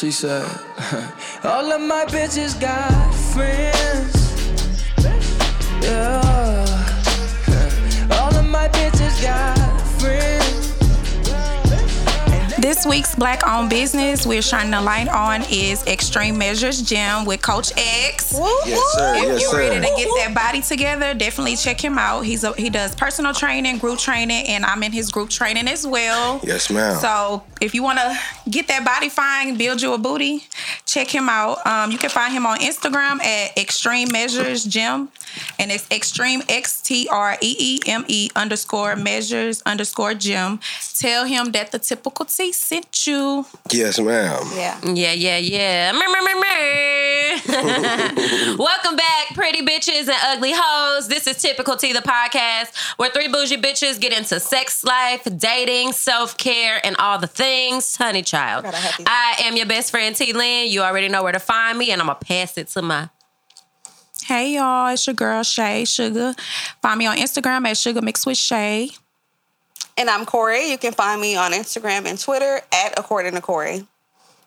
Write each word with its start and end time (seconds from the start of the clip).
She 0.00 0.10
said, 0.10 0.46
All 1.44 1.72
of 1.72 1.82
my 1.82 2.06
bitches 2.06 2.58
got 2.58 3.12
friends. 3.34 4.16
Yeah. 5.82 6.19
This 12.70 12.86
week's 12.86 13.16
Black 13.16 13.44
owned 13.44 13.68
business 13.68 14.24
we're 14.24 14.40
shining 14.40 14.74
a 14.74 14.80
light 14.80 15.08
on 15.08 15.42
is 15.50 15.84
Extreme 15.88 16.38
Measures 16.38 16.80
Gym 16.80 17.24
with 17.24 17.42
Coach 17.42 17.72
X. 17.76 18.32
Yes, 18.64 18.92
sir. 18.92 19.14
If 19.16 19.22
Yes, 19.24 19.42
you're 19.42 19.58
ready 19.58 19.84
to 19.84 19.92
get 19.96 20.08
that 20.18 20.32
body 20.36 20.62
together, 20.62 21.12
definitely 21.12 21.56
check 21.56 21.84
him 21.84 21.98
out. 21.98 22.20
He's 22.20 22.44
a, 22.44 22.52
he 22.52 22.70
does 22.70 22.94
personal 22.94 23.34
training, 23.34 23.78
group 23.78 23.98
training, 23.98 24.46
and 24.46 24.64
I'm 24.64 24.84
in 24.84 24.92
his 24.92 25.10
group 25.10 25.30
training 25.30 25.66
as 25.66 25.84
well. 25.84 26.40
Yes, 26.44 26.70
ma'am. 26.70 26.96
So 27.00 27.42
if 27.60 27.74
you 27.74 27.82
want 27.82 27.98
to 27.98 28.16
get 28.48 28.68
that 28.68 28.84
body 28.84 29.08
fine, 29.08 29.58
build 29.58 29.82
you 29.82 29.92
a 29.92 29.98
booty, 29.98 30.44
check 30.86 31.12
him 31.12 31.28
out. 31.28 31.66
Um, 31.66 31.90
you 31.90 31.98
can 31.98 32.08
find 32.08 32.32
him 32.32 32.46
on 32.46 32.60
Instagram 32.60 33.20
at 33.20 33.58
Extreme 33.58 34.12
Measures 34.12 34.62
Gym, 34.62 35.08
and 35.58 35.70
it's 35.70 35.90
Extreme 35.90 36.42
X 36.48 36.80
T 36.80 37.08
R 37.10 37.36
E 37.40 37.56
E 37.58 37.80
M 37.86 38.04
E 38.08 38.30
underscore 38.36 38.96
Measures 38.96 39.62
underscore 39.62 40.14
Gym. 40.14 40.60
Tell 40.98 41.24
him 41.24 41.52
that 41.52 41.72
the 41.72 41.78
typical 41.78 42.24
T 42.24 42.52
sent 42.52 43.06
you. 43.06 43.46
Yes, 43.72 43.98
ma'am. 43.98 44.42
Yeah. 44.54 44.80
Yeah, 44.84 45.12
yeah, 45.12 45.38
yeah. 45.38 45.92
Mer, 45.92 46.08
mer, 46.08 46.22
mer, 46.22 46.40
mer. 46.40 47.30
Welcome 48.58 48.96
back, 48.96 49.34
pretty 49.34 49.64
bitches 49.64 50.08
and 50.08 50.16
ugly 50.24 50.52
hoes. 50.54 51.08
This 51.08 51.26
is 51.26 51.40
Typical 51.40 51.76
T, 51.76 51.92
the 51.92 52.00
podcast 52.00 52.76
where 52.96 53.10
three 53.10 53.28
bougie 53.28 53.56
bitches 53.56 54.00
get 54.00 54.12
into 54.12 54.38
sex 54.40 54.84
life, 54.84 55.26
dating, 55.38 55.92
self 55.92 56.36
care, 56.36 56.84
and 56.84 56.96
all 56.98 57.18
the 57.18 57.26
things. 57.26 57.96
Honey 57.96 58.22
child. 58.22 58.64
Gotta 58.64 58.76
have 58.76 58.96
these. 58.98 59.06
I 59.08 59.36
am 59.40 59.56
your 59.56 59.66
best 59.66 59.90
friend, 59.90 60.14
T 60.14 60.32
Lynn. 60.32 60.68
You 60.70 60.82
already 60.82 61.08
know 61.08 61.22
where 61.22 61.32
to 61.32 61.38
find 61.40 61.78
me, 61.78 61.90
and 61.90 62.00
I'm 62.00 62.06
going 62.08 62.18
to 62.18 62.24
pass 62.24 62.58
it 62.58 62.68
to 62.68 62.82
my. 62.82 63.08
Hey 64.30 64.54
y'all, 64.54 64.86
it's 64.92 65.08
your 65.08 65.14
girl 65.14 65.42
Shay 65.42 65.84
Sugar. 65.84 66.36
Find 66.82 67.00
me 67.00 67.06
on 67.06 67.16
Instagram 67.16 67.66
at 67.66 67.76
Sugar 67.76 68.00
Mixed 68.00 68.26
with 68.26 68.36
Shay. 68.36 68.90
And 69.96 70.08
I'm 70.08 70.24
Corey. 70.24 70.70
You 70.70 70.78
can 70.78 70.92
find 70.92 71.20
me 71.20 71.34
on 71.34 71.50
Instagram 71.50 72.06
and 72.06 72.16
Twitter 72.16 72.60
at 72.72 72.96
According 72.96 73.34
to 73.34 73.40
Corey. 73.40 73.88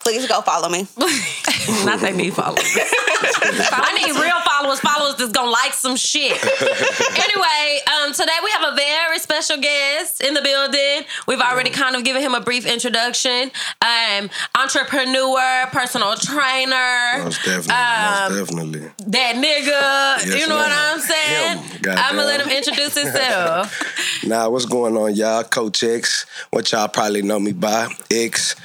Please 0.04 0.28
go 0.28 0.42
follow 0.42 0.68
me. 0.70 0.86
Not 1.86 2.02
they 2.02 2.12
need 2.12 2.34
followers. 2.34 2.60
I 2.66 3.94
need 4.04 4.20
real 4.20 4.40
followers, 4.46 4.80
followers 4.82 5.16
that's 5.16 5.32
gonna 5.32 5.50
like 5.50 5.74
some 5.74 5.96
shit. 5.96 6.44
anyway, 6.44 7.80
um, 7.88 8.12
today 8.12 8.38
we 8.44 8.52
have 8.52 8.74
a 8.74 8.76
very 8.76 9.18
special 9.20 9.58
guest 9.58 10.22
in 10.22 10.34
the 10.34 10.42
building. 10.42 11.08
We've 11.28 11.40
already 11.40 11.70
kind 11.70 11.96
of 11.96 12.04
given 12.04 12.22
him 12.22 12.34
a 12.34 12.42
brief 12.42 12.66
introduction. 12.66 13.52
Um, 13.82 14.30
entrepreneur, 14.60 15.68
personal 15.72 16.16
trainer, 16.16 17.24
Most 17.24 17.44
definitely. 17.46 17.74
Um, 17.74 18.34
most 18.34 18.50
definitely. 18.50 18.92
that 19.08 19.36
nigga. 19.36 20.26
Yes, 20.28 20.42
you 20.42 20.48
know 20.48 20.56
what. 20.56 20.72
I'm 20.72 21.00
saying? 21.00 21.58
Him. 21.60 21.98
I'm 21.98 22.16
gonna 22.16 22.28
let 22.28 22.42
him 22.42 22.50
introduce 22.50 22.98
himself. 22.98 23.82
Now, 24.26 24.50
what's 24.50 24.66
going 24.66 24.96
on, 24.96 25.16
y'all? 25.16 25.44
Coach 25.44 25.84
X, 25.84 26.26
what 26.50 26.72
y'all 26.72 26.88
probably 26.88 27.22
know 27.24 27.40
me 27.42 27.52
by, 27.52 27.90
X. 28.10 28.56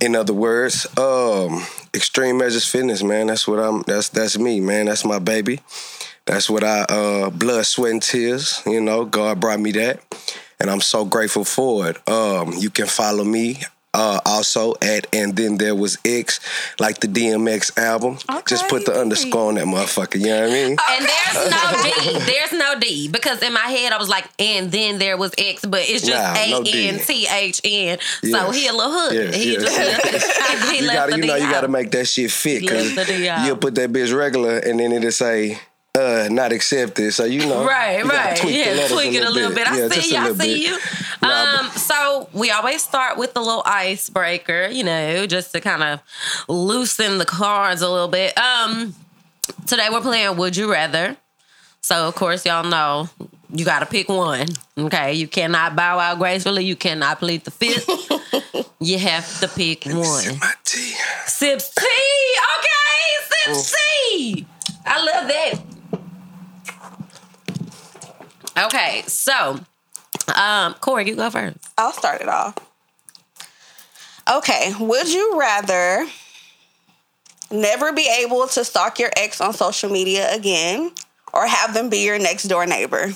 In 0.00 0.14
other 0.14 0.34
words, 0.34 0.86
um, 0.98 1.64
Extreme 1.94 2.38
Measures 2.38 2.66
Fitness, 2.68 3.02
man. 3.02 3.28
That's 3.28 3.48
what 3.48 3.58
I'm. 3.58 3.82
That's 3.82 4.08
that's 4.10 4.38
me, 4.38 4.60
man. 4.60 4.86
That's 4.86 5.04
my 5.04 5.18
baby. 5.18 5.60
That's 6.26 6.50
what 6.50 6.64
I 6.64 6.82
uh, 6.82 7.30
blood, 7.30 7.64
sweat, 7.66 7.92
and 7.92 8.02
tears. 8.02 8.62
You 8.66 8.80
know, 8.80 9.04
God 9.04 9.40
brought 9.40 9.60
me 9.60 9.72
that, 9.72 10.00
and 10.60 10.70
I'm 10.70 10.80
so 10.80 11.04
grateful 11.04 11.44
for 11.44 11.88
it. 11.88 12.08
Um, 12.08 12.52
you 12.58 12.68
can 12.68 12.86
follow 12.86 13.24
me. 13.24 13.60
Uh, 13.96 14.20
also 14.26 14.74
at 14.82 15.06
and 15.14 15.34
then 15.36 15.56
there 15.56 15.74
was 15.74 15.96
X, 16.04 16.38
like 16.78 17.00
the 17.00 17.06
DMX 17.08 17.76
album. 17.78 18.18
Just 18.46 18.68
put 18.68 18.84
the 18.84 18.92
underscore 18.92 19.48
on 19.48 19.54
that 19.54 19.64
motherfucker. 19.64 20.20
You 20.20 20.26
know 20.26 20.40
what 20.42 20.50
I 20.50 20.52
mean? 20.52 20.76
And 20.90 21.06
there's 21.08 21.50
no 21.50 21.82
D. 21.82 22.18
There's 22.26 22.52
no 22.52 22.78
D 22.78 23.08
because 23.08 23.42
in 23.42 23.54
my 23.54 23.60
head 23.60 23.92
I 23.94 23.98
was 23.98 24.10
like, 24.10 24.28
and 24.38 24.70
then 24.70 24.98
there 24.98 25.16
was 25.16 25.32
X, 25.38 25.64
but 25.64 25.80
it's 25.80 26.04
just 26.06 26.22
Nah, 26.22 26.34
A 26.42 26.50
no 26.50 26.62
D. 26.62 26.88
N 26.88 26.98
T 26.98 27.26
H 27.26 27.60
N. 27.64 27.98
So 28.22 28.28
Yes. 28.28 28.54
he 28.56 28.66
a 28.68 28.72
little 28.74 28.92
hood. 28.92 29.12
Yes, 29.14 29.34
he 29.34 29.52
yes. 29.54 29.62
just 29.62 30.70
he 30.72 30.80
you 30.80 30.86
left 30.88 30.96
gotta, 30.98 31.10
the 31.12 31.16
you 31.16 31.22
D 31.22 31.28
know, 31.28 31.36
you 31.36 31.50
gotta 31.50 31.68
make 31.68 31.90
that 31.92 32.04
shit 32.06 32.30
fit 32.30 32.60
because 32.60 32.94
left 32.94 33.08
the 33.08 33.16
D 33.16 33.28
out. 33.30 33.46
you'll 33.46 33.56
put 33.56 33.74
that 33.76 33.90
bitch 33.90 34.14
regular 34.14 34.58
and 34.58 34.78
then 34.78 34.92
it'll 34.92 35.10
say 35.10 35.58
uh 35.96 36.28
not 36.30 36.52
accepted. 36.52 37.14
So 37.14 37.24
you 37.24 37.40
know, 37.46 37.64
Right, 37.64 38.00
you 38.04 38.10
right. 38.10 38.36
tweak 38.36 38.56
Yeah, 38.56 38.86
tweak 38.88 39.14
it 39.14 39.24
a 39.26 39.30
little 39.30 39.54
bit. 39.54 39.66
I 39.66 39.78
Yeah, 39.78 39.88
see 39.88 39.94
just 39.94 40.10
a 40.10 40.14
you. 40.14 40.18
I 40.18 40.22
little 40.28 40.36
see 40.36 40.54
bit. 40.54 40.68
you. 40.68 40.78
Nah, 41.22 41.55
Um, 41.55 41.55
so 42.16 42.28
we 42.32 42.50
always 42.50 42.82
start 42.82 43.18
with 43.18 43.34
the 43.34 43.40
little 43.40 43.62
icebreaker, 43.66 44.68
you 44.68 44.84
know, 44.84 45.26
just 45.26 45.52
to 45.52 45.60
kind 45.60 45.82
of 45.82 46.00
loosen 46.48 47.18
the 47.18 47.24
cards 47.24 47.82
a 47.82 47.90
little 47.90 48.08
bit. 48.08 48.36
Um, 48.38 48.94
today 49.66 49.88
we're 49.90 50.00
playing 50.00 50.36
Would 50.36 50.56
You 50.56 50.70
Rather. 50.70 51.16
So 51.80 52.08
of 52.08 52.14
course 52.14 52.46
y'all 52.46 52.64
know 52.64 53.08
you 53.52 53.64
got 53.64 53.80
to 53.80 53.86
pick 53.86 54.08
one. 54.08 54.48
Okay, 54.78 55.12
you 55.14 55.28
cannot 55.28 55.76
bow 55.76 55.98
out 55.98 56.18
gracefully. 56.18 56.64
You 56.64 56.76
cannot 56.76 57.18
plead 57.18 57.44
the 57.44 57.50
fifth. 57.50 57.86
you 58.80 58.98
have 58.98 59.40
to 59.40 59.48
pick 59.48 59.84
Sip 59.84 59.94
one. 59.94 60.38
my 60.38 60.52
tea. 60.64 60.94
Sips 61.26 61.74
tea. 61.74 62.34
Okay, 62.58 63.52
sips 63.52 63.76
tea. 64.10 64.46
I 64.84 65.04
love 65.04 65.28
that. 65.28 65.54
Okay, 68.66 69.02
so 69.06 69.60
um, 70.34 70.74
Corey, 70.74 71.08
you 71.08 71.16
go 71.16 71.30
first. 71.30 71.56
I'll 71.78 71.92
start 71.92 72.20
it 72.20 72.28
off. 72.28 72.56
Okay. 74.32 74.72
Would 74.78 75.12
you 75.12 75.38
rather 75.38 76.06
never 77.50 77.92
be 77.92 78.08
able 78.22 78.46
to 78.48 78.64
stalk 78.64 78.98
your 78.98 79.10
ex 79.16 79.40
on 79.40 79.54
social 79.54 79.90
media 79.90 80.34
again 80.34 80.90
or 81.32 81.46
have 81.46 81.74
them 81.74 81.88
be 81.88 82.04
your 82.04 82.18
next 82.18 82.44
door 82.44 82.66
neighbor? 82.66 83.12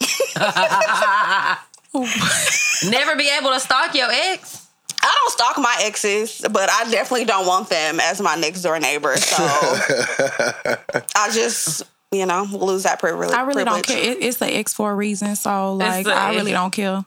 Never 2.88 3.16
be 3.16 3.28
able 3.36 3.50
to 3.50 3.60
stalk 3.60 3.94
your 3.94 4.08
ex. 4.10 4.66
I 5.00 5.16
don't 5.20 5.32
stalk 5.32 5.58
my 5.58 5.74
exes, 5.80 6.44
but 6.50 6.70
I 6.70 6.90
definitely 6.90 7.24
don't 7.24 7.46
want 7.46 7.70
them 7.70 7.98
as 8.00 8.20
my 8.20 8.36
next 8.36 8.62
door 8.62 8.78
neighbor. 8.78 9.16
So 9.16 9.42
I 11.16 11.30
just, 11.32 11.82
you 12.10 12.26
know, 12.26 12.46
lose 12.50 12.84
that 12.84 12.98
privilege. 12.98 13.30
I 13.30 13.42
really 13.42 13.64
don't 13.64 13.84
care. 13.86 13.98
It, 13.98 14.22
it's 14.22 14.38
the 14.38 14.46
X 14.46 14.72
for 14.74 14.90
a 14.90 14.94
reason. 14.94 15.36
So 15.36 15.74
like, 15.74 16.06
a- 16.06 16.10
I 16.14 16.30
really 16.34 16.52
don't 16.52 16.70
care. 16.70 17.04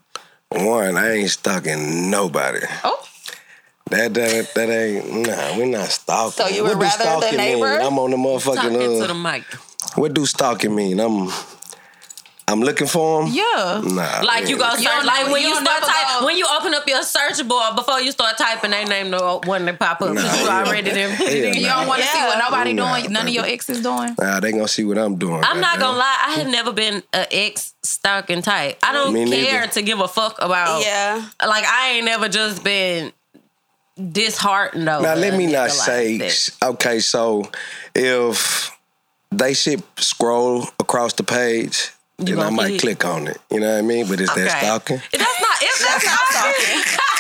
One, 0.50 0.97
I 0.97 1.12
ain't 1.13 1.29
stalking 1.29 2.09
nobody. 2.12 2.59
Oh, 2.84 3.03
That 3.89 4.13
that 4.13 4.53
that 4.56 4.69
ain't 4.69 5.28
nah. 5.28 5.57
We're 5.57 5.66
not 5.66 5.88
stalking. 5.89 6.31
So 6.34 6.47
you 6.47 6.63
what 6.63 6.75
would 6.78 6.79
do 6.79 6.84
rather 6.84 6.97
the 6.97 7.03
stalking 7.22 7.38
neighbor? 7.38 7.78
Mean? 7.78 7.88
I'm 7.88 7.97
on 8.00 8.12
the 8.12 8.17
motherfucking. 8.17 8.56
talking 8.56 8.73
to 8.73 8.79
motherfucking. 8.79 9.07
the 9.07 9.13
Uh, 9.13 9.31
mic. 9.31 9.44
what 9.95 10.13
do 10.13 10.25
stalking 10.25 10.75
mean? 10.75 11.00
I'm 11.00 11.29
I'm 12.51 12.59
looking 12.62 12.88
for 12.88 13.23
them. 13.23 13.31
Yeah. 13.34 13.81
Nah, 13.84 14.22
Like 14.23 14.50
you 14.50 14.57
go 14.57 14.69
search, 14.72 14.84
don't 14.84 15.06
like 15.06 15.31
when 15.31 15.41
you 15.41 15.47
you 15.47 15.53
start 15.56 15.66
never 15.81 15.85
type, 15.85 16.19
go- 16.19 16.25
when 16.25 16.38
you 16.38 16.45
open 16.59 16.73
up 16.73 16.88
your 16.88 17.01
search 17.03 17.47
bar 17.47 17.73
before 17.75 18.01
you 18.01 18.12
start 18.12 18.38
typing, 18.38 18.72
they 18.72 18.84
name 18.85 19.12
the 19.12 19.39
one 19.45 19.66
that 19.66 19.79
pop 19.79 20.01
up. 20.01 20.13
Nah, 20.13 20.22
you 20.22 20.28
yeah. 20.28 20.63
already 20.66 20.91
done 20.91 21.16
put 21.17 21.28
it 21.28 21.44
in. 21.45 21.53
You 21.62 21.67
nah. 21.67 21.79
don't 21.79 21.88
want 21.88 22.01
to 22.01 22.07
see 22.07 22.19
what 22.19 22.38
Yeah. 22.38 22.44
nobody 22.50 22.73
Nah, 22.73 22.97
doing. 23.00 23.12
None 23.13 23.28
of 23.28 23.34
your 23.34 23.45
exes 23.45 23.81
doing. 23.81 24.16
Nah, 24.19 24.39
they 24.41 24.51
gonna 24.51 24.67
see 24.67 24.84
what 24.84 24.97
I'm 24.97 25.16
doing. 25.17 25.41
I'm 25.44 25.59
not 25.62 25.79
goddamn. 25.79 25.79
gonna 25.79 25.97
lie, 26.00 26.17
I 26.28 26.31
have 26.39 26.47
never 26.47 26.72
been 26.73 27.01
an 27.13 27.25
ex 27.31 27.73
stalking 27.84 28.41
type. 28.41 28.78
I 28.83 28.91
don't 28.94 29.13
Me 29.13 29.29
care 29.31 29.62
neither. 29.62 29.73
to 29.73 29.81
give 29.81 30.00
a 30.01 30.07
fuck 30.07 30.38
about. 30.41 30.83
Yeah. 30.83 31.25
Like 31.45 31.63
I 31.66 31.91
ain't 31.94 32.06
never 32.06 32.28
just 32.29 32.63
been 32.63 33.12
disheartened 34.12 34.88
over. 34.89 35.03
Now 35.03 35.16
let 35.16 35.33
me 35.38 35.45
not 35.47 35.63
like 35.63 35.72
say 35.72 36.18
that. 36.18 36.50
okay. 36.63 37.00
So 37.00 37.50
if 37.95 38.72
they 39.31 39.53
should 39.53 39.83
scroll 39.97 40.65
across 40.80 41.13
the 41.13 41.24
page, 41.24 41.92
then 42.21 42.39
I 42.39 42.50
might 42.50 42.79
click? 42.79 43.00
click 43.00 43.06
on 43.06 43.27
it. 43.27 43.38
You 43.51 43.59
know 43.59 43.71
what 43.71 43.79
I 43.79 43.81
mean? 43.81 44.07
But 44.07 44.21
is 44.21 44.33
that 44.33 44.62
stalking? 44.62 44.97
If 44.97 45.12
That's 45.12 45.41
not. 45.41 45.57
If 45.62 45.79
that's, 45.79 46.06
not 46.06 46.19
stalking. 46.31 46.81
that's 46.81 47.12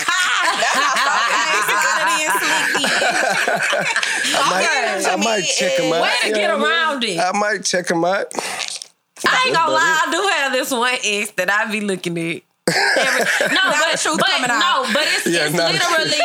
I 4.33 4.49
might, 4.49 5.11
I 5.11 5.15
might 5.17 5.41
check 5.43 5.77
them 5.77 5.93
out. 5.93 6.01
Way 6.01 6.13
to 6.23 6.29
get 6.33 6.47
know 6.47 6.55
I 6.55 6.57
mean? 6.57 6.65
around 6.67 7.03
it. 7.03 7.19
I 7.19 7.31
might 7.37 7.65
check 7.65 7.87
them 7.87 8.05
out. 8.05 8.27
I 9.27 9.43
ain't 9.45 9.55
gonna 9.55 9.71
lie, 9.71 10.03
I 10.07 10.11
do 10.11 10.21
have 10.21 10.51
this 10.53 10.71
one 10.71 10.97
ex 11.03 11.31
that 11.31 11.49
I 11.49 11.71
be 11.71 11.81
looking 11.81 12.17
at. 12.17 12.41
Every, 12.71 13.25
no, 13.53 13.61
but, 13.73 13.91
the 13.91 13.97
truth 13.97 14.19
but 14.19 14.29
coming 14.29 14.47
no, 14.47 14.85
but 14.93 15.03
it's, 15.03 15.25
Yeah, 15.27 15.49
it's 15.49 15.55
literally 15.55 16.21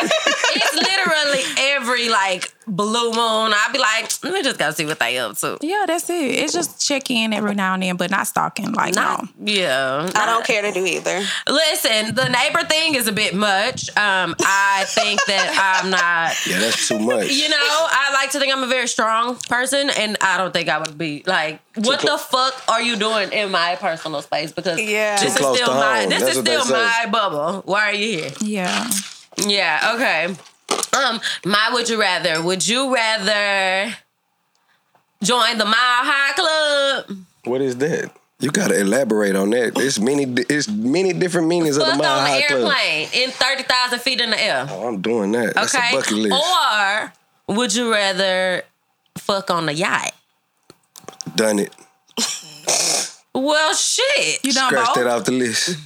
it's 0.55 0.73
literally 0.75 1.43
every 1.75 2.09
like 2.09 2.53
blue 2.67 3.11
moon. 3.11 3.15
I 3.53 3.69
be 3.71 3.79
like, 3.79 4.11
let 4.23 4.33
me 4.33 4.43
just 4.43 4.59
go 4.59 4.71
see 4.71 4.85
what 4.85 4.99
they 4.99 5.17
up 5.17 5.37
to. 5.37 5.57
Yeah, 5.61 5.85
that's 5.87 6.09
it. 6.09 6.13
It's 6.15 6.53
just 6.53 6.85
check 6.85 7.09
in 7.09 7.31
every 7.33 7.55
now 7.55 7.73
and 7.75 7.83
then, 7.83 7.95
but 7.97 8.11
not 8.11 8.27
stalking. 8.27 8.73
Like 8.73 8.95
Not, 8.95 9.23
no. 9.23 9.29
yeah, 9.53 10.09
I 10.15 10.25
don't 10.25 10.45
care 10.45 10.61
to 10.61 10.71
do 10.71 10.85
either. 10.85 11.23
Listen, 11.47 12.13
the 12.15 12.27
neighbor 12.29 12.63
thing 12.67 12.95
is 12.95 13.07
a 13.07 13.11
bit 13.13 13.33
much. 13.35 13.89
Um, 13.97 14.35
I 14.39 14.83
think 14.87 15.23
that 15.27 15.79
I'm 15.83 15.89
not. 15.89 16.35
Yeah, 16.47 16.59
that's 16.59 16.87
too 16.87 16.99
much. 16.99 17.29
You 17.31 17.49
know, 17.49 17.57
I 17.59 18.11
like 18.13 18.31
to 18.31 18.39
think 18.39 18.53
I'm 18.53 18.63
a 18.63 18.67
very 18.67 18.87
strong 18.87 19.35
person, 19.49 19.89
and 19.89 20.17
I 20.21 20.37
don't 20.37 20.51
think 20.53 20.67
I 20.69 20.77
would 20.79 20.97
be 20.97 21.23
like, 21.25 21.59
what 21.75 22.01
the 22.01 22.17
fuck 22.17 22.61
are 22.67 22.81
you 22.81 22.95
doing 22.97 23.31
in 23.31 23.51
my 23.51 23.77
personal 23.79 24.21
space? 24.21 24.51
Because 24.51 24.79
Yeah. 24.81 25.15
this 25.15 25.21
Too 25.21 25.27
is 25.29 25.37
close 25.37 25.55
still 25.57 25.67
to 25.69 25.73
my 25.79 26.01
home. 26.01 26.09
this 26.09 26.21
That's 26.23 26.35
is 26.37 26.41
still 26.41 26.65
my 26.65 27.05
bubble. 27.11 27.61
Why 27.65 27.85
are 27.89 27.93
you 27.93 28.19
here? 28.19 28.31
Yeah. 28.41 28.89
Yeah, 29.45 29.93
okay. 29.95 30.35
Um, 30.97 31.19
my 31.45 31.69
would 31.73 31.89
you 31.89 31.99
rather? 31.99 32.41
Would 32.41 32.67
you 32.67 32.93
rather 32.93 33.93
join 35.23 35.57
the 35.57 35.65
Mile 35.65 35.73
High 35.75 36.33
Club? 37.05 37.17
What 37.45 37.61
is 37.61 37.77
that? 37.77 38.11
You 38.39 38.51
gotta 38.51 38.79
elaborate 38.79 39.35
on 39.35 39.49
that. 39.51 39.73
It's 39.77 39.99
many. 39.99 40.23
It's 40.49 40.67
many 40.67 41.13
different 41.13 41.47
meanings 41.47 41.77
of 41.77 41.83
Fuck 41.83 41.93
the 41.97 42.03
Mile 42.03 42.19
on 42.19 42.23
the 42.23 42.29
High 42.29 42.41
Club. 42.43 42.59
airplane 42.61 43.09
in 43.13 43.31
thirty 43.31 43.63
thousand 43.63 43.99
feet 43.99 44.21
in 44.21 44.29
the 44.31 44.39
air. 44.41 44.67
Oh, 44.69 44.87
I'm 44.87 45.01
doing 45.01 45.31
that. 45.33 45.53
That's 45.55 45.73
Okay. 45.73 45.89
a 45.91 45.95
bucket 45.95 46.11
list. 46.17 46.35
Or 46.35 47.55
would 47.55 47.73
you 47.73 47.91
rather 47.91 48.63
fuck 49.17 49.49
on 49.49 49.69
a 49.69 49.71
yacht? 49.71 50.11
Done 51.35 51.59
it. 51.59 51.73
Well, 53.33 53.73
shit. 53.75 54.43
You 54.43 54.51
done 54.53 54.69
Scratch 54.69 54.85
both? 54.87 54.95
that 54.95 55.07
off 55.07 55.23
the 55.25 55.31
list. 55.31 55.77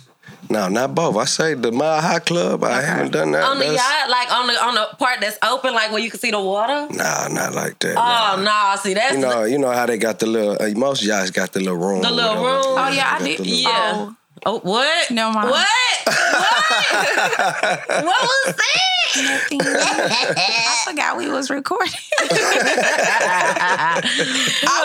No, 0.52 0.68
not 0.68 0.94
both. 0.94 1.16
I 1.16 1.26
say 1.26 1.54
the 1.54 1.72
Mile 1.72 2.02
High 2.02 2.20
Club. 2.20 2.64
I 2.64 2.82
haven't 2.82 3.12
done 3.14 3.32
that. 3.32 3.44
on 3.44 3.58
the 3.58 3.66
That's- 3.66 3.80
yacht, 3.80 4.10
like 4.10 4.32
on 4.32 4.48
the 4.48 4.64
on 4.66 4.76
the 4.76 4.88
part 4.98 5.22
that's 5.22 5.38
open, 5.44 5.74
like 5.74 5.92
where 5.92 6.02
you 6.02 6.12
can 6.12 6.20
see 6.20 6.32
the 6.32 6.42
water. 6.42 6.88
Nah, 6.94 7.28
not 7.30 7.54
like 7.56 7.80
that. 7.80 7.96
Oh 7.98 8.36
nah. 8.42 8.76
no! 8.76 8.82
See 8.82 8.94
that's 8.94 9.16
You 9.16 9.22
know, 9.22 9.44
you 9.46 9.58
know 9.58 9.72
how 9.72 9.86
they 9.86 9.98
got 9.98 10.20
the 10.20 10.26
little. 10.28 10.58
Uh, 10.62 10.70
most 10.76 11.04
yachts 11.04 11.32
got 11.32 11.54
the 11.54 11.60
little 11.60 11.78
room. 11.78 12.02
The 12.02 12.12
little 12.12 12.36
room. 12.36 12.62
Oh 12.66 12.90
yeah, 12.94 13.16
I 13.16 13.20
Got 13.20 13.26
did. 13.26 13.40
little- 13.40 13.56
Yeah. 13.56 13.94
Oh, 13.94 14.16
oh 14.46 14.60
what? 14.60 15.12
No, 15.12 15.32
mind. 15.32 15.50
What? 15.52 15.68
What? 16.72 18.06
what 18.06 18.22
was 18.22 18.56
that? 18.56 19.24
nothing. 19.24 19.60
I 19.64 20.84
forgot 20.88 21.18
we 21.18 21.28
was 21.30 21.50
recording. 21.50 21.94
I 22.22 24.02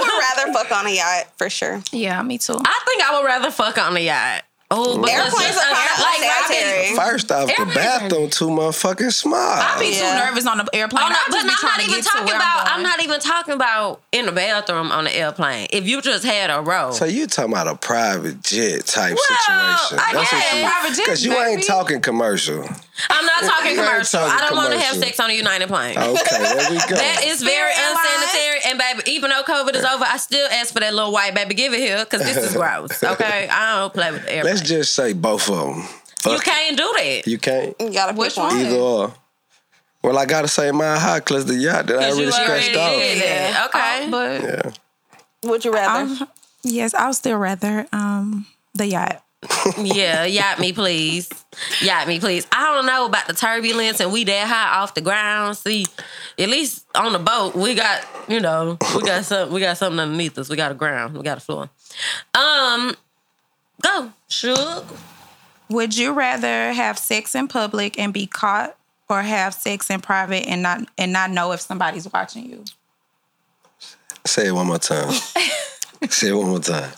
would 0.00 0.46
rather 0.46 0.52
fuck 0.52 0.70
on 0.76 0.86
a 0.86 0.90
yacht 0.90 1.26
for 1.36 1.50
sure. 1.50 1.80
yeah, 1.92 2.22
me 2.22 2.38
too. 2.38 2.54
I 2.58 2.80
think 2.86 3.02
I 3.02 3.18
would 3.18 3.26
rather 3.26 3.50
fuck 3.50 3.78
on 3.78 3.96
a 3.96 4.00
yacht. 4.00 4.42
Oh, 4.68 4.98
but 4.98 5.06
that's 5.06 5.32
Airplanes 5.32 5.56
are 5.56 5.60
kind 5.60 5.90
of 5.94 5.98
like 6.00 6.20
I 6.20 6.44
be- 6.48 6.54
sanitary. 6.54 6.96
First 6.96 7.30
off, 7.30 7.46
the 7.46 7.52
Everything. 7.60 7.74
bathroom 7.74 8.30
too 8.30 8.48
motherfucking 8.48 9.12
small. 9.12 9.38
I 9.38 9.76
be 9.78 9.94
Yeah. 9.94 10.18
too 10.18 10.24
nervous 10.26 10.46
on 10.46 10.58
the 10.58 10.68
airplane. 10.72 11.04
Oh, 11.04 11.08
no, 11.08 11.16
but 11.30 11.38
I'm 11.40 11.46
not 11.46 11.80
even 11.88 12.02
talking 12.02 12.34
about. 12.34 12.66
I'm, 12.66 12.76
I'm 12.78 12.82
not 12.82 13.00
even 13.02 13.20
talking 13.20 13.54
about 13.54 14.00
in 14.10 14.26
the 14.26 14.32
bathroom 14.32 14.90
on 14.90 15.04
the 15.04 15.14
airplane. 15.16 15.68
If 15.70 15.86
you 15.86 16.00
just 16.02 16.24
had 16.24 16.50
a 16.50 16.60
row, 16.60 16.90
So 16.90 17.04
you 17.04 17.28
talking 17.28 17.52
about 17.52 17.68
a 17.68 17.76
private 17.76 18.42
jet 18.42 18.86
type 18.86 19.14
Well, 19.14 19.38
situation? 19.38 19.98
I 20.00 20.12
That's 20.14 20.30
guess. 20.30 20.32
what 20.32 20.56
you. 20.58 20.68
Private 20.68 20.96
jet, 20.96 21.04
Because 21.04 21.24
you 21.24 21.30
baby. 21.30 21.50
ain't 21.52 21.64
talking 21.66 22.00
commercial. 22.00 22.68
I'm 23.10 23.26
not 23.26 23.42
talking 23.44 23.76
commercial. 23.76 24.18
talking 24.20 24.34
I 24.44 24.48
don't 24.48 24.56
want 24.56 24.72
to 24.72 24.80
have 24.80 24.96
sex 24.96 25.20
on 25.20 25.30
a 25.30 25.34
United 25.34 25.68
plane. 25.68 25.96
Okay, 25.98 26.38
there 26.42 26.70
we 26.70 26.78
go. 26.78 26.96
That 26.96 27.22
is 27.24 27.42
very 27.42 27.70
unsanitary. 27.72 28.60
And 28.64 28.78
baby, 28.78 29.10
even 29.12 29.30
though 29.30 29.42
COVID 29.42 29.74
is 29.76 29.84
over, 29.84 30.04
I 30.08 30.16
still 30.16 30.48
ask 30.50 30.72
for 30.72 30.80
that 30.80 30.92
little 30.94 31.12
white 31.12 31.34
baby. 31.34 31.54
Give 31.54 31.72
it 31.74 31.80
here 31.80 32.04
because 32.04 32.22
this 32.22 32.36
is 32.36 32.52
gross. 32.56 33.02
Okay, 33.04 33.48
I 33.48 33.78
don't 33.78 33.92
play 33.94 34.10
with 34.10 34.22
the 34.22 34.32
airplane. 34.34 34.55
Let's 34.56 34.68
just 34.68 34.94
say 34.94 35.12
both 35.12 35.48
of 35.50 35.58
them. 35.74 35.84
you 36.32 36.38
can't 36.38 36.76
do 36.76 36.92
that. 36.96 37.22
You 37.26 37.38
can't. 37.38 37.74
You 37.80 37.92
gotta 37.92 38.14
Which 38.16 38.34
pick 38.34 38.42
one. 38.44 38.54
one? 38.56 38.66
Either 38.66 38.76
or. 38.76 39.14
Well, 40.02 40.18
I 40.18 40.24
gotta 40.26 40.48
say 40.48 40.70
my 40.70 40.98
high 40.98 41.20
class 41.20 41.44
the 41.44 41.54
yacht 41.54 41.86
that 41.88 41.98
I 41.98 42.08
really 42.10 42.30
scratched 42.30 42.76
off. 42.76 42.90
did 42.92 43.22
that. 43.22 43.66
Okay. 43.68 44.06
Oh, 44.06 44.10
but 44.10 44.42
Yeah. 44.42 44.70
Would 45.50 45.64
you 45.64 45.72
rather? 45.72 46.00
um, 46.24 46.28
yes, 46.62 46.94
I'll 46.94 47.12
still 47.14 47.38
rather 47.38 47.86
um 47.92 48.46
the 48.74 48.86
yacht. 48.86 49.22
Yeah, 49.78 50.24
yacht 50.24 50.58
me, 50.60 50.72
please. 50.72 51.28
Yacht 51.82 52.06
me, 52.08 52.18
please. 52.20 52.46
I 52.52 52.72
don't 52.74 52.86
know 52.86 53.06
about 53.06 53.26
the 53.26 53.32
turbulence 53.32 54.00
and 54.00 54.12
we 54.12 54.24
that 54.24 54.46
high 54.48 54.80
off 54.80 54.94
the 54.94 55.00
ground. 55.00 55.56
See, 55.56 55.86
at 56.38 56.48
least 56.48 56.86
on 56.94 57.12
the 57.12 57.18
boat, 57.18 57.54
we 57.54 57.74
got, 57.74 58.04
you 58.28 58.40
know, 58.40 58.78
we 58.94 59.02
got 59.02 59.24
some 59.24 59.52
we 59.52 59.60
got 59.60 59.76
something 59.76 59.98
underneath 60.00 60.38
us. 60.38 60.48
We 60.48 60.56
got 60.56 60.72
a 60.72 60.74
ground. 60.74 61.16
We 61.16 61.22
got 61.22 61.38
a 61.38 61.40
floor. 61.40 61.68
Um 62.34 62.94
go. 63.82 64.12
Shook. 64.28 64.84
Would 65.68 65.96
you 65.96 66.12
rather 66.12 66.72
have 66.72 66.98
sex 66.98 67.34
in 67.34 67.48
public 67.48 67.98
and 67.98 68.12
be 68.14 68.26
caught, 68.26 68.76
or 69.08 69.22
have 69.22 69.54
sex 69.54 69.90
in 69.90 70.00
private 70.00 70.46
and 70.48 70.62
not 70.62 70.86
and 70.96 71.12
not 71.12 71.30
know 71.30 71.52
if 71.52 71.60
somebody's 71.60 72.10
watching 72.12 72.48
you? 72.48 72.64
Say 74.24 74.48
it 74.48 74.52
one 74.52 74.66
more 74.66 74.78
time. 74.78 75.12
say 76.08 76.28
it 76.28 76.34
one 76.34 76.48
more 76.48 76.58
time. 76.60 76.92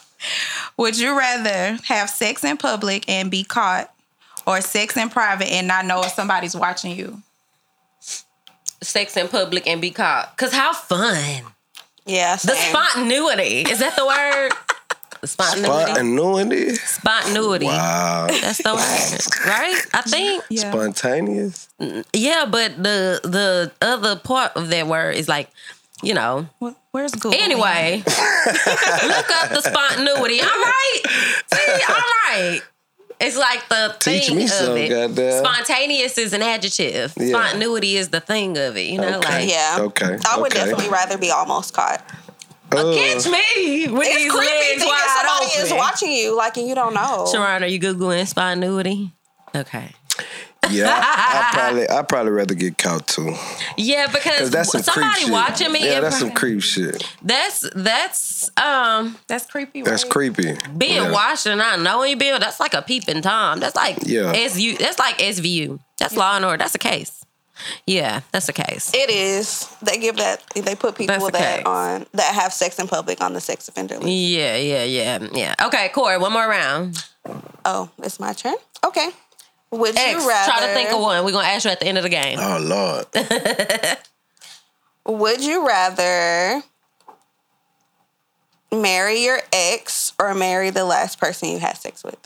Would 0.77 0.99
you 0.99 1.17
rather 1.19 1.79
have 1.85 2.11
sex 2.11 2.45
in 2.45 2.57
public 2.57 3.09
and 3.09 3.31
be 3.31 3.45
caught, 3.45 3.93
or 4.47 4.61
sex 4.61 4.97
in 4.97 5.09
private 5.11 5.49
and 5.53 5.67
not 5.69 5.85
know 5.87 6.01
if 6.03 6.13
somebody's 6.13 6.55
watching 6.57 6.97
you? 6.97 7.23
Sex 8.81 9.17
in 9.17 9.29
public 9.29 9.67
and 9.67 9.81
be 9.81 9.91
caught. 9.91 10.37
Cause 10.37 10.53
how 10.53 10.73
fun. 10.73 11.43
yeah, 12.07 12.37
The 12.37 12.55
spontaneity. 12.55 13.63
Is 13.71 13.81
that 13.81 13.97
the 13.97 14.07
word? 14.07 14.53
The 15.21 15.27
spontaneity. 15.27 15.93
Spontaneity. 15.95 16.75
Spontaneity. 16.77 17.67
Wow. 17.67 18.27
That's 18.29 18.59
the 18.63 18.75
word. 18.75 19.47
Right? 19.49 19.81
I 19.95 20.03
think. 20.03 20.45
Yeah. 20.49 20.71
Spontaneous. 20.71 21.69
Yeah, 22.13 22.47
but 22.51 22.77
the 22.77 23.21
the 23.25 23.73
other 23.83 24.17
part 24.17 24.53
of 24.57 24.69
that 24.71 24.87
word 24.87 25.17
is 25.17 25.29
like, 25.29 25.51
you 26.03 26.15
know. 26.15 26.47
Wh- 26.63 26.73
Where's 26.93 27.13
Google? 27.13 27.35
Anyway, 27.39 28.03
look 28.07 29.31
up 29.31 29.51
the 29.51 29.61
spontaneity. 29.63 30.41
I'm 30.41 30.63
right. 30.63 31.01
See, 31.53 31.83
I'm 31.87 32.03
right. 32.25 32.63
It's 33.21 33.37
like 33.37 33.69
the 33.69 33.97
Teach 33.99 34.27
thing 34.29 34.37
me 34.37 34.45
of 34.45 34.51
some, 34.51 34.77
it. 34.77 34.89
goddamn. 34.89 35.45
Spontaneous 35.45 36.17
is 36.19 36.33
an 36.33 36.43
adjective. 36.43 37.13
Yeah. 37.17 37.29
Spontaneity 37.31 37.97
is 37.97 38.09
the 38.11 38.21
thing 38.21 38.57
of 38.57 38.77
it. 38.77 38.87
You 38.87 38.99
know, 39.01 39.19
Okay. 39.19 39.41
like 39.41 39.51
Yeah. 39.51 39.77
Okay, 39.81 40.17
I 40.27 40.39
would 40.39 40.53
okay. 40.53 40.61
definitely 40.65 40.89
rather 40.89 41.19
be 41.19 41.31
almost 41.31 41.75
caught. 41.75 42.03
Catch 42.71 43.27
me 43.27 43.89
with 43.89 44.07
It's 44.07 44.17
these 44.17 44.31
creepy 44.33 44.47
legs 44.47 44.83
thinking 44.83 45.09
somebody 45.17 45.47
open. 45.47 45.63
is 45.67 45.73
watching 45.75 46.13
you 46.13 46.37
like 46.37 46.57
and 46.57 46.69
you 46.69 46.75
don't 46.75 46.95
know. 46.95 47.27
Sharon, 47.31 47.63
are 47.63 47.67
you 47.67 47.81
googling 47.81 48.27
spontaneity? 48.27 49.13
Okay. 49.55 49.93
Yeah, 50.71 50.91
I, 50.91 51.51
I 51.51 51.55
probably 51.55 51.89
I 51.89 52.03
probably 52.03 52.33
rather 52.33 52.55
get 52.55 52.77
caught 52.77 53.07
too, 53.07 53.33
Yeah, 53.79 54.09
because 54.09 54.23
because 54.25 54.51
that's 54.51 54.73
some 54.73 54.83
somebody 54.83 55.31
watching 55.31 55.73
me. 55.73 55.83
Yeah, 55.87 56.01
that's 56.01 56.17
per- 56.17 56.27
some 56.27 56.33
creep 56.33 56.61
shit. 56.63 57.03
That's 57.23 57.65
that's 57.75 58.51
um 58.59 59.17
That's 59.29 59.47
creepy. 59.47 59.81
That's 59.83 60.03
right? 60.03 60.11
creepy. 60.13 60.57
being 60.77 60.97
yeah. 60.97 61.11
watched 61.13 61.47
and 61.47 61.59
not 61.59 61.81
knowing 61.81 62.11
you 62.11 62.17
being 62.17 62.39
that's 62.41 62.61
like 62.61 62.75
a 62.75 62.83
peeping 62.83 63.23
tom. 63.23 63.61
That's 63.61 63.77
like 63.77 63.99
Yeah. 64.03 64.33
SU 64.33 64.77
that's 64.77 64.99
like 64.99 65.17
SVU. 65.19 65.79
That's 65.99 66.17
law 66.17 66.37
and 66.37 66.45
order. 66.45 66.59
That's 66.59 66.75
a 66.75 66.79
case. 66.79 67.18
Yeah, 67.87 68.21
that's 68.33 68.47
the 68.47 68.53
case. 68.53 68.93
It 68.95 69.11
is. 69.11 69.67
They 69.83 69.99
give 69.99 70.17
that. 70.17 70.43
They 70.55 70.75
put 70.75 70.95
people 70.97 71.15
That's 71.15 71.25
the 71.27 71.33
that 71.33 71.57
case. 71.59 71.67
on 71.67 72.07
that 72.15 72.35
have 72.35 72.53
sex 72.53 72.79
in 72.79 72.87
public 72.89 73.21
on 73.21 73.33
the 73.33 73.41
sex 73.41 73.69
offender 73.69 73.97
list. 73.97 74.09
Yeah, 74.09 74.57
yeah, 74.57 74.85
yeah, 74.85 75.29
yeah. 75.33 75.55
Okay, 75.67 75.89
Corey, 75.91 76.19
one 76.19 76.33
more 76.33 76.49
round. 76.49 77.05
Oh, 77.65 77.91
it's 78.03 78.21
my 78.21 78.33
turn. 78.33 78.55
Okay. 78.85 79.11
Would 79.71 79.97
X, 79.97 80.13
you 80.23 80.29
rather? 80.29 80.51
try 80.51 80.67
to 80.67 80.73
think 80.75 80.91
of 80.93 81.01
one. 81.01 81.25
We're 81.25 81.33
gonna 81.33 81.47
ask 81.49 81.65
you 81.65 81.71
at 81.71 81.81
the 81.81 81.87
end 81.87 81.99
of 81.99 82.05
the 82.05 82.09
game. 82.11 82.39
Oh 82.41 82.59
Lord, 82.59 83.07
Would 85.21 85.43
you 85.45 85.67
rather 85.67 86.63
marry 88.73 89.25
your 89.25 89.41
ex 89.53 90.13
or 90.19 90.35
marry 90.35 90.71
the 90.71 90.85
last 90.85 91.19
person 91.21 91.49
you 91.51 91.59
had 91.59 91.77
sex 91.77 92.03
with? 92.05 92.17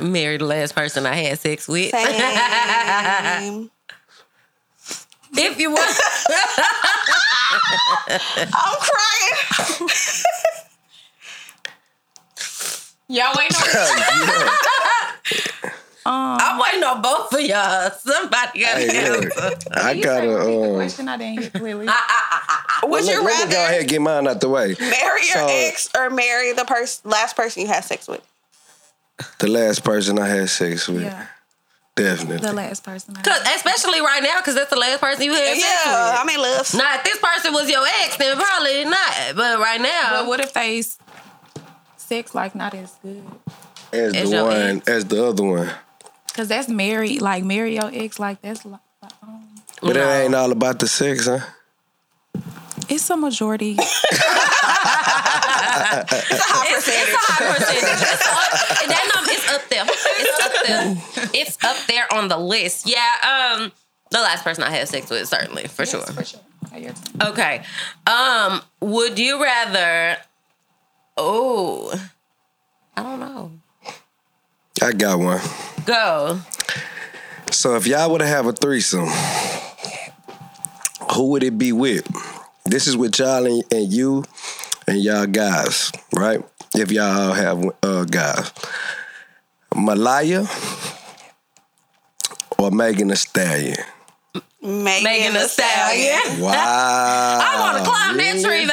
Marry 0.00 0.36
the 0.36 0.44
last 0.44 0.74
person 0.74 1.06
I 1.06 1.14
had 1.14 1.38
sex 1.38 1.66
with. 1.66 1.90
Same. 1.90 3.70
If 5.34 5.58
you 5.60 5.70
want, 5.70 5.96
I'm 8.52 8.76
crying. 8.80 9.88
Y'all 13.08 13.32
wait 13.36 13.52
on 13.54 13.68
um, 16.06 16.38
I'm 16.40 16.58
waiting 16.60 16.82
on 16.84 17.02
both 17.02 17.32
of 17.32 17.40
y'all. 17.40 17.90
Somebody 17.90 18.60
got 18.60 18.74
to 18.74 18.80
Hey, 18.80 19.10
look, 19.10 19.24
answer. 19.38 19.68
I 19.74 20.00
gotta. 20.00 20.40
Um, 20.40 20.74
question. 20.74 21.08
I 21.08 21.16
didn't 21.16 21.40
hear 21.40 21.50
clearly. 21.50 21.86
Ah, 21.88 22.04
ah, 22.08 22.64
ah, 22.82 22.86
Would 22.88 23.04
let, 23.04 23.14
you 23.14 23.22
let 23.24 23.48
me 23.48 23.54
go 23.54 23.64
ahead 23.64 23.80
and 23.80 23.88
get 23.88 24.00
mine 24.00 24.26
out 24.26 24.40
the 24.40 24.48
way. 24.48 24.74
marry 24.80 25.20
your 25.26 25.34
So- 25.34 25.46
ex 25.48 25.88
or 25.96 26.10
marry 26.10 26.52
the 26.52 26.64
person 26.64 27.08
last 27.10 27.36
person 27.36 27.62
you 27.62 27.68
had 27.68 27.84
sex 27.84 28.08
with? 28.08 28.22
The 29.38 29.46
last 29.48 29.84
person 29.84 30.18
I 30.18 30.26
had 30.28 30.48
sex 30.50 30.88
with, 30.88 31.02
yeah, 31.04 31.26
definitely. 31.96 32.38
the 32.38 32.52
last 32.52 32.84
person. 32.84 33.14
Cause 33.16 33.40
especially 33.56 34.00
right 34.00 34.22
now, 34.22 34.38
because 34.38 34.54
that's 34.54 34.70
the 34.70 34.76
last 34.78 35.00
person 35.00 35.24
you 35.24 35.32
had 35.32 35.56
sex 35.56 35.64
Yeah. 35.86 36.16
I'm 36.20 36.28
in 36.28 36.40
love. 36.40 36.72
Now, 36.74 36.94
if 36.96 37.04
this 37.04 37.18
person 37.18 37.52
was 37.52 37.68
your 37.70 37.84
ex, 38.04 38.16
then 38.16 38.36
probably 38.36 38.84
not. 38.84 39.12
But 39.34 39.58
right 39.58 39.80
now, 39.80 40.20
But 40.20 40.26
what 40.28 40.40
if 40.40 40.52
they 40.52 40.82
sex 41.96 42.34
like 42.34 42.54
not 42.54 42.74
as 42.74 42.92
good? 43.02 43.24
as 43.92 44.14
As 44.14 44.30
the 44.30 44.36
your 44.36 44.44
one, 44.44 44.76
ex. 44.78 44.88
as 44.88 45.04
the 45.06 45.24
other 45.26 45.44
one. 45.44 45.70
Cause 46.34 46.48
that's 46.48 46.68
married. 46.68 47.22
Like 47.22 47.44
marry 47.44 47.74
your 47.76 47.90
ex. 47.92 48.18
Like 48.18 48.42
that's 48.42 48.64
like, 48.66 48.80
um, 49.22 49.48
But 49.80 49.96
No. 49.96 50.02
it 50.08 50.24
ain't 50.24 50.34
all 50.34 50.52
about 50.52 50.78
the 50.78 50.88
sex, 50.88 51.26
huh? 51.26 51.40
It's 52.88 53.10
a 53.10 53.16
majority. 53.16 53.76
It's 55.78 56.40
a 56.40 56.48
high 56.48 56.74
percentage. 56.74 57.04
it's 57.04 57.14
a 57.14 57.32
high 57.32 57.54
percentage. 57.54 58.00
It's 58.02 58.26
up, 58.26 58.88
that 58.88 59.06
number 59.14 59.30
is 59.30 59.46
up 59.50 59.68
there. 59.68 59.84
It's 60.18 60.40
up 60.44 60.52
there. 60.66 61.30
It's 61.34 61.64
up 61.64 61.86
there 61.86 62.12
on 62.12 62.28
the 62.28 62.38
list. 62.38 62.88
Yeah. 62.88 63.56
Um, 63.58 63.72
the 64.10 64.18
last 64.18 64.44
person 64.44 64.64
I 64.64 64.70
had 64.70 64.88
sex 64.88 65.10
with, 65.10 65.28
certainly 65.28 65.66
for 65.66 65.84
sure. 65.84 66.00
For 66.00 66.24
sure. 66.24 66.40
Okay. 66.72 66.92
Okay. 67.22 67.62
Um, 68.06 68.62
would 68.80 69.18
you 69.18 69.42
rather? 69.42 70.16
Oh, 71.16 71.92
I 72.96 73.02
don't 73.02 73.20
know. 73.20 73.52
I 74.82 74.92
got 74.92 75.18
one. 75.18 75.40
Go. 75.84 76.40
So 77.50 77.76
if 77.76 77.86
y'all 77.86 78.10
would 78.12 78.20
have 78.20 78.46
a 78.46 78.52
threesome, 78.52 79.08
who 81.14 81.28
would 81.30 81.42
it 81.42 81.56
be 81.58 81.72
with? 81.72 82.06
This 82.68 82.86
is 82.86 82.96
with 82.96 83.18
y'all 83.18 83.46
and, 83.46 83.62
and 83.72 83.92
you 83.92 84.24
and 84.86 84.98
y'all 85.02 85.26
guys, 85.26 85.92
right? 86.14 86.40
If 86.74 86.90
y'all 86.90 87.32
have 87.32 87.64
uh, 87.82 88.04
guys. 88.04 88.50
Malaya 89.74 90.46
or 92.58 92.70
Megan 92.70 93.08
Thee 93.08 93.14
Stallion? 93.16 93.76
Megan, 94.62 95.04
Megan 95.04 95.32
Thee 95.34 95.38
Thee 95.40 95.48
Stallion. 95.48 96.40
Wow. 96.40 96.52
I 96.54 97.60
want 97.60 97.78
to 97.78 97.84
climb 97.84 98.16
that 98.16 98.32
tree, 98.42 98.64
babe. 98.66 98.72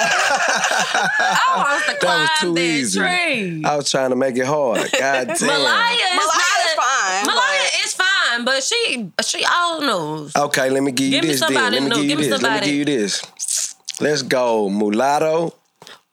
I 0.00 1.54
want 1.56 1.84
to 1.84 1.92
That 1.92 2.00
climb 2.00 2.20
was 2.20 2.30
too 2.40 2.54
that 2.54 2.60
easy. 2.60 3.00
tree. 3.00 3.64
I 3.64 3.76
was 3.76 3.90
trying 3.90 4.10
to 4.10 4.16
make 4.16 4.36
it 4.36 4.46
hard. 4.46 4.78
God 4.98 5.26
damn. 5.28 5.46
Malaya 5.46 5.94
is 5.96 6.16
Malaya's 6.16 6.76
not- 6.76 6.76
fine, 6.76 7.26
Malaya 7.26 7.60
but- 7.60 7.80
is 8.40 8.44
but 8.44 8.62
she 8.62 9.10
she 9.22 9.44
all 9.44 9.80
knows. 9.80 10.34
Okay, 10.36 10.70
let 10.70 10.82
me 10.82 10.92
give 10.92 11.06
you 11.06 11.12
Give 11.20 11.24
me 11.24 11.30
this 11.30 11.40
then. 11.40 11.48
somebody 11.54 11.80
Let 11.80 11.82
me 11.82 11.88
new. 11.88 11.94
give 11.96 12.02
you 12.04 12.08
Give 12.08 12.18
me 12.18 12.28
this. 12.28 12.42
Let 12.42 12.60
me 12.60 12.66
give 12.66 12.74
you 12.76 12.84
this. 12.84 13.22
Let's 14.00 14.22
go 14.22 14.68
mulatto 14.68 15.54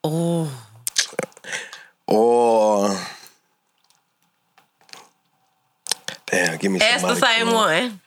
Oh, 0.04 0.48
or 2.06 2.96
damn. 6.26 6.58
Give 6.58 6.70
me 6.72 6.78
that's 6.78 7.02
the 7.02 7.16
same 7.16 7.46
cool. 7.46 7.54
one. 7.54 8.00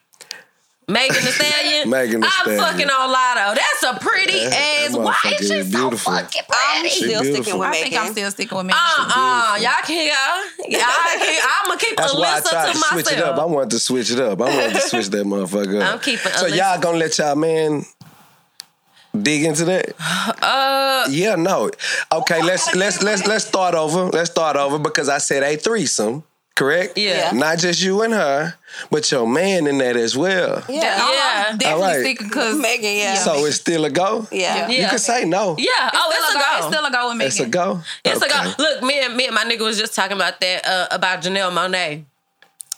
Megan 0.91 1.15
Thee 1.23 1.31
Stallion. 1.31 1.89
Megan 1.89 2.21
Thee 2.21 2.27
I'm 2.29 2.57
fucking 2.57 2.89
on 2.89 3.09
Latto. 3.13 3.55
That's 3.55 3.83
a 3.83 3.99
pretty 3.99 4.39
That- 4.43 4.51
that 4.51 4.89
ass. 4.89 4.97
Why 4.97 5.13
motherfucker 5.13 5.31
is 5.41 5.47
she 5.47 5.63
so 5.63 5.63
beautiful. 5.69 6.11
fucking 6.13 6.41
I'm 6.51 6.81
pretty? 6.81 6.95
still 6.95 7.21
beautiful. 7.21 7.43
sticking 7.43 7.59
with 7.59 7.67
I 7.69 7.73
think 7.73 7.95
I'm 7.97 8.11
still 8.11 8.31
sticking 8.31 8.57
with 8.57 8.65
Megan. 8.67 8.81
Uh 8.81 9.03
uh, 9.15 9.57
y'all 9.61 9.71
can't. 9.83 10.13
Y'all 10.67 10.79
can't. 10.79 11.45
I'm 11.61 11.67
gonna 11.67 11.79
keep 11.79 11.97
That's 11.97 12.13
why 12.13 12.21
I 12.21 12.39
Alyssa 12.41 12.49
tried 12.49 12.65
to 12.67 12.71
to 12.73 12.79
myself. 12.79 12.91
switch 13.05 13.11
it 13.17 13.23
up. 13.23 13.39
I 13.39 13.45
wanted 13.45 13.69
to 13.71 13.79
switch 13.79 14.11
it 14.11 14.19
up. 14.19 14.41
I 14.41 14.45
wanted 14.45 14.73
to 14.73 14.81
switch 14.81 15.07
that 15.09 15.25
motherfucker 15.25 15.81
up. 15.81 15.89
I'm 15.93 15.99
keeping 15.99 16.31
So 16.33 16.47
Alyssa. 16.49 16.57
y'all 16.57 16.79
gonna 16.81 16.97
let 16.97 17.17
y'all 17.17 17.35
man 17.35 17.85
dig 19.19 19.43
into 19.45 19.65
that? 19.65 19.93
Uh, 20.41 21.05
Yeah, 21.09 21.35
no. 21.35 21.69
Okay, 22.11 22.41
let's 22.43 22.73
let's 22.75 23.01
let's 23.01 23.25
let's 23.25 23.45
start 23.45 23.73
over. 23.75 24.05
Let's 24.05 24.29
start 24.31 24.55
over 24.55 24.77
because 24.79 25.09
I 25.09 25.17
said 25.17 25.41
a 25.43 25.55
threesome, 25.57 26.23
correct? 26.55 26.97
Yeah. 26.97 27.31
Not 27.31 27.57
just 27.59 27.81
you 27.81 28.01
and 28.03 28.13
her, 28.13 28.53
but 28.89 29.11
your 29.11 29.27
man 29.27 29.67
in 29.67 29.77
that 29.79 29.95
as 29.95 30.15
well. 30.17 30.63
Yeah. 30.69 30.81
Yeah. 30.81 31.45
I'm 31.49 31.57
definitely 31.57 31.83
All 31.83 31.89
right. 31.89 31.99
sticking 32.01 32.27
because 32.27 32.57
Megan, 32.59 32.95
yeah. 32.95 33.15
So 33.15 33.45
it's 33.45 33.55
still 33.57 33.85
a 33.85 33.89
go. 33.89 34.27
yeah. 34.31 34.69
Yeah. 34.69 34.81
You 34.83 34.87
can 34.87 34.99
say 34.99 35.25
no. 35.25 35.55
yeah. 35.57 35.89
oh, 35.93 36.11
it's 36.13 36.35
a 36.35 36.39
go. 36.39 36.57
It's 36.57 36.67
still 36.75 36.85
a 36.85 36.91
go 36.91 37.07
with 37.09 37.17
Megan. 37.17 37.27
It's 37.27 37.39
a 37.39 37.47
go. 37.47 37.81
It's 38.05 38.23
Okay. 38.23 38.31
a 38.39 38.43
go. 38.43 38.53
Look, 38.63 38.83
me 38.83 38.99
and 39.03 39.15
me 39.15 39.25
and 39.27 39.35
my 39.35 39.43
nigga 39.43 39.61
was 39.61 39.77
just 39.77 39.95
talking 39.95 40.15
about 40.15 40.39
that 40.41 40.65
uh, 40.67 40.87
about 40.91 41.21
Janelle 41.21 41.51
Monáe. 41.51 42.05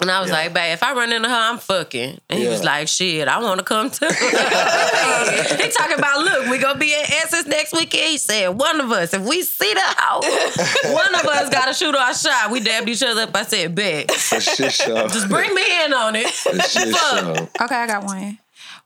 And 0.01 0.09
I 0.11 0.19
was 0.19 0.29
Yeah. 0.29 0.37
like, 0.37 0.53
babe, 0.53 0.73
if 0.73 0.83
I 0.83 0.93
run 0.93 1.13
into 1.13 1.29
her, 1.29 1.35
I'm 1.35 1.59
fucking. 1.59 2.19
And 2.29 2.39
he 2.39 2.45
Yeah. 2.45 2.51
was 2.51 2.63
like, 2.63 2.87
shit, 2.87 3.27
I 3.27 3.37
want 3.39 3.59
to 3.59 3.63
come 3.63 3.89
too. 3.89 4.05
he 4.07 5.69
talking 5.71 5.97
about, 5.97 6.19
look, 6.23 6.47
we 6.47 6.57
gonna 6.57 6.79
be 6.79 6.93
at 6.93 7.09
Essence 7.09 7.47
next 7.47 7.73
weekend. 7.73 8.03
He 8.09 8.17
said, 8.17 8.49
one 8.49 8.81
of 8.81 8.91
us, 8.91 9.13
if 9.13 9.21
we 9.21 9.43
see 9.43 9.73
the 9.73 9.79
house, 9.79 10.25
one 10.93 11.15
of 11.15 11.25
us 11.25 11.49
gotta 11.49 11.73
shoot 11.73 11.95
our 11.95 12.13
shot. 12.13 12.51
We 12.51 12.59
dabbed 12.59 12.89
each 12.89 13.03
other 13.03 13.21
up. 13.21 13.35
I 13.35 13.43
said, 13.43 13.75
bet. 13.75 14.11
For 14.11 14.41
shit 14.41 14.73
show. 14.73 15.07
Just 15.07 15.29
bring 15.29 15.53
me 15.53 15.85
in 15.85 15.93
on 15.93 16.15
it. 16.15 16.27
Fuck. 16.27 16.61
show. 16.65 17.47
Okay, 17.61 17.75
I 17.75 17.87
got 17.87 18.03
one. 18.03 18.39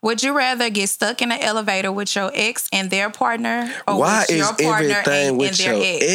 Would 0.04 0.22
you 0.22 0.38
rather 0.38 0.70
get 0.70 0.90
stuck 0.90 1.22
in 1.22 1.32
an 1.32 1.42
elevator 1.42 1.92
with 1.92 2.16
your 2.16 2.32
ex 2.34 2.70
and 2.72 2.90
their 2.92 3.10
partner, 3.10 3.74
or 3.88 4.00
Why 4.00 4.20
with 4.22 4.30
is 4.30 4.38
your 4.38 4.54
partner 4.70 4.90
everything 4.92 5.28
and, 5.30 5.38
with 5.40 5.50
and 5.50 5.58
their 5.58 5.74
ex? 5.76 6.06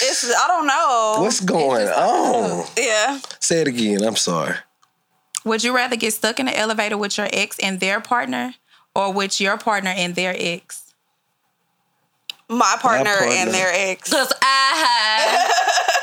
ex? 0.00 0.24
It's 0.24 0.36
I 0.36 0.46
don't 0.48 0.66
know. 0.66 1.16
What's 1.20 1.40
going 1.40 1.88
on? 1.88 2.66
yeah. 2.76 3.20
Say 3.38 3.60
it 3.60 3.68
again. 3.68 4.02
I'm 4.02 4.16
sorry. 4.16 4.56
Would 5.44 5.62
you 5.62 5.74
rather 5.74 5.96
get 5.96 6.12
stuck 6.12 6.40
in 6.40 6.48
an 6.48 6.54
elevator 6.54 6.98
with 6.98 7.16
your 7.16 7.28
ex 7.32 7.58
and 7.60 7.78
their 7.80 8.00
partner, 8.00 8.54
or 8.94 9.12
with 9.12 9.40
your 9.40 9.56
partner 9.56 9.90
and 9.90 10.14
their 10.16 10.34
ex? 10.36 10.92
My 12.50 12.76
partner, 12.80 13.14
partner. 13.14 13.34
and 13.34 13.50
their 13.52 13.70
ex. 13.72 14.10
Cause 14.12 14.32
I 14.42 15.52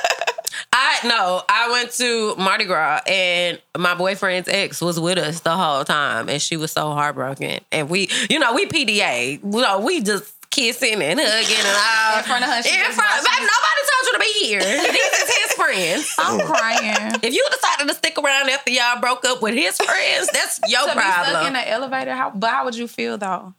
had, 1.01 1.11
I 1.11 1.15
no, 1.15 1.41
I 1.49 1.71
went 1.71 1.91
to 1.93 2.35
Mardi 2.37 2.65
Gras 2.65 3.01
and 3.07 3.61
my 3.77 3.95
boyfriend's 3.95 4.47
ex 4.49 4.81
was 4.81 4.99
with 4.99 5.17
us 5.17 5.39
the 5.41 5.51
whole 5.55 5.83
time, 5.85 6.29
and 6.29 6.41
she 6.41 6.57
was 6.57 6.71
so 6.71 6.91
heartbroken. 6.91 7.59
And 7.71 7.89
we, 7.89 8.09
you 8.29 8.39
know, 8.39 8.53
we 8.53 8.65
PDA, 8.67 9.39
you 9.43 9.61
know, 9.61 9.79
we 9.79 10.01
just 10.01 10.31
kissing 10.51 11.01
and 11.01 11.19
hugging 11.19 11.57
and 11.57 11.67
all 11.67 12.17
In 12.19 12.23
front 12.23 12.43
of 12.43 12.49
her, 12.49 12.57
In 12.57 12.91
front, 12.93 13.23
watching. 13.25 13.47
nobody 13.47 13.81
told 13.91 14.05
you 14.05 14.13
to 14.13 14.19
be 14.19 14.45
here. 14.45 14.59
These 14.61 15.19
is 15.19 15.35
his 15.37 15.53
friends. 15.57 16.15
I'm 16.17 16.39
crying. 16.47 17.19
If 17.21 17.33
you 17.33 17.45
decided 17.51 17.89
to 17.89 17.93
stick 17.95 18.17
around 18.17 18.49
after 18.49 18.71
y'all 18.71 19.01
broke 19.01 19.25
up 19.25 19.41
with 19.41 19.53
his 19.53 19.75
friends, 19.77 20.29
that's 20.31 20.59
your 20.69 20.87
to 20.87 20.95
be 20.95 21.01
stuck 21.01 21.47
in 21.47 21.55
an 21.57 21.67
elevator, 21.67 22.13
how? 22.13 22.31
But 22.33 22.49
how 22.51 22.65
would 22.65 22.75
you 22.75 22.87
feel 22.87 23.17
though? 23.17 23.53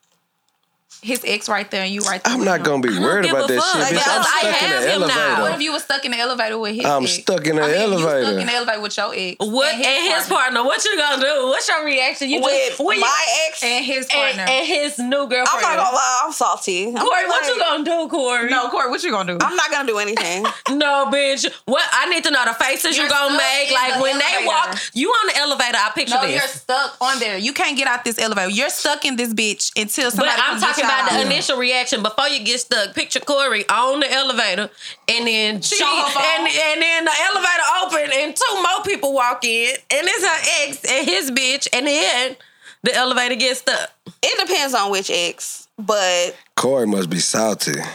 His 1.06 1.22
ex 1.24 1.48
right 1.48 1.70
there 1.70 1.82
and 1.84 1.92
you 1.92 2.00
right 2.02 2.22
there. 2.22 2.34
I'm 2.34 2.44
not 2.44 2.58
him. 2.60 2.64
gonna 2.66 2.82
be 2.82 2.88
don't 2.90 3.02
worried 3.02 3.30
about 3.30 3.46
that 3.48 3.60
fuck, 3.62 3.88
shit, 3.88 3.96
bitch. 3.98 4.02
I'm 4.10 4.20
because 4.20 4.26
I 4.26 4.40
stuck 4.40 4.62
in 4.62 4.70
the 4.70 4.76
him 4.76 5.00
now. 5.00 5.06
elevator. 5.06 5.42
What 5.42 5.52
if 5.54 5.60
you 5.62 5.72
were 5.72 5.78
stuck 5.78 6.04
in 6.04 6.10
the 6.10 6.18
elevator 6.18 6.58
with 6.58 6.74
his 6.74 6.84
I'm 6.84 7.02
ex? 7.04 7.12
stuck 7.22 7.46
in 7.46 7.56
the 7.56 7.62
I 7.62 7.66
mean, 7.68 7.76
elevator. 7.76 8.18
You 8.18 8.24
stuck 8.26 8.40
in 8.40 8.46
the 8.46 8.52
elevator 8.54 8.80
with 8.80 8.96
your 8.96 9.12
ex. 9.14 9.36
What 9.38 9.74
and 9.74 10.14
his 10.16 10.26
partner? 10.28 10.64
What 10.64 10.84
you 10.84 10.96
gonna 10.96 11.22
do? 11.22 11.46
What's 11.46 11.68
your 11.68 11.84
reaction? 11.84 12.28
You 12.30 12.40
With 12.42 12.52
just 12.68 12.80
when 12.80 12.96
you- 12.98 13.02
my 13.04 13.26
ex, 13.48 13.62
and 13.62 13.84
his 13.84 14.06
partner. 14.06 14.42
and 14.48 14.66
his 14.66 14.98
new 14.98 15.26
girlfriend. 15.28 15.48
I'm 15.54 15.62
not 15.62 15.76
gonna 15.84 15.96
lie, 15.96 16.20
I'm 16.26 16.32
salty. 16.32 16.88
I'm 16.88 16.94
Corey, 17.06 17.26
what 17.26 17.42
like, 17.42 17.54
you 17.54 17.58
gonna 17.60 17.84
do, 17.84 18.08
Corey? 18.08 18.50
no, 18.50 18.68
Corey, 18.70 18.90
what 18.90 19.02
you 19.04 19.10
gonna 19.12 19.38
do? 19.38 19.46
I'm 19.46 19.54
not 19.54 19.70
gonna 19.70 19.86
do 19.86 19.98
anything. 19.98 20.42
no, 20.70 21.06
bitch. 21.06 21.46
What 21.66 21.84
I 21.92 22.06
need 22.10 22.24
to 22.24 22.30
know 22.32 22.44
the 22.44 22.54
faces 22.54 22.96
You're 22.96 23.06
you 23.06 23.10
gonna 23.12 23.36
make. 23.38 23.70
Like 23.70 23.94
the 23.94 24.02
when 24.02 24.18
they 24.18 24.44
walk, 24.44 24.76
you 24.94 25.08
on 25.08 25.26
the 25.28 25.36
elevator. 25.38 25.78
I 25.78 25.90
picture 25.94 26.14
no, 26.16 26.24
you're 26.24 26.40
stuck 26.42 26.96
on 27.00 27.20
there. 27.20 27.38
You 27.38 27.52
can't 27.52 27.76
get 27.76 27.86
out 27.86 28.04
this 28.04 28.18
elevator. 28.18 28.50
You're 28.50 28.70
stuck 28.70 29.04
in 29.04 29.14
this 29.16 29.32
bitch 29.32 29.70
until 29.80 30.06
But 30.10 30.16
somebody. 30.16 30.40
I'm 30.42 30.50
comes 30.58 30.62
talking 30.62 30.84
y'all 30.84 30.95
about 31.00 31.12
the 31.12 31.26
initial 31.26 31.58
reaction 31.58 32.02
before 32.02 32.28
you 32.28 32.44
get 32.44 32.60
stuck. 32.60 32.94
Picture 32.94 33.20
Corey 33.20 33.68
on 33.68 34.00
the 34.00 34.12
elevator, 34.12 34.70
and 35.08 35.26
then 35.26 35.60
she, 35.60 35.82
on 35.82 36.06
her 36.06 36.12
phone. 36.12 36.22
and, 36.24 36.46
and 36.48 36.82
then 36.82 37.04
the 37.04 37.12
elevator 37.32 37.62
open, 37.84 38.10
and 38.14 38.36
two 38.36 38.54
more 38.54 38.84
people 38.84 39.12
walk 39.12 39.44
in, 39.44 39.70
and 39.90 40.06
it's 40.06 40.24
her 40.24 40.68
ex 40.68 40.84
and 40.84 41.06
his 41.06 41.30
bitch, 41.30 41.68
and 41.72 41.86
then 41.86 42.36
the 42.82 42.94
elevator 42.94 43.34
gets 43.34 43.60
stuck. 43.60 43.92
It 44.22 44.46
depends 44.46 44.74
on 44.74 44.90
which 44.90 45.10
ex, 45.10 45.65
but 45.78 46.34
Corey 46.56 46.86
must 46.86 47.10
be 47.10 47.18
salty. 47.18 47.72
it 47.72 47.76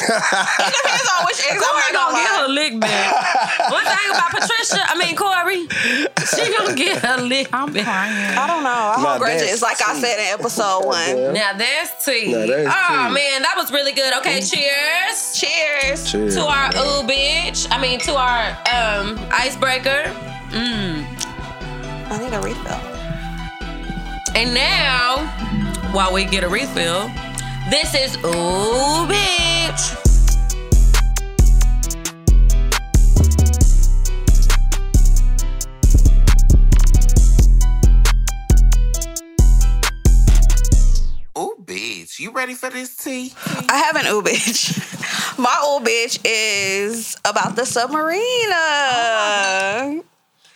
depends 0.00 1.10
on 1.12 1.26
which 1.26 1.40
ex. 1.40 1.52
I'm 1.52 1.60
Corey 1.60 1.92
not 1.92 1.92
gonna 1.92 2.12
gonna 2.12 2.22
get 2.22 2.40
her 2.40 2.48
lick 2.48 2.80
back. 2.80 3.70
One 3.70 3.84
thing 3.84 4.10
about 4.10 4.30
Patricia, 4.30 4.80
I 4.88 4.96
mean 4.98 5.14
Corey, 5.16 5.68
she 6.26 6.56
gonna 6.58 6.74
get 6.74 7.04
her 7.04 7.18
lick 7.22 7.48
I'm 7.52 7.72
back. 7.72 7.84
crying. 7.84 8.38
I 8.38 8.46
don't 8.46 8.62
know. 8.64 8.70
I 8.70 8.96
Nah, 8.96 9.08
hold 9.10 9.20
grudges, 9.20 9.60
that's 9.60 9.62
like 9.62 9.82
I 9.86 10.00
said 10.00 10.18
in 10.18 10.40
episode 10.40 10.86
one. 10.86 11.34
Now 11.34 11.52
that's 11.52 12.04
tea. 12.04 12.32
Now 12.32 12.46
that's 12.46 12.74
oh 12.74 13.08
tea. 13.08 13.14
man, 13.14 13.42
that 13.42 13.54
was 13.56 13.70
really 13.72 13.92
good. 13.92 14.14
Okay, 14.18 14.40
cheers. 14.40 15.34
Cheers. 15.38 16.10
Chill, 16.10 16.30
To 16.30 16.40
our 16.46 16.70
man. 16.72 16.76
ooh 16.76 17.06
bitch. 17.06 17.66
I 17.70 17.80
mean 17.80 18.00
to 18.00 18.14
our 18.16 18.48
um 18.72 19.18
icebreaker. 19.30 20.12
I 20.52 22.18
need 22.18 22.32
a 22.32 22.40
refill. 22.40 22.80
And 24.34 24.54
now, 24.54 25.16
while 25.92 26.12
we 26.12 26.24
get 26.24 26.44
a 26.44 26.48
refill, 26.48 27.08
this 27.70 27.94
is 27.94 28.16
ooh 28.18 29.06
bitch. 29.06 29.96
Oh, 41.36 41.54
bitch, 41.64 42.18
you 42.18 42.32
ready 42.32 42.54
for 42.54 42.68
this 42.70 42.96
tea? 42.96 43.32
I 43.68 43.76
have 43.78 43.96
an 43.96 44.06
ooh 44.06 44.20
bitch. 44.22 44.76
My 45.38 45.54
ooh 45.64 45.80
bitch 45.84 46.18
is 46.24 47.16
about 47.24 47.56
the 47.56 47.64
submarine. 47.64 48.20
Oh. 48.20 50.00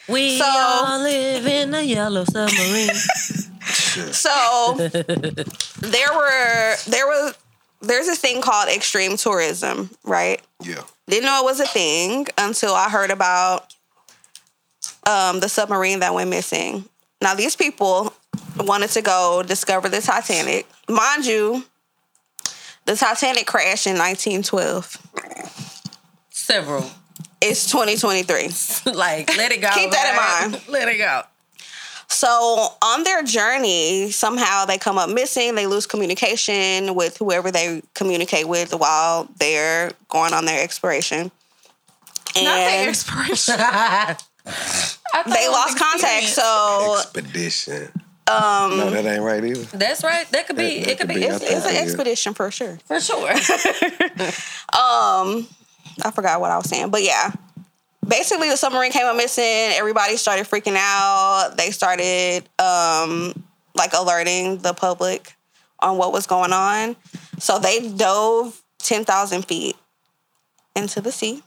Uh, 0.08 0.12
we 0.12 0.38
So- 0.38 0.44
all 0.46 1.00
live 1.00 1.46
in 1.46 1.74
a 1.74 1.82
yellow 1.82 2.24
submarine. 2.24 2.90
So 3.64 4.74
there 5.80 6.12
were 6.14 6.74
there 6.86 7.06
was 7.06 7.34
there's 7.80 8.06
this 8.06 8.18
thing 8.18 8.42
called 8.42 8.68
extreme 8.68 9.16
tourism, 9.16 9.90
right? 10.04 10.40
Yeah. 10.62 10.82
Didn't 11.06 11.26
know 11.26 11.40
it 11.42 11.44
was 11.44 11.60
a 11.60 11.66
thing 11.66 12.26
until 12.38 12.74
I 12.74 12.88
heard 12.88 13.10
about 13.10 13.74
um, 15.06 15.40
the 15.40 15.48
submarine 15.48 16.00
that 16.00 16.14
went 16.14 16.30
missing. 16.30 16.84
Now 17.20 17.34
these 17.34 17.56
people 17.56 18.12
wanted 18.58 18.90
to 18.90 19.02
go 19.02 19.42
discover 19.46 19.88
the 19.88 20.00
Titanic. 20.00 20.66
Mind 20.88 21.26
you, 21.26 21.64
the 22.86 22.96
Titanic 22.96 23.46
crashed 23.46 23.86
in 23.86 23.98
1912. 23.98 24.98
Several. 26.30 26.90
It's 27.40 27.70
2023. 27.70 28.92
like, 28.94 29.36
let 29.36 29.52
it 29.52 29.60
go. 29.60 29.70
Keep 29.74 29.90
that 29.90 30.42
in 30.42 30.52
mind. 30.52 30.68
Let 30.68 30.88
it 30.88 30.98
go. 30.98 31.22
So 32.14 32.68
on 32.80 33.02
their 33.02 33.22
journey, 33.24 34.10
somehow 34.12 34.64
they 34.64 34.78
come 34.78 34.98
up 34.98 35.10
missing. 35.10 35.56
They 35.56 35.66
lose 35.66 35.84
communication 35.86 36.94
with 36.94 37.16
whoever 37.18 37.50
they 37.50 37.82
communicate 37.94 38.48
with 38.48 38.72
while 38.72 39.28
they're 39.38 39.90
going 40.08 40.32
on 40.32 40.44
their 40.44 40.62
exploration. 40.62 41.32
Not 42.36 42.42
the 42.44 42.48
And 42.50 42.88
expiration. 42.88 43.54
I 43.58 44.16
thought 45.12 45.26
they 45.26 45.48
lost 45.48 45.78
contact. 45.78 46.26
So 46.26 46.96
Expedition. 47.00 47.90
Um, 48.26 48.78
no, 48.78 48.90
that 48.90 49.04
ain't 49.04 49.22
right 49.22 49.44
either. 49.44 49.76
That's 49.76 50.02
right. 50.02 50.26
That 50.30 50.46
could 50.46 50.56
be. 50.56 50.80
That- 50.80 50.90
it 50.92 50.98
could 50.98 51.08
could 51.08 51.08
be. 51.08 51.14
be. 51.16 51.24
It's, 51.24 51.42
it's 51.42 51.66
an 51.66 51.76
expedition 51.76 52.32
for 52.34 52.50
sure. 52.50 52.78
for 52.86 53.00
sure. 53.00 53.28
Um, 54.74 55.46
I 56.02 56.10
forgot 56.12 56.40
what 56.40 56.50
I 56.50 56.56
was 56.56 56.68
saying, 56.68 56.90
but 56.90 57.02
yeah. 57.02 57.30
Basically, 58.06 58.48
the 58.48 58.56
submarine 58.56 58.92
came 58.92 59.06
up 59.06 59.16
missing. 59.16 59.44
Everybody 59.44 60.16
started 60.16 60.46
freaking 60.46 60.76
out. 60.76 61.54
They 61.56 61.70
started 61.70 62.48
um, 62.58 63.44
like 63.74 63.92
alerting 63.92 64.58
the 64.58 64.74
public 64.74 65.34
on 65.80 65.96
what 65.96 66.12
was 66.12 66.26
going 66.26 66.52
on. 66.52 66.96
So 67.38 67.58
they 67.58 67.88
dove 67.88 68.62
ten 68.78 69.04
thousand 69.04 69.46
feet 69.46 69.76
into 70.76 71.00
the 71.00 71.12
sea. 71.12 71.42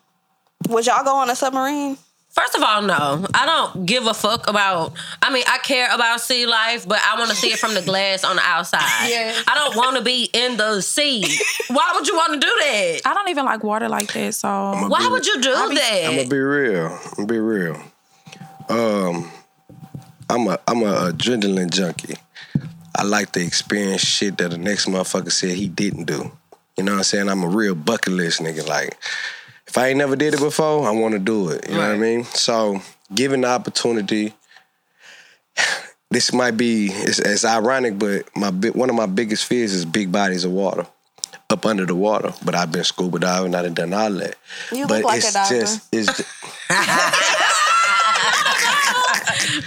Would 0.69 0.85
y'all 0.85 1.03
go 1.03 1.15
on 1.15 1.29
a 1.29 1.35
submarine? 1.35 1.97
First 2.37 2.55
of 2.55 2.61
all, 2.61 2.83
no. 2.83 3.25
I 3.33 3.45
don't 3.47 3.85
give 3.87 4.05
a 4.05 4.13
fuck 4.13 4.47
about. 4.47 4.93
I 5.23 5.33
mean, 5.33 5.43
I 5.47 5.57
care 5.57 5.89
about 5.91 6.21
sea 6.21 6.45
life, 6.45 6.87
but 6.87 6.99
I 7.03 7.17
want 7.17 7.31
to 7.31 7.35
see 7.35 7.51
it 7.51 7.57
from 7.57 7.73
the 7.73 7.81
glass 7.81 8.23
on 8.23 8.35
the 8.35 8.43
outside. 8.43 8.83
Yeah. 9.07 9.33
I 9.47 9.55
don't 9.55 9.75
want 9.75 9.97
to 9.97 10.03
be 10.03 10.29
in 10.33 10.57
the 10.57 10.81
sea. 10.81 11.23
Why 11.69 11.93
would 11.95 12.07
you 12.07 12.15
want 12.15 12.33
to 12.33 12.39
do 12.39 12.53
that? 12.59 13.01
I 13.05 13.13
don't 13.13 13.29
even 13.29 13.45
like 13.45 13.63
water 13.63 13.87
like 13.87 14.11
that. 14.13 14.33
So 14.35 14.47
Why 14.49 15.07
would 15.09 15.25
you 15.25 15.41
do 15.41 15.51
that? 15.51 16.03
I'm 16.07 16.15
gonna 16.17 16.29
be 16.29 16.37
real. 16.37 16.87
I'm 16.87 17.13
gonna 17.15 17.27
be 17.27 17.39
real. 17.39 17.81
Um, 18.69 19.31
I'm 20.29 20.47
a 20.47 20.59
I'm 20.67 20.81
a 20.83 21.11
adrenaline 21.11 21.71
junkie. 21.71 22.15
I 22.95 23.03
like 23.03 23.31
to 23.33 23.41
experience 23.41 24.01
shit 24.01 24.37
that 24.39 24.51
the 24.51 24.57
next 24.57 24.87
motherfucker 24.87 25.31
said 25.31 25.51
he 25.51 25.67
didn't 25.69 26.05
do. 26.05 26.31
You 26.75 26.83
know 26.83 26.91
what 26.93 26.97
I'm 26.99 27.03
saying? 27.03 27.29
I'm 27.29 27.43
a 27.43 27.47
real 27.47 27.75
bucket 27.75 28.13
list 28.13 28.41
nigga. 28.41 28.67
Like, 28.67 28.97
if 29.67 29.77
I 29.77 29.87
ain't 29.89 29.97
never 29.97 30.15
did 30.15 30.33
it 30.33 30.39
before, 30.39 30.87
I 30.87 30.91
want 30.91 31.13
to 31.13 31.19
do 31.19 31.49
it. 31.49 31.67
You 31.69 31.75
know 31.75 31.81
what 31.81 31.91
I 31.91 31.97
mean? 31.97 32.23
So, 32.25 32.81
given 33.13 33.41
the 33.41 33.47
opportunity, 33.47 34.33
this 36.09 36.31
might 36.33 36.51
be 36.57 36.87
it's, 36.91 37.19
it's 37.19 37.45
ironic, 37.45 37.99
but 37.99 38.29
my 38.35 38.49
one 38.49 38.89
of 38.89 38.95
my 38.95 39.05
biggest 39.07 39.45
fears 39.45 39.73
is 39.73 39.85
big 39.85 40.11
bodies 40.11 40.43
of 40.43 40.51
water. 40.51 40.87
Up 41.49 41.65
under 41.65 41.85
the 41.85 41.95
water, 41.95 42.33
but 42.43 42.55
I've 42.55 42.73
been 42.73 42.83
scuba 42.83 43.19
diving. 43.19 43.55
I 43.55 43.61
done 43.61 43.73
done 43.73 43.93
all 43.93 44.11
that. 44.11 44.35
You 44.69 44.85
but 44.85 44.97
look 44.97 45.05
like 45.05 45.17
it's 45.19 45.29
a 45.29 45.33
diver. 45.33 45.59
just 45.61 45.87
it's 45.93 46.17
ju- 46.17 46.23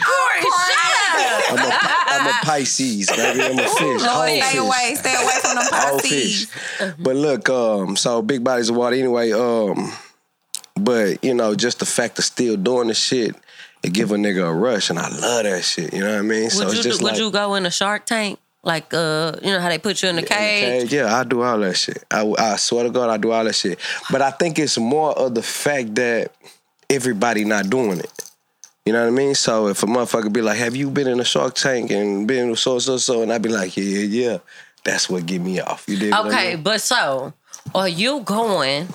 Corey, 0.05 0.43
shut 0.43 1.59
up. 1.59 2.00
I'm 2.21 2.29
a 2.29 2.45
Pisces, 2.45 3.09
baby. 3.11 3.43
I'm 3.43 3.59
a 3.59 3.63
fish. 3.69 4.03
Lord, 4.03 4.29
stay 4.29 4.41
fish. 4.41 4.59
away, 4.59 4.95
stay 4.97 5.15
away 5.15 5.33
from 5.43 5.55
them 5.57 5.65
Whole 5.73 5.99
Pisces. 6.01 6.45
fish. 6.51 6.93
But 6.99 7.17
look, 7.17 7.49
um, 7.49 7.97
so 7.97 8.23
big 8.23 8.43
bodies 8.45 8.69
of 8.71 8.77
water 8.77 8.97
anyway. 8.97 9.33
Um, 9.33 9.93
but 10.77 11.23
you 11.25 11.35
know, 11.35 11.55
just 11.55 11.79
the 11.81 11.87
fact 11.87 12.19
of 12.19 12.25
still 12.25 12.57
doing 12.57 12.89
the 12.89 12.95
shit, 12.95 13.35
it 13.83 13.93
give 13.93 14.13
a 14.13 14.17
nigga 14.17 14.49
a 14.49 14.53
rush, 14.53 14.91
and 14.91 14.99
I 14.99 15.09
love 15.09 15.45
that 15.45 15.65
shit. 15.65 15.93
You 15.93 16.01
know 16.01 16.11
what 16.13 16.19
I 16.19 16.23
mean? 16.23 16.51
so 16.51 16.65
Would 16.67 16.69
it's 16.69 16.77
you 16.79 16.83
just 16.91 17.01
do, 17.01 17.05
would 17.07 17.19
you 17.19 17.31
go 17.31 17.55
in 17.55 17.67
a 17.67 17.71
Shark 17.71 18.07
Tank? 18.07 18.39
Like 18.63 18.93
uh, 18.93 19.37
you 19.43 19.51
know 19.53 19.61
how 19.61 19.71
they 19.71 19.79
put 19.79 20.03
you 20.03 20.11
in 20.11 20.17
the 20.17 20.21
in 20.23 20.25
the 20.29 20.35
cage. 20.35 20.83
cage. 20.83 20.93
Yeah, 20.93 21.17
I 21.17 21.25
do 21.25 21.41
all 21.41 21.59
that 21.61 21.77
shit. 21.79 22.05
I, 22.11 22.31
I 22.39 22.57
swear 22.57 22.85
to 22.85 22.91
God, 22.91 23.09
I 23.09 23.17
do 23.17 23.31
all 23.33 23.43
that 23.45 23.55
shit. 23.55 23.79
But 24.11 24.21
I 24.21 24.31
think 24.33 24.59
it's 24.59 24.77
more 24.77 25.13
of 25.19 25.35
the 25.35 25.43
fact 25.43 25.95
that 25.95 26.33
everybody 26.91 27.45
not 27.45 27.71
doing 27.71 28.01
it. 28.01 28.30
You 28.87 28.93
know 28.95 29.03
what 29.03 29.09
I 29.09 29.11
mean? 29.11 29.35
So 29.35 29.69
if 29.69 29.83
a 29.83 29.87
motherfucker 29.87 30.33
be 30.33 30.41
like, 30.43 30.59
"Have 30.59 30.75
you 30.75 30.91
been 30.91 31.07
in 31.07 31.21
a 31.21 31.25
Shark 31.25 31.55
Tank 31.55 31.91
and 31.91 32.27
been 32.27 32.57
so 32.57 32.79
so 32.79 32.97
so?" 32.97 33.23
and 33.23 33.33
I'd 33.33 33.43
be 33.43 33.49
like, 33.51 33.77
"Yeah, 33.77 33.85
yeah, 33.85 34.29
yeah," 34.31 34.39
that's 34.85 35.09
what 35.11 35.27
get 35.27 35.41
me 35.41 35.61
off. 35.61 35.85
You 35.87 35.99
did 35.99 36.15
Okay, 36.15 36.57
but 36.57 36.81
so 36.81 37.35
are 37.75 37.89
you 37.89 38.21
going 38.21 38.89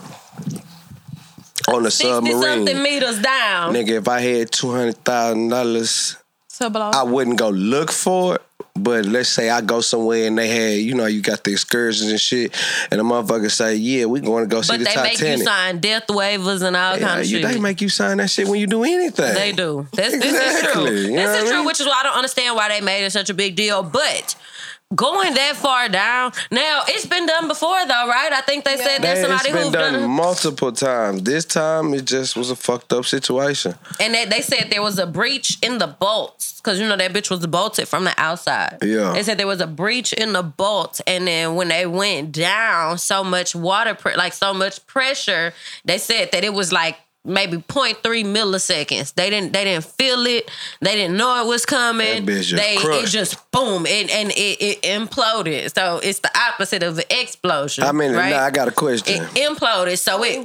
on 1.67 1.83
the 1.83 1.91
sixty 1.91 2.31
something 2.31 2.81
meters 2.81 3.19
down? 3.19 3.73
nigga. 3.73 3.99
If 3.99 4.07
I 4.07 4.21
had 4.21 4.51
two 4.51 4.71
hundred 4.71 5.03
thousand 5.05 5.49
dollars, 5.49 6.17
I 6.59 7.03
wouldn't 7.03 7.37
go 7.37 7.49
look 7.49 7.91
for 7.91 8.35
it. 8.35 8.41
But 8.77 9.05
let's 9.05 9.29
say 9.29 9.49
I 9.49 9.61
go 9.61 9.79
somewhere 9.79 10.27
and 10.27 10.37
they 10.37 10.49
had, 10.49 10.79
you 10.81 10.95
know, 10.95 11.05
you 11.05 11.21
got 11.21 11.45
the 11.45 11.51
excursions 11.53 12.11
and 12.11 12.19
shit, 12.19 12.53
and 12.91 12.99
the 12.99 13.03
motherfucker 13.05 13.49
say, 13.49 13.75
"Yeah, 13.75 14.05
we 14.05 14.19
going 14.19 14.43
to 14.43 14.49
go 14.53 14.61
see 14.61 14.73
But 14.73 14.79
the 14.79 14.83
they 14.93 15.01
make 15.01 15.19
you 15.21 15.37
sign 15.37 15.79
death 15.79 16.07
waivers 16.07 16.61
and 16.61 16.75
all 16.75 16.97
Yeah, 16.97 17.07
kind 17.07 17.21
of 17.21 17.25
you, 17.25 17.39
shit. 17.39 17.47
they 17.53 17.57
make 17.59 17.79
you 17.79 17.87
sign 17.87 18.17
that 18.17 18.29
shit 18.29 18.49
when 18.49 18.59
you 18.59 18.67
do 18.67 18.83
anything. 18.83 19.33
They 19.33 19.53
do. 19.53 19.87
That's, 19.93 20.11
This 20.19 20.65
is 20.65 20.71
true. 20.73 20.83
you 20.91 21.15
This 21.15 21.41
is 21.43 21.49
true, 21.49 21.57
mean? 21.59 21.65
which 21.65 21.79
is 21.79 21.87
why 21.87 21.99
I 22.01 22.03
don't 22.03 22.15
understand 22.17 22.55
why 22.57 22.67
they 22.67 22.81
made 22.81 23.05
it 23.05 23.11
such 23.11 23.29
a 23.29 23.33
big 23.33 23.55
deal. 23.55 23.81
But 23.81 24.35
going 24.93 25.33
that 25.33 25.55
far 25.55 25.89
down, 25.89 26.31
now 26.51 26.83
it's 26.87 27.05
been 27.05 27.25
done 27.25 27.47
before, 27.47 27.85
though, 27.87 28.07
right? 28.07 28.29
I 28.31 28.41
think 28.41 28.65
they 28.65 28.77
said 28.77 28.99
there's 29.01 29.19
Man, 29.19 29.29
somebody 29.29 29.49
it's 29.49 29.57
been 29.57 29.63
who's 29.63 29.71
done, 29.73 29.93
done, 29.93 30.09
multiple 30.09 30.71
times. 30.71 31.23
This 31.23 31.45
time 31.45 31.93
it 31.93 32.05
just 32.05 32.35
was 32.35 32.51
a 32.51 32.55
fucked 32.55 32.93
up 32.93 33.05
situation. 33.05 33.73
and 33.99 34.13
they, 34.13 34.25
they 34.25 34.41
said 34.41 34.67
there 34.69 34.83
was 34.83 34.99
a 34.99 35.07
breach 35.07 35.57
in 35.61 35.79
the 35.79 35.87
bolts 35.87 36.61
because 36.61 36.79
you 36.79 36.87
know 36.87 36.97
that 36.97 37.13
bitch 37.13 37.29
was 37.29 37.45
bolted 37.47 37.87
from 37.87 38.03
the 38.03 38.13
outside. 38.17 38.77
Yeah. 38.83 39.13
they 39.13 39.23
said 39.23 39.37
there 39.37 39.47
was 39.47 39.61
a 39.61 39.67
breach 39.67 40.13
in 40.13 40.33
the 40.33 40.43
bolts, 40.43 41.01
and 41.07 41.27
then 41.27 41.55
when 41.55 41.67
they 41.69 41.85
went 41.85 42.31
down, 42.31 42.97
so 42.97 43.23
much 43.23 43.55
water, 43.55 43.95
pre- 43.95 44.15
like 44.15 44.33
so 44.33 44.53
much 44.53 44.85
pressure, 44.87 45.53
they 45.83 45.97
said 45.97 46.31
that 46.31 46.43
it 46.43 46.53
was 46.53 46.71
like 46.71 46.97
maybe 47.25 47.57
0.3 47.57 47.95
milliseconds. 48.25 49.13
They 49.15 49.29
didn't 49.29 49.53
they 49.53 49.63
didn't 49.63 49.85
feel 49.85 50.25
it. 50.25 50.49
They 50.81 50.95
didn't 50.95 51.17
know 51.17 51.43
it 51.43 51.47
was 51.47 51.65
coming. 51.65 52.25
That 52.25 52.31
bitch 52.31 52.43
just 52.43 52.55
they 52.55 52.75
it 52.75 53.07
just 53.07 53.51
boom 53.51 53.85
and 53.87 54.09
and 54.09 54.31
it, 54.31 54.61
it 54.61 54.81
imploded. 54.83 55.73
So 55.75 55.99
it's 56.03 56.19
the 56.19 56.31
opposite 56.53 56.83
of 56.83 56.97
an 56.97 57.05
explosion. 57.09 57.83
I 57.83 57.91
mean, 57.91 58.13
right? 58.13 58.29
now 58.29 58.43
I 58.43 58.51
got 58.51 58.67
a 58.67 58.71
question. 58.71 59.23
it 59.23 59.29
imploded. 59.49 59.97
So 59.97 60.23
it 60.23 60.39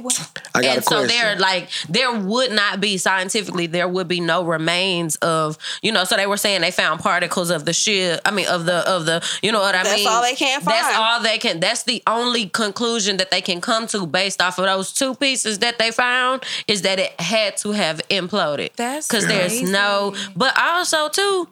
I 0.55 0.61
got 0.61 0.69
and 0.69 0.79
a 0.79 0.81
so 0.81 0.89
question. 0.99 1.07
there 1.07 1.35
like 1.37 1.69
there 1.89 2.11
would 2.19 2.51
not 2.51 2.79
be 2.81 2.97
scientifically 2.97 3.67
there 3.67 3.87
would 3.87 4.07
be 4.07 4.19
no 4.19 4.43
remains 4.43 5.15
of 5.17 5.57
you 5.81 5.91
know 5.91 6.03
so 6.03 6.15
they 6.15 6.27
were 6.27 6.37
saying 6.37 6.61
they 6.61 6.71
found 6.71 6.99
particles 6.99 7.49
of 7.49 7.65
the 7.65 7.73
ship 7.73 8.19
i 8.25 8.31
mean 8.31 8.47
of 8.47 8.65
the 8.65 8.87
of 8.89 9.05
the 9.05 9.23
you 9.41 9.51
know 9.51 9.59
what 9.59 9.75
i 9.75 9.83
That's 9.83 9.95
mean 9.95 10.03
That's 10.05 10.15
all 10.15 10.21
they 10.23 10.35
can 10.35 10.61
find. 10.61 10.75
that's 10.75 10.97
all 10.97 11.21
they 11.21 11.37
can 11.37 11.59
that's 11.59 11.83
the 11.83 12.01
only 12.07 12.47
conclusion 12.49 13.17
that 13.17 13.31
they 13.31 13.41
can 13.41 13.61
come 13.61 13.87
to 13.87 14.05
based 14.05 14.41
off 14.41 14.57
of 14.57 14.65
those 14.65 14.91
two 14.93 15.15
pieces 15.15 15.59
that 15.59 15.79
they 15.79 15.91
found 15.91 16.43
is 16.71 16.81
that 16.83 16.99
it 16.99 17.11
had 17.19 17.57
to 17.57 17.71
have 17.71 18.01
imploded. 18.09 18.73
That's 18.75 19.07
because 19.07 19.27
there's 19.27 19.61
no 19.61 20.15
but 20.35 20.57
also 20.57 21.09
too 21.09 21.47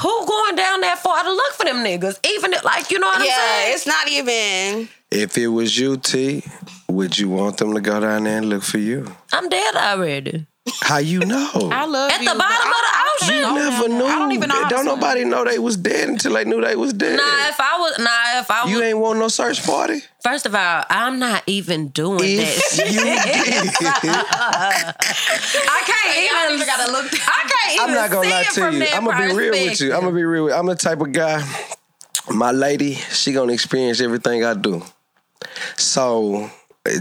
who 0.00 0.26
going 0.26 0.56
down 0.56 0.80
that 0.80 0.98
far 0.98 1.22
to 1.22 1.30
look 1.30 1.52
for 1.52 1.64
them 1.64 1.84
niggas? 1.84 2.18
Even 2.26 2.54
if, 2.54 2.64
like 2.64 2.90
you 2.90 2.98
know 2.98 3.06
what 3.06 3.20
i'm 3.20 3.26
Yeah, 3.26 3.36
saying? 3.36 3.74
it's 3.74 3.86
not 3.86 4.08
even. 4.08 4.88
If 5.10 5.36
it 5.36 5.48
was 5.48 5.78
you, 5.78 5.98
T, 5.98 6.42
would 6.88 7.18
you 7.18 7.28
want 7.28 7.58
them 7.58 7.74
to 7.74 7.80
go 7.82 8.00
down 8.00 8.24
there 8.24 8.38
and 8.38 8.48
look 8.48 8.62
for 8.62 8.78
you? 8.78 9.14
i'm 9.32 9.48
dead 9.48 9.76
already 9.76 10.46
How 10.82 10.98
you 10.98 11.18
know? 11.20 11.50
I 11.72 11.86
love 11.86 12.12
At 12.12 12.20
you, 12.22 12.28
the 12.32 12.38
bottom 12.38 12.68
of 12.68 12.74
the 12.84 13.24
ocean? 13.24 13.42
don't 13.42 13.54
you 13.56 13.58
know 13.58 13.70
never 13.70 13.88
down 13.88 13.98
knew. 13.98 14.04
I 14.06 14.18
don't 14.20 14.32
even 14.32 14.48
know. 14.48 14.68
Don't 14.68 14.84
nobody 14.84 15.24
know 15.24 15.44
they 15.44 15.58
was 15.58 15.76
dead 15.76 16.08
until 16.08 16.34
they 16.34 16.44
knew 16.44 16.60
they 16.60 16.76
was 16.76 16.92
dead. 16.92 17.16
Nah, 17.16 17.48
if 17.48 17.58
I 17.60 17.78
was, 17.80 17.98
nah, 17.98 18.38
if 18.40 18.48
I 18.50 18.62
was, 18.64 18.70
you 18.72 18.80
ain't 18.82 18.98
want 18.98 19.18
no 19.18 19.26
search 19.26 19.64
party. 19.66 20.02
first 20.22 20.46
of 20.46 20.54
all, 20.54 20.84
I'm 20.88 21.18
not 21.18 21.42
even 21.48 21.88
doing 21.88 22.20
If 22.22 22.76
that. 22.76 22.92
you 22.92 23.00
did, 23.00 23.72
I 25.68 25.82
can't 25.84 26.16
even. 26.18 26.54
even 26.54 26.66
gotta 26.66 26.92
look- 26.92 27.12
I 27.12 27.48
can't 27.48 27.74
even 27.74 27.88
I'm 27.88 27.94
not 27.94 28.10
gonna 28.10 28.28
see 28.28 28.30
lie 28.62 28.70
to 28.70 28.78
you. 28.78 28.86
I'm 28.94 29.04
gonna 29.04 29.28
be 29.28 29.34
real 29.36 29.52
with 29.52 29.80
you. 29.80 29.92
I'm 29.94 30.00
gonna 30.00 30.12
be 30.14 30.24
real. 30.24 30.44
With, 30.44 30.52
I'm 30.54 30.66
the 30.66 30.74
type 30.76 31.00
of 31.00 31.12
guy. 31.12 31.42
My 32.30 32.52
lady, 32.52 32.94
she 32.94 33.32
gonna 33.32 33.52
experience 33.52 34.00
everything 34.00 34.44
I 34.44 34.54
do. 34.54 34.82
So, 35.76 36.50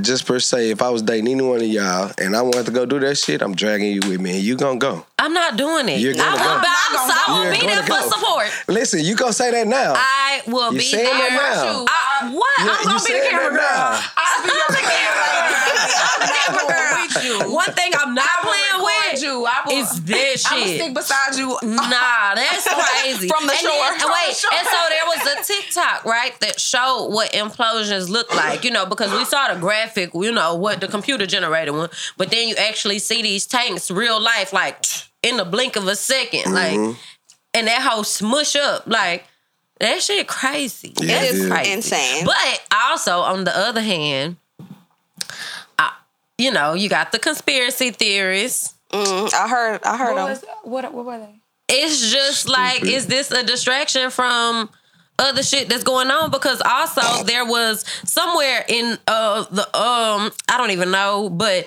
just 0.02 0.26
per 0.28 0.40
se, 0.40 0.70
if 0.70 0.82
I 0.82 0.90
was 0.90 1.02
dating 1.02 1.28
any 1.28 1.42
one 1.42 1.58
of 1.58 1.64
y'all 1.68 2.12
and 2.20 2.36
I 2.36 2.42
wanted 2.44 2.68
to 2.68 2.72
go 2.72 2.86
do 2.86 3.00
that 3.00 3.18
shit, 3.18 3.42
I'm 3.42 3.56
dragging 3.56 3.92
you 3.94 4.02
with 4.10 4.22
me, 4.22 4.32
and 4.36 4.40
you 4.44 4.56
gonna 4.56 4.78
go. 4.78 5.06
I'm 5.18 5.34
not 5.34 5.58
doing 5.58 5.90
it. 5.90 6.00
You're 6.00 6.14
gonna 6.14 6.24
I 6.24 6.34
will, 6.34 6.40
go. 6.40 6.62
but 6.62 6.70
I'm, 6.70 6.98
I'm 6.98 7.10
I 7.12 7.24
gonna 7.28 7.50
will 7.50 7.54
go. 7.56 7.60
be 7.62 7.66
there 7.68 7.84
for 7.84 8.02
support. 8.14 8.48
Listen, 8.68 9.00
you 9.04 9.16
gonna 9.16 9.34
say 9.34 9.50
that 9.52 9.68
now? 9.68 9.94
I 9.98 10.42
will 10.46 10.72
You 10.74 10.80
be 10.80 10.92
there. 10.92 11.06
that 11.06 11.34
now? 11.34 11.86
I, 11.90 12.30
what? 12.30 12.46
Yeah, 12.60 12.78
I'm 12.78 12.80
you 12.80 12.86
gonna 12.94 13.06
be 13.06 13.14
the 13.14 13.26
camera 13.30 13.50
girl. 13.50 13.58
now. 13.58 14.00
I'll 14.18 14.44
be 14.44 14.50
the 14.54 14.82
camera 14.86 15.28
I'm 15.42 16.22
the 16.22 16.30
camera 16.30 16.66
girl. 16.70 16.91
With 17.16 17.24
you. 17.24 17.54
One 17.54 17.72
thing 17.74 17.92
I'm 17.98 18.14
not 18.14 18.30
playing 18.42 18.84
with 18.84 19.24
you. 19.24 19.46
I 19.46 19.62
will, 19.66 19.84
is 19.84 20.04
this 20.04 20.46
I 20.46 20.56
will 20.56 20.66
shit. 20.66 20.82
stick 20.82 20.94
beside 20.94 21.36
you. 21.36 21.58
Nah, 21.72 22.36
that's 22.36 22.68
crazy. 22.68 23.28
From 23.34 23.46
the 23.48 23.54
and 23.54 23.62
shore. 23.62 23.72
Then, 23.72 24.00
From 24.00 24.12
wait, 24.12 24.28
the 24.30 24.34
shore. 24.34 24.52
and 24.54 24.68
so 24.68 24.78
there 24.90 25.06
was 25.08 25.22
a 25.28 25.54
TikTok, 25.54 26.06
right, 26.06 26.40
that 26.42 26.60
showed 26.60 27.10
what 27.12 27.32
implosions 27.34 28.10
look 28.10 28.34
like, 28.34 28.64
you 28.64 28.72
know, 28.72 28.86
because 28.86 29.12
we 29.12 29.26
saw 29.26 29.54
the 29.54 29.60
graphic, 29.60 30.12
you 30.14 30.32
know, 30.32 30.56
what 30.56 30.80
the 30.82 30.88
computer 30.88 31.26
generated 31.26 31.74
one, 31.74 31.90
but 32.18 32.30
then 32.32 32.48
you 32.48 32.56
actually 32.56 33.00
see 33.00 33.22
these 33.22 33.46
tanks 33.46 33.90
real 33.92 34.22
life, 34.22 34.54
like 34.54 34.86
in 35.24 35.38
the 35.38 35.46
blink 35.46 35.76
of 35.76 35.88
a 35.88 35.92
2nd 35.92 36.46
like, 36.48 36.74
mm-hmm. 36.74 36.98
and 37.54 37.68
that 37.68 37.82
whole 37.82 38.04
smush 38.04 38.56
up, 38.56 38.88
like, 38.88 39.26
that 39.80 40.02
shit 40.02 40.28
crazy. 40.28 40.94
Yeah, 41.00 41.22
it 41.22 41.24
it 41.24 41.34
is 41.34 41.40
is. 41.42 41.50
crazy. 41.50 41.72
Insane. 41.72 42.26
But 42.26 42.62
also, 42.72 43.20
on 43.20 43.44
the 43.44 43.58
other 43.58 43.82
hand, 43.82 44.38
I, 44.38 44.51
you 46.42 46.52
know, 46.52 46.74
you 46.74 46.90
got 46.90 47.12
the 47.12 47.20
conspiracy 47.20 47.92
theorists. 47.92 48.74
Mm, 48.92 49.34
I 49.34 49.48
heard. 49.48 49.84
I 49.84 49.98
heard 49.98 50.16
What, 50.16 50.16
them. 50.16 50.30
was, 50.30 50.46
what, 50.64 50.94
what 50.94 51.06
were 51.06 51.18
they? 51.20 51.36
it's 51.74 52.12
just 52.12 52.50
like 52.50 52.84
is 52.84 53.08
this 53.08 53.32
a 53.32 53.46
distraction 53.46 54.10
from 54.10 54.70
other 55.18 55.42
shit 55.42 55.70
that's 55.70 55.86
going 55.86 56.12
on 56.12 56.30
because 56.30 56.62
also 56.66 57.24
there 57.24 57.46
was 57.46 57.86
somewhere 58.04 58.66
in 58.68 58.98
uh 59.08 59.46
the 59.52 59.62
um 59.78 60.32
I 60.50 60.58
don't 60.58 60.72
even 60.72 60.92
know 60.92 61.30
but 61.30 61.66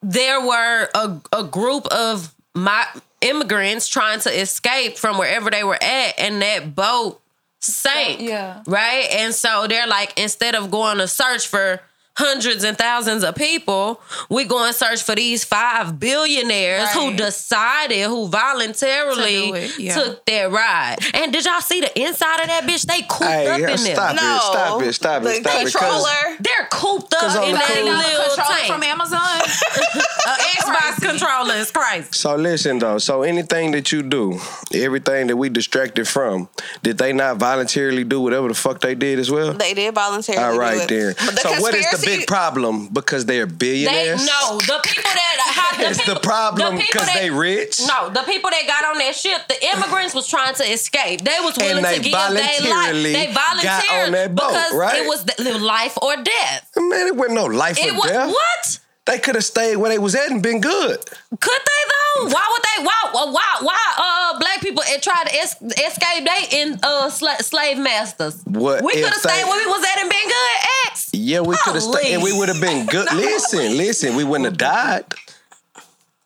there 0.00 0.40
were 0.40 0.88
a, 0.94 1.20
a 1.32 1.42
group 1.42 1.86
of 1.88 2.32
my 2.54 2.86
immigrants 3.20 3.88
trying 3.88 4.20
to 4.20 4.30
escape 4.30 4.96
from 4.96 5.18
wherever 5.18 5.50
they 5.50 5.64
were 5.64 5.82
at, 5.82 6.18
and 6.18 6.40
that 6.42 6.74
boat 6.76 7.20
sank. 7.58 8.20
Yeah. 8.20 8.62
Right? 8.66 9.08
And 9.10 9.34
so 9.34 9.66
they're 9.66 9.86
like, 9.88 10.18
instead 10.18 10.54
of 10.54 10.70
going 10.70 10.98
to 10.98 11.08
search 11.08 11.48
for 11.48 11.80
hundreds 12.16 12.64
and 12.64 12.76
thousands 12.78 13.22
of 13.22 13.34
people, 13.34 14.00
we 14.28 14.44
go 14.44 14.64
and 14.64 14.74
search 14.74 15.02
for 15.02 15.14
these 15.14 15.44
five 15.44 15.98
billionaires 16.00 16.90
who 16.92 17.14
decided, 17.14 18.06
who 18.06 18.28
voluntarily 18.28 19.52
To 19.68 19.82
yeah. 19.82 19.94
took 19.94 20.24
that 20.26 20.50
ride. 20.50 20.96
And 21.14 21.32
did 21.32 21.44
y'all 21.44 21.60
see 21.60 21.80
the 21.80 22.00
inside 22.00 22.40
of 22.40 22.46
that 22.48 22.64
bitch? 22.64 22.82
They 22.86 23.02
cooped 23.02 23.24
Hey, 23.24 23.46
up 23.48 23.60
yeah, 23.60 23.70
in 23.70 23.82
there. 23.84 23.92
it, 24.10 24.14
No. 24.16 24.38
stop 24.42 24.82
it, 24.82 24.92
stop 24.94 25.22
the 25.22 25.28
it, 25.30 25.40
stop 25.42 25.54
it. 25.54 25.62
'cause- 25.62 25.72
controller. 25.72 26.36
They're 26.40 26.68
cooped 26.70 27.14
up 27.14 27.20
'Cause 27.20 27.36
on 27.36 27.44
in 27.44 27.54
that 27.54 27.64
cool- 27.66 27.84
little 27.84 28.24
controller 28.34 28.58
tank. 28.60 28.66
from 28.72 28.82
Amazon. 28.82 29.40
Uh, 30.28 30.36
Xbox 30.58 31.00
controller 31.00 31.54
is 31.54 31.70
crazy. 31.70 32.08
So 32.10 32.34
listen 32.34 32.80
though, 32.80 32.98
so 32.98 33.22
anything 33.22 33.70
that 33.70 33.92
you 33.92 34.02
do, 34.02 34.40
everything 34.74 35.28
that 35.28 35.36
we 35.36 35.48
distracted 35.48 36.08
from, 36.08 36.48
did 36.82 36.98
they 36.98 37.12
not 37.12 37.36
voluntarily 37.36 38.02
do 38.02 38.20
whatever 38.20 38.48
the 38.48 38.54
fuck 38.54 38.80
they 38.80 38.96
did 38.96 39.20
as 39.20 39.30
well? 39.30 39.52
They 39.52 39.72
did 39.74 39.94
voluntarily. 39.94 40.58
All 40.58 40.72
do 40.72 40.82
it. 40.82 40.88
then. 40.88 41.14
But 41.26 41.34
the 41.36 41.40
So 41.42 41.60
what 41.62 41.74
is 41.76 41.88
the 41.92 41.98
big 42.06 42.26
problem? 42.26 42.88
Because 42.88 43.26
they're 43.26 43.46
They 43.46 43.54
billionaires? 43.54 44.24
no 44.26 44.58
the 44.58 44.80
people 44.82 45.02
that 45.02 45.36
have 45.46 45.78
the 45.80 45.86
It's 45.90 45.98
people, 46.00 46.14
the 46.14 46.20
problem 46.20 46.76
because 46.76 47.06
that- 47.06 47.14
they 47.18 47.30
rich? 47.30 47.80
No, 47.86 48.08
the 48.10 48.22
people 48.22 48.50
that 48.50 48.64
got 48.66 48.84
on 48.84 48.98
that 48.98 49.14
ship, 49.14 49.40
the 49.48 49.58
immigrants 49.74 50.14
was 50.14 50.26
trying 50.28 50.54
to 50.54 50.64
escape. 50.64 51.20
They 51.22 51.36
was 51.40 51.56
willing 51.56 51.82
they 51.82 51.96
to 51.96 52.02
give 52.02 52.12
their 52.12 52.30
life. 52.30 53.02
They 53.02 53.32
volunteered 53.32 54.12
boat, 54.34 54.48
because 54.48 54.74
right? 54.74 55.02
it 55.02 55.06
was 55.08 55.24
the, 55.24 55.58
life 55.58 55.96
or 56.00 56.16
death. 56.16 56.70
Man, 56.76 57.06
it 57.08 57.16
wasn't 57.16 57.34
no 57.36 57.46
life 57.46 57.78
It 57.78 57.90
or 57.92 57.94
was 57.96 58.10
death. 58.10 58.28
what? 58.28 58.80
They 59.06 59.18
could 59.18 59.36
have 59.36 59.44
stayed 59.44 59.76
where 59.76 59.88
they 59.90 59.98
was 59.98 60.14
at 60.14 60.30
and 60.30 60.42
been 60.42 60.60
good. 60.60 60.98
Could 61.40 61.60
they 61.70 61.82
though? 61.90 62.24
Why 62.28 62.46
would 62.50 62.62
they? 62.62 62.84
Why? 62.84 63.10
Why? 63.30 63.56
Why? 63.60 63.78
Uh, 63.96 64.38
black 64.38 64.60
people 64.60 64.82
it 64.86 65.02
tried 65.02 65.24
to 65.28 65.34
es- 65.36 65.62
escape. 65.62 66.26
They 66.26 66.58
in 66.60 66.78
uh 66.82 67.08
sla- 67.08 67.40
slave 67.42 67.78
masters. 67.78 68.42
What 68.44 68.82
we 68.82 68.92
could 68.94 69.04
have 69.04 69.14
stayed 69.14 69.44
where 69.44 69.64
we 69.64 69.70
was 69.70 69.84
at 69.84 70.00
and 70.00 70.10
been 70.10 70.28
good. 70.28 70.58
X. 70.88 71.10
Yeah, 71.14 71.40
we 71.40 71.56
could 71.56 71.74
have 71.74 71.82
stayed 71.82 72.14
and 72.14 72.22
we 72.22 72.36
would 72.36 72.48
have 72.48 72.60
been 72.60 72.86
good. 72.86 73.06
listen, 73.14 73.76
listen, 73.76 74.16
we 74.16 74.24
wouldn't 74.24 74.46
have 74.46 74.58
died. 74.58 75.04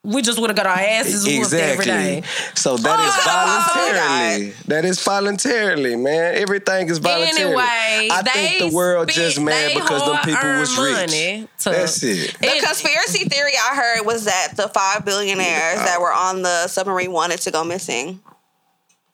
We 0.03 0.23
just 0.23 0.41
would 0.41 0.49
have 0.49 0.57
got 0.57 0.65
our 0.67 0.79
asses 0.79 1.27
whooped 1.27 1.53
every 1.53 1.75
Exactly. 1.85 1.85
day. 1.85 2.23
So 2.55 2.79
that 2.79 3.01
is 3.01 3.15
Oh, 3.27 3.75
voluntarily. 3.85 4.55
That 4.67 4.85
is 4.87 4.99
voluntarily, 5.03 5.95
man. 5.97 6.37
Everything 6.37 6.89
is 6.89 6.97
voluntarily. 6.99 7.43
Anyway, 7.43 8.09
I 8.11 8.23
they 8.25 8.31
think 8.31 8.71
the 8.71 8.75
world 8.75 9.11
spent 9.11 9.27
just 9.27 9.41
mad 9.41 9.75
because 9.75 10.03
them 10.03 10.17
people 10.25 10.59
was 10.59 10.79
rich. 10.79 10.97
money 10.97 11.49
to- 11.59 11.71
That's 11.71 12.03
it. 12.03 12.35
The 12.41 12.47
It- 12.57 12.63
conspiracy 12.65 13.27
theory 13.27 13.53
I 13.71 13.75
heard 13.77 14.07
was 14.07 14.25
that 14.25 14.57
the 14.57 14.69
five 14.69 15.05
billionaires 15.05 15.81
that 15.81 16.01
were 16.01 16.13
on 16.15 16.41
the 16.43 16.67
submarine 16.69 17.13
wanted 17.13 17.43
to 17.43 17.51
go 17.51 17.63
missing. 17.63 18.21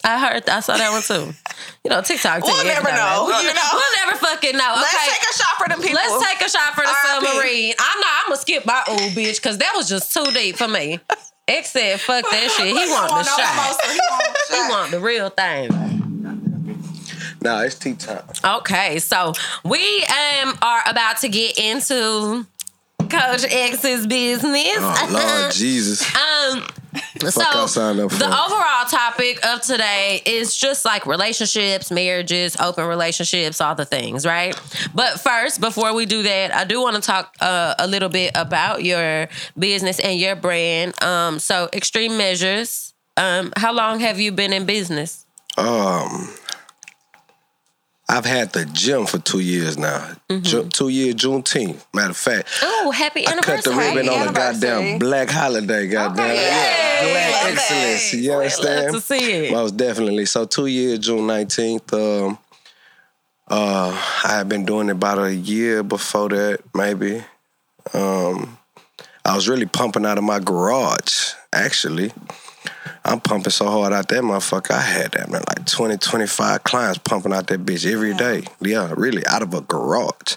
I 0.06 0.18
heard. 0.20 0.48
I 0.48 0.60
saw 0.60 0.76
that 0.76 0.90
one 0.90 1.02
too. 1.02 1.34
You 1.82 1.90
know, 1.90 2.00
TikTok. 2.00 2.42
We'll 2.42 2.54
never 2.64 2.86
everybody. 2.88 2.96
know, 2.96 3.24
We'll, 3.26 3.42
you 3.42 3.52
know? 3.52 3.70
we'll 3.72 4.06
never 4.06 4.16
fucking 4.18 4.56
know. 4.56 4.72
Let's 4.76 4.94
okay. 4.94 5.06
take 5.10 5.22
a 5.22 5.34
shot 5.36 5.54
for 5.58 5.68
them 5.68 5.80
people. 5.80 5.96
Let's 5.96 6.30
take 6.30 6.46
a 6.46 6.50
shot 6.50 6.74
for 6.74 6.82
the 6.82 6.88
R.I.P. 6.94 7.26
submarine. 7.26 7.74
I'm 7.78 8.00
not. 8.00 8.10
I'm 8.22 8.28
gonna 8.30 8.36
skip 8.40 8.64
my 8.66 8.82
old 8.88 9.00
bitch 9.18 9.36
because 9.42 9.58
that 9.58 9.72
was 9.74 9.88
just 9.88 10.14
too 10.14 10.24
deep 10.32 10.56
for 10.56 10.68
me. 10.68 11.00
X 11.48 11.70
said, 11.70 12.00
"Fuck 12.00 12.24
that 12.30 12.50
shit." 12.56 12.66
He 12.68 12.72
want 12.74 13.10
the 13.10 13.24
shot. 13.24 13.80
He 14.48 14.70
want 14.70 14.90
the 14.92 15.00
real 15.00 15.28
thing. 15.30 15.70
Nah, 17.42 17.62
it's 17.62 17.74
tea 17.76 17.94
time. 17.94 18.22
Okay, 18.44 18.98
so 18.98 19.32
we 19.64 19.78
um 20.04 20.56
are 20.62 20.82
about 20.88 21.18
to 21.18 21.28
get 21.28 21.58
into 21.58 22.46
Coach 23.00 23.44
X's 23.48 24.06
business. 24.06 24.78
Oh 24.78 25.08
Lord 25.10 25.52
Jesus. 25.52 26.02
Um, 26.14 26.66
so 27.30 27.66
for. 28.08 28.16
the 28.16 28.26
overall 28.26 28.84
topic 28.88 29.44
of 29.46 29.60
today 29.62 30.22
is 30.24 30.56
just 30.56 30.84
like 30.84 31.06
relationships, 31.06 31.90
marriages, 31.90 32.56
open 32.56 32.86
relationships, 32.86 33.60
all 33.60 33.74
the 33.74 33.84
things, 33.84 34.26
right? 34.26 34.58
But 34.94 35.20
first, 35.20 35.60
before 35.60 35.94
we 35.94 36.06
do 36.06 36.22
that, 36.22 36.54
I 36.54 36.64
do 36.64 36.80
want 36.80 36.96
to 36.96 37.02
talk 37.02 37.34
uh, 37.40 37.74
a 37.78 37.86
little 37.86 38.08
bit 38.08 38.32
about 38.34 38.84
your 38.84 39.28
business 39.58 40.00
and 40.00 40.18
your 40.18 40.36
brand. 40.36 41.00
Um, 41.02 41.38
so 41.38 41.68
Extreme 41.72 42.16
Measures. 42.16 42.94
Um, 43.16 43.52
how 43.56 43.72
long 43.72 44.00
have 44.00 44.20
you 44.20 44.30
been 44.32 44.52
in 44.52 44.66
business? 44.66 45.24
Um, 45.56 46.28
I've 48.08 48.24
had 48.24 48.52
the 48.52 48.64
gym 48.66 49.04
for 49.06 49.18
two 49.18 49.40
years 49.40 49.76
now. 49.76 49.98
Mm-hmm. 50.30 50.42
Ju- 50.42 50.68
two 50.68 50.88
years 50.90 51.16
Juneteenth. 51.16 51.84
Matter 51.92 52.10
of 52.10 52.16
fact, 52.16 52.48
Oh, 52.62 52.92
happy 52.92 53.26
anniversary! 53.26 53.52
I 53.54 53.56
cut 53.56 53.64
the 53.64 53.70
ribbon 53.72 54.08
on 54.08 54.28
a 54.28 54.32
goddamn 54.32 54.98
black 55.00 55.28
holiday. 55.28 55.88
Goddamn, 55.88 56.24
Okay. 56.30 56.36
yeah, 56.36 57.12
black 57.12 57.44
Love 57.44 57.52
excellence. 57.52 58.10
that. 58.12 58.16
You 58.16 58.30
Love 58.30 58.38
understand? 58.42 58.94
to 58.94 59.00
see 59.00 59.32
it. 59.46 59.52
Most 59.52 59.76
definitely. 59.76 60.26
So 60.26 60.44
two 60.44 60.66
years, 60.66 61.00
June 61.00 61.26
nineteenth. 61.26 61.92
Um, 61.92 62.38
uh, 63.48 63.90
I 64.24 64.28
had 64.38 64.48
been 64.48 64.64
doing 64.64 64.88
it 64.88 64.92
about 64.92 65.18
a 65.18 65.34
year 65.34 65.82
before 65.82 66.28
that, 66.30 66.60
maybe. 66.74 67.24
Um, 67.94 68.58
I 69.24 69.34
was 69.34 69.48
really 69.48 69.66
pumping 69.66 70.04
out 70.06 70.18
of 70.18 70.24
my 70.24 70.38
garage. 70.38 71.32
Actually, 71.52 72.12
I'm 73.06 73.20
pumping 73.20 73.50
so 73.50 73.66
hard 73.70 73.92
out 73.92 74.08
that 74.08 74.22
motherfucker. 74.22 74.72
I 74.72 74.80
had 74.80 75.12
that 75.12 75.30
man 75.30 75.42
like 75.48 75.66
20, 75.66 75.96
25 75.96 76.64
clients 76.64 76.98
pumping 76.98 77.32
out 77.32 77.46
that 77.46 77.64
bitch 77.64 77.90
every 77.90 78.14
day. 78.14 78.44
Yeah, 78.60 78.92
really 78.96 79.24
out 79.26 79.42
of 79.42 79.54
a 79.54 79.60
garage 79.60 80.36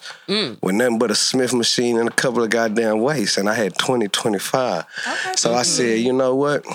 with 0.62 0.76
nothing 0.76 1.00
but 1.00 1.12
a 1.12 1.16
Smith 1.16 1.54
machine 1.54 1.98
and 1.98 2.08
a 2.08 2.12
couple 2.12 2.44
of 2.44 2.50
goddamn 2.50 3.00
weights, 3.00 3.38
and 3.38 3.50
I 3.50 3.56
had 3.56 3.78
20, 3.78 4.08
25. 4.08 4.86
So 5.36 5.54
I 5.54 5.64
said, 5.64 6.00
you 6.00 6.14
know 6.14 6.36
what? 6.36 6.66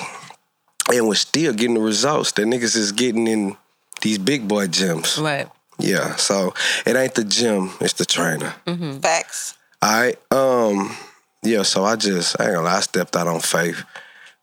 and 0.92 1.09
we're 1.09 1.14
still 1.14 1.52
getting 1.52 1.74
the 1.74 1.80
results 1.80 2.33
that 2.33 2.42
niggas 2.42 2.76
is 2.76 2.92
getting 2.92 3.26
in 3.26 3.57
these 4.02 4.18
big 4.18 4.46
boy 4.46 4.66
gyms. 4.66 5.22
Right. 5.22 5.48
Yeah, 5.78 6.16
so 6.16 6.54
it 6.87 6.94
ain't 6.94 7.14
the 7.14 7.24
gym, 7.24 7.70
it's 7.80 7.94
the 7.94 8.04
trainer. 8.04 8.54
Facts. 9.00 9.57
All 9.83 10.00
right. 10.00 10.18
Um, 10.33 10.94
yeah, 11.42 11.62
so 11.62 11.85
I 11.85 11.96
just 11.96 12.40
I 12.40 12.44
ain't 12.44 12.54
gonna 12.54 12.66
lie, 12.66 12.76
I 12.76 12.80
stepped 12.80 13.16
out 13.16 13.26
on 13.26 13.40
faith. 13.40 13.83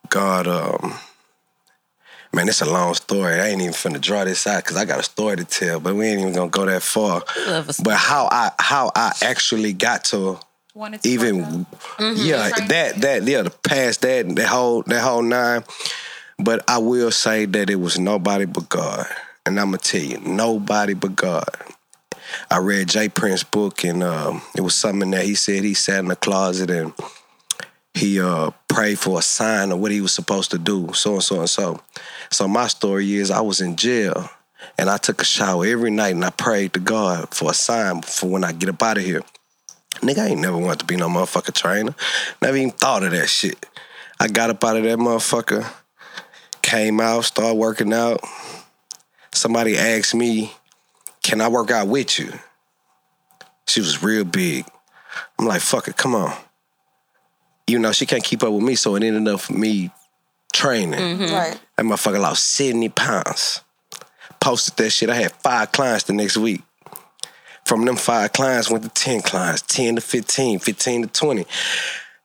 God, 0.09 0.47
um, 0.47 0.95
man, 2.33 2.47
it's 2.47 2.61
a 2.61 2.71
long 2.71 2.93
story. 2.93 3.33
I 3.35 3.47
ain't 3.49 3.61
even 3.61 3.73
finna 3.73 3.99
draw 4.01 4.23
this 4.23 4.47
out 4.47 4.63
because 4.63 4.77
I 4.77 4.85
got 4.85 4.99
a 4.99 5.03
story 5.03 5.37
to 5.37 5.45
tell, 5.45 5.79
but 5.79 5.95
we 5.95 6.07
ain't 6.07 6.21
even 6.21 6.33
gonna 6.33 6.49
go 6.49 6.65
that 6.65 6.81
far. 6.83 7.23
But 7.83 7.95
how 7.97 8.27
I 8.31 8.51
how 8.59 8.91
I 8.95 9.13
actually 9.21 9.73
got 9.73 10.05
to 10.05 10.39
Wanted 10.73 11.03
to 11.03 11.09
even 11.09 11.59
work 11.59 11.67
out. 11.99 12.17
yeah 12.17 12.49
that 12.67 13.01
that 13.01 13.23
yeah 13.23 13.41
the 13.41 13.49
past 13.49 14.01
that 14.03 14.33
that 14.35 14.47
whole 14.47 14.83
that 14.83 15.01
whole 15.01 15.21
nine. 15.21 15.63
But 16.39 16.63
i 16.67 16.79
will 16.79 17.11
say 17.11 17.45
that 17.45 17.69
it 17.69 17.75
was 17.75 17.99
nobody 17.99 18.45
but 18.45 18.69
god. 18.69 19.05
And 19.45 19.59
i'm 19.59 19.67
gonna 19.67 19.79
tell 19.79 20.01
you 20.01 20.19
nobody 20.19 20.93
but 20.93 21.15
god. 21.15 21.49
I 22.49 22.59
read 22.59 22.87
J. 22.87 23.09
Prince's 23.09 23.43
book 23.43 23.83
and 23.83 24.01
um, 24.01 24.41
it 24.55 24.61
was 24.61 24.73
something 24.73 25.11
that 25.11 25.25
he 25.25 25.35
said 25.35 25.65
he 25.65 25.73
sat 25.73 25.99
in 25.99 26.05
the 26.05 26.15
closet 26.15 26.69
and 26.69 26.93
he 27.93 28.19
uh, 28.21 28.51
prayed 28.67 28.99
for 28.99 29.19
a 29.19 29.21
sign 29.21 29.71
of 29.71 29.79
what 29.79 29.91
he 29.91 30.01
was 30.01 30.13
supposed 30.13 30.51
to 30.51 30.57
do 30.57 30.91
so 30.93 31.13
and 31.15 31.23
so 31.23 31.39
and 31.39 31.49
so 31.49 31.79
so 32.29 32.47
my 32.47 32.67
story 32.67 33.13
is 33.15 33.29
i 33.31 33.41
was 33.41 33.61
in 33.61 33.75
jail 33.75 34.29
and 34.77 34.89
i 34.89 34.97
took 34.97 35.21
a 35.21 35.25
shower 35.25 35.65
every 35.65 35.91
night 35.91 36.15
and 36.15 36.23
i 36.23 36.29
prayed 36.29 36.73
to 36.73 36.79
god 36.79 37.33
for 37.33 37.51
a 37.51 37.53
sign 37.53 38.01
for 38.01 38.29
when 38.29 38.43
i 38.43 38.51
get 38.51 38.69
up 38.69 38.81
out 38.81 38.97
of 38.97 39.03
here 39.03 39.21
Nigga, 40.01 40.17
I 40.19 40.27
ain't 40.29 40.41
never 40.41 40.57
wanted 40.57 40.79
to 40.79 40.85
be 40.85 40.95
no 40.95 41.07
motherfucker 41.07 41.53
trainer. 41.53 41.93
Never 42.41 42.57
even 42.57 42.71
thought 42.71 43.03
of 43.03 43.11
that 43.11 43.27
shit. 43.27 43.67
I 44.19 44.27
got 44.27 44.49
up 44.49 44.63
out 44.63 44.77
of 44.77 44.83
that 44.83 44.97
motherfucker, 44.97 45.67
came 46.63 46.99
out, 46.99 47.25
started 47.25 47.53
working 47.55 47.93
out. 47.93 48.19
Somebody 49.31 49.77
asked 49.77 50.15
me, 50.15 50.53
Can 51.21 51.39
I 51.39 51.49
work 51.49 51.69
out 51.69 51.87
with 51.87 52.17
you? 52.17 52.33
She 53.67 53.79
was 53.79 54.01
real 54.01 54.23
big. 54.23 54.65
I'm 55.37 55.45
like, 55.45 55.61
fuck 55.61 55.87
it, 55.87 55.97
come 55.97 56.15
on. 56.15 56.35
You 57.71 57.79
know, 57.79 57.91
she 57.91 58.05
can't 58.05 58.23
keep 58.23 58.43
up 58.43 58.51
with 58.51 58.63
me, 58.63 58.75
so 58.75 58.95
it 58.95 59.03
ended 59.03 59.33
up 59.33 59.49
me 59.49 59.91
training. 60.51 60.99
Mm-hmm. 60.99 61.33
Right. 61.33 61.59
That 61.77 61.85
motherfucker 61.85 62.19
lost 62.19 62.45
70 62.49 62.89
pounds. 62.89 63.61
Posted 64.39 64.75
that 64.77 64.89
shit. 64.89 65.09
I 65.09 65.15
had 65.15 65.31
five 65.31 65.71
clients 65.71 66.03
the 66.05 66.13
next 66.13 66.37
week. 66.37 66.61
From 67.65 67.85
them 67.85 67.95
five 67.95 68.33
clients, 68.33 68.69
went 68.69 68.83
to 68.83 68.89
10 68.89 69.21
clients, 69.21 69.61
10 69.61 69.95
to 69.95 70.01
15, 70.01 70.59
15 70.59 71.01
to 71.03 71.07
20. 71.07 71.45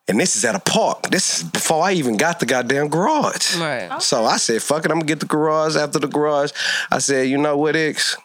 And 0.09 0.19
this 0.19 0.35
is 0.35 0.45
at 0.45 0.55
a 0.55 0.59
park. 0.59 1.09
This 1.09 1.37
is 1.37 1.43
before 1.43 1.83
I 1.83 1.93
even 1.93 2.17
got 2.17 2.39
the 2.39 2.45
goddamn 2.45 2.87
garage. 2.87 3.55
Right. 3.57 4.01
So 4.01 4.25
I 4.25 4.37
said, 4.37 4.61
fuck 4.61 4.85
it, 4.85 4.91
I'm 4.91 4.99
gonna 4.99 5.05
get 5.05 5.19
the 5.19 5.25
garage. 5.25 5.75
After 5.75 5.99
the 5.99 6.07
garage, 6.07 6.51
I 6.91 6.99
said, 6.99 7.27
you 7.27 7.37
know 7.37 7.57
what, 7.57 7.75
X? 7.75 8.17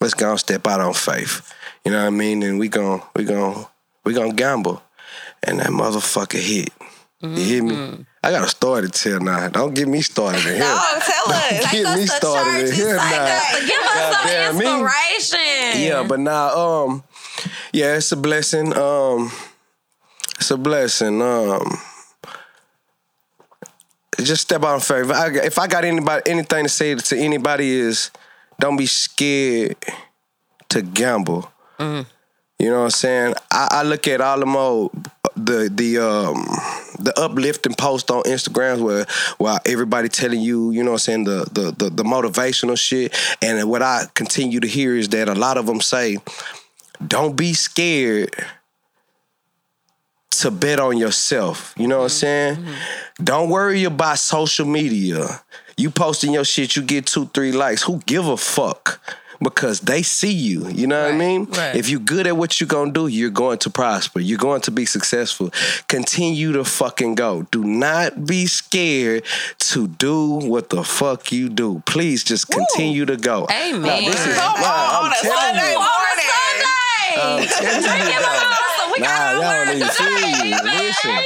Let's 0.00 0.14
go 0.14 0.30
and 0.30 0.38
step 0.40 0.66
out 0.66 0.80
on 0.80 0.94
faith. 0.94 1.54
You 1.84 1.92
know 1.92 2.00
what 2.00 2.08
I 2.08 2.10
mean? 2.10 2.42
And 2.42 2.58
we 2.58 2.68
gon' 2.68 3.02
we 3.16 3.24
gon' 3.24 3.66
we 4.04 4.14
gon' 4.14 4.30
gamble. 4.30 4.82
And 5.44 5.58
that 5.60 5.68
motherfucker 5.68 6.40
hit. 6.40 6.70
You 7.20 7.28
hear 7.30 7.62
me? 7.62 8.04
I 8.24 8.32
got 8.32 8.44
a 8.44 8.48
story 8.48 8.82
to 8.82 8.88
tell 8.88 9.20
now. 9.20 9.48
Don't 9.48 9.74
get 9.74 9.86
me 9.86 10.00
started 10.00 10.40
in 10.40 10.44
here. 10.54 10.58
No, 10.58 10.82
tell 11.04 11.32
us. 11.32 11.72
Get 11.72 11.96
me 11.98 12.06
started 12.06 12.68
in 12.68 12.74
here 12.74 12.96
now. 12.96 13.40
Give 13.60 13.80
us 13.80 14.16
some 14.16 14.58
me. 14.58 15.86
Yeah, 15.86 16.04
but 16.08 16.18
now, 16.18 16.56
um, 16.56 17.04
yeah, 17.72 17.96
it's 17.96 18.10
a 18.10 18.16
blessing. 18.16 18.76
Um, 18.76 19.30
it's 20.36 20.50
a 20.50 20.56
blessing. 20.56 21.22
Um, 21.22 21.78
just 24.20 24.42
step 24.42 24.64
out 24.64 24.74
in 24.74 24.80
faith. 24.80 25.04
If 25.04 25.10
I, 25.10 25.26
if 25.46 25.58
I 25.58 25.66
got 25.68 25.84
anybody 25.84 26.22
anything 26.30 26.64
to 26.64 26.68
say 26.68 26.94
to 26.94 27.16
anybody 27.16 27.70
is, 27.70 28.10
don't 28.60 28.76
be 28.76 28.86
scared 28.86 29.76
to 30.70 30.82
gamble. 30.82 31.50
You 32.58 32.70
know 32.70 32.78
what 32.78 32.84
I'm 32.84 32.90
saying? 32.90 33.34
I, 33.50 33.68
I 33.70 33.82
look 33.82 34.06
at 34.06 34.20
all 34.20 34.38
the 34.38 34.46
more 34.46 34.90
the 35.44 35.70
the 35.72 35.98
um 35.98 36.44
the 36.98 37.12
uplifting 37.16 37.74
post 37.74 38.10
on 38.10 38.22
Instagrams 38.24 38.80
where 38.80 39.06
where 39.38 39.58
everybody 39.66 40.08
telling 40.08 40.40
you, 40.40 40.70
you 40.70 40.82
know 40.82 40.92
what 40.92 41.08
I'm 41.08 41.24
saying, 41.24 41.24
the 41.24 41.46
the 41.52 41.74
the, 41.76 41.90
the 41.90 42.02
motivational 42.02 42.78
shit. 42.78 43.16
And 43.40 43.68
what 43.68 43.82
I 43.82 44.06
continue 44.14 44.60
to 44.60 44.68
hear 44.68 44.96
is 44.96 45.08
that 45.10 45.28
a 45.28 45.34
lot 45.34 45.58
of 45.58 45.66
them 45.66 45.80
say, 45.80 46.18
don't 47.06 47.36
be 47.36 47.52
scared 47.54 48.34
to 50.30 50.50
bet 50.50 50.80
on 50.80 50.96
yourself. 50.96 51.74
You 51.76 51.88
know 51.88 51.98
what 51.98 52.04
I'm 52.04 52.08
saying? 52.10 52.66
Don't 53.22 53.50
worry 53.50 53.84
about 53.84 54.18
social 54.18 54.66
media. 54.66 55.42
You 55.76 55.90
posting 55.90 56.32
your 56.32 56.44
shit, 56.44 56.76
you 56.76 56.82
get 56.82 57.06
two, 57.06 57.26
three 57.26 57.52
likes. 57.52 57.82
Who 57.82 57.98
give 58.06 58.26
a 58.26 58.36
fuck? 58.36 59.00
Because 59.42 59.80
they 59.80 60.02
see 60.02 60.32
you. 60.32 60.68
You 60.68 60.86
know 60.86 61.02
what 61.02 61.14
I 61.14 61.16
mean? 61.16 61.44
right. 61.46 61.74
If 61.74 61.88
you're 61.88 62.00
good 62.00 62.26
at 62.26 62.36
what 62.36 62.60
you're 62.60 62.68
gonna 62.68 62.92
do, 62.92 63.06
you're 63.08 63.30
going 63.30 63.58
to 63.58 63.70
prosper. 63.70 64.20
You're 64.20 64.38
going 64.38 64.60
to 64.62 64.70
be 64.70 64.86
successful. 64.86 65.50
Continue 65.88 66.52
to 66.52 66.64
fucking 66.64 67.14
go. 67.16 67.42
Do 67.50 67.64
not 67.64 68.24
be 68.26 68.46
scared 68.46 69.24
to 69.70 69.88
do 69.88 70.28
what 70.28 70.70
the 70.70 70.84
fuck 70.84 71.32
you 71.32 71.48
do. 71.48 71.82
Please 71.86 72.22
just 72.24 72.48
continue 72.50 73.04
to 73.06 73.16
go. 73.16 73.46
Amen. 73.50 73.82
Now, 73.82 73.96
this 74.00 74.26
is, 74.26 74.36
Come 74.36 74.60
nah, 74.60 74.66
on, 74.66 75.04
I'm 75.06 75.12
a 75.12 75.14
telling 75.22 75.38
Sunday 75.38 75.72
you. 75.72 75.78
morning. 75.78 75.88
I'm 77.14 77.46
telling 77.46 78.08
you, 78.12 78.20
though. 78.20 78.92
We 78.92 78.98
Nah, 79.00 79.06
got 79.08 79.34
y'all 79.34 79.44
our 79.44 79.64
don't 79.64 79.68
word 79.68 79.76
even 79.76 79.88
feel 79.88 80.44
you. 80.44 80.50
man. 80.50 80.64
Listen. 80.64 81.18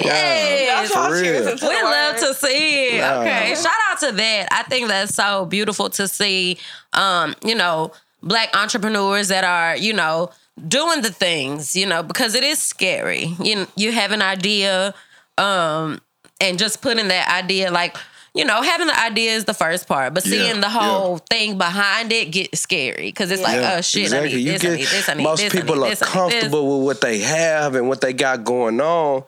Yes. 0.00 0.90
For 0.92 1.12
real. 1.12 1.44
We 1.70 1.82
love 1.82 2.16
to 2.20 2.34
see 2.34 2.88
it. 2.96 3.00
Nah. 3.00 3.20
Okay. 3.20 3.54
Shout 3.54 3.72
out 3.90 3.91
to 4.02 4.12
that. 4.12 4.48
I 4.50 4.62
think 4.64 4.88
that's 4.88 5.14
so 5.14 5.46
beautiful 5.46 5.90
to 5.90 6.08
see 6.08 6.58
um, 6.92 7.34
you 7.44 7.54
know, 7.54 7.92
black 8.22 8.54
entrepreneurs 8.56 9.28
that 9.28 9.44
are, 9.44 9.76
you 9.76 9.92
know, 9.92 10.30
doing 10.68 11.02
the 11.02 11.10
things, 11.12 11.74
you 11.74 11.86
know, 11.86 12.02
because 12.02 12.34
it 12.34 12.44
is 12.44 12.60
scary. 12.60 13.34
You 13.42 13.66
you 13.76 13.92
have 13.92 14.12
an 14.12 14.22
idea, 14.22 14.94
um, 15.38 16.00
and 16.40 16.58
just 16.58 16.82
putting 16.82 17.08
that 17.08 17.28
idea 17.28 17.70
like 17.70 17.96
you 18.34 18.46
know, 18.46 18.62
having 18.62 18.86
the 18.86 18.98
idea 18.98 19.32
is 19.32 19.44
the 19.44 19.52
first 19.52 19.86
part, 19.86 20.14
but 20.14 20.24
Yeah, 20.24 20.30
seeing 20.32 20.60
the 20.62 20.66
yeah. 20.66 20.70
whole 20.70 21.18
thing 21.18 21.58
behind 21.58 22.10
it 22.12 22.30
get 22.30 22.56
scary 22.56 23.06
because 23.08 23.30
it's 23.30 23.42
like, 23.42 23.56
Yeah, 23.60 23.74
oh 23.76 23.80
shit, 23.82 24.04
exactly. 24.04 24.30
I 24.30 24.34
need 24.36 24.40
you 24.46 24.52
this, 24.52 24.62
get 24.62 24.70
I 24.72 24.76
need 24.76 24.86
this, 24.86 25.08
I 25.10 25.14
need 25.14 25.22
most 25.22 25.42
this, 25.42 25.52
I 25.54 25.60
people 25.60 25.74
need 25.76 25.82
are 25.82 25.88
this, 25.90 26.02
I 26.02 26.04
this. 26.06 26.12
comfortable 26.14 26.78
with 26.78 26.86
what 26.86 27.00
they 27.02 27.18
have 27.18 27.74
and 27.74 27.88
what 27.88 28.00
they 28.00 28.14
got 28.14 28.42
going 28.44 28.80
on, 28.80 29.24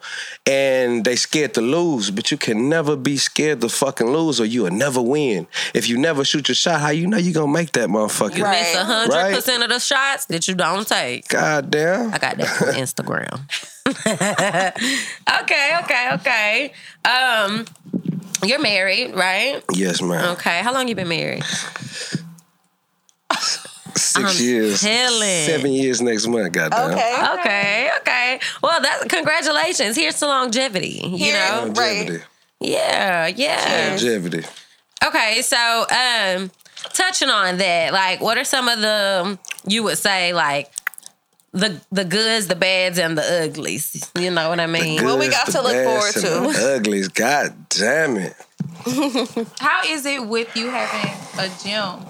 and 0.47 1.05
they 1.05 1.15
scared 1.15 1.53
to 1.53 1.61
lose. 1.61 2.09
But 2.09 2.31
you 2.31 2.37
can 2.37 2.67
never 2.67 2.95
be 2.95 3.17
scared 3.17 3.61
to 3.61 3.69
fucking 3.69 4.07
lose, 4.07 4.39
or 4.41 4.45
you 4.45 4.63
will 4.63 4.71
never 4.71 5.01
win. 5.01 5.45
If 5.75 5.87
you 5.87 5.97
never 5.99 6.25
shoot 6.25 6.47
your 6.47 6.55
shot, 6.55 6.81
how 6.81 6.89
you 6.89 7.05
know 7.05 7.17
you 7.17 7.31
gonna 7.31 7.51
make 7.51 7.73
that 7.73 7.89
motherfucker? 7.89 8.37
You 8.37 8.43
Right. 8.43 8.61
miss 8.61 8.75
a 8.75 8.85
hundred 8.85 9.35
percent 9.35 9.61
of 9.63 9.69
the 9.69 9.79
shots 9.79 10.25
that 10.25 10.47
you 10.47 10.55
don't 10.55 10.87
take. 10.87 11.27
God 11.27 11.69
damn. 11.69 12.11
I 12.11 12.17
got 12.17 12.37
that 12.37 12.47
from 12.47 12.67
Instagram. 12.73 13.39
okay, 15.43 15.77
okay, 15.83 16.09
okay. 16.13 16.73
Um, 17.05 17.65
you're 18.43 18.59
married, 18.59 19.15
right? 19.15 19.63
Yes, 19.73 20.01
ma'am. 20.01 20.31
Okay. 20.33 20.61
How 20.61 20.73
long 20.73 20.87
you 20.87 20.95
been 20.95 21.07
married? 21.07 21.43
6 23.97 24.15
I'm 24.17 24.43
years, 24.45 24.81
telling. 24.81 25.45
seven 25.45 25.71
years 25.71 26.01
next 26.01 26.27
month. 26.27 26.51
Goddamn. 26.51 26.91
Okay. 26.91 27.23
Okay, 27.39 27.89
okay. 27.99 28.39
Well, 28.61 28.81
that's 28.81 29.05
congratulations. 29.05 29.95
Here's 29.95 30.19
to 30.19 30.27
longevity. 30.27 30.99
You 31.03 31.17
Here- 31.17 31.33
know? 31.33 31.61
Longevity. 31.65 32.23
Yeah, 32.59 33.27
yeah. 33.27 33.87
Longevity. 33.91 34.43
Okay, 35.05 35.41
so 35.41 35.85
um, 35.89 36.51
touching 36.93 37.29
on 37.29 37.57
that, 37.57 37.93
like, 37.93 38.21
what 38.21 38.37
are 38.37 38.43
some 38.43 38.67
of 38.67 38.79
the 38.81 39.37
you 39.67 39.83
would 39.83 39.97
say 39.97 40.33
like 40.33 40.71
the 41.55 41.81
the 41.91 42.05
goods, 42.05 42.47
the 42.47 42.55
bads, 42.55 42.99
and 42.99 43.17
the 43.17 43.23
uglies? 43.43 44.11
You 44.19 44.31
know 44.31 44.49
what 44.49 44.59
I 44.59 44.67
mean? 44.67 45.03
What 45.03 45.17
we 45.19 45.27
got 45.29 45.47
to 45.47 45.61
look 45.61 45.83
forward 45.83 46.13
to. 46.13 46.19
The 46.59 46.75
uglies. 46.77 47.07
God 47.07 47.53
damn 47.69 48.17
it. 48.17 48.33
How 49.59 49.81
is 49.87 50.05
it 50.05 50.25
with 50.27 50.55
you 50.55 50.69
having 50.69 51.11
a 51.39 51.49
gym 51.63 52.05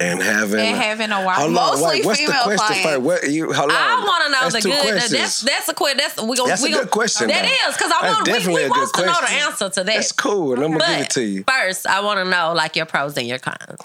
And 0.00 0.20
having 0.22 0.60
and 0.60 0.76
having 0.76 1.10
a 1.12 1.24
wife? 1.24 1.36
Hold 1.38 1.48
on, 1.50 1.54
Mostly 1.54 1.86
wait, 2.00 2.04
what's 2.06 2.20
the 2.20 2.32
question 2.32 2.56
clients. 2.56 2.82
first? 2.84 3.00
What 3.02 3.30
you 3.30 3.52
hold 3.52 3.70
on. 3.70 3.76
I 3.76 4.04
want 4.04 4.24
to 4.24 4.30
know 4.32 4.40
That's 4.50 4.54
the 4.64 4.68
good. 4.70 4.82
questions. 4.82 5.10
That's 5.12 5.40
that's 5.42 5.68
a 5.68 5.74
quick. 5.74 5.96
That's 5.96 6.22
we 6.22 6.36
gonna. 6.36 6.48
That's 6.50 6.62
we 6.62 6.68
a 6.68 6.72
gonna, 6.72 6.84
good 6.84 6.90
question, 6.90 7.28
That 7.28 7.42
though. 7.42 7.68
is 7.70 7.76
because 7.76 7.92
I 7.92 7.98
That's 8.02 8.14
want. 8.16 8.26
We, 8.26 8.32
definitely 8.32 8.62
we 8.62 8.66
a 8.66 8.68
good 8.70 8.78
want 8.78 8.94
to 8.94 9.06
know 9.06 9.20
the 9.20 9.32
answer 9.44 9.68
to 9.70 9.84
that. 9.84 9.86
That's 9.86 10.12
cool, 10.12 10.54
and 10.54 10.64
I'm 10.64 10.72
gonna 10.72 10.84
give 10.96 11.00
it 11.06 11.10
to 11.10 11.22
you. 11.22 11.44
first, 11.48 11.86
I 11.86 12.00
want 12.00 12.18
to 12.18 12.24
know 12.30 12.52
like 12.54 12.76
your 12.76 12.86
pros 12.86 13.16
and 13.16 13.26
your 13.26 13.38
cons. 13.38 13.80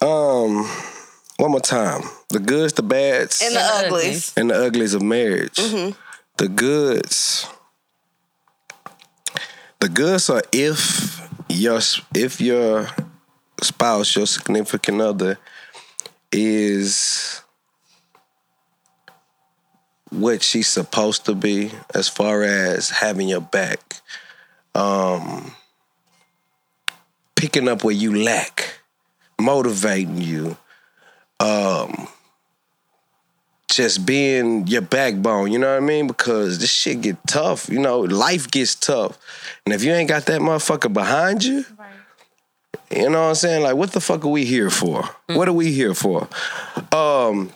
Um, 0.00 0.64
one 1.36 1.50
more 1.50 1.60
time. 1.60 2.02
The 2.28 2.38
goods, 2.38 2.72
the 2.74 2.82
bads, 2.82 3.40
And 3.42 3.54
the 3.54 3.60
uglies. 3.60 4.32
and 4.36 4.50
the 4.50 4.54
uglies 4.54 4.94
of 4.94 5.02
marriage. 5.02 5.54
Mm-hmm. 5.56 5.98
The 6.36 6.48
goods. 6.48 7.46
The 9.80 9.88
goods 9.88 10.30
are 10.30 10.42
if 10.52 11.28
your 11.48 11.80
if 12.14 12.40
your 12.40 12.88
spouse, 13.62 14.14
your 14.14 14.26
significant 14.26 15.00
other, 15.00 15.38
is 16.30 17.42
what 20.10 20.42
she's 20.42 20.68
supposed 20.68 21.24
to 21.26 21.34
be 21.34 21.72
as 21.94 22.08
far 22.08 22.42
as 22.42 22.90
having 22.90 23.28
your 23.28 23.40
back. 23.40 24.00
Um 24.74 25.54
picking 27.34 27.66
up 27.68 27.82
where 27.82 27.94
you 27.94 28.22
lack, 28.22 28.78
motivating 29.40 30.18
you, 30.22 30.56
um 31.42 32.08
just 33.68 34.04
being 34.04 34.66
your 34.66 34.82
backbone, 34.82 35.50
you 35.50 35.58
know 35.58 35.70
what 35.72 35.82
I 35.82 35.86
mean? 35.86 36.06
Because 36.06 36.58
this 36.58 36.70
shit 36.70 37.00
get 37.00 37.16
tough, 37.26 37.70
you 37.70 37.78
know, 37.78 38.00
life 38.00 38.50
gets 38.50 38.74
tough. 38.74 39.18
And 39.64 39.74
if 39.74 39.82
you 39.82 39.92
ain't 39.92 40.10
got 40.10 40.26
that 40.26 40.42
motherfucker 40.42 40.92
behind 40.92 41.42
you, 41.42 41.64
you 42.90 43.08
know 43.08 43.22
what 43.22 43.28
I'm 43.28 43.34
saying? 43.34 43.62
Like, 43.62 43.76
what 43.76 43.92
the 43.92 44.00
fuck 44.00 44.24
are 44.26 44.28
we 44.28 44.44
here 44.44 44.68
for? 44.68 45.08
What 45.36 45.48
are 45.48 45.54
we 45.54 45.72
here 45.72 45.94
for? 45.94 46.28
Um, 46.92 47.50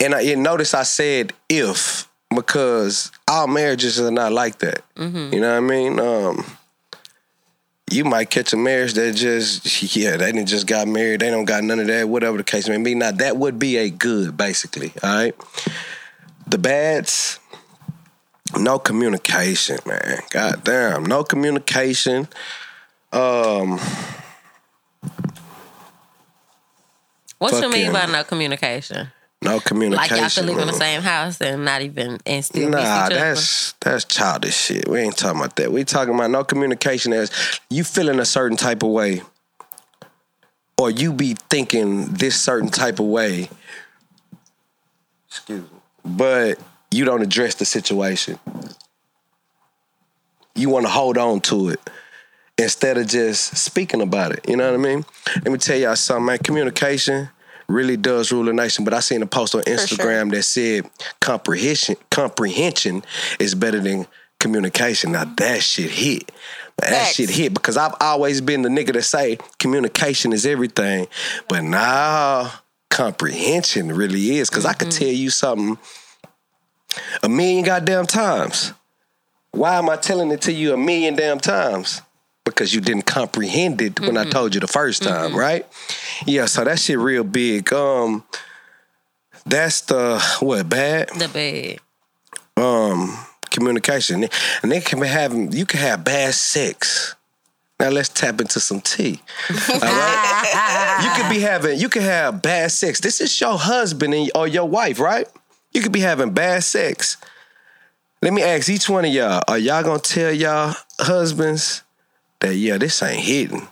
and 0.00 0.14
I 0.14 0.20
you 0.20 0.36
notice 0.36 0.72
I 0.72 0.84
said 0.84 1.34
if 1.50 2.08
because 2.34 3.10
our 3.28 3.46
marriages 3.46 4.00
are 4.00 4.10
not 4.10 4.32
like 4.32 4.60
that. 4.60 4.82
You 5.34 5.40
know 5.40 5.50
what 5.50 5.56
I 5.58 5.60
mean? 5.60 6.00
Um, 6.00 6.44
you 7.92 8.04
might 8.04 8.30
catch 8.30 8.52
a 8.52 8.56
marriage 8.56 8.94
that 8.94 9.14
just 9.14 9.96
yeah 9.96 10.16
they 10.16 10.32
didn't 10.32 10.48
just 10.48 10.66
got 10.66 10.88
married. 10.88 11.20
They 11.20 11.30
don't 11.30 11.44
got 11.44 11.62
none 11.64 11.80
of 11.80 11.86
that 11.88 12.08
whatever 12.08 12.36
the 12.36 12.44
case 12.44 12.68
may 12.68 12.78
be. 12.82 12.94
Now 12.94 13.12
that 13.12 13.36
would 13.36 13.58
be 13.58 13.76
a 13.76 13.90
good 13.90 14.36
basically 14.36 14.92
all 15.02 15.10
right? 15.14 15.34
The 16.46 16.58
bads 16.58 17.38
no 18.56 18.78
communication 18.78 19.78
man. 19.86 20.20
God 20.30 20.64
damn 20.64 21.04
no 21.04 21.22
communication. 21.24 22.28
Um 23.12 23.78
What 27.38 27.52
you 27.62 27.68
mean 27.70 27.92
Fucking- 27.92 27.92
by 27.92 28.06
no 28.06 28.24
communication? 28.24 29.12
No 29.42 29.60
communication. 29.60 30.16
Like 30.16 30.34
y'all 30.34 30.44
could 30.44 30.50
live 30.52 30.58
in 30.58 30.66
the 30.66 30.72
same 30.72 31.00
house 31.00 31.40
and 31.40 31.64
not 31.64 31.82
even 31.82 32.18
and 32.26 32.44
still 32.44 32.70
Nah, 32.70 33.08
that's 33.08 33.74
that's 33.80 34.04
childish 34.04 34.56
shit. 34.56 34.88
We 34.88 35.00
ain't 35.00 35.16
talking 35.16 35.40
about 35.40 35.56
that. 35.56 35.70
We 35.70 35.84
talking 35.84 36.14
about 36.14 36.30
no 36.30 36.44
communication 36.44 37.12
as 37.12 37.30
you 37.70 37.84
feeling 37.84 38.18
a 38.18 38.24
certain 38.24 38.56
type 38.56 38.82
of 38.82 38.90
way, 38.90 39.22
or 40.76 40.90
you 40.90 41.12
be 41.12 41.36
thinking 41.50 42.06
this 42.06 42.40
certain 42.40 42.68
type 42.68 42.98
of 42.98 43.06
way. 43.06 43.48
Excuse 45.28 45.62
me. 45.62 45.78
But 46.04 46.58
you 46.90 47.04
don't 47.04 47.22
address 47.22 47.54
the 47.54 47.64
situation. 47.64 48.38
You 50.54 50.68
want 50.70 50.86
to 50.86 50.90
hold 50.90 51.16
on 51.16 51.40
to 51.42 51.68
it 51.68 51.80
instead 52.58 52.98
of 52.98 53.06
just 53.06 53.56
speaking 53.56 54.00
about 54.00 54.32
it. 54.32 54.48
You 54.48 54.56
know 54.56 54.66
what 54.66 54.74
I 54.74 54.82
mean? 54.82 55.04
Let 55.36 55.52
me 55.52 55.58
tell 55.58 55.76
y'all 55.76 55.94
something, 55.94 56.24
man. 56.26 56.38
Communication 56.38 57.28
really 57.68 57.96
does 57.96 58.32
rule 58.32 58.48
a 58.48 58.52
nation. 58.52 58.84
But 58.84 58.94
I 58.94 59.00
seen 59.00 59.22
a 59.22 59.26
post 59.26 59.54
on 59.54 59.62
Instagram 59.62 60.30
that 60.32 60.42
said 60.42 60.90
comprehension 61.20 61.96
comprehension 62.10 63.04
is 63.38 63.54
better 63.54 63.80
than 63.80 64.06
communication. 64.40 65.12
Now 65.12 65.24
that 65.24 65.62
shit 65.62 65.90
hit. 65.90 66.32
That 66.78 66.90
Facts. 66.90 67.14
shit 67.14 67.30
hit 67.30 67.54
because 67.54 67.76
I've 67.76 67.94
always 68.00 68.40
been 68.40 68.62
the 68.62 68.68
nigga 68.68 68.92
to 68.92 69.02
say 69.02 69.38
communication 69.58 70.32
is 70.32 70.46
everything. 70.46 71.08
But 71.48 71.64
now 71.64 72.52
comprehension 72.90 73.92
really 73.92 74.38
is. 74.38 74.48
because 74.48 74.64
I 74.64 74.72
could 74.72 74.88
mm-hmm. 74.88 75.04
tell 75.04 75.14
you 75.14 75.30
something 75.30 75.78
a 77.22 77.28
million 77.28 77.64
goddamn 77.64 78.06
times. 78.06 78.72
Why 79.50 79.76
am 79.76 79.88
I 79.88 79.96
telling 79.96 80.30
it 80.30 80.42
to 80.42 80.52
you 80.52 80.72
a 80.72 80.76
million 80.76 81.14
damn 81.16 81.38
times? 81.38 82.02
Because 82.58 82.74
you 82.74 82.80
didn't 82.80 83.06
comprehend 83.06 83.80
it 83.80 84.00
when 84.00 84.16
I 84.16 84.24
told 84.24 84.52
you 84.52 84.60
the 84.60 84.66
1st 84.66 85.06
time, 85.06 85.36
right? 85.36 85.64
Yeah, 86.26 86.46
so 86.46 86.64
that 86.64 86.80
shit 86.80 86.98
real 86.98 87.22
big. 87.22 87.72
Um 87.72 88.24
that's 89.46 89.82
the 89.82 90.20
what 90.40 90.68
bad? 90.68 91.08
the 91.10 91.28
bed. 91.28 91.78
Um 92.56 93.16
communication. 93.50 94.28
And 94.64 94.72
they 94.72 94.80
can 94.80 95.00
be 95.00 95.06
having 95.06 95.52
you 95.52 95.66
can 95.66 95.78
have 95.78 96.02
bad 96.02 96.34
sex. 96.34 97.14
Now 97.78 97.90
let's 97.90 98.08
tap 98.08 98.40
into 98.40 98.58
some 98.58 98.80
tea. 98.80 99.20
All 99.72 99.78
right? 99.78 101.00
you 101.04 101.22
could 101.22 101.30
be 101.32 101.38
having 101.38 101.78
you 101.78 101.88
could 101.88 102.02
have 102.02 102.42
bad 102.42 102.72
sex. 102.72 102.98
This 102.98 103.20
is 103.20 103.40
your 103.40 103.56
husband 103.56 104.14
and, 104.14 104.32
or 104.34 104.48
your 104.48 104.68
wife, 104.68 104.98
right? 104.98 105.28
You 105.72 105.80
could 105.80 105.92
be 105.92 106.00
having 106.00 106.32
bad 106.32 106.64
sex. 106.64 107.18
Let 108.20 108.32
me 108.32 108.42
ask 108.42 108.68
each 108.68 108.88
one 108.88 109.04
of 109.04 109.12
y'all: 109.12 109.44
Are 109.46 109.58
y'all 109.58 109.84
gonna 109.84 110.00
tell 110.00 110.32
y'all 110.32 110.74
husbands 110.98 111.84
that 112.40 112.54
yeah, 112.54 112.78
this 112.78 113.02
ain't 113.02 113.20
hitting? 113.22 113.66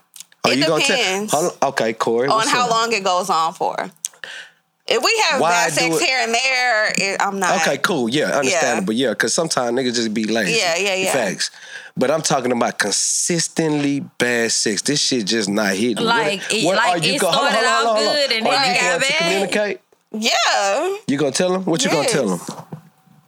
Are 0.44 0.52
It 0.52 0.58
you 0.58 0.66
gonna 0.66 0.84
depends. 0.84 1.30
tell? 1.32 1.56
Okay, 1.62 1.92
Corey. 1.92 2.28
on 2.28 2.46
how 2.46 2.64
up? 2.64 2.70
long 2.70 2.92
it 2.92 3.04
goes 3.04 3.30
on 3.30 3.52
for. 3.54 3.90
If 4.88 5.02
we 5.02 5.20
have 5.30 5.40
Why 5.40 5.50
bad 5.50 5.72
sex 5.72 5.96
it- 5.96 6.02
here 6.02 6.18
and 6.20 6.32
there, 6.32 6.92
it, 6.96 7.16
I'm 7.20 7.40
not. 7.40 7.60
Okay, 7.62 7.78
cool. 7.78 8.08
Yeah, 8.08 8.26
understandable. 8.38 8.92
Yeah, 8.92 9.10
because 9.10 9.34
sometimes 9.34 9.76
niggas 9.76 9.94
just 9.96 10.14
be 10.14 10.24
lazy. 10.24 10.58
Yeah, 10.58 10.76
yeah, 10.76 10.94
yeah. 10.94 11.12
Facts. 11.12 11.50
But 11.96 12.10
I'm 12.12 12.22
talking 12.22 12.52
about 12.52 12.78
consistently 12.78 14.00
bad 14.00 14.52
sex. 14.52 14.82
This 14.82 15.00
shit 15.00 15.26
just 15.26 15.48
not 15.48 15.74
hitting. 15.74 16.04
Like, 16.04 16.40
it- 16.52 16.64
like, 16.64 17.04
it 17.04 17.20
go- 17.20 17.28
hold 17.32 17.46
on, 17.46 17.50
started 17.52 17.68
hold 17.68 17.86
on, 17.88 17.96
off 17.96 17.96
hold 17.96 18.08
on. 18.08 18.14
good 18.14 18.32
and 18.32 18.46
Are 18.46 18.50
then 18.52 18.64
you 18.68 18.72
it 18.74 18.80
got 18.80 18.94
to 18.94 19.00
bad. 19.12 19.18
communicate? 19.18 19.80
Yeah, 20.12 20.96
You 21.08 21.18
gonna 21.18 21.32
tell 21.32 21.52
him? 21.54 21.64
What 21.64 21.84
you 21.84 21.90
gonna 21.90 22.08
tell 22.08 22.36
him? 22.36 22.40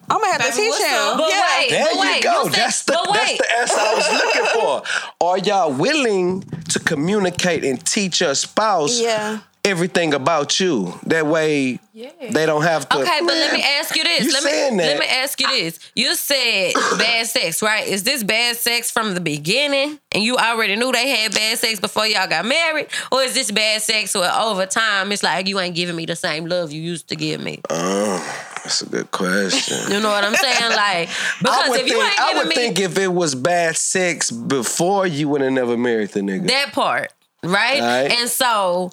Yes. 0.09 0.17
I'm 0.17 0.21
gonna 0.21 0.33
have 0.33 0.51
to 0.51 0.57
teach 0.57 0.69
what's 0.71 0.85
him. 0.85 0.95
up? 0.95 1.19
But 1.19 1.29
yeah. 1.31 1.59
wait, 1.59 1.71
There 1.71 1.85
but 1.85 1.95
you 1.95 2.01
wait, 2.01 2.23
go. 2.23 2.43
you 2.45 2.51
said- 2.51 2.61
that's 2.61 2.83
the 2.85 2.93
but 2.93 3.13
that's 3.13 3.31
wait. 3.31 3.39
the 3.39 3.59
answer 3.59 3.75
I 3.79 3.95
was 3.95 4.13
looking 4.13 4.61
for. 4.61 5.27
Are 5.27 5.39
y'all 5.39 5.73
willing 5.73 6.43
to 6.71 6.79
communicate 6.81 7.65
and 7.65 7.85
teach 7.85 8.21
your 8.21 8.35
spouse 8.35 8.99
Yeah. 9.01 9.41
everything 9.65 10.15
about 10.15 10.61
you? 10.61 10.99
That 11.07 11.27
way 11.27 11.79
Yeah. 11.93 12.11
they 12.31 12.47
don't 12.47 12.63
have 12.63 12.89
to. 12.89 12.99
Okay, 12.99 13.19
but 13.21 13.35
let 13.35 13.53
me 13.53 13.63
ask 13.63 13.95
you 13.97 14.05
this. 14.05 14.25
you 14.25 14.33
let 14.33 14.45
me 14.45 14.51
saying 14.51 14.77
that. 14.79 14.87
let 14.87 14.99
me 15.01 15.07
ask 15.07 15.41
you 15.41 15.49
this. 15.49 15.79
You 15.95 16.15
said 16.15 16.73
bad 16.97 17.27
sex, 17.27 17.61
right? 17.61 17.87
Is 17.87 18.03
this 18.05 18.23
bad 18.23 18.57
sex 18.57 18.91
from 18.91 19.15
the 19.15 19.21
beginning, 19.21 19.99
and 20.13 20.23
you 20.23 20.37
already 20.37 20.77
knew 20.77 20.91
they 20.93 21.09
had 21.09 21.35
bad 21.35 21.59
sex 21.59 21.81
before 21.81 22.07
y'all 22.07 22.29
got 22.29 22.45
married, 22.47 22.87
or 23.13 23.23
is 23.23 23.35
this 23.35 23.51
bad 23.51 23.83
sex 23.83 24.15
where 24.15 24.33
over 24.33 24.65
time 24.65 25.11
it's 25.13 25.23
like 25.23 25.49
you 25.49 25.59
ain't 25.61 25.75
giving 25.75 25.97
me 25.97 26.07
the 26.07 26.17
same 26.17 26.47
love 26.47 26.73
you 26.73 26.81
used 26.81 27.09
to 27.09 27.17
give 27.17 27.41
me? 27.41 27.61
Uh, 27.69 28.21
That's 28.69 28.83
a 28.83 28.87
good 28.87 29.11
question. 29.11 29.91
You 29.91 29.99
know 30.03 30.11
what 30.11 30.25
I'm 30.25 30.35
saying? 30.35 30.73
Like 30.77 31.09
because 31.39 31.75
if 31.75 31.87
you 31.87 31.99
think, 31.99 32.05
ain't 32.05 32.21
I 32.21 32.35
would 32.37 32.49
me 32.49 32.55
think 32.55 32.79
if 32.79 32.99
it 32.99 33.09
was 33.09 33.35
bad 33.35 33.79
sex 33.79 34.31
before 34.31 35.07
you 35.07 35.27
would 35.31 35.41
have 35.41 35.55
never 35.55 35.75
married 35.75 36.11
the 36.11 36.21
nigga. 36.21 36.49
that 36.49 36.75
part, 36.75 37.11
right? 37.43 37.81
Right. 37.81 38.13
And 38.13 38.29
so 38.29 38.93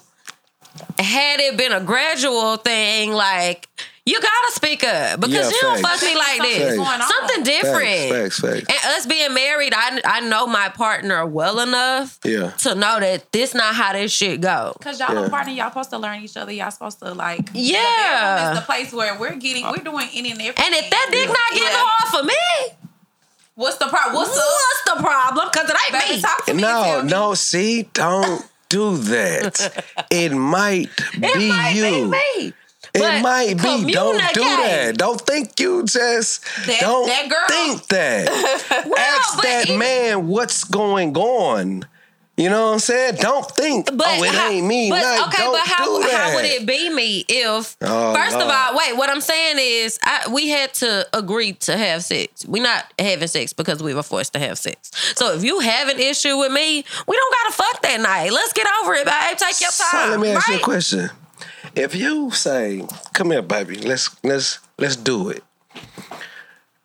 had 0.98 1.40
it 1.40 1.58
been 1.58 1.72
a 1.72 1.80
gradual 1.82 2.56
thing, 2.56 3.12
like 3.12 3.68
you 4.06 4.20
gotta 4.20 4.52
speak 4.52 4.84
up 4.84 5.18
because 5.20 5.34
Yeah, 5.34 5.48
you 5.50 5.58
don't 5.62 5.80
fuck 5.82 6.00
me 6.00 6.14
like 6.14 6.36
Something's 6.36 6.58
this. 6.58 6.76
going 6.76 7.00
on. 7.00 7.08
Something 7.08 7.42
different. 7.42 8.10
Facts, 8.12 8.38
facts, 8.40 8.40
facts. 8.40 8.84
And 8.84 8.96
us 8.96 9.06
being 9.06 9.34
married, 9.34 9.72
I 9.76 10.00
I 10.04 10.20
know 10.20 10.46
my 10.46 10.68
partner 10.68 11.26
well 11.26 11.58
enough 11.60 12.18
Yeah. 12.24 12.50
to 12.58 12.74
know 12.76 13.00
that 13.00 13.32
this 13.32 13.52
not 13.54 13.74
how 13.74 13.92
this 13.92 14.12
shit 14.12 14.40
go. 14.40 14.76
Cause 14.80 15.00
y'all 15.00 15.12
Yeah. 15.14 15.26
a 15.26 15.30
partner, 15.30 15.52
y'all 15.52 15.70
supposed 15.70 15.90
to 15.90 15.98
learn 15.98 16.22
each 16.22 16.36
other. 16.36 16.52
Y'all 16.52 16.70
supposed 16.70 17.00
to 17.00 17.12
like. 17.14 17.50
Yeah. 17.52 17.80
The 17.80 17.82
bedroom 17.82 18.52
is 18.52 18.58
the 18.60 18.64
place 18.66 18.92
where 18.92 19.18
we're 19.18 19.34
getting, 19.36 19.64
we're 19.66 19.76
doing 19.82 20.08
any 20.14 20.30
and 20.30 20.40
everything. 20.40 20.64
And 20.64 20.74
if 20.74 20.88
that 20.90 21.08
dick 21.10 21.28
not 21.28 21.50
getting 21.50 21.64
Yeah. 21.64 21.84
hard 21.84 22.14
for 22.14 22.22
me, 22.24 22.76
what's 23.56 23.78
the 23.78 23.86
problem? 23.88 24.14
What's 24.14 24.30
what's, 24.30 24.88
up? 24.88 24.96
the 24.98 25.02
problem? 25.02 25.48
Because 25.52 25.68
it 25.70 25.76
ain't 25.92 26.02
Baby, 26.02 26.16
me. 26.16 26.22
talk 26.22 26.44
to 26.46 26.54
me. 26.54 26.62
and 26.64 26.72
No, 26.72 27.02
me. 27.02 27.08
no, 27.10 27.34
see, 27.34 27.82
don't 27.92 28.46
do 28.68 28.96
that. 28.98 29.84
it 30.10 30.32
might 30.32 30.90
It 31.14 31.34
be 31.38 31.48
might 31.48 31.72
you. 31.74 31.82
be 31.84 32.04
me. 32.04 32.52
It 32.96 33.00
But 33.00 33.22
might 33.22 33.54
be. 33.56 33.92
Don't 33.92 34.34
do 34.34 34.40
that. 34.40 34.96
Don't 34.96 35.20
think 35.20 35.58
you 35.60 35.82
just 35.84 36.42
That- 36.66 36.80
don't 36.80 37.06
that 37.06 37.28
girl. 37.28 37.46
think 37.48 37.86
that. 37.88 38.28
Ask 38.98 39.42
that 39.42 39.68
it- 39.70 39.76
man 39.78 40.26
what's 40.28 40.64
going 40.64 41.16
on. 41.16 41.84
You 42.38 42.50
know 42.50 42.66
what 42.66 42.72
I'm 42.74 42.78
saying? 42.80 43.14
Don't 43.18 43.50
think, 43.50 43.86
But 43.96 44.06
oh, 44.06 44.22
it 44.22 44.30
how- 44.34 44.50
ain't 44.50 44.66
me. 44.66 44.90
But 44.90 45.00
No, 45.00 45.24
okay, 45.28 45.42
don't 45.42 45.52
but 45.52 45.66
how 45.66 45.84
do 45.86 46.02
that. 46.06 46.12
how 46.12 46.34
would 46.34 46.44
it 46.44 46.66
be 46.66 46.90
me 46.90 47.24
if 47.30 47.78
Oh, 47.80 48.14
first 48.14 48.36
of 48.36 48.42
all, 48.46 48.76
wait, 48.76 48.94
what 48.94 49.08
I'm 49.08 49.22
saying 49.22 49.56
is 49.58 49.98
I, 50.02 50.28
we 50.30 50.50
had 50.50 50.74
to 50.74 51.08
agree 51.14 51.54
to 51.54 51.78
have 51.78 52.04
sex. 52.04 52.44
We're 52.44 52.62
not 52.62 52.92
having 52.98 53.26
sex 53.28 53.54
because 53.54 53.82
we 53.82 53.94
were 53.94 54.02
forced 54.02 54.34
to 54.34 54.38
have 54.38 54.58
sex. 54.58 54.90
So 55.16 55.32
if 55.34 55.44
you 55.44 55.60
have 55.60 55.88
an 55.88 55.98
issue 55.98 56.36
with 56.36 56.52
me, 56.52 56.84
we 57.08 57.16
don't 57.16 57.34
gotta 57.42 57.54
fuck 57.54 57.80
that 57.82 58.00
night. 58.02 58.30
Let's 58.30 58.52
get 58.52 58.66
over 58.82 58.92
it, 58.92 59.06
babe. 59.06 59.38
Take 59.38 59.58
your 59.62 59.70
time. 59.70 60.04
So 60.04 60.10
let 60.10 60.20
me 60.20 60.28
ask 60.32 60.46
you 60.48 60.56
a 60.56 60.60
question. 60.60 61.08
If 61.76 61.94
you 61.94 62.30
say, 62.30 62.84
"Come 63.12 63.30
here, 63.32 63.42
baby, 63.42 63.76
let's 63.76 64.08
let's 64.24 64.58
let's 64.78 64.96
do 64.96 65.28
it," 65.28 65.44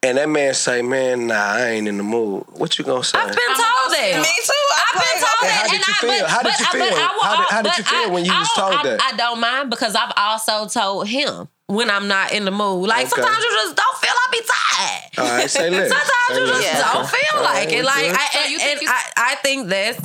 and 0.04 0.18
that 0.18 0.28
man 0.28 0.54
say, 0.54 0.82
"Man, 0.82 1.28
nah, 1.28 1.36
I 1.56 1.62
ain't 1.70 1.88
in 1.88 1.96
the 1.98 2.04
mood," 2.04 2.44
what 2.50 2.78
you 2.78 2.84
gonna 2.84 3.04
say? 3.04 3.18
I've 3.18 3.28
been 3.28 3.56
told 3.56 3.88
that. 3.96 4.20
Me 4.20 4.34
too. 4.44 4.52
I'm 4.76 5.00
I've 5.00 5.02
been 5.02 5.24
told 5.24 5.38
okay. 5.40 5.48
that. 5.48 5.56
How 5.56 5.64
did 5.64 5.80
and 5.80 5.88
you 5.88 5.94
I- 5.94 6.02
feel? 6.02 6.20
but- 6.22 6.30
How 6.30 6.42
did 6.44 6.60
you 6.60 6.66
feel? 6.66 6.90
but 6.90 7.00
I 7.00 7.08
How 7.08 7.36
did- 7.38 7.50
how 7.52 7.62
did 7.62 7.78
you 7.78 7.84
feel 7.86 8.12
when 8.12 8.26
you 8.26 8.34
I 8.34 8.40
was 8.40 8.50
don't- 8.56 8.72
told 8.72 8.86
I- 8.86 8.90
that? 8.90 9.02
I 9.14 9.16
don't 9.16 9.40
mind 9.40 9.70
because 9.70 9.96
I've 9.96 10.12
also 10.18 10.68
told 10.68 11.08
him 11.08 11.48
when 11.68 11.90
I'm 11.90 12.10
not 12.10 12.34
in 12.34 12.44
the 12.44 12.52
mood. 12.52 12.90
Like 12.90 13.08
Okay. 13.08 13.22
sometimes 13.22 13.44
you 13.46 13.52
just 13.64 13.76
don't 13.78 13.98
feel 13.98 14.12
I 14.12 14.28
be 14.32 14.42
tired. 14.44 15.04
All 15.30 15.38
right, 15.38 15.50
say 15.50 15.70
less. 15.70 15.88
Sometimes 15.96 16.12
Say 16.28 16.40
you 16.42 16.48
just. 16.48 16.64
Yeah. 16.64 16.94
don't 16.94 17.08
feel 17.10 17.38
All 17.38 17.44
like 17.44 17.68
right, 17.68 17.72
it. 17.72 17.86
Like. 17.86 18.12
I, 18.12 18.28
So 18.34 18.40
and, 18.42 18.52
you 18.52 18.60
think 18.60 18.72
and 18.72 18.82
it's- 18.82 19.04
I, 19.16 19.32
I 19.32 19.36
think 19.36 19.70
that's 19.70 20.00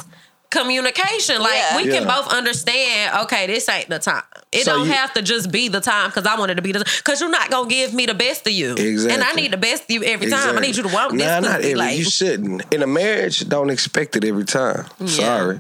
communication. 0.57 1.41
Like 1.41 1.55
Yeah. 1.55 1.77
we 1.77 1.83
can 1.85 2.03
Yeah. 2.05 2.17
both 2.21 2.33
understand. 2.33 3.23
Okay, 3.25 3.47
this 3.47 3.69
ain't 3.69 3.89
the 3.89 3.99
time. 3.99 4.23
It 4.53 4.65
So 4.65 4.73
don't 4.77 4.87
you- 4.87 4.93
have 4.93 5.13
to 5.15 5.23
just 5.23 5.51
be 5.51 5.69
the 5.69 5.81
time 5.81 6.09
because 6.11 6.27
I 6.27 6.39
wanted 6.39 6.57
to 6.57 6.63
be 6.63 6.73
the 6.73 6.81
because 6.81 7.21
you're 7.21 7.31
not 7.31 7.51
gonna 7.51 7.69
give 7.69 7.93
me 7.95 8.07
the 8.07 8.15
best 8.15 8.47
of 8.47 8.53
you. 8.53 8.75
And 8.77 9.23
I 9.23 9.33
need 9.33 9.53
the 9.53 9.57
best 9.57 9.85
of 9.85 9.91
you 9.91 10.03
every 10.05 10.31
time. 10.31 10.57
I 10.57 10.61
need 10.61 10.77
you 10.77 10.83
to 10.85 10.89
want 10.89 11.13
this. 11.13 11.27
Nah, 11.27 11.41
not 11.41 11.61
every. 11.61 11.75
like, 11.75 11.99
you 11.99 12.05
shouldn't. 12.05 12.63
In 12.73 12.83
a 12.83 12.87
marriage, 12.87 13.49
don't 13.49 13.71
expect 13.71 14.17
it 14.17 14.25
every 14.25 14.45
time. 14.45 14.87
Sorry. 15.07 15.59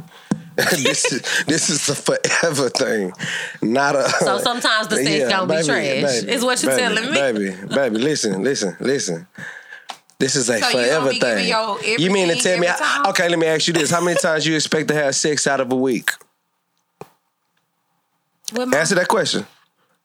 this 0.56 1.04
is 1.12 1.22
this 1.46 1.68
is 1.68 1.86
the 1.86 1.94
forever 1.94 2.70
thing, 2.70 3.12
not 3.60 3.94
a. 3.94 4.08
So 4.20 4.38
sometimes 4.38 4.88
the 4.88 4.96
sex 4.96 5.28
gonna 5.30 5.46
be 5.46 5.62
trash, 5.62 6.22
is 6.24 6.42
what 6.42 6.62
you're 6.62 6.74
baby, 6.74 6.94
telling 6.94 7.10
me? 7.10 7.52
baby. 7.52 7.66
Baby, 7.74 7.98
listen, 7.98 8.42
listen, 8.42 8.74
listen. 8.80 9.26
This 10.18 10.34
is 10.34 10.48
a 10.48 10.58
So 10.60 10.70
forever 10.70 11.10
be 11.10 11.18
giving 11.18 11.36
thing. 11.44 11.48
your 11.48 11.80
You 11.82 12.10
mean 12.10 12.28
to 12.28 12.36
tell 12.36 12.58
me? 12.58 12.66
every 12.66 12.78
time? 12.84 13.06
Okay, 13.06 13.28
let 13.28 13.38
me 13.38 13.46
ask 13.46 13.66
you 13.66 13.74
this: 13.74 13.90
How 13.90 14.00
many 14.00 14.18
times 14.18 14.46
you 14.46 14.54
expect 14.54 14.88
to 14.88 14.94
have 14.94 15.14
sex 15.14 15.46
out 15.46 15.60
of 15.60 15.70
a 15.70 15.76
week? 15.76 16.10
My- 18.52 18.62
Answer 18.76 18.94
that 18.94 19.08
question. 19.08 19.46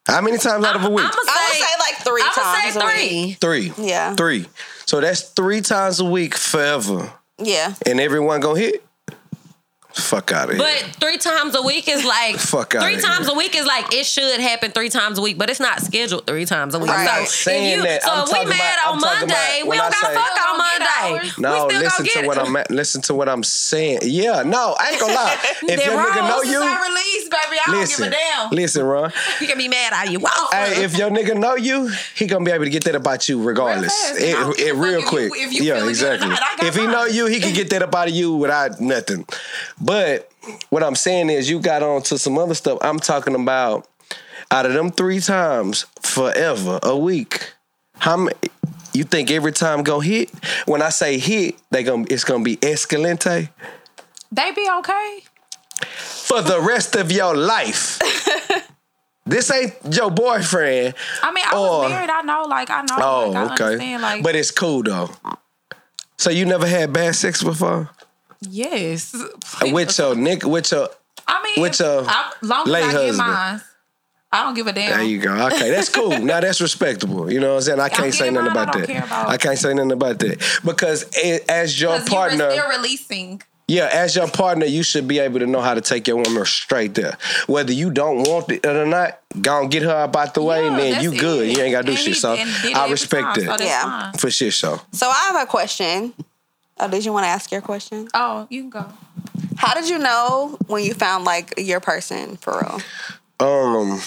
How 0.07 0.19
many 0.21 0.37
times 0.37 0.65
out 0.65 0.75
of 0.75 0.83
a 0.83 0.89
week? 0.89 1.05
I'm 1.05 1.11
gonna 1.11 1.21
would 1.25 1.51
say, 1.53 1.59
say 1.59 1.79
like 1.79 1.95
three 2.03 2.21
I'm 2.23 2.31
gonna 2.35 2.57
times 2.61 2.73
say 2.73 3.33
three. 3.39 3.71
three. 3.73 3.87
Yeah. 3.87 4.15
Three. 4.15 4.47
So 4.85 4.99
that's 4.99 5.21
three 5.21 5.61
times 5.61 5.99
a 5.99 6.05
week 6.05 6.35
forever, 6.35 7.13
Yeah. 7.37 7.75
and 7.85 7.99
everyone 8.01 8.39
gonna 8.41 8.59
hit. 8.59 8.83
Fuck 9.93 10.31
out 10.31 10.49
of 10.49 10.55
here. 10.55 10.63
But 10.65 10.95
three 10.95 11.17
times 11.17 11.55
a 11.55 11.61
week 11.61 11.87
is 11.87 12.03
like 12.05 12.35
Fuck 12.39 12.75
outta 12.75 12.85
three 12.85 12.93
here. 12.93 13.01
times 13.01 13.27
a 13.29 13.33
week 13.33 13.55
is 13.55 13.65
like 13.65 13.93
it 13.93 14.05
should 14.05 14.39
happen 14.39 14.71
three 14.71 14.89
times 14.89 15.17
a 15.17 15.21
week, 15.21 15.37
but 15.37 15.49
it's 15.49 15.59
not 15.59 15.81
scheduled 15.81 16.25
three 16.27 16.45
times 16.45 16.75
a 16.75 16.79
week. 16.79 16.89
I'm 16.89 17.05
so 17.05 17.11
not 17.11 17.21
if 17.23 17.27
saying 17.29 17.77
you, 17.77 17.83
that. 17.83 18.03
So 18.03 18.11
I'm 18.11 18.19
if 18.23 18.27
we 18.27 18.33
talking 18.33 18.49
mad 18.49 18.73
about- 18.81 18.87
on 18.87 18.93
I'm 18.95 19.19
Monday, 19.19 19.59
we 19.63 19.69
when 19.69 19.77
don't 19.79 19.87
I 19.87 19.91
gotta 19.91 20.05
say- 20.07 20.13
fuck 20.15 20.31
on 20.31 20.51
Still 20.51 20.57
gonna 20.57 21.21
get 21.21 21.21
Monday. 21.21 21.31
No, 21.41 21.67
we 21.67 21.73
still 21.73 21.81
listen 21.81 22.05
gonna 22.05 22.21
to 22.21 22.27
what 22.27 22.37
it. 22.37 22.43
I'm 22.47 22.55
at, 22.55 22.71
listen 22.71 23.01
to 23.03 23.13
what 23.13 23.29
I'm 23.29 23.43
saying. 23.43 23.99
Yeah, 24.03 24.43
no, 24.43 24.75
I 24.79 24.89
ain't 24.91 24.99
gonna 25.01 25.13
lie. 25.13 25.37
If 25.61 25.67
Then 25.67 25.79
your 25.79 25.97
nigga 25.97 26.15
Ron, 26.15 26.15
know 26.27 26.35
Once 26.35 26.43
it's 26.43 26.51
you, 26.53 26.59
not 26.59 26.81
released, 26.87 27.31
baby, 27.31 27.57
I 27.65 27.71
listen, 27.71 28.01
don't 28.03 28.09
give 28.11 28.19
a 28.19 28.41
damn. 28.49 28.49
listen, 28.51 28.83
Ron. 28.85 29.13
You 29.39 29.47
can 29.47 29.57
be 29.57 29.67
mad 29.67 29.93
at 29.93 30.11
you. 30.11 30.19
Wow. 30.19 30.47
Hey, 30.51 30.83
if 30.83 30.97
your 30.97 31.09
nigga 31.09 31.37
know 31.37 31.55
you, 31.55 31.91
he 32.15 32.25
gonna 32.27 32.43
be 32.45 32.51
able 32.51 32.63
to 32.65 32.69
get 32.69 32.83
that 32.85 32.95
about 32.95 33.27
you 33.29 33.41
regardless. 33.41 33.93
fast. 34.09 34.19
It, 34.21 34.35
I 34.35 34.39
don't 34.39 34.57
give 34.57 34.67
it 34.67 34.79
real 34.79 34.93
if 34.99 35.01
you- 35.03 35.07
quick. 35.09 35.31
if 35.35 35.53
you 35.53 35.63
yeah, 35.63 35.75
feeling 35.75 35.93
good 35.93 36.03
or 36.03 36.13
exactly. 36.13 36.29
not. 36.29 36.63
If 36.63 36.75
he 36.75 36.87
know 36.87 37.05
you, 37.05 37.25
he 37.27 37.39
can 37.39 37.53
get 37.53 37.69
that 37.71 37.81
about 37.83 38.11
you 38.11 38.35
without 38.35 38.79
nothing. 38.81 39.25
But 39.83 40.31
what 40.69 40.83
I'm 40.83 40.95
saying 40.95 41.29
is, 41.29 41.49
you 41.49 41.59
got 41.59 41.81
on 41.83 42.01
to 42.03 42.17
some 42.17 42.37
other 42.37 42.53
stuff. 42.53 42.77
I'm 42.81 42.99
talking 42.99 43.35
about 43.35 43.87
out 44.51 44.65
of 44.65 44.73
them 44.73 44.91
three 44.91 45.19
times 45.19 45.85
forever 46.01 46.79
a 46.83 46.95
week. 46.97 47.53
How 47.97 48.17
many? 48.17 48.35
You 48.93 49.03
think 49.05 49.31
every 49.31 49.53
time 49.53 49.83
gonna 49.83 50.03
hit? 50.03 50.29
When 50.65 50.81
I 50.81 50.89
say 50.89 51.17
hit, 51.17 51.55
they 51.71 51.83
gonna 51.83 52.05
it's 52.09 52.23
gonna 52.25 52.43
be 52.43 52.57
escalante 52.61 53.49
They 54.31 54.51
be 54.51 54.67
okay. 54.79 55.19
for 55.85 56.41
the 56.41 56.59
rest 56.59 56.95
of 56.95 57.09
your 57.11 57.35
life. 57.35 57.99
this 59.25 59.49
ain't 59.49 59.73
your 59.91 60.11
boyfriend. 60.11 60.93
I 61.23 61.31
mean, 61.31 61.45
I 61.49 61.57
Or- 61.57 61.81
was 61.83 61.89
married. 61.89 62.09
I 62.09 62.21
know, 62.21 62.43
like 62.49 62.69
I 62.69 62.81
know. 62.81 62.95
Oh, 62.99 63.29
like, 63.29 63.61
I 63.61 63.63
oh, 63.63 63.73
okay. 63.75 63.97
Like, 63.97 64.23
but 64.23 64.35
it's 64.35 64.51
cool 64.51 64.83
though. 64.83 65.09
So 66.17 66.29
you 66.29 66.45
never 66.45 66.67
had 66.67 66.91
bad 66.91 67.15
sex 67.15 67.41
before? 67.43 67.89
Yes, 68.41 69.13
With 69.61 69.97
your 69.97 70.15
nigga, 70.15 70.45
with 70.45 70.71
your 70.71 70.89
I 71.27 71.41
mean, 71.43 71.61
with 71.61 71.79
your 71.79 72.03
I, 72.07 72.33
long 72.41 72.61
as 72.63 72.67
lay 72.67 72.83
I 72.83 72.91
get 72.91 72.93
husband. 72.93 73.17
mine, 73.17 73.61
I 74.33 74.43
don't 74.43 74.53
give 74.53 74.67
a 74.67 74.73
damn. 74.73 74.89
there 74.91 75.03
you 75.03 75.19
go. 75.19 75.33
Okay, 75.47 75.69
that's 75.71 75.89
cool. 75.89 76.17
now 76.19 76.39
that's 76.39 76.61
respectable. 76.61 77.31
You 77.31 77.39
know 77.39 77.49
what 77.51 77.55
I'm 77.57 77.61
saying? 77.61 77.79
I 77.79 77.89
can't 77.89 78.05
get 78.11 78.13
say 78.13 78.29
nothing 78.29 78.53
mine, 78.53 78.57
I 78.57 78.61
about 78.63 78.73
don't 78.73 78.81
that. 78.81 78.87
care 78.89 79.03
about- 79.03 79.29
I 79.29 79.37
can't 79.37 79.59
say 79.59 79.73
nothing 79.73 79.91
about 79.91 80.19
that 80.19 80.59
because 80.65 81.05
a- 81.21 81.51
as 81.51 81.79
your 81.79 81.91
'Cause 81.91 81.99
you 81.99 82.03
were 82.05 82.17
partner, 82.17 82.51
still 82.51 82.69
releasing. 82.69 83.41
Yeah, 83.67 83.89
as 83.93 84.17
your 84.17 84.27
partner, 84.27 84.65
you 84.65 84.83
should 84.83 85.07
be 85.07 85.19
able 85.19 85.39
to 85.39 85.45
know 85.45 85.61
how 85.61 85.73
to 85.73 85.79
take 85.79 86.05
your 86.05 86.17
woman 86.17 86.43
straight 86.45 86.93
there. 86.93 87.17
Whether 87.47 87.71
you 87.71 87.89
don't 87.89 88.23
want 88.27 88.51
it 88.51 88.65
or 88.65 88.85
not, 88.85 89.19
go 89.41 89.61
and 89.61 89.71
get 89.71 89.83
her 89.83 89.95
up 89.95 90.13
out 90.15 90.33
the 90.33 90.41
way, 90.41 90.67
and 90.67 90.75
Yeah, 90.75 90.81
then 90.95 91.03
you 91.03 91.17
good. 91.17 91.47
it. 91.47 91.55
You 91.57 91.63
ain't 91.63 91.71
gotta 91.71 91.85
do 91.85 91.91
And 91.91 91.99
shit. 91.99 92.07
he- 92.09 92.13
So 92.19 92.33
and 92.33 92.49
did 92.61 92.71
it 92.71 92.75
I 92.77 92.89
respect 92.89 93.23
time, 93.23 93.35
so 93.35 93.41
that 93.43 93.59
that's 93.59 93.69
Yeah. 93.69 93.81
fine. 93.83 94.13
for 94.13 94.29
shit. 94.29 94.53
So 94.53 94.81
So 94.91 95.07
I 95.09 95.29
have 95.31 95.41
a 95.43 95.45
question. 95.45 96.13
Oh, 96.81 96.89
did 96.89 97.05
you 97.05 97.13
want 97.13 97.25
to 97.25 97.29
ask 97.29 97.51
your 97.51 97.61
question? 97.61 98.07
Oh, 98.15 98.47
you 98.49 98.61
can 98.63 98.69
go. 98.71 98.93
How 99.55 99.75
did 99.75 99.87
you 99.87 99.99
know 99.99 100.57
when 100.65 100.83
you 100.83 100.95
found 100.95 101.25
like 101.25 101.53
your 101.57 101.79
person 101.79 102.37
for 102.37 102.59
real? 102.59 102.81
um, 103.39 104.01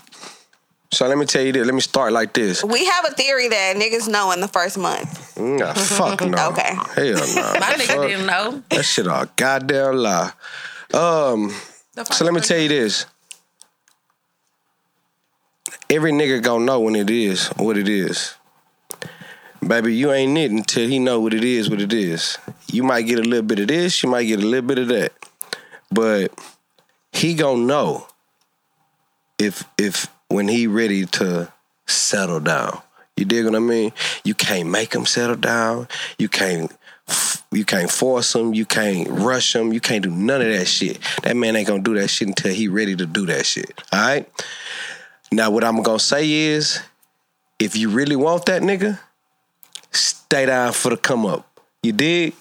so 0.91 1.07
let 1.07 1.17
me 1.17 1.25
tell 1.25 1.43
you 1.43 1.53
this. 1.53 1.65
Let 1.65 1.75
me 1.75 1.81
start 1.81 2.13
like 2.13 2.33
this. 2.33 2.65
We 2.65 2.85
have 2.87 3.05
a 3.05 3.11
theory 3.11 3.49
that 3.49 3.77
niggas 3.77 4.09
know 4.09 4.33
in 4.33 4.41
the 4.41 4.49
first 4.49 4.77
month. 4.77 5.37
Nah, 5.37 5.73
fuck 5.73 6.21
no. 6.21 6.51
Okay. 6.51 6.75
Hell 6.75 7.15
no. 7.35 7.53
My 7.61 7.75
nigga 7.75 7.87
Fuck. 7.87 8.09
didn't 8.09 8.27
know. 8.27 8.63
That 8.71 8.85
shit 8.85 9.07
a 9.07 9.29
goddamn 9.37 9.97
lie. 9.97 10.33
Um, 10.93 11.55
so 12.11 12.25
let 12.25 12.35
me 12.35 12.41
tell 12.41 12.59
you 12.59 12.69
this. 12.69 13.07
Every 15.91 16.13
nigga 16.13 16.43
gonna 16.43 16.65
know 16.65 16.81
when 16.81 16.97
it 16.97 17.11
is 17.11 17.49
what 17.51 17.77
it 17.77 17.89
is. 17.89 18.35
Baby, 19.67 19.95
you 19.95 20.13
ain't 20.13 20.37
it 20.37 20.51
until 20.51 20.89
he 20.89 20.99
know 20.99 21.21
what 21.21 21.33
it 21.33 21.45
is, 21.45 21.71
what 21.71 21.81
it 21.81 21.93
is. 21.93 22.37
You 22.75 22.83
might 22.83 23.03
get 23.03 23.21
a 23.21 23.23
little 23.23 23.43
bit 23.43 23.61
of 23.61 23.69
this, 23.69 24.03
you 24.03 24.09
might 24.09 24.25
get 24.25 24.41
a 24.41 24.47
little 24.47 24.67
bit 24.67 24.79
of 24.79 24.89
that. 24.89 25.13
But 25.93 26.33
he 27.13 27.35
gonna 27.35 27.63
know 27.63 28.09
if 29.39 29.65
if 29.79 30.09
when 30.29 30.49
he 30.49 30.67
ready 30.67 31.07
to 31.07 31.53
settle 31.87 32.41
down. 32.41 32.81
You 33.17 33.25
dig 33.25 33.45
what 33.45 33.55
I 33.55 33.61
mean? 33.61 33.93
You 34.25 34.35
can't 34.35 34.69
make 34.69 34.93
him 34.93 35.07
settle 35.07 35.37
down. 35.37 35.87
You 36.19 36.29
can't 36.29 36.73
you 37.53 37.65
can't 37.65 37.91
force 37.91 38.35
him. 38.35 38.55
You 38.55 38.67
can't 38.67 39.09
rush 39.09 39.55
him. 39.55 39.73
You 39.73 39.81
can't 39.81 40.03
do 40.03 40.11
none 40.11 40.41
of 40.41 40.49
that 40.49 40.67
shit. 40.67 40.99
That 41.23 41.37
man 41.37 41.55
ain't 41.55 41.69
gonna 41.69 41.83
do 41.83 41.95
that 41.95 42.09
shit 42.09 42.27
until 42.27 42.53
he 42.53 42.67
ready 42.67 42.97
to 42.97 43.07
do 43.07 43.27
that 43.27 43.47
shit. 43.47 43.73
All 43.93 44.01
right. 44.01 44.29
Now 45.31 45.51
what 45.51 45.63
I'm 45.63 45.81
gonna 45.83 46.01
say 46.01 46.29
is, 46.29 46.81
if 47.61 47.77
you 47.77 47.89
really 47.91 48.17
want 48.17 48.47
that 48.47 48.63
nigga, 48.63 48.99
stay 49.93 50.47
down 50.47 50.73
for 50.73 50.91
the 50.91 50.97
come 50.97 51.25
up. 51.25 51.47
You 51.85 51.93
dig? 51.93 52.35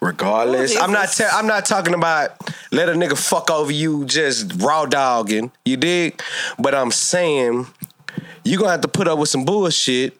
Regardless, 0.00 0.76
Oh, 0.76 0.80
I'm 0.80 0.92
not. 0.92 1.08
Jesus. 1.08 1.30
Ta- 1.30 1.38
I'm 1.38 1.46
not 1.46 1.64
talking 1.66 1.94
about 1.94 2.30
let 2.72 2.88
a 2.88 2.92
nigga 2.92 3.16
fuck 3.16 3.50
over 3.50 3.70
you 3.72 4.04
just 4.04 4.52
raw 4.62 4.86
dogging. 4.86 5.52
You 5.64 5.76
dig? 5.76 6.20
But 6.58 6.74
I'm 6.74 6.90
saying 6.90 7.66
you're 8.44 8.58
gonna 8.58 8.72
have 8.72 8.80
to 8.82 8.88
put 8.88 9.08
up 9.08 9.18
with 9.18 9.28
some 9.28 9.44
bullshit 9.44 10.18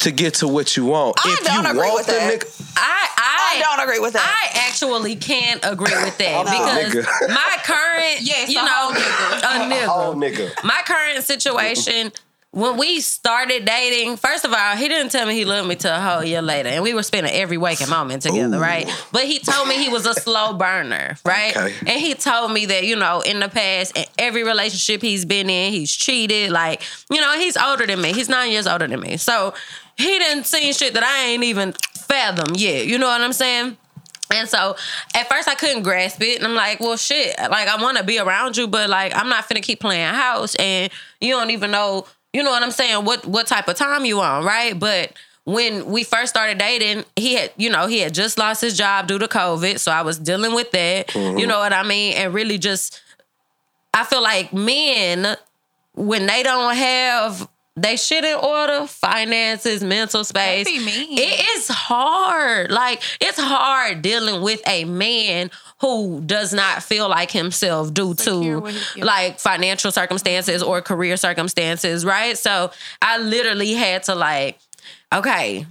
to 0.00 0.10
get 0.12 0.34
to 0.34 0.46
what 0.48 0.76
you 0.76 0.84
want. 0.86 1.16
I 1.24 1.32
if 1.32 1.44
don't 1.44 1.64
you 1.64 1.70
agree 1.70 1.92
with 1.94 2.06
that. 2.06 2.40
nigga, 2.40 2.72
I 2.76 3.08
I 3.16 3.54
I, 3.56 3.60
don't 3.76 3.88
agree 3.88 3.98
with 3.98 4.12
that. 4.12 4.22
I 4.22 4.58
actually 4.68 5.16
can't 5.16 5.60
agree 5.64 5.92
with 6.04 6.16
that 6.18 6.34
Oh, 6.36 6.44
because 6.44 7.04
nigga. 7.04 7.28
my 7.34 7.56
current, 7.64 8.20
Yes, 8.20 8.48
you 8.50 8.60
a 8.60 8.62
know, 8.62 8.70
whole 8.70 8.92
nigga. 8.92 9.38
a 9.38 9.74
nigga. 9.74 9.88
oh 9.88 10.14
nigga. 10.54 10.64
My 10.64 10.80
current 10.86 11.24
situation, 11.24 12.12
when 12.50 12.78
we 12.78 13.00
started 13.00 13.66
dating, 13.66 14.16
first 14.16 14.44
of 14.44 14.54
all, 14.54 14.76
he 14.76 14.88
didn't 14.88 15.12
tell 15.12 15.26
me 15.26 15.34
he 15.34 15.44
loved 15.44 15.68
me 15.68 15.76
till 15.76 15.94
a 15.94 16.00
whole 16.00 16.24
year 16.24 16.40
later, 16.40 16.70
and 16.70 16.82
we 16.82 16.94
were 16.94 17.02
spending 17.02 17.32
every 17.32 17.58
waking 17.58 17.90
moment 17.90 18.22
together, 18.22 18.56
Ooh. 18.56 18.60
right? 18.60 18.88
But 19.12 19.24
he 19.24 19.38
told 19.38 19.68
me 19.68 19.76
he 19.76 19.90
was 19.90 20.06
a 20.06 20.14
slow 20.14 20.54
burner, 20.54 21.16
right? 21.26 21.54
Okay. 21.54 21.74
And 21.80 22.00
he 22.00 22.14
told 22.14 22.52
me 22.52 22.66
that 22.66 22.84
you 22.84 22.96
know, 22.96 23.20
in 23.20 23.40
the 23.40 23.48
past, 23.48 23.96
in 23.96 24.06
every 24.18 24.44
relationship 24.44 25.02
he's 25.02 25.26
been 25.26 25.50
in, 25.50 25.72
he's 25.72 25.94
cheated. 25.94 26.50
Like, 26.50 26.82
you 27.10 27.20
know, 27.20 27.38
he's 27.38 27.56
older 27.56 27.86
than 27.86 28.00
me. 28.00 28.14
He's 28.14 28.30
nine 28.30 28.50
years 28.50 28.66
older 28.66 28.88
than 28.88 29.00
me, 29.00 29.18
so 29.18 29.52
he 29.98 30.18
didn't 30.18 30.44
see 30.44 30.72
shit 30.72 30.94
that 30.94 31.02
I 31.02 31.26
ain't 31.26 31.44
even 31.44 31.74
fathom 31.94 32.54
yet. 32.56 32.86
You 32.86 32.98
know 32.98 33.08
what 33.08 33.20
I'm 33.20 33.34
saying? 33.34 33.76
And 34.32 34.48
so 34.48 34.76
at 35.14 35.28
first 35.28 35.48
I 35.48 35.54
couldn't 35.54 35.82
grasp 35.82 36.20
it. 36.22 36.38
And 36.38 36.46
I'm 36.46 36.54
like, 36.54 36.80
well, 36.80 36.96
shit. 36.96 37.34
Like, 37.38 37.68
I 37.68 37.80
want 37.82 37.96
to 37.98 38.04
be 38.04 38.18
around 38.18 38.56
you, 38.56 38.66
but 38.68 38.90
like, 38.90 39.14
I'm 39.16 39.28
not 39.28 39.48
finna 39.48 39.62
keep 39.62 39.80
playing 39.80 40.12
house. 40.14 40.54
And 40.56 40.92
you 41.20 41.34
don't 41.34 41.50
even 41.50 41.70
know, 41.70 42.06
you 42.32 42.42
know 42.42 42.50
what 42.50 42.62
I'm 42.62 42.70
saying? 42.70 43.04
What, 43.04 43.26
what 43.26 43.46
type 43.46 43.68
of 43.68 43.76
time 43.76 44.04
you 44.04 44.20
on, 44.20 44.44
right? 44.44 44.78
But 44.78 45.12
when 45.44 45.86
we 45.86 46.04
first 46.04 46.30
started 46.30 46.58
dating, 46.58 47.04
he 47.16 47.34
had, 47.34 47.52
you 47.56 47.70
know, 47.70 47.86
he 47.86 48.00
had 48.00 48.12
just 48.12 48.38
lost 48.38 48.60
his 48.60 48.76
job 48.76 49.06
due 49.06 49.18
to 49.18 49.26
COVID. 49.26 49.78
So 49.78 49.90
I 49.90 50.02
was 50.02 50.18
dealing 50.18 50.54
with 50.54 50.70
that. 50.72 51.14
You 51.14 51.20
mm-hmm. 51.20 51.48
know 51.48 51.58
what 51.58 51.72
I 51.72 51.82
mean? 51.82 52.14
And 52.14 52.34
really 52.34 52.58
just, 52.58 53.00
I 53.94 54.04
feel 54.04 54.22
like 54.22 54.52
men, 54.52 55.36
when 55.94 56.26
they 56.26 56.42
don't 56.42 56.76
have 56.76 57.48
they 57.82 57.96
shit 57.96 58.24
in 58.24 58.36
order, 58.36 58.86
finances, 58.86 59.82
mental 59.82 60.24
space. 60.24 60.66
be 60.66 60.78
mean. 60.84 61.18
It 61.18 61.40
is 61.56 61.68
hard. 61.68 62.70
Like 62.70 63.02
it's 63.20 63.38
hard 63.40 64.02
dealing 64.02 64.42
with 64.42 64.60
a 64.66 64.84
man 64.84 65.50
who 65.80 66.20
does 66.26 66.52
not 66.52 66.82
feel 66.82 67.08
like 67.08 67.30
himself 67.30 67.92
due 67.94 68.14
Secure 68.16 68.60
to 68.60 68.66
his- 68.66 68.96
yeah. 68.96 69.04
like 69.04 69.38
financial 69.38 69.92
circumstances 69.92 70.62
or 70.62 70.80
career 70.82 71.16
circumstances, 71.16 72.04
right? 72.04 72.36
So 72.36 72.70
I 73.00 73.18
literally 73.18 73.74
had 73.74 74.02
to 74.04 74.14
like, 74.14 74.58
okay, 75.14 75.66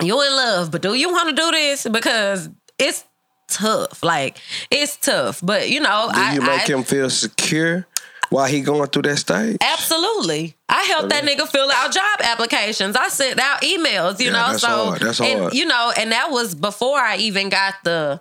you're 0.00 0.24
in 0.24 0.32
love, 0.32 0.70
but 0.70 0.82
do 0.82 0.94
you 0.94 1.10
want 1.10 1.28
to 1.30 1.34
do 1.34 1.50
this? 1.50 1.86
Because 1.88 2.48
it's 2.78 3.04
tough. 3.48 4.02
Like 4.02 4.38
it's 4.70 4.96
tough. 4.96 5.40
But 5.42 5.68
you 5.70 5.80
know, 5.80 6.08
Do 6.12 6.20
I 6.20 6.34
you 6.34 6.40
make 6.40 6.62
I, 6.70 6.72
him 6.72 6.82
feel 6.84 7.10
secure 7.10 7.86
while 8.32 8.46
he 8.46 8.60
going 8.62 8.88
through 8.88 9.02
that 9.02 9.16
stage? 9.18 9.56
Absolutely. 9.60 10.56
I 10.68 10.82
helped 10.84 11.10
that 11.10 11.24
nigga 11.24 11.46
fill 11.48 11.70
out 11.70 11.92
job 11.92 12.20
applications. 12.22 12.96
I 12.96 13.08
sent 13.08 13.38
out 13.38 13.60
emails, 13.62 14.18
you 14.20 14.26
Yeah, 14.26 14.32
know. 14.32 14.48
that's 14.50 14.62
so 14.62 14.68
hard. 14.86 15.00
That's 15.00 15.20
and, 15.20 15.40
hard. 15.40 15.54
you 15.54 15.66
know, 15.66 15.92
and 15.96 16.12
that 16.12 16.30
was 16.30 16.54
before 16.54 16.98
I 16.98 17.16
even 17.18 17.48
got 17.50 17.74
the 17.84 18.20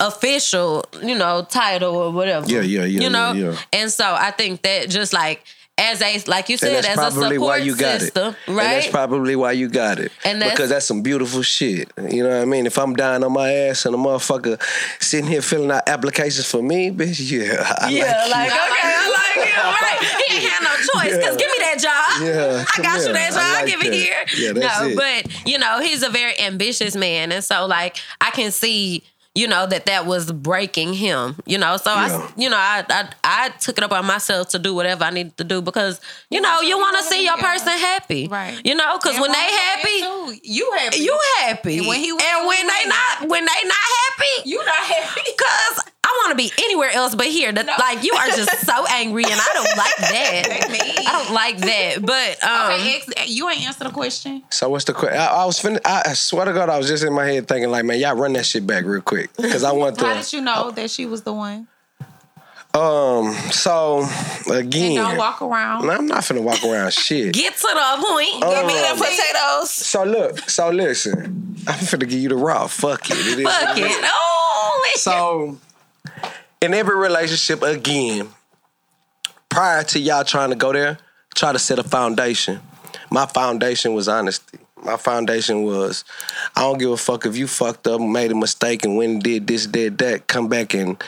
official, 0.00 0.84
you 1.02 1.16
know, 1.16 1.44
title 1.48 1.96
or 1.96 2.12
whatever. 2.12 2.46
Yeah, 2.48 2.60
yeah, 2.60 2.84
yeah, 2.84 3.00
You 3.00 3.10
know? 3.10 3.32
yeah, 3.32 3.50
yeah. 3.50 3.58
And 3.72 3.90
so 3.90 4.04
I 4.04 4.30
think 4.30 4.62
that 4.62 4.88
just 4.88 5.12
like 5.12 5.42
as 5.76 6.02
a 6.02 6.20
like 6.26 6.48
you 6.48 6.56
said, 6.56 6.84
as 6.84 6.98
a 6.98 7.10
support 7.12 7.38
why 7.40 7.56
you 7.58 7.76
got 7.76 8.00
system, 8.00 8.28
it. 8.34 8.48
And 8.48 8.58
that's 8.58 8.88
probably 8.88 9.36
why 9.36 9.52
you 9.52 9.68
got 9.68 10.00
it. 10.00 10.10
And 10.24 10.40
that's- 10.40 10.56
because 10.56 10.70
that's 10.70 10.86
some 10.86 11.02
beautiful 11.02 11.42
shit. 11.42 11.92
You 12.10 12.24
know 12.24 12.30
what 12.30 12.42
I 12.42 12.44
mean? 12.46 12.66
If 12.66 12.78
I'm 12.78 12.94
dying 12.94 13.22
on 13.22 13.32
my 13.32 13.52
ass 13.52 13.86
and 13.86 13.94
a 13.94 13.98
motherfucker 13.98 14.60
sitting 15.00 15.26
here 15.30 15.40
filling 15.42 15.70
out 15.70 15.88
applications 15.88 16.46
for 16.50 16.62
me, 16.62 16.90
bitch, 16.90 17.30
yeah. 17.30 17.74
I 17.80 17.90
yeah, 17.90 18.22
like, 18.22 18.30
like, 18.32 18.50
okay, 18.50 18.56
I 18.82 19.08
like 19.36 19.46
it. 19.46 19.47
Right. 19.70 19.98
He 20.26 20.34
ain't 20.36 20.44
had 20.44 20.62
no 20.62 20.74
choice. 20.92 21.24
Cause 21.24 21.36
give 21.36 21.48
me 21.48 21.58
that 21.60 21.78
job. 21.78 22.22
Yeah, 22.26 22.64
I 22.76 22.82
got 22.82 22.98
come 22.98 23.06
you 23.06 23.12
that 23.12 23.18
here. 23.20 23.30
job. 23.30 23.38
I 23.40 23.48
I 23.48 23.52
like 23.62 23.66
give 23.66 23.82
it 23.82 23.92
here. 23.92 24.24
Yeah, 24.36 24.52
that's 24.52 24.80
no, 24.80 24.88
it. 24.88 24.96
but 24.96 25.46
you 25.46 25.58
know, 25.58 25.80
he's 25.80 26.02
a 26.02 26.10
very 26.10 26.38
ambitious 26.40 26.94
man. 26.96 27.32
And 27.32 27.42
so 27.44 27.66
like 27.66 27.96
I 28.20 28.30
can 28.30 28.50
see 28.50 29.02
you 29.34 29.46
know 29.46 29.66
that 29.68 29.86
that 29.86 30.04
was 30.04 30.32
breaking 30.32 30.94
him, 30.94 31.36
you 31.46 31.58
know. 31.58 31.76
So 31.76 31.92
Yeah. 31.94 32.26
I, 32.28 32.32
you 32.40 32.50
know, 32.50 32.56
I, 32.56 32.84
I 32.88 33.08
I 33.22 33.48
took 33.60 33.78
it 33.78 33.84
upon 33.84 34.04
myself 34.04 34.48
to 34.48 34.58
do 34.58 34.74
whatever 34.74 35.04
I 35.04 35.10
needed 35.10 35.36
to 35.36 35.44
do 35.44 35.62
because 35.62 36.00
you 36.28 36.40
know 36.40 36.60
you 36.60 36.76
want 36.76 36.96
to 36.98 37.04
see 37.04 37.24
your 37.24 37.36
person 37.36 37.68
happy, 37.68 38.26
Right. 38.26 38.60
You 38.64 38.74
know, 38.74 38.98
because 38.98 39.14
And 39.14 39.22
when 39.22 39.30
they 39.30 39.38
happy, 39.38 40.00
too. 40.00 40.40
you 40.42 40.72
happy. 40.78 40.98
you 40.98 41.20
happy, 41.40 41.78
And 41.78 41.86
when 41.86 42.00
he 42.00 42.10
and 42.10 42.46
when 42.48 42.66
they 42.66 42.84
not 42.86 43.28
when 43.28 43.44
they 43.44 43.68
not 43.68 43.86
happy, 44.08 44.50
you 44.50 44.58
not 44.64 44.74
happy. 44.74 45.20
Cause 45.38 45.84
I 46.10 46.20
want 46.24 46.30
to 46.30 46.36
be 46.36 46.50
anywhere 46.64 46.90
else 46.90 47.14
but 47.14 47.26
here. 47.26 47.52
That, 47.52 47.66
Like 47.78 48.02
you 48.02 48.12
are 48.14 48.26
just 48.28 48.64
so 48.66 48.84
angry, 48.90 49.24
and 49.24 49.34
I 49.34 49.50
don't 49.52 49.76
like 49.76 49.96
that. 49.98 50.66
They. 50.70 51.04
I 51.06 51.12
don't 51.12 51.34
like 51.34 51.58
that. 51.58 52.00
But 52.00 52.42
um, 52.42 52.72
Okay, 52.80 52.96
ex, 52.96 53.30
you 53.30 53.48
ain't 53.50 53.66
answer 53.66 53.84
the 53.84 53.90
question. 53.90 54.42
So 54.50 54.70
what's 54.70 54.84
the 54.84 54.94
question? 54.94 55.18
I, 55.18 55.26
I 55.26 55.44
was 55.44 55.60
finna, 55.60 55.80
I, 55.84 56.02
I 56.06 56.12
swear 56.14 56.46
to 56.46 56.52
God, 56.54 56.70
I 56.70 56.78
was 56.78 56.88
just 56.88 57.04
in 57.04 57.12
my 57.12 57.26
head 57.26 57.46
thinking 57.46 57.70
like, 57.70 57.84
man, 57.84 57.98
y'all 58.00 58.16
run 58.16 58.32
that 58.34 58.46
shit 58.46 58.66
back 58.66 58.84
real 58.84 59.02
quick 59.02 59.30
because 59.36 59.64
I 59.64 59.72
want 59.72 60.00
How 60.00 60.14
to. 60.14 60.20
did 60.20 60.32
you 60.32 60.40
know 60.40 60.70
that 60.70 60.90
she 60.90 61.04
was 61.06 61.22
the 61.22 61.32
one? 61.34 61.68
Um. 62.74 63.32
So 63.50 64.06
And 64.46 64.56
again, 64.56 64.96
don't 64.96 65.16
walk 65.16 65.40
around. 65.42 65.88
I'm 65.90 66.06
not 66.06 66.18
finna 66.20 66.42
walk 66.42 66.62
around 66.64 66.92
shit. 67.06 67.32
get 67.34 67.56
to 67.56 67.62
the 67.62 67.96
point. 68.06 68.42
Oh. 68.44 68.54
Give 68.54 68.66
me 68.66 68.74
The 68.74 68.94
the 68.94 69.04
potatoes. 69.04 69.70
So 69.70 70.04
look, 70.04 70.38
so 70.50 70.70
listen, 70.70 71.56
I'm 71.66 71.78
finna 71.80 72.08
give 72.08 72.20
you 72.20 72.28
the 72.28 72.36
raw. 72.36 72.66
Fuck 72.66 73.10
it. 73.10 73.16
it 73.18 73.38
is 73.40 73.44
what 73.44 73.68
fuck 73.68 73.78
it 73.78 73.84
it. 73.84 73.90
is. 73.90 73.96
Oh, 74.04 74.82
man. 74.84 74.96
So, 74.96 75.58
in 76.60 76.74
every 76.74 76.96
relationship, 76.96 77.62
again, 77.62 78.28
prior 79.48 79.82
to 79.84 79.98
y'all 79.98 80.24
trying 80.24 80.50
to 80.50 80.56
go 80.56 80.72
there, 80.72 80.98
try 81.34 81.52
to 81.52 81.58
set 81.58 81.78
a 81.78 81.84
foundation. 81.84 82.60
My 83.10 83.26
foundation 83.26 83.94
was 83.94 84.08
honesty. 84.08 84.58
My 84.84 84.96
foundation 84.96 85.64
was, 85.64 86.04
I 86.54 86.60
don't 86.60 86.78
give 86.78 86.90
a 86.90 86.96
fuck 86.96 87.26
if 87.26 87.36
you 87.36 87.48
fucked 87.48 87.88
up, 87.88 88.00
made 88.00 88.30
a 88.30 88.36
mistake, 88.36 88.84
and 88.84 88.96
when 88.96 89.18
did 89.18 89.46
this, 89.46 89.66
did 89.66 89.98
that. 89.98 90.28
Come 90.28 90.48
back 90.48 90.72
and 90.72 91.02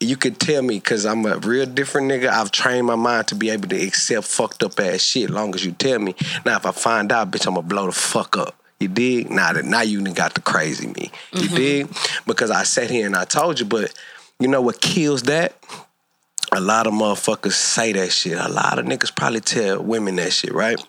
you 0.00 0.16
could 0.16 0.38
tell 0.38 0.62
me 0.62 0.78
because 0.78 1.06
I'm 1.06 1.24
a 1.24 1.38
real 1.38 1.66
different 1.66 2.10
nigga. 2.10 2.28
I've 2.28 2.50
trained 2.50 2.86
my 2.86 2.96
mind 2.96 3.28
to 3.28 3.34
be 3.34 3.50
able 3.50 3.68
to 3.68 3.82
accept 3.82 4.26
fucked 4.26 4.62
up 4.62 4.78
ass 4.78 5.00
shit. 5.00 5.30
Long 5.30 5.54
as 5.54 5.64
you 5.64 5.72
tell 5.72 5.98
me. 5.98 6.14
Now, 6.44 6.56
if 6.56 6.66
I 6.66 6.72
find 6.72 7.10
out, 7.10 7.30
bitch, 7.30 7.46
I'm 7.46 7.54
gonna 7.54 7.66
blow 7.66 7.86
the 7.86 7.92
fuck 7.92 8.36
up. 8.36 8.54
You 8.78 8.88
dig? 8.88 9.30
Now 9.30 9.54
that 9.54 9.64
now 9.64 9.80
you 9.80 10.02
got 10.12 10.34
the 10.34 10.42
crazy 10.42 10.88
me. 10.88 11.10
You 11.32 11.48
mm-hmm. 11.48 11.56
dig? 11.56 11.96
Because 12.26 12.50
I 12.50 12.64
sat 12.64 12.90
here 12.90 13.06
and 13.06 13.16
I 13.16 13.24
told 13.24 13.58
you, 13.58 13.64
but 13.64 13.92
you 14.40 14.48
know 14.48 14.60
what 14.60 14.80
kills 14.80 15.22
that? 15.22 15.54
a 16.52 16.60
lot 16.60 16.86
of 16.86 16.94
motherfuckers 16.94 17.52
say 17.52 17.92
that 17.92 18.10
shit. 18.12 18.38
A 18.38 18.48
lot 18.48 18.78
of 18.78 18.86
niggas 18.86 19.14
probably 19.14 19.40
tell 19.40 19.82
women 19.82 20.16
that 20.16 20.32
shit, 20.32 20.54
right? 20.54 20.80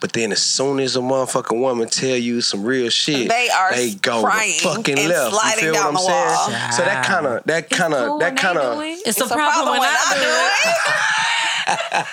But 0.00 0.12
then 0.12 0.32
as 0.32 0.42
soon 0.42 0.80
as 0.80 0.96
a 0.96 0.98
motherfucking 0.98 1.58
woman 1.58 1.88
tell 1.88 2.16
you 2.16 2.40
some 2.40 2.64
real 2.64 2.90
shit, 2.90 3.28
They 3.28 3.48
are 3.48 3.72
they 3.72 3.94
go 3.94 4.20
the 4.20 4.26
crying 4.26 4.60
fucking 4.60 4.98
and 4.98 5.08
left. 5.08 5.32
You 5.32 5.38
sliding 5.38 5.64
feel 5.64 5.74
down 5.74 5.94
what 5.94 6.00
I'm 6.00 6.04
the 6.04 6.10
wall. 6.10 6.48
saying? 6.48 6.72
So 6.72 6.84
that 6.84 7.06
kind 7.06 7.26
of 7.26 7.44
that 7.44 7.70
kind 7.70 7.94
of 7.94 8.08
Cool 8.08 8.18
that 8.18 8.36
kind 8.36 8.58
of 8.58 8.80
it. 8.80 8.86
It's, 9.06 9.20
a 9.20 9.22
It's 9.22 9.30
a 9.30 9.34
problem, 9.34 9.78
when 9.78 9.88
I 9.88 10.74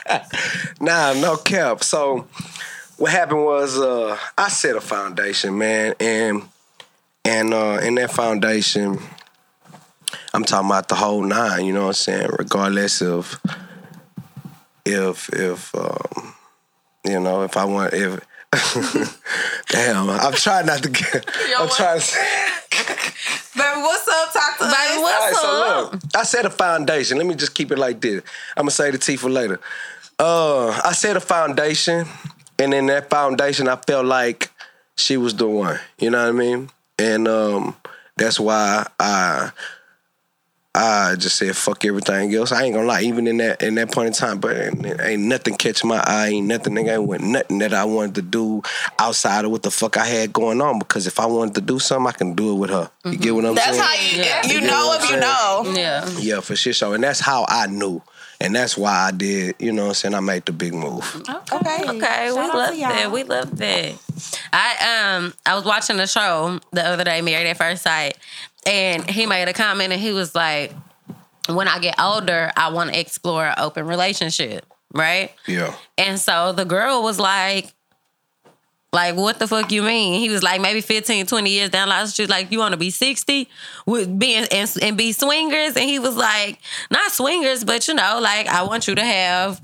do 0.03 0.17
it. 0.17 0.21
Nah, 0.81 1.13
no 1.13 1.35
cap. 1.37 1.83
So 1.83 2.27
what 2.97 3.11
happened 3.11 3.43
was 3.43 3.77
uh 3.77 4.17
I 4.37 4.47
set 4.49 4.75
a 4.75 4.81
foundation, 4.81 5.57
man, 5.57 5.95
and 5.99 6.43
and 7.25 7.53
uh 7.53 7.79
in 7.83 7.95
that 7.95 8.11
foundation, 8.11 8.99
I'm 10.33 10.43
talking 10.43 10.69
about 10.69 10.87
the 10.87 10.95
whole 10.95 11.23
nine, 11.23 11.65
you 11.65 11.73
know 11.73 11.81
what 11.81 11.87
I'm 11.87 11.93
saying? 11.93 12.29
Regardless 12.37 13.01
of 13.01 13.39
if 14.85 15.29
if 15.29 15.75
um 15.75 16.33
you 17.05 17.19
know, 17.19 17.43
if 17.43 17.57
I 17.57 17.65
want 17.65 17.93
if 17.93 18.19
Damn, 19.69 20.09
I'm 20.09 20.33
trying 20.33 20.65
not 20.65 20.83
to 20.83 20.89
get 20.89 21.25
I'm 21.57 21.69
trying 21.69 21.99
to 21.99 22.17
Baby, 23.53 23.81
what's 23.81 24.07
up? 24.07 24.33
Talk 24.33 24.57
to 24.59 24.63
Baby, 24.63 24.75
us. 24.75 24.95
All 24.95 25.01
what's 25.01 25.25
right, 25.25 25.35
so 25.35 25.63
up? 25.63 25.93
look, 25.93 26.01
I 26.15 26.23
said 26.23 26.45
a 26.45 26.49
foundation. 26.49 27.17
Let 27.17 27.27
me 27.27 27.35
just 27.35 27.53
keep 27.53 27.71
it 27.71 27.77
like 27.77 27.99
this. 27.99 28.23
I'm 28.55 28.63
gonna 28.63 28.71
say 28.71 28.91
the 28.91 28.97
T 28.97 29.17
for 29.17 29.29
later. 29.29 29.59
Uh, 30.17 30.69
I 30.85 30.93
said 30.93 31.17
a 31.17 31.19
foundation, 31.19 32.07
and 32.59 32.73
in 32.73 32.85
that 32.87 33.09
foundation, 33.09 33.67
I 33.67 33.75
felt 33.75 34.05
like 34.05 34.49
she 34.95 35.17
was 35.17 35.35
the 35.35 35.47
one. 35.47 35.79
You 35.99 36.11
know 36.11 36.19
what 36.21 36.29
I 36.29 36.31
mean? 36.31 36.69
And 36.97 37.27
um, 37.27 37.75
that's 38.15 38.39
why 38.39 38.87
I 38.99 39.51
I 40.73 41.15
just 41.15 41.35
said 41.35 41.55
fuck 41.57 41.83
everything 41.83 42.33
else. 42.33 42.53
I 42.53 42.63
ain't 42.63 42.73
gonna 42.73 42.87
lie, 42.87 43.01
even 43.01 43.27
in 43.27 43.37
that 43.37 43.61
in 43.61 43.75
that 43.75 43.91
point 43.91 44.07
in 44.07 44.13
time, 44.13 44.39
but 44.39 44.55
ain't, 44.55 45.01
ain't 45.01 45.23
nothing 45.23 45.55
catch 45.57 45.83
my 45.83 46.01
eye. 46.05 46.27
Ain't 46.29 46.47
nothing. 46.47 46.73
Nigga, 46.75 46.93
ain't 46.93 47.07
went 47.07 47.23
nothing 47.23 47.57
that 47.59 47.73
I 47.73 47.83
wanted 47.83 48.15
to 48.15 48.21
do 48.21 48.61
outside 48.97 49.43
of 49.43 49.51
what 49.51 49.63
the 49.63 49.71
fuck 49.71 49.97
I 49.97 50.05
had 50.05 50.31
going 50.31 50.61
on. 50.61 50.79
Because 50.79 51.07
if 51.07 51.19
I 51.19 51.25
wanted 51.25 51.55
to 51.55 51.61
do 51.61 51.77
something, 51.77 52.07
I 52.07 52.13
can 52.13 52.35
do 52.35 52.51
it 52.53 52.55
with 52.55 52.69
her. 52.69 52.89
You 53.03 53.17
get 53.17 53.35
what 53.35 53.45
I'm 53.45 53.55
That's 53.55 53.77
saying? 53.77 53.79
That's 53.79 53.97
how 53.97 54.17
you 54.17 54.23
Yeah. 54.23 54.45
you 54.47 54.53
You 54.53 54.61
know 54.61 54.67
know 54.67 54.93
if 54.93 55.01
what 55.01 55.09
you 55.11 55.17
know. 55.19 55.73
Yeah. 55.81 56.09
Yeah, 56.19 56.39
for 56.39 56.55
sure. 56.55 56.71
show. 56.71 56.93
And 56.93 57.03
that's 57.03 57.19
how 57.19 57.45
I 57.49 57.67
knew. 57.67 58.01
And 58.39 58.55
that's 58.55 58.75
why 58.75 58.91
I 59.07 59.11
did, 59.11 59.53
you 59.59 59.71
know 59.71 59.83
what 59.83 59.87
I'm 59.89 59.93
saying? 59.93 60.15
I 60.15 60.19
made 60.19 60.45
the 60.47 60.51
big 60.51 60.73
move. 60.73 61.05
Okay. 61.29 61.89
Okay, 61.89 62.31
we 62.31 62.37
love 62.37 62.75
that. 62.75 63.11
We 63.11 63.23
love 63.23 63.55
that. 63.57 63.93
I 64.51 65.15
um 65.15 65.33
I 65.45 65.53
was 65.55 65.63
watching 65.63 65.97
the 65.97 66.07
show 66.07 66.59
the 66.71 66.83
other 66.83 67.03
day, 67.03 67.21
Married 67.21 67.45
at 67.45 67.57
First 67.57 67.83
Sight, 67.83 68.17
and 68.65 69.09
he 69.09 69.25
made 69.25 69.47
a 69.47 69.53
comment 69.53 69.91
and 69.91 70.01
he 70.01 70.11
was 70.11 70.35
like, 70.35 70.73
When 71.47 71.67
I 71.67 71.79
get 71.79 71.99
older, 71.99 72.51
I 72.55 72.71
want 72.71 72.93
to 72.93 72.99
explore 72.99 73.45
an 73.45 73.55
open 73.57 73.87
relationship, 73.87 74.65
right? 74.93 75.31
Yeah. 75.47 75.75
And 75.97 76.19
so 76.19 76.51
the 76.53 76.65
girl 76.65 77.03
was 77.03 77.19
like, 77.19 77.73
like, 78.93 79.15
what 79.15 79.39
the 79.39 79.47
fuck 79.47 79.71
you 79.71 79.83
mean? 79.83 80.19
He 80.19 80.29
was 80.29 80.43
like, 80.43 80.59
maybe 80.59 80.81
15, 80.81 81.25
20 81.25 81.49
years 81.49 81.69
down 81.69 81.87
the 81.87 81.95
line. 81.95 82.07
She 82.07 82.23
was 82.23 82.29
like, 82.29 82.51
you 82.51 82.59
want 82.59 82.73
to 82.73 82.77
be 82.77 82.89
60 82.89 83.47
with 83.85 84.19
being 84.19 84.45
and, 84.51 84.77
and 84.81 84.97
be 84.97 85.13
swingers? 85.13 85.77
And 85.77 85.89
he 85.89 85.97
was 85.97 86.17
like, 86.17 86.59
not 86.89 87.11
swingers, 87.11 87.63
but 87.63 87.87
you 87.87 87.93
know, 87.93 88.19
like, 88.21 88.47
I 88.47 88.63
want 88.63 88.89
you 88.89 88.95
to 88.95 89.03
have, 89.03 89.61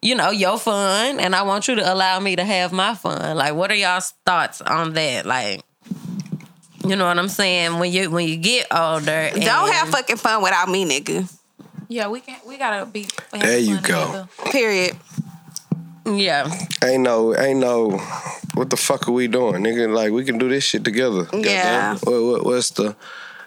you 0.00 0.14
know, 0.14 0.30
your 0.30 0.58
fun 0.58 1.20
and 1.20 1.36
I 1.36 1.42
want 1.42 1.68
you 1.68 1.74
to 1.74 1.92
allow 1.92 2.18
me 2.20 2.36
to 2.36 2.44
have 2.44 2.72
my 2.72 2.94
fun. 2.94 3.36
Like, 3.36 3.54
what 3.54 3.70
are 3.70 3.74
y'all's 3.74 4.14
thoughts 4.24 4.62
on 4.62 4.94
that? 4.94 5.26
Like, 5.26 5.62
you 6.84 6.96
know 6.96 7.06
what 7.06 7.18
I'm 7.18 7.28
saying? 7.28 7.78
When 7.78 7.90
you 7.92 8.10
when 8.10 8.28
you 8.28 8.36
get 8.36 8.66
older, 8.70 9.10
and- 9.10 9.42
Don't 9.42 9.72
have 9.72 9.88
fucking 9.90 10.16
fun 10.16 10.42
without 10.42 10.68
me, 10.68 10.84
nigga. 10.84 11.30
Yeah, 11.88 12.08
we 12.08 12.20
can. 12.20 12.36
We 12.46 12.56
gotta 12.58 12.86
be. 12.86 13.06
have 13.32 13.42
There 13.42 13.58
you 13.58 13.80
go. 13.80 14.06
together. 14.06 14.28
Period. 14.50 14.96
Yeah, 16.06 16.50
Ain't 16.84 17.02
no, 17.02 17.34
ain't 17.34 17.60
no, 17.60 17.92
what 18.52 18.68
the 18.68 18.76
fuck 18.76 19.08
are 19.08 19.12
we 19.12 19.26
doing, 19.26 19.62
nigga? 19.62 19.90
Like, 19.90 20.12
we 20.12 20.22
can 20.22 20.36
do 20.36 20.50
this 20.50 20.62
shit 20.62 20.84
together. 20.84 21.26
Yeah. 21.32 21.94
Goddamn. 21.94 22.12
What, 22.12 22.22
what, 22.22 22.44
what's 22.44 22.70
the, 22.72 22.94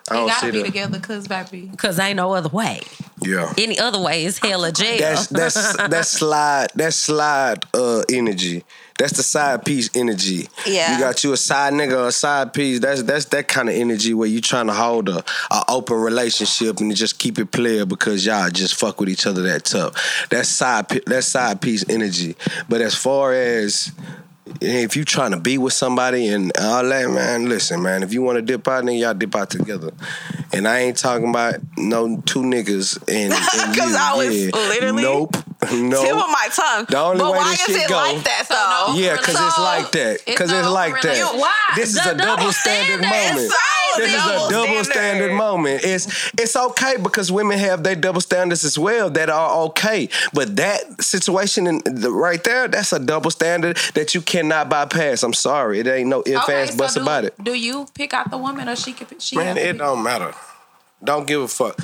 I 0.10 0.14
We 0.14 0.18
don't 0.18 0.28
gotta 0.28 0.40
see 0.48 0.52
be 0.52 0.58
the, 0.60 0.64
together, 0.66 1.00
cause 1.00 1.28
baby. 1.28 1.68
because 1.68 2.00
ain't 2.00 2.16
no 2.18 2.34
other 2.34 2.50
way. 2.50 2.82
yeah. 3.22 3.54
Any 3.60 3.78
other 3.78 4.00
way 4.02 4.26
is 4.26 4.40
hell 4.40 4.66
or 4.66 4.72
jail. 4.72 4.98
That's 4.98 5.28
that's 5.28 5.78
that's 5.88 6.10
slide 6.20 6.70
that's 6.74 6.96
slide 6.96 7.64
uh 7.76 8.02
energy. 8.12 8.64
That's 8.98 9.16
the 9.16 9.24
side 9.24 9.64
piece 9.66 9.90
energy. 9.96 10.48
Yeah. 10.66 10.94
You 10.94 11.00
got 11.00 11.24
you 11.24 11.34
a 11.34 11.38
side 11.38 11.74
nigga 11.74 12.08
a 12.08 12.12
side 12.12 12.54
piece. 12.54 12.80
That's 12.80 13.04
that's 13.04 13.26
that 13.26 13.48
kind 13.48 13.70
of 13.70 13.76
energy 13.76 14.14
where 14.14 14.28
you 14.28 14.42
trying 14.42 14.68
to 14.68 14.74
hold 14.74 15.10
a, 15.10 15.24
a 15.52 15.64
open 15.70 15.98
relationship 15.98 16.80
and 16.80 16.96
just 16.96 17.20
keep 17.20 17.38
it 17.40 17.52
player 17.52 17.86
because 17.86 18.26
y'all 18.26 18.50
just 18.50 18.76
fuck 18.76 19.00
with 19.00 19.10
each 19.10 19.28
other 19.28 19.44
that 19.44 19.66
tough. 19.66 20.28
That's 20.30 20.50
side 20.50 20.90
that 21.06 21.24
side 21.24 21.62
piece 21.62 21.88
energy. 21.90 22.36
But 22.68 22.82
as 22.82 22.96
far 22.96 23.34
as 23.34 23.92
if 24.62 24.96
you 24.96 25.06
trying 25.06 25.32
to 25.32 25.40
be 25.40 25.58
with 25.58 25.74
somebody 25.74 26.28
and 26.28 26.52
all 26.60 26.84
that, 26.88 27.10
man, 27.10 27.48
listen, 27.50 27.82
man. 27.82 28.04
If 28.04 28.14
you 28.14 28.22
want 28.22 28.38
to 28.38 28.42
dip 28.42 28.68
out, 28.68 28.86
then 28.86 28.96
y'all 28.96 29.14
dip 29.14 29.36
out 29.36 29.50
together. 29.50 29.92
And 30.54 30.68
I 30.68 30.80
ain't 30.80 30.98
talking 30.98 31.30
about 31.30 31.56
no 31.78 32.22
two 32.26 32.42
niggas 32.42 32.98
and, 33.08 33.34
and 33.34 33.78
'Cause 33.78 33.92
you. 33.92 33.98
I 33.98 34.14
was 34.16 34.46
yeah. 34.46 34.52
literally 34.56 35.04
nope, 35.04 35.36
no. 35.74 36.02
Tip 36.04 36.12
of 36.16 36.30
my 36.30 36.48
tongue. 36.54 36.86
The 36.90 36.98
only 36.98 37.20
but 37.20 37.32
way 37.34 37.38
why 37.40 37.52
this 37.52 37.70
is 37.70 37.76
shit 37.76 37.84
it 37.86 37.90
go- 37.90 37.96
like 37.96 38.24
that 38.24 38.46
So 38.48 38.54
though? 38.56 38.94
no- 38.94 39.00
Yeah, 39.00 39.18
because 39.18 39.36
it's 39.36 39.60
like 39.60 39.92
that. 39.92 40.20
Because 40.26 40.52
it's 40.52 40.66
no 40.68 40.74
like 40.74 41.02
that. 41.02 41.34
Why? 41.36 41.54
This 41.76 41.90
is 41.90 41.96
The 42.04 42.12
a 42.12 42.16
double 42.16 42.36
double 42.38 42.52
standard 42.54 43.00
standard. 43.06 43.36
moment. 43.36 43.52
so 43.52 43.58
This 43.98 44.14
is 44.14 44.22
a 44.22 44.50
double 44.50 44.84
standard 44.84 44.86
standard. 44.86 45.34
moment. 45.34 45.82
It's 45.84 46.32
it's 46.40 46.56
okay 46.56 46.98
because 47.02 47.32
women 47.32 47.58
have 47.60 47.84
their 47.84 47.96
double 47.96 48.22
standards 48.22 48.64
as 48.64 48.78
well 48.78 49.10
that 49.12 49.30
are 49.30 49.56
okay. 49.68 50.10
But 50.34 50.56
that 50.58 51.02
situation 51.04 51.68
in 51.68 51.82
the, 51.86 52.12
right 52.12 52.44
there, 52.44 52.68
that's 52.68 52.94
a 52.94 53.00
double 53.00 53.32
standard 53.32 53.78
that 53.94 54.14
you 54.16 54.22
cannot 54.22 54.70
bypass. 54.70 55.24
I'm 55.24 55.34
sorry, 55.34 55.80
it 55.80 55.88
ain't 55.88 56.10
no 56.10 56.22
if 56.26 56.50
ands 56.50 56.76
buts 56.76 56.96
about 56.96 57.26
it. 57.26 57.34
Do 57.44 57.54
you 57.54 57.88
pick 57.94 58.14
out 58.14 58.32
the 58.32 58.38
woman 58.38 58.70
or 58.70 58.76
she 58.76 58.94
can? 58.94 59.08
pick- 59.08 59.22
She 59.22 59.36
Man, 59.36 59.58
it 59.58 59.78
don't 59.78 60.04
matter. 60.04 60.34
Don't 61.04 61.28
give 61.28 61.42
a 61.42 61.48
fuck. 61.48 61.78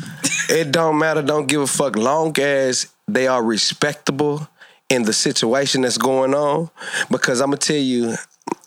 it 0.50 0.72
don't 0.72 0.98
matter. 0.98 1.22
Don't 1.22 1.48
give 1.48 1.62
a 1.62 1.68
fuck. 1.68 1.96
Long 1.96 2.38
as 2.40 2.88
they 3.08 3.28
are 3.28 3.44
respectable 3.44 4.48
in 4.90 5.04
the 5.04 5.14
situation 5.14 5.82
that's 5.82 5.98
going 5.98 6.34
on. 6.34 6.70
Because 7.12 7.40
I'm 7.42 7.48
gonna 7.48 7.58
tell 7.58 7.76
you, 7.76 8.16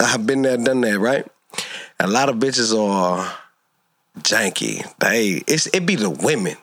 I've 0.01 0.27
been 0.27 0.43
there, 0.43 0.57
done 0.57 0.81
that. 0.83 0.99
Right. 0.99 1.27
A 1.99 2.07
lot 2.07 2.29
of 2.29 2.37
bitches 2.37 2.77
are 2.77 3.33
janky. 4.21 4.85
They 4.99 5.43
it's 5.47 5.67
it 5.69 5.87
be 5.87 5.97
the 5.97 6.11
women. 6.11 6.57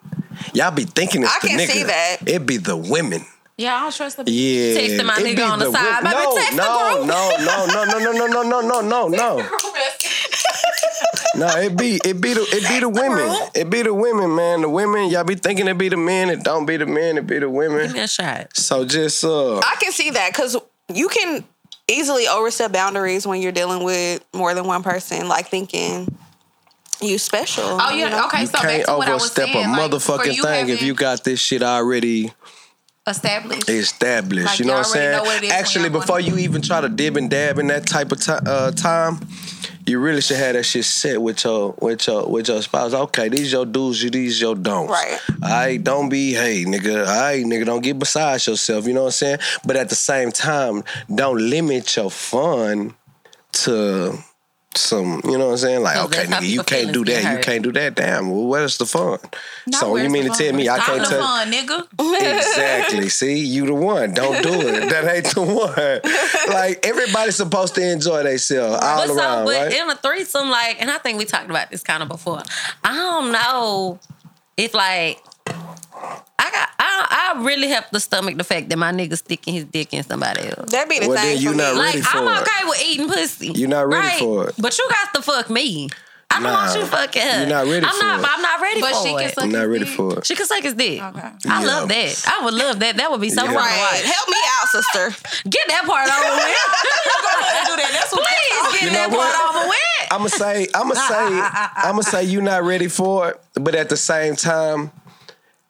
Y'all 0.53 0.71
be 0.71 0.85
thinking 0.85 1.23
it's 1.23 1.31
I 1.31 1.39
the 1.41 1.47
can 1.47 1.59
nigga. 1.59 1.71
see 1.71 1.83
that. 1.83 2.17
It 2.25 2.45
be 2.45 2.57
the 2.57 2.75
women. 2.77 3.21
Yeah, 3.57 3.75
I 3.75 3.79
don't 3.81 3.93
trust 3.95 4.17
the. 4.17 4.23
Yeah. 4.31 4.79
Texting 4.79 5.05
my 5.05 5.17
it 5.19 5.37
nigga 5.37 5.51
on 5.51 5.59
the 5.59 5.71
side. 5.71 6.01
Baby, 6.03 6.15
no, 6.15 6.35
text 6.35 6.51
the 6.51 6.57
no, 6.57 6.95
group. 6.95 7.07
no, 7.07 7.29
no, 7.37 7.65
no, 7.65 7.85
no, 7.85 7.99
no, 7.99 8.27
no, 8.27 8.27
no, 8.27 8.61
no, 8.61 8.81
no, 8.81 8.81
no, 8.81 9.07
no. 9.07 9.49
No, 11.35 11.47
it 11.57 11.75
be 11.75 11.99
it 12.05 12.21
be 12.21 12.33
the 12.33 12.41
it 12.51 12.67
be 12.69 12.79
the 12.79 12.89
women. 12.89 13.35
It 13.55 13.69
be 13.69 13.81
the 13.81 13.93
women, 13.93 14.35
man. 14.35 14.61
The 14.61 14.69
women, 14.69 15.09
y'all 15.09 15.23
be 15.23 15.35
thinking 15.35 15.67
it 15.67 15.77
be 15.77 15.89
the 15.89 15.97
men. 15.97 16.29
It 16.29 16.43
don't 16.43 16.65
be 16.65 16.77
the 16.77 16.85
men. 16.85 17.17
It 17.17 17.25
be 17.27 17.35
the 17.39 17.47
Give 17.47 17.51
women. 17.51 17.91
me 17.91 17.99
a 18.01 18.07
shot. 18.07 18.55
So 18.55 18.85
just 18.85 19.23
uh, 19.23 19.57
I 19.57 19.75
can 19.81 19.91
see 19.91 20.11
that 20.11 20.31
because 20.31 20.55
you 20.93 21.07
can 21.09 21.43
easily 21.87 22.27
overstep 22.27 22.71
boundaries 22.71 23.27
when 23.27 23.41
you're 23.41 23.51
dealing 23.51 23.83
with 23.83 24.23
more 24.33 24.53
than 24.53 24.65
one 24.65 24.83
person, 24.83 25.27
like 25.27 25.47
thinking 25.47 26.15
you 27.01 27.17
special. 27.17 27.63
Oh 27.65 27.89
you 27.89 28.01
yeah. 28.01 28.09
know? 28.09 28.25
Okay. 28.27 28.41
you 28.41 28.47
So 28.47 28.53
back 28.53 28.61
can't 28.61 28.85
to 28.85 28.93
what 28.97 29.07
I 29.07 29.13
was 29.13 29.23
overstep 29.23 29.49
saying. 29.49 29.65
a 29.65 29.71
like, 29.71 29.91
motherfucking 29.91 30.35
you 30.35 30.43
thing 30.43 30.69
if 30.69 30.81
you 30.81 30.93
got 30.93 31.23
this 31.23 31.39
shit 31.39 31.61
already 31.61 32.31
established. 33.07 33.69
established. 33.69 34.45
Like, 34.47 34.59
you 34.59 34.65
know 34.65 34.73
what 34.73 34.85
I'm 34.87 34.91
saying? 34.93 35.11
know 35.17 35.23
what 35.23 35.37
it 35.43 35.47
is 35.47 35.51
Actually, 35.51 35.89
before 35.89 36.19
you 36.19 36.37
even 36.37 36.61
try 36.61 36.79
to 36.81 36.89
dib 36.89 37.17
and 37.17 37.29
dab 37.29 37.59
in 37.59 37.67
that 37.67 37.85
type 37.85 38.11
of 38.11 38.21
ti- 38.21 38.31
uh, 38.31 38.71
time, 38.71 39.19
you 39.85 39.99
really 39.99 40.21
should 40.21 40.37
have 40.37 40.53
that 40.53 40.63
shit 40.63 40.85
set 40.85 41.21
with 41.21 41.43
your 41.43 41.75
with 41.79 42.07
your 42.07 42.27
with 42.27 42.47
your 42.47 42.61
spouse. 42.61 42.93
Okay, 42.93 43.29
these 43.29 43.51
your 43.51 43.65
do's, 43.65 44.01
you 44.01 44.09
these 44.09 44.39
your 44.39 44.55
don'ts. 44.55 44.91
Right. 44.91 45.19
I 45.41 45.77
don't 45.77 46.09
be 46.09 46.33
hey 46.33 46.65
nigga. 46.65 47.05
I 47.05 47.43
nigga 47.43 47.65
don't 47.65 47.81
get 47.81 47.99
beside 47.99 48.45
yourself. 48.45 48.87
You 48.87 48.93
know 48.93 49.01
what 49.01 49.07
I'm 49.07 49.11
saying? 49.11 49.39
But 49.65 49.75
at 49.75 49.89
the 49.89 49.95
same 49.95 50.31
time, 50.31 50.83
don't 51.13 51.37
limit 51.37 51.95
your 51.95 52.11
fun 52.11 52.95
to 53.53 54.17
some, 54.77 55.21
you 55.23 55.37
know 55.37 55.45
what 55.47 55.51
I'm 55.53 55.57
saying? 55.57 55.81
Like, 55.81 55.97
okay, 56.05 56.25
nigga, 56.25 56.47
you 56.47 56.63
can't 56.63 56.91
do 56.93 57.03
that. 57.05 57.31
You 57.37 57.39
can't 57.43 57.63
do 57.63 57.71
that. 57.73 57.95
Damn, 57.95 58.29
well, 58.29 58.45
where's 58.45 58.77
the 58.77 58.85
fun? 58.85 59.19
Now, 59.67 59.79
so 59.79 59.95
you 59.95 60.09
mean 60.09 60.23
to 60.23 60.29
tell 60.29 60.53
me 60.53 60.69
I 60.69 60.79
can't 60.79 61.05
tell? 61.05 61.21
fun, 61.21 61.51
nigga. 61.51 61.87
Exactly. 62.37 63.09
See, 63.09 63.39
you 63.39 63.65
the 63.65 63.73
one. 63.73 64.13
Don't 64.13 64.41
do 64.43 64.49
it. 64.51 64.89
That 64.93 65.05
ain't 65.15 65.25
the 65.33 65.41
one. 65.41 66.53
Like 66.53 66.85
everybody's 66.85 67.35
supposed 67.35 67.73
to 67.75 67.91
enjoy 67.91 68.23
themselves 68.23 68.75
all 68.83 68.97
But 68.97 69.07
so, 69.07 69.15
around, 69.17 69.45
but 69.45 69.55
right? 69.67 69.73
in 69.73 69.89
a 69.89 69.95
threesome, 69.95 70.49
like, 70.49 70.81
and 70.81 70.91
I 70.91 70.97
think 70.97 71.17
we 71.17 71.25
talked 71.25 71.49
about 71.49 71.71
this 71.71 71.81
kind 71.83 72.03
of 72.03 72.09
before. 72.09 72.43
I 72.83 72.93
don't 72.93 73.31
know 73.31 73.99
if 74.57 74.73
like 74.73 75.19
I 76.39 76.51
got 76.51 76.69
I 76.79 77.33
I 77.35 77.43
really 77.43 77.69
have 77.69 77.89
to 77.91 77.99
stomach 77.99 78.37
the 78.37 78.43
fact 78.43 78.69
that 78.69 78.77
my 78.77 78.91
nigga 78.91 79.17
sticking 79.17 79.53
his 79.53 79.65
dick 79.65 79.93
in 79.93 80.03
somebody 80.03 80.41
else. 80.47 80.71
That'd 80.71 80.89
be 80.89 80.99
the 80.99 81.07
Well, 81.07 81.17
thing 81.17 81.33
then 81.35 81.41
you 81.41 81.51
for 81.51 81.57
me. 81.57 81.63
not 81.63 81.75
Like 81.75 81.99
for 82.03 82.17
I'm 82.17 82.27
it. 82.27 82.41
okay 82.41 82.65
with 82.69 82.81
eating 82.85 83.07
pussy. 83.07 83.47
You're 83.55 83.69
not 83.69 83.87
ready 83.87 84.07
right? 84.07 84.19
for 84.19 84.49
it. 84.49 84.55
But 84.59 84.77
you 84.77 84.87
got 84.89 85.13
to 85.15 85.21
fuck 85.21 85.49
me. 85.49 85.89
I 86.31 86.35
don't 86.41 86.43
Nah, 86.51 86.65
want 86.65 86.79
you 86.79 86.85
fucking 86.87 87.21
her. 87.21 87.39
you're 87.41 87.47
not 87.49 87.67
ready 87.67 87.85
I'm 87.85 87.93
for 87.93 88.03
not, 88.03 88.19
it. 88.19 88.25
I'm 88.27 88.41
not 88.41 88.59
ready 88.61 88.81
But 88.81 88.95
for 88.95 89.03
she 89.05 89.13
can 89.13 89.19
it. 89.21 89.35
suck 89.35 89.43
I'm 89.43 89.51
not 89.51 89.59
his 89.59 89.67
ready 89.69 89.85
dick. 89.85 89.93
for 89.93 90.17
it. 90.17 90.25
She 90.25 90.35
can 90.35 90.45
suck 90.47 90.63
his 90.63 90.73
dick. 90.73 90.99
Okay. 91.01 91.19
I 91.21 91.37
Yeah. 91.45 91.59
love 91.67 91.89
that. 91.89 92.25
I 92.27 92.43
would 92.45 92.53
love 92.55 92.79
that. 92.79 92.97
That 92.97 93.11
would 93.11 93.21
be 93.21 93.29
so 93.29 93.43
Yeah. 93.45 93.53
Right. 93.53 94.01
Help 94.03 94.27
me 94.29 94.37
out, 94.59 94.67
sister. 94.69 95.15
Get 95.47 95.67
that 95.67 95.83
part 95.85 96.09
over 96.09 96.35
with. 96.35 96.57
do 97.67 97.75
that. 97.77 97.91
That's 97.93 98.11
what 98.11 98.25
Please 98.25 98.73
get 98.73 98.81
You 98.83 98.89
that 98.97 99.11
know 99.11 99.17
part 99.17 99.55
over 99.55 99.67
with. 99.69 99.79
I'ma 100.11 100.27
say, 100.27 100.67
I'ma 100.73 100.93
say, 100.95 101.41
I'ma 101.89 102.01
say 102.01 102.23
you're 102.23 102.41
not 102.41 102.63
ready 102.63 102.87
for 102.87 103.29
it, 103.29 103.41
but 103.53 103.75
at 103.75 103.89
the 103.89 103.97
same 103.97 104.35
time, 104.35 104.91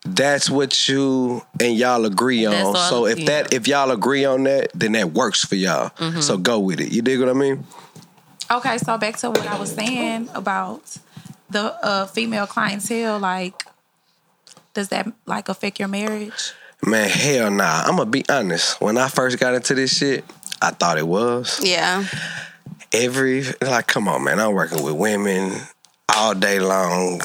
that's 0.05 0.49
what 0.49 0.87
you 0.89 1.41
and 1.61 1.75
y'all 1.75 2.05
agree 2.05 2.45
That's 2.45 2.67
on. 2.67 2.75
all- 2.75 2.89
So 2.89 3.05
if 3.05 3.19
yeah. 3.19 3.25
that 3.43 3.53
if 3.53 3.67
y'all 3.67 3.91
agree 3.91 4.25
on 4.25 4.43
that, 4.43 4.71
then 4.73 4.91
that 4.93 5.11
works 5.13 5.43
for 5.45 5.55
y'all. 5.55 5.89
Mm-hmm. 5.91 6.19
So 6.21 6.37
go 6.37 6.59
with 6.59 6.79
it. 6.81 6.91
You 6.91 7.01
dig 7.01 7.19
what 7.19 7.29
I 7.29 7.33
mean? 7.33 7.65
Okay, 8.51 8.77
so 8.77 8.97
back 8.97 9.17
to 9.17 9.29
what 9.29 9.47
I 9.47 9.57
was 9.59 9.71
saying 9.73 10.29
about 10.33 10.97
the 11.49 11.73
uh, 11.85 12.05
female 12.07 12.45
clientele. 12.45 13.17
Like, 13.19 13.63
does 14.73 14.89
that 14.89 15.07
like 15.25 15.49
affect 15.49 15.79
your 15.79 15.87
marriage? 15.87 16.51
Man, 16.85 17.09
hell 17.09 17.49
nah. 17.49 17.83
I'ma 17.85 18.03
be 18.05 18.25
honest. 18.29 18.81
When 18.81 18.97
I 18.97 19.07
first 19.07 19.39
got 19.39 19.53
into 19.55 19.73
this 19.73 19.95
shit, 19.97 20.25
I 20.61 20.71
thought 20.71 20.97
it 20.97 21.07
was. 21.07 21.59
Yeah. 21.63 22.03
Every 22.91 23.45
like, 23.61 23.87
come 23.87 24.07
on, 24.09 24.23
man. 24.25 24.39
I'm 24.39 24.53
working 24.53 24.83
with 24.83 24.95
women 24.95 25.53
all 26.13 26.35
day 26.35 26.59
long. 26.59 27.21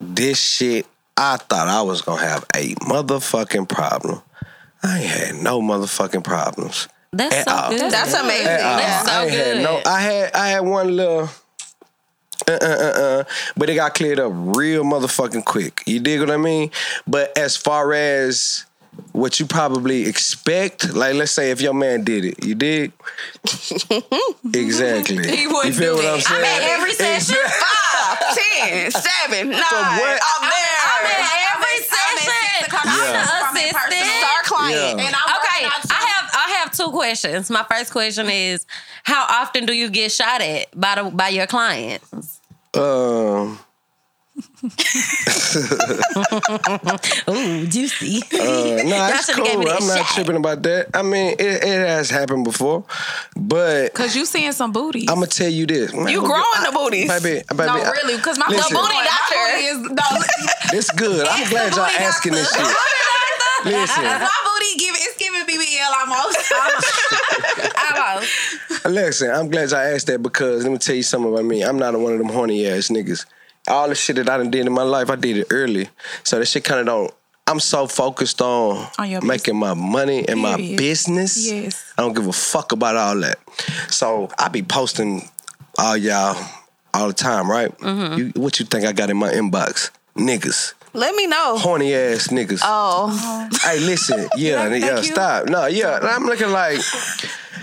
This 0.00 0.38
shit, 0.40 0.86
I 1.20 1.36
thought 1.36 1.66
I 1.68 1.82
was 1.82 2.00
gonna 2.02 2.22
have 2.22 2.44
a 2.54 2.74
motherfucking 2.76 3.68
problem. 3.68 4.22
I 4.82 5.00
ain't 5.00 5.10
had 5.10 5.34
no 5.42 5.60
motherfucking 5.60 6.22
problems. 6.22 6.86
That's 7.12 7.34
At 7.34 7.48
so 7.48 7.54
all. 7.56 7.70
good. 7.70 7.90
That's 7.90 8.14
amazing. 8.14 8.46
At 8.46 8.60
all. 8.60 8.78
Yeah. 8.78 9.02
so 9.02 9.10
I 9.10 9.22
ain't 9.24 9.32
had 9.32 9.56
no. 9.62 9.82
I 9.84 10.00
had 10.00 10.32
I 10.34 10.48
had 10.48 10.60
one 10.60 10.94
little. 10.96 11.28
Uh 12.46 12.52
uh 12.52 12.66
uh 12.66 13.00
uh. 13.00 13.24
But 13.56 13.68
it 13.70 13.74
got 13.74 13.94
cleared 13.94 14.20
up 14.20 14.30
real 14.32 14.84
motherfucking 14.84 15.44
quick. 15.44 15.82
You 15.86 15.98
dig 16.00 16.20
what 16.20 16.30
I 16.30 16.36
mean? 16.36 16.70
But 17.06 17.36
as 17.36 17.56
far 17.56 17.92
as 17.92 18.64
what 19.12 19.40
you 19.40 19.46
probably 19.46 20.06
expect, 20.06 20.94
like 20.94 21.14
let's 21.14 21.32
say 21.32 21.50
if 21.50 21.60
your 21.60 21.74
man 21.74 22.04
did 22.04 22.24
it, 22.24 22.44
you 22.44 22.54
dig? 22.54 22.92
exactly. 24.54 25.36
He 25.36 25.46
wouldn't 25.46 25.74
feel 25.74 25.96
do 25.96 26.02
what 26.02 26.02
that. 26.02 26.14
I'm 26.14 26.20
saying? 26.20 26.44
I'm 26.44 26.44
at 26.44 26.62
every 26.78 26.92
session. 26.92 27.36
Five, 27.36 28.36
ten, 28.36 28.90
seven, 28.90 29.48
nine. 29.50 29.60
what? 29.60 30.20
I'm 30.22 30.48
there. 30.48 30.77
I'm 31.08 31.24
at 31.24 31.54
every 31.54 31.74
I'm 31.74 32.18
at 32.18 32.18
six 32.18 32.32
session. 32.32 32.66
o'clock. 32.66 32.86
I'm 32.86 32.98
Yeah. 32.98 33.12
the 33.12 33.46
I'm 33.46 33.56
in 33.56 33.72
person. 33.72 33.92
assistant. 33.92 34.20
Star 34.20 34.42
client. 34.44 34.98
Yeah. 34.98 35.06
And 35.06 35.14
I'm 35.16 35.36
Okay, 35.36 35.64
working 35.64 35.90
I 35.90 36.06
have 36.14 36.30
I 36.34 36.50
have 36.60 36.70
two 36.72 36.90
questions. 36.90 37.50
My 37.50 37.64
first 37.70 37.90
question 37.92 38.28
is, 38.30 38.66
how 39.04 39.24
often 39.42 39.66
do 39.66 39.72
you 39.72 39.88
get 39.90 40.12
shot 40.12 40.40
at 40.40 40.66
by 40.78 40.94
the 40.96 41.04
by 41.10 41.28
your 41.28 41.46
clients? 41.46 42.40
Um, 42.74 43.58
Ooh, 47.28 47.66
juicy. 47.66 48.22
uh, 48.32 48.82
nah, 48.84 49.08
it's 49.10 49.32
cool. 49.34 49.46
I'm 49.46 49.62
not 49.86 49.98
shot. 49.98 50.06
tripping 50.14 50.36
about 50.36 50.62
that. 50.64 50.88
I 50.94 51.02
mean, 51.02 51.32
it, 51.38 51.40
it 51.40 51.62
has 51.88 52.10
happened 52.10 52.44
before, 52.44 52.84
but 53.36 53.92
Cause 53.94 54.14
you 54.16 54.24
seeing 54.24 54.52
some 54.52 54.72
booty. 54.72 55.06
I'm 55.08 55.16
gonna 55.16 55.26
tell 55.26 55.48
you 55.48 55.66
this. 55.66 55.92
Man, 55.92 56.08
You 56.08 56.20
who- 56.20 56.26
growing 56.26 56.44
I- 56.56 56.64
the 56.66 56.72
booties. 56.76 57.08
baby. 57.08 57.42
baby 57.48 57.66
no, 57.66 57.76
I- 57.76 57.90
really, 57.90 58.16
because 58.16 58.38
my 58.38 58.46
Listen. 58.48 58.74
booty, 58.74 58.74
The 58.74 58.80
booty 58.80 58.94
my 58.94 59.04
doctor. 59.04 59.34
booty 59.52 59.64
is 59.64 59.78
no. 59.80 60.04
It's 60.78 60.90
good. 60.92 61.26
I'm 61.26 61.40
It's 61.42 61.50
glad 61.50 61.72
y'all 61.74 61.84
asking 61.86 62.32
this 62.32 62.50
shit. 62.54 62.66
Listen, 63.64 64.04
my 64.04 64.30
booty 64.44 64.74
give 64.78 64.94
it's 64.96 65.16
giving 65.18 65.44
BBL 65.46 65.92
almost. 66.00 66.52
almost. 67.96 68.30
listen. 68.86 69.30
I'm 69.30 69.48
glad 69.50 69.70
y'all 69.70 69.80
asked 69.80 70.06
that 70.08 70.22
because 70.22 70.62
let 70.64 70.72
me 70.72 70.78
tell 70.78 70.94
you 70.94 71.02
something 71.02 71.32
about 71.32 71.44
me. 71.44 71.62
I'm 71.62 71.78
not 71.78 71.98
one 71.98 72.12
of 72.12 72.18
them 72.18 72.28
horny 72.28 72.66
ass 72.68 72.88
niggas. 72.88 73.24
All 73.68 73.88
the 73.88 73.94
shit 73.94 74.16
that 74.16 74.28
I 74.28 74.38
done 74.38 74.50
did 74.50 74.66
in 74.66 74.72
my 74.72 74.82
life, 74.82 75.10
I 75.10 75.16
did 75.16 75.36
it 75.36 75.46
early. 75.50 75.88
So 76.24 76.38
that 76.38 76.46
shit 76.46 76.64
kind 76.64 76.80
of 76.80 76.86
don't. 76.86 77.14
I'm 77.46 77.60
so 77.60 77.86
focused 77.86 78.42
on, 78.42 78.86
On 78.98 79.26
making 79.26 79.56
my 79.56 79.72
money 79.72 80.28
and 80.28 80.38
my 80.40 80.56
business. 80.56 81.50
Yes. 81.50 81.92
I 81.96 82.02
don't 82.02 82.12
give 82.14 82.26
a 82.26 82.32
fuck 82.32 82.72
about 82.72 82.96
all 82.96 83.18
that. 83.20 83.38
So 83.90 84.28
I 84.38 84.48
be 84.48 84.62
posting 84.62 85.28
all 85.78 85.96
y'all 85.96 86.36
all 86.92 87.08
the 87.08 87.14
time, 87.14 87.50
right? 87.50 87.70
Mm-hmm. 87.78 88.18
You, 88.18 88.32
what 88.42 88.60
you 88.60 88.66
think 88.66 88.84
I 88.84 88.92
got 88.92 89.08
in 89.08 89.16
my 89.16 89.30
inbox? 89.30 89.90
Niggas. 90.14 90.74
Let 90.94 91.14
me 91.14 91.26
know. 91.26 91.56
Horny 91.58 91.94
ass 91.94 92.28
niggas. 92.28 92.60
Oh, 92.64 93.48
Hey, 93.62 93.78
listen, 93.78 94.28
yeah, 94.36 94.66
yeah, 94.74 94.96
you. 94.98 95.02
stop. 95.04 95.46
No, 95.48 95.66
yeah, 95.66 96.00
I'm 96.02 96.24
looking 96.24 96.50
like, 96.50 96.80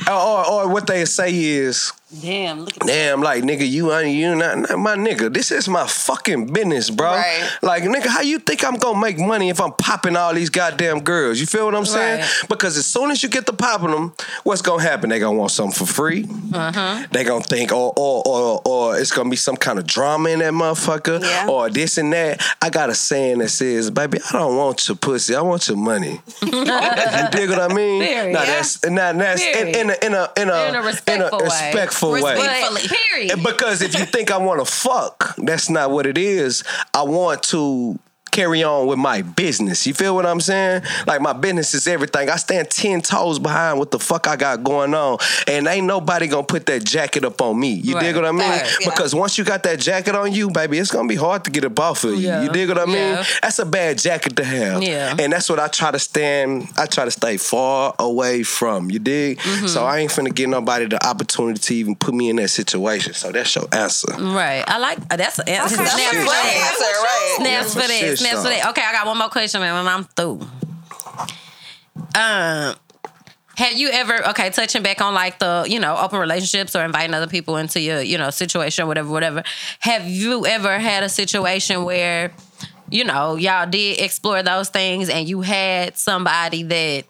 or, 0.08 0.14
or, 0.14 0.46
or 0.48 0.68
what 0.74 0.88
they 0.88 1.06
say 1.06 1.34
is, 1.34 1.91
Damn, 2.22 2.62
look 2.62 2.76
at 2.78 2.88
damn, 2.88 3.22
like 3.22 3.43
nigga, 3.43 3.68
you 3.68 3.91
ain't 3.91 4.16
you 4.16 4.36
not, 4.36 4.58
not 4.58 4.78
my 4.78 4.96
nigga. 4.96 5.34
This 5.34 5.52
is 5.52 5.68
my 5.68 5.88
fucking 5.88 6.54
business, 6.54 6.89
bro. 6.91 7.12
Right. 7.12 7.50
Like 7.64 7.84
nigga, 7.84 8.06
how 8.06 8.22
you 8.22 8.38
think 8.39 8.64
I'm 8.64 8.76
gonna 8.76 9.00
make 9.00 9.18
money 9.18 9.50
if 9.50 9.60
I'm 9.60 9.74
popping 9.74 10.16
all 10.16 10.34
these 10.34 10.52
goddamn 10.52 11.00
girls? 11.00 11.39
You 11.39 11.48
feel 11.48 11.66
what 11.66 11.74
I'm 11.76 11.86
saying? 11.86 12.22
Right. 12.22 12.43
Because 12.48 12.78
as 12.78 12.86
soon 12.86 13.10
as 13.10 13.24
you 13.24 13.28
get 13.28 13.48
to 13.48 13.54
popping 13.54 13.89
them, 13.89 14.14
what's 14.43 14.62
gonna 14.62 14.84
happen? 14.84 15.10
They 15.10 15.18
gonna 15.20 15.38
want 15.38 15.50
something 15.52 15.74
for 15.78 15.91
free. 15.91 16.26
Uh-huh. 16.54 17.08
They 17.12 17.24
gonna 17.24 17.43
think, 17.43 17.72
or 17.72 17.91
or 17.98 18.22
or 18.26 18.62
or 18.64 18.98
it's 19.00 19.12
gonna 19.12 19.30
be 19.30 19.36
some 19.36 19.58
kind 19.58 19.80
of 19.80 19.88
drama 19.88 20.30
in 20.30 20.39
that 20.39 20.54
motherfucker, 20.54 21.22
Yeah. 21.22 21.48
or 21.50 21.70
this 21.72 21.98
and 21.98 22.14
that. 22.14 22.39
I 22.62 22.70
got 22.70 22.91
a 22.91 22.96
saying 22.96 23.39
that 23.39 23.50
says, 23.50 23.89
"Baby, 23.89 24.20
I 24.30 24.38
don't 24.38 24.56
want 24.56 24.88
your 24.88 24.96
pussy. 24.96 25.36
I 25.36 25.41
want 25.41 25.68
your 25.68 25.78
money." 25.78 26.22
you 26.43 26.52
dig 26.52 27.50
what 27.50 27.60
I 27.60 27.74
mean? 27.74 28.04
Period. 28.04 28.34
Now 28.34 28.43
Yeah. 28.43 28.46
that's 28.46 28.86
now 28.86 29.12
that's 29.12 29.41
in, 29.43 29.85
in 29.90 29.92
a 29.92 30.06
in 30.06 30.14
a 30.14 30.32
in 30.38 30.50
a 30.50 30.68
In 30.70 30.76
a 30.76 30.82
respectful 30.82 31.40
way. 31.40 31.46
respectful 31.46 32.12
way. 32.12 32.22
But, 32.22 32.88
period. 33.10 33.44
Because 33.44 33.82
if 33.82 33.98
you 33.98 34.06
think 34.06 34.32
I 34.32 34.38
want 34.38 34.60
to 34.64 34.72
fuck, 34.72 35.36
that's 35.38 35.70
not 35.70 35.92
what 35.92 36.06
it 36.06 36.18
is. 36.18 36.64
I 36.94 37.04
want 37.04 37.44
to 37.44 38.00
carry 38.36 38.64
on 38.64 38.86
with 38.88 39.00
my 39.00 39.22
business. 39.22 39.88
You 39.88 39.94
feel 39.94 40.14
what 40.14 40.26
I'm 40.26 40.42
saying? 40.42 40.82
Like 41.08 41.22
my 41.22 41.32
business 41.32 41.74
is 41.74 41.88
everything. 41.88 42.30
I 42.30 42.36
stand 42.36 42.70
10 42.70 43.02
toes 43.02 43.40
behind 43.40 43.80
what 43.80 43.92
the 43.92 44.00
fuck 44.00 44.28
I 44.28 44.36
got 44.36 44.62
going 44.64 44.94
on. 44.94 45.18
And 45.48 45.66
ain't 45.68 45.88
nobody 45.88 46.28
gonna 46.28 46.44
put 46.44 46.66
that 46.66 46.84
jacket 46.84 47.24
up 47.24 47.42
on 47.42 47.58
me. 47.58 47.70
You 47.76 47.96
Right. 47.96 48.04
dig 48.04 48.16
what 48.18 48.26
I 48.26 48.32
mean? 48.32 48.42
Facts, 48.42 48.78
yeah. 48.82 48.90
Because 48.90 49.16
once 49.16 49.38
you 49.38 49.46
got 49.46 49.64
that 49.64 49.80
jacket 49.80 50.16
on 50.16 50.34
you, 50.34 50.50
baby, 50.50 50.78
it's 50.80 50.92
gonna 50.92 51.08
be 51.08 51.16
hard 51.16 51.46
to 51.46 51.52
get 51.52 51.64
up 51.64 51.80
off 51.80 52.04
of 52.04 52.12
you. 52.12 52.18
Yeah. 52.18 52.44
You 52.44 52.50
dig 52.50 52.68
what 52.68 52.78
I 52.78 52.86
mean? 52.86 52.96
Yeah. 52.96 53.24
That's 53.42 53.58
a 53.60 53.66
bad 53.66 53.98
jacket 54.00 54.36
to 54.36 54.44
have. 54.44 54.84
Yeah. 54.84 55.16
And 55.18 55.32
that's 55.32 55.50
what 55.50 55.60
I 55.62 55.68
try 55.70 55.92
to 55.92 56.00
stand, 56.00 56.68
I 56.78 56.88
try 56.88 57.06
to 57.06 57.12
stay 57.12 57.38
far 57.38 57.96
away 58.00 58.44
from. 58.44 58.92
You 58.92 59.00
dig? 59.00 59.40
Mm-hmm. 59.40 59.68
So 59.68 59.86
I 59.86 60.00
ain't 60.00 60.12
finna 60.12 60.34
give 60.36 60.50
nobody 60.50 60.88
the 60.88 61.00
opportunity 61.08 61.60
to 61.60 61.76
even 61.76 61.96
put 61.96 62.14
me 62.14 62.30
in 62.30 62.36
that 62.38 62.50
situation. 62.50 63.14
So 63.14 63.32
that's 63.32 63.56
your 63.56 63.68
answer. 63.72 64.12
right. 64.18 64.64
I 64.68 64.78
like 64.80 65.08
that's 65.08 65.40
an 65.40 65.48
answer. 65.48 65.76
Okay. 65.76 65.86
Snaps 65.86 66.02
Shit, 66.02 66.20
for 66.26 66.32
that. 66.32 66.72
answer, 66.72 66.84
right. 66.84 67.36
Snaps 67.38 67.74
for 67.74 67.82
for 67.82 67.88
that. 67.88 68.18
Snaps 68.18 68.22
for 68.32 68.38
so. 68.38 68.50
that. 68.50 68.70
Okay, 68.70 68.84
I 68.86 68.92
got 68.92 69.08
one 69.08 69.18
more 69.18 69.30
question 69.30 69.62
and 69.62 69.88
then 69.88 69.94
I'm 69.94 70.04
through. 70.04 70.42
Um 72.16 72.76
have 73.58 73.74
you 73.78 73.90
ever 73.90 74.28
okay, 74.30 74.50
touching 74.50 74.84
back 74.84 75.00
on 75.00 75.14
like 75.14 75.40
the, 75.40 75.66
you 75.68 75.80
know, 75.80 75.96
open 75.98 76.20
relationships 76.20 76.76
or 76.76 76.84
inviting 76.84 77.14
other 77.14 77.28
people 77.28 77.56
into 77.58 77.80
your, 77.80 78.02
you 78.02 78.18
know, 78.18 78.30
situation, 78.30 78.84
or 78.84 78.88
whatever, 78.88 79.10
whatever. 79.10 79.44
Have 79.80 80.06
you 80.06 80.46
ever 80.46 80.78
had 80.78 81.04
a 81.04 81.10
situation 81.10 81.86
where, 81.86 82.34
you 82.90 83.06
know, 83.06 83.36
y'all 83.36 83.70
did 83.70 84.02
explore 84.02 84.44
those 84.44 84.70
things 84.70 85.10
and 85.10 85.28
you 85.30 85.42
had 85.42 85.98
somebody 85.98 86.64
that, 86.64 87.06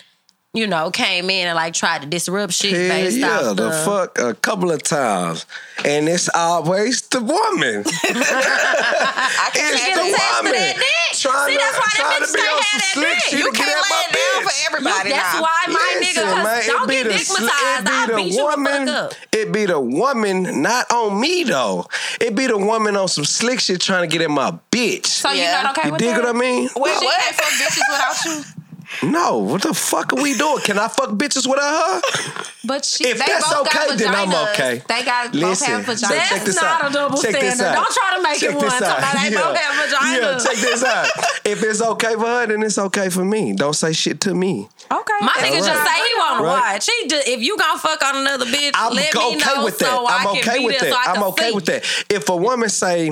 you 0.55 0.65
know, 0.67 0.89
came 0.91 1.29
in 1.29 1.47
and 1.47 1.55
like 1.55 1.73
tried 1.73 2.01
to 2.01 2.07
disrupt 2.07 2.53
shit 2.53 2.71
Hell 2.73 2.89
based 2.89 3.17
yeah, 3.17 3.39
off 3.49 3.55
the 3.55 3.71
fuck 3.85 4.17
a 4.19 4.33
couple 4.33 4.71
of 4.71 4.81
times, 4.83 5.45
and 5.83 6.07
it's 6.09 6.29
always 6.33 7.01
the 7.09 7.19
woman. 7.21 7.83
I 7.95 9.49
can 9.53 9.73
It's 9.73 9.85
Get 9.85 9.95
the 9.95 10.01
attached 10.01 10.37
to 10.37 10.43
woman 10.43 10.51
that 10.53 10.75
dick. 10.75 11.19
trying 11.19 11.47
See, 11.47 11.53
to- 11.53 11.59
that's 11.59 11.77
why 11.77 11.89
trying 11.95 12.19
them 12.19 12.27
to 12.27 12.33
be 12.33 12.39
can't 12.39 12.51
on 12.51 12.61
have 12.61 12.65
some 12.65 12.79
that 12.79 12.93
slick 12.95 13.09
dick. 13.09 13.23
shit 13.29 13.39
You 13.39 13.51
to 13.51 13.57
can't 13.57 13.69
get 13.69 13.77
at 13.77 13.83
lay 13.83 13.89
my 13.89 14.03
it 14.05 14.13
down 14.15 14.35
bitch. 14.35 14.45
for 14.45 14.55
everybody. 14.67 15.09
That's 15.09 15.33
now. 15.35 15.41
why 15.41 15.57
my 15.67 15.91
Listen, 15.99 16.23
nigga, 16.23 16.43
man, 16.43 16.63
don't 16.65 16.87
be 16.87 16.93
get 16.95 17.03
the 17.03 17.09
dick 17.09 17.21
sl- 17.21 17.43
It 17.45 17.51
I'll 17.53 17.83
be 17.83 17.89
beat 17.91 18.13
the 18.15 18.21
you 18.23 18.37
the 18.37 18.43
woman. 18.43 18.87
fuck 18.87 18.95
up. 18.95 19.13
It 19.31 19.51
be 19.51 19.65
the 19.65 19.79
woman, 19.79 20.61
not 20.61 20.91
on 20.91 21.19
me 21.19 21.43
though. 21.43 21.87
It 22.21 22.35
be 22.35 22.47
the 22.47 22.57
woman 22.57 22.95
on 22.95 23.07
some 23.07 23.25
slick 23.25 23.59
shit 23.59 23.81
trying 23.81 24.07
to 24.07 24.11
get 24.11 24.21
at 24.23 24.29
my 24.31 24.51
bitch. 24.71 25.05
So 25.07 25.31
Yeah. 25.31 25.57
you 25.59 25.63
not 25.63 25.77
okay 25.77 25.91
with 25.91 25.99
that? 25.99 26.05
you 26.05 26.11
with 26.11 26.15
dig 26.15 26.23
that? 26.23 26.33
what 26.33 26.35
I 26.35 26.39
mean? 26.39 26.69
Wait, 26.75 26.99
She 26.99 27.05
what? 27.05 27.19
can't 27.19 27.35
fuck 27.35 27.53
bitches 27.59 27.83
without 27.89 28.25
you. 28.25 28.43
No, 29.11 29.37
what 29.39 29.61
the 29.61 29.73
fuck 29.73 30.13
are 30.13 30.21
we 30.21 30.33
doing? 30.37 30.59
Can 30.63 30.77
I 30.79 30.87
fuck 30.87 31.09
bitches 31.11 31.47
without 31.47 32.01
her? 32.03 32.43
But 32.65 32.83
she, 32.85 33.07
If 33.07 33.19
they 33.19 33.25
that's 33.25 33.53
both 33.53 33.71
got 33.71 33.87
okay, 33.89 33.97
then 33.97 34.15
I'm 34.15 34.33
okay. 34.49 34.81
They 34.87 35.03
got 35.05 35.33
Listen, 35.35 35.77
both 35.77 35.85
have 35.85 35.99
so 35.99 36.07
vaginas. 36.07 36.29
check 36.29 36.43
this 36.45 36.55
not 36.55 36.83
out. 36.83 36.89
a 36.89 36.93
double 36.93 37.21
Check 37.21 37.35
standard. 37.35 37.73
Don't 37.73 37.93
try 37.93 38.15
to 38.17 38.23
make 38.23 38.41
it 38.43 38.51
one. 38.55 38.59
this 38.65 38.73
Talking 38.73 38.87
out. 38.87 38.97
about 38.99 39.13
they 39.23 39.29
both 39.35 39.57
have 39.57 39.89
vaginas. 39.91 40.21
Yeah, 40.21 40.39
check 40.51 40.57
this 40.57 40.83
out. 40.83 41.07
If 41.45 41.63
it's 41.63 41.81
okay 41.81 42.13
for 42.15 42.25
her, 42.25 42.47
then 42.47 42.63
it's 42.63 42.77
okay 42.77 43.09
for 43.09 43.23
me. 43.23 43.53
Don't 43.53 43.73
say 43.75 43.93
shit 43.93 44.19
to 44.21 44.33
me. 44.33 44.67
Okay. 44.91 45.13
My 45.21 45.33
that's 45.37 45.47
nigga 45.49 45.57
just 45.65 45.83
say 45.83 45.95
he 45.95 46.13
want 46.17 46.39
to 46.39 46.43
Right. 46.45 46.73
watch. 46.73 46.89
He 47.01 47.07
just 47.07 47.27
if 47.27 47.41
you 47.41 47.57
gonna 47.57 47.79
fuck 47.79 48.03
on 48.03 48.17
another 48.17 48.45
bitch, 48.45 48.71
I'm 48.75 48.93
let 48.93 49.13
me 49.13 49.19
okay 49.35 49.53
know 49.55 49.65
with 49.65 49.77
that. 49.79 49.85
so 49.89 50.05
I 50.07 50.17
I'm 50.17 50.23
can 50.27 50.37
okay 50.49 50.59
be 50.59 50.65
with 50.65 50.79
there 50.79 50.89
that. 50.91 51.05
so 51.05 51.11
I 51.11 51.15
I'm 51.15 51.23
okay 51.29 51.49
see. 51.49 51.55
with 51.55 51.65
that. 51.65 51.83
If 52.09 52.29
a 52.29 52.35
woman 52.35 52.69
say, 52.69 53.11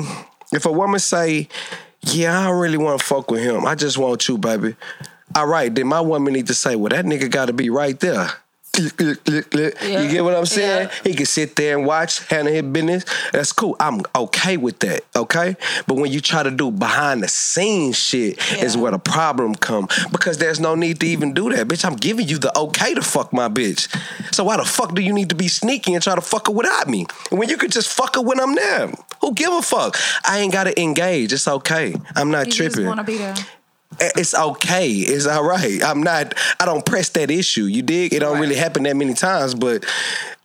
if 0.51 0.65
a 0.65 0.71
woman 0.71 0.99
say, 0.99 1.47
yeah, 2.01 2.39
I 2.39 2.43
don't 2.47 2.59
really 2.59 2.77
want 2.77 2.99
to 2.99 3.05
fuck 3.05 3.29
with 3.31 3.41
him. 3.41 3.65
I 3.65 3.75
just 3.75 3.97
want 3.97 4.27
you, 4.27 4.37
baby. 4.37 4.75
All 5.35 5.47
right, 5.47 5.73
then 5.73 5.87
my 5.87 6.01
woman 6.01 6.33
need 6.33 6.47
to 6.47 6.53
say, 6.53 6.75
well, 6.75 6.89
that 6.89 7.05
nigga 7.05 7.29
got 7.29 7.45
to 7.45 7.53
be 7.53 7.69
right 7.69 7.99
there. 7.99 8.29
You 8.75 10.09
get 10.09 10.23
what 10.23 10.33
I'm 10.35 10.47
saying? 10.47 10.89
He 11.03 11.13
can 11.13 11.27
sit 11.27 11.55
there 11.55 11.77
and 11.77 11.85
watch, 11.85 12.25
handle 12.27 12.51
his 12.51 12.63
business. 12.63 13.05
That's 13.31 13.51
cool. 13.51 13.75
I'm 13.79 14.01
okay 14.15 14.57
with 14.57 14.79
that. 14.79 15.03
Okay, 15.15 15.55
but 15.85 15.95
when 15.95 16.11
you 16.11 16.19
try 16.21 16.41
to 16.41 16.49
do 16.49 16.71
behind 16.71 17.21
the 17.21 17.27
scenes 17.27 17.97
shit, 17.97 18.39
is 18.63 18.75
where 18.75 18.91
the 18.91 18.97
problem 18.97 19.53
come 19.53 19.87
because 20.11 20.39
there's 20.39 20.59
no 20.59 20.73
need 20.73 20.99
to 21.01 21.05
even 21.05 21.35
do 21.35 21.51
that, 21.51 21.67
bitch. 21.67 21.85
I'm 21.85 21.95
giving 21.95 22.27
you 22.27 22.39
the 22.39 22.57
okay 22.57 22.95
to 22.95 23.03
fuck 23.03 23.31
my 23.31 23.47
bitch. 23.47 23.87
So 24.33 24.43
why 24.43 24.57
the 24.57 24.65
fuck 24.65 24.95
do 24.95 25.03
you 25.03 25.13
need 25.13 25.29
to 25.29 25.35
be 25.35 25.49
sneaky 25.49 25.93
and 25.93 26.01
try 26.01 26.15
to 26.15 26.21
fuck 26.21 26.47
her 26.47 26.53
without 26.53 26.87
me? 26.87 27.05
When 27.29 27.49
you 27.49 27.57
could 27.57 27.71
just 27.71 27.89
fuck 27.89 28.15
her 28.15 28.21
when 28.21 28.39
I'm 28.39 28.55
there. 28.55 28.91
Who 29.21 29.35
give 29.35 29.53
a 29.53 29.61
fuck? 29.61 29.97
I 30.25 30.39
ain't 30.39 30.51
gotta 30.51 30.79
engage. 30.81 31.31
It's 31.31 31.47
okay. 31.47 31.93
I'm 32.15 32.31
not 32.31 32.47
You 32.47 32.53
tripping. 32.53 32.85
Just 33.97 33.99
want 33.99 33.99
to 33.99 33.99
be 33.99 33.99
there. 33.99 34.11
it's 34.17 34.33
okay. 34.33 34.89
It's 34.89 35.25
all 35.27 35.43
right. 35.43 35.83
I'm 35.83 36.03
not. 36.03 36.33
I 36.59 36.65
don't 36.65 36.85
press 36.85 37.09
that 37.09 37.31
issue. 37.31 37.65
You 37.65 37.81
dig? 37.81 38.13
It 38.13 38.19
don't 38.19 38.39
really 38.39 38.55
happen 38.55 38.83
that 38.83 38.95
many 38.95 39.13
times. 39.13 39.55
But 39.55 39.85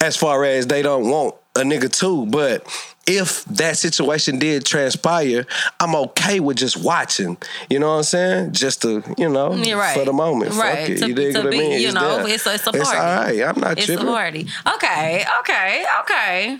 as 0.00 0.16
far 0.16 0.44
as 0.44 0.66
they 0.66 0.82
don't 0.82 1.08
want 1.10 1.34
a 1.56 1.60
nigga 1.62 1.90
too, 1.90 2.26
but 2.26 2.62
if 3.06 3.44
that 3.46 3.76
situation 3.78 4.38
did 4.38 4.64
transpire, 4.64 5.46
I'm 5.80 5.94
okay 5.96 6.40
with 6.40 6.56
just 6.58 6.76
watching. 6.76 7.36
You 7.70 7.78
know 7.80 7.88
what 7.88 7.94
I'm 7.96 8.02
saying? 8.04 8.52
Just 8.52 8.82
to 8.82 9.02
you 9.16 9.28
know, 9.28 9.54
You're 9.54 9.78
right. 9.78 9.98
for 9.98 10.04
the 10.04 10.12
moment. 10.12 10.54
Right. 10.54 10.78
Fuck 10.80 10.88
it. 10.90 10.98
To- 10.98 11.08
you 11.08 11.14
dig 11.14 11.34
what 11.36 11.46
I 11.46 11.50
mean? 11.50 11.80
you 11.80 11.90
know, 11.92 12.18
there. 12.18 12.28
it's 12.34 12.46
a- 12.46 12.54
it's 12.54 12.66
a 12.66 12.70
It's 12.70 12.84
party. 12.84 12.98
all 12.98 13.04
right. 13.24 13.42
I'm 13.42 13.60
not 13.60 13.78
It's 13.78 13.86
tripping. 13.86 14.06
a 14.06 14.10
party. 14.10 14.46
Okay, 14.74 15.24
okay, 15.40 15.84
okay. 16.00 16.58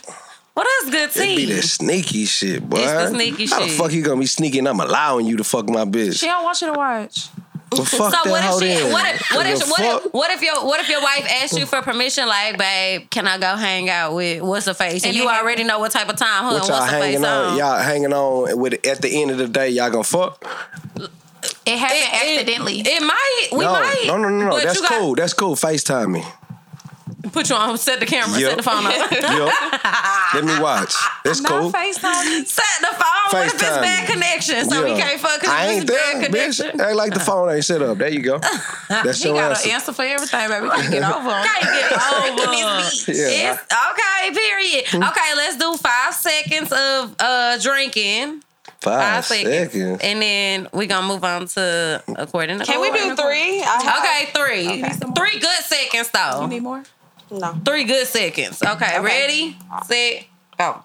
Well, 0.59 0.67
that's 0.83 0.91
good 1.15 1.23
It 1.23 1.37
be 1.37 1.47
tea. 1.47 1.53
that 1.53 1.63
sneaky 1.63 2.25
shit, 2.25 2.69
boy. 2.69 2.79
It's 2.81 2.91
the 2.93 3.09
sneaky 3.11 3.47
How 3.47 3.61
shit. 3.61 3.69
the 3.71 3.77
fuck 3.77 3.93
you 3.93 4.03
gonna 4.03 4.19
be 4.19 4.27
sneaking? 4.27 4.67
I'm 4.67 4.81
allowing 4.81 5.27
you 5.27 5.37
to 5.37 5.45
fuck 5.45 5.69
my 5.69 5.85
bitch. 5.85 6.19
She 6.19 6.27
don't 6.27 6.43
want 6.43 6.61
you 6.61 6.67
to 6.67 6.73
watch. 6.73 7.29
Well, 7.71 7.85
fuck 7.85 8.13
So 8.13 8.21
that 8.25 8.31
what 8.31 8.43
hoe 8.43 8.57
if 8.59 8.63
she? 8.63 8.69
then. 8.83 8.93
What 8.93 9.15
if? 9.15 9.31
What 9.31 9.43
The 9.45 9.51
if? 9.53 9.69
What 9.69 9.79
fuck? 9.81 10.07
if? 10.07 10.13
What 10.15 10.31
if 10.33 10.43
your? 10.43 10.65
What 10.67 10.81
if 10.81 10.89
your 10.89 11.01
wife 11.01 11.31
asks 11.31 11.57
you 11.57 11.65
for 11.67 11.81
permission? 11.83 12.27
Like, 12.27 12.59
babe, 12.59 13.09
can 13.11 13.29
I 13.29 13.39
go 13.39 13.55
hang 13.55 13.89
out 13.89 14.15
with 14.17 14.43
what's 14.43 14.67
her 14.67 14.75
face? 14.75 15.05
And 15.05 15.11
And 15.11 15.17
you 15.17 15.27
then- 15.29 15.37
already 15.39 15.63
know 15.63 15.79
what 15.79 15.93
type 15.93 16.09
of 16.09 16.17
time 16.17 16.45
her 16.47 16.59
What 16.59 16.67
y'all 16.67 16.81
what's 16.81 16.91
her 16.93 16.99
face 16.99 17.15
hanging 17.15 17.25
on? 17.25 17.45
on. 17.53 17.57
Y'all 17.59 17.79
hanging 17.79 18.13
on 18.13 18.59
with. 18.59 18.85
At 18.87 19.01
the 19.01 19.23
end 19.23 19.31
of 19.31 19.39
the 19.39 19.47
day, 19.47 19.69
y'all 19.69 19.91
gonna 19.91 20.03
fuck? 20.03 20.43
It 21.67 21.77
happened 21.79 21.99
It- 22.01 22.33
it- 22.33 22.39
accidentally. 22.41 22.81
It, 22.81 23.03
might. 23.03 23.49
We 23.53 23.65
no, 23.65 23.73
might. 23.75 24.05
no, 24.07 24.17
no, 24.17 24.29
no, 24.29 24.45
no. 24.47 24.51
But 24.57 24.65
That's 24.65 24.81
you 24.81 24.89
got- 24.89 24.99
cool. 24.99 25.15
That's 25.15 25.35
cool. 25.35 25.55
Facetime 25.55 26.11
me. 26.11 26.25
Put 27.33 27.51
you 27.51 27.57
on. 27.57 27.77
Set 27.79 27.99
the 27.99 28.07
camera. 28.07 28.39
Yup. 28.39 28.51
Set 28.51 28.57
the 28.59 28.62
phone 28.62 28.87
up. 28.87 29.11
Yup. 29.11 30.35
Let 30.35 30.45
me 30.45 30.61
watch. 30.62 30.95
That's 31.25 31.41
Not 31.41 31.51
cool. 31.51 31.71
Set 31.73 32.01
the 32.01 32.87
phone. 32.93 33.31
What 33.31 33.47
if 33.47 33.55
it's 33.55 33.62
FaceTime. 33.62 33.83
bad 33.83 34.09
connection? 34.09 34.71
So 34.71 34.85
we 34.85 34.91
can't 34.95 35.21
fuck 35.21 35.41
because 35.41 35.53
I 35.55 35.66
ain't 35.66 35.87
there, 35.89 36.14
bitch. 36.14 36.27
connection. 36.27 36.81
Act 36.81 36.95
like 36.95 37.12
the 37.14 37.21
phone 37.21 37.51
ain't 37.53 37.64
set 37.64 37.83
up. 37.83 37.99
There 37.99 38.09
you 38.09 38.23
go. 38.23 38.39
That's 38.89 39.21
He 39.23 39.29
your 39.31 39.37
got 39.37 39.51
answer. 39.51 39.69
an 39.69 39.75
answer 39.75 39.93
for 39.93 40.03
everything, 40.03 40.49
baby. 40.49 40.64
We 40.64 40.71
can't 40.71 40.91
get 40.93 41.03
over 41.03 41.29
him. 41.39 41.45
Can't 41.45 41.62
get 41.62 41.93
over. 41.93 42.83
This 42.83 43.09
Yeah. 43.09 43.53
It's, 43.53 43.62
okay, 43.62 44.33
period. 44.33 44.85
Okay, 45.11 45.35
let's 45.37 45.57
do 45.57 45.75
five 45.77 46.14
seconds 46.14 46.73
of 46.73 47.16
uh 47.19 47.59
drinking. 47.59 48.43
Five, 48.81 49.01
Five 49.03 49.25
seconds. 49.25 49.73
seconds. 49.73 50.01
And 50.05 50.23
then 50.23 50.69
we're 50.73 50.87
gonna 50.87 51.09
move 51.09 51.25
on 51.25 51.47
to 51.49 52.03
according 52.16 52.61
to 52.61 52.64
Can 52.64 52.81
we 52.81 52.93
do 52.93 53.16
three? 53.16 53.61
Okay, 53.61 54.27
three. 54.33 54.89
some 54.95 55.09
more? 55.11 55.16
Three 55.16 55.41
good 55.41 55.64
seconds 55.64 56.11
though. 56.11 56.43
You 56.43 56.47
need 56.49 56.62
more? 56.62 56.85
No. 57.31 57.61
Three 57.64 57.85
good 57.85 58.07
seconds. 58.07 58.62
Okay, 58.62 58.72
Okay. 58.97 59.01
ready, 59.01 59.57
set, 59.87 60.24
go. 60.59 60.85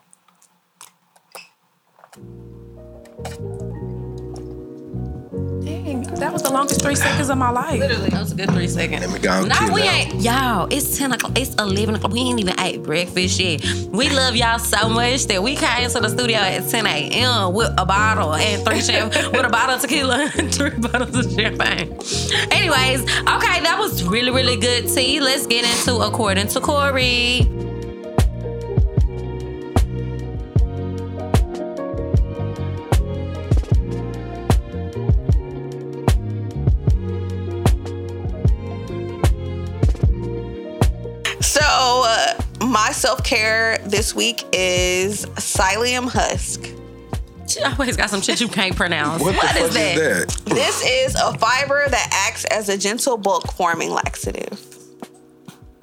That 6.20 6.32
was 6.32 6.42
the 6.44 6.52
longest 6.52 6.82
three 6.82 6.96
seconds 6.96 7.30
of 7.30 7.38
my 7.38 7.50
life. 7.50 7.80
Literally, 7.80 8.10
that 8.10 8.20
was 8.20 8.32
a 8.32 8.36
good 8.36 8.50
three 8.52 8.68
seconds. 8.68 9.02
Let 9.02 9.12
me 9.12 9.20
go 9.20 9.32
and 9.32 9.50
Nah, 9.50 9.74
we 9.74 9.82
that. 9.82 10.14
ain't. 10.14 10.22
Y'all, 10.24 10.68
it's 10.72 10.98
10 10.98 11.12
o'clock. 11.14 11.38
It's 11.38 11.54
11 11.56 11.96
o'clock. 11.96 12.12
We 12.14 12.20
ain't 12.22 12.40
even 12.40 12.60
ate 12.60 12.84
breakfast 12.84 13.40
yet. 13.40 13.64
We 13.90 14.10
love 14.10 14.36
y'all 14.36 14.60
so 14.60 14.90
much 14.90 15.26
that 15.28 15.42
we 15.44 15.56
came 15.56 15.90
to 15.90 16.00
the 16.00 16.10
studio 16.10 16.38
at 16.38 16.70
10 16.70 16.86
a.m. 16.86 17.54
with 17.54 17.72
a 17.78 17.86
bottle 17.86 18.34
and 18.36 18.64
three 18.66 18.82
champagne, 18.90 19.32
with 19.32 19.46
a 19.46 19.50
bottle 19.50 19.76
of 19.76 19.82
tequila 19.82 20.32
and 20.38 20.54
three 20.54 20.70
bottles 20.72 21.16
of 21.26 21.32
champagne. 21.32 21.90
Anyways, 22.52 23.02
okay, 23.02 23.60
that 23.62 23.78
was 23.80 24.04
really, 24.04 24.32
really 24.32 24.58
good 24.58 24.88
tea. 24.88 25.20
Let's 25.20 25.48
get 25.48 25.66
into 25.66 26.02
According 26.04 26.48
to 26.50 26.60
Corey. 26.62 27.48
My 42.74 42.92
self 42.92 43.24
care 43.24 43.78
this 43.86 44.16
week 44.16 44.44
is 44.52 45.26
psyllium 45.38 46.10
husk. 46.10 46.62
She 47.48 47.62
always 47.62 47.96
got 47.96 48.10
some 48.10 48.22
shit 48.22 48.42
you 48.42 48.48
can't 48.48 48.76
pronounce. 48.76 49.22
What, 49.22 49.36
the 49.36 49.42
fuck 49.42 49.56
is 49.58 49.68
is 49.68 49.74
that? 49.76 50.28
that? 50.30 50.46
This 50.56 50.84
is 50.84 51.16
a 51.16 51.38
fiber 51.38 51.88
that 51.88 52.28
acts 52.28 52.46
as 52.46 52.68
a 52.70 52.78
gentle 52.78 53.16
bulk 53.18 53.52
forming 53.54 53.92
laxative. 53.92 54.60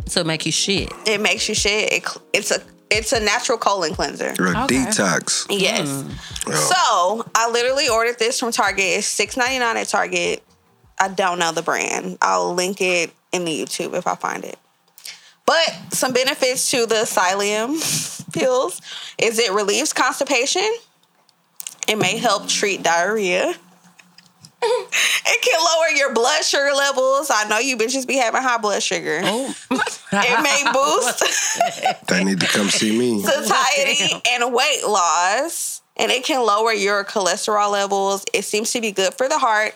So 0.07 0.23
it 0.23 0.27
make 0.27 0.45
you 0.45 0.53
shit. 0.53 0.93
It 1.07 1.21
makes 1.21 1.49
you 1.49 1.55
shit. 1.55 1.93
It, 1.93 2.05
it's 2.33 2.51
a 2.51 2.61
it's 2.91 3.13
a 3.13 3.21
natural 3.21 3.57
colon 3.57 3.95
cleanser. 3.95 4.35
You're 4.37 4.53
a 4.53 4.65
Okay. 4.65 4.85
detox. 4.85 5.47
Yes. 5.49 5.89
Mm. 5.89 6.13
Oh. 6.49 7.23
So 7.23 7.31
I 7.37 7.49
literally 7.51 7.89
ordered 7.89 8.19
this 8.19 8.41
from 8.41 8.51
Target. 8.51 8.85
It's 8.99 9.07
six 9.07 9.37
ninety 9.37 9.61
nine 9.61 9.77
at 9.77 9.87
Target. 9.87 10.43
I 10.99 11.07
don't 11.07 11.39
know 11.39 11.53
the 11.53 11.63
brand. 11.63 12.19
I'll 12.21 12.53
link 12.53 12.81
it 12.81 13.13
in 13.31 13.45
the 13.45 13.63
YouTube 13.63 13.95
if 13.95 14.09
I 14.09 14.17
find 14.17 14.45
it. 14.45 14.59
But 15.51 15.93
some 15.93 16.13
benefits 16.13 16.71
to 16.71 16.87
the 16.87 17.03
psyllium 17.07 17.75
pills 18.33 18.81
is 19.19 19.37
it 19.41 19.51
relieves 19.51 19.93
constipation. 19.93 20.63
It 21.89 21.97
may 21.97 22.19
help 22.19 22.47
treat 22.47 22.85
diarrhea. 22.85 23.49
it 24.63 25.43
can 25.43 25.61
lower 25.61 25.89
your 25.97 26.15
blood 26.15 26.45
sugar 26.45 26.71
levels. 26.73 27.33
I 27.35 27.49
know 27.49 27.59
you 27.59 27.77
bitches 27.77 28.07
be 28.07 28.15
having 28.15 28.43
high 28.43 28.59
blood 28.59 28.81
sugar. 28.81 29.23
Oh. 29.25 29.53
It 30.13 30.43
may 30.43 30.73
boost 30.73 32.07
They 32.09 32.25
need 32.25 32.41
to 32.41 32.47
come 32.47 32.69
see 32.69 32.97
me. 32.97 33.23
satiety 33.23 34.23
and 34.29 34.53
weight 34.53 34.85
loss, 34.85 35.83
and 35.97 36.11
it 36.11 36.25
can 36.25 36.45
lower 36.45 36.73
your 36.73 37.05
cholesterol 37.05 37.71
levels. 37.71 38.25
It 38.33 38.45
seems 38.45 38.73
to 38.73 38.81
be 38.81 38.91
good 38.91 39.15
for 39.15 39.29
the 39.29 39.39
heart, 39.39 39.75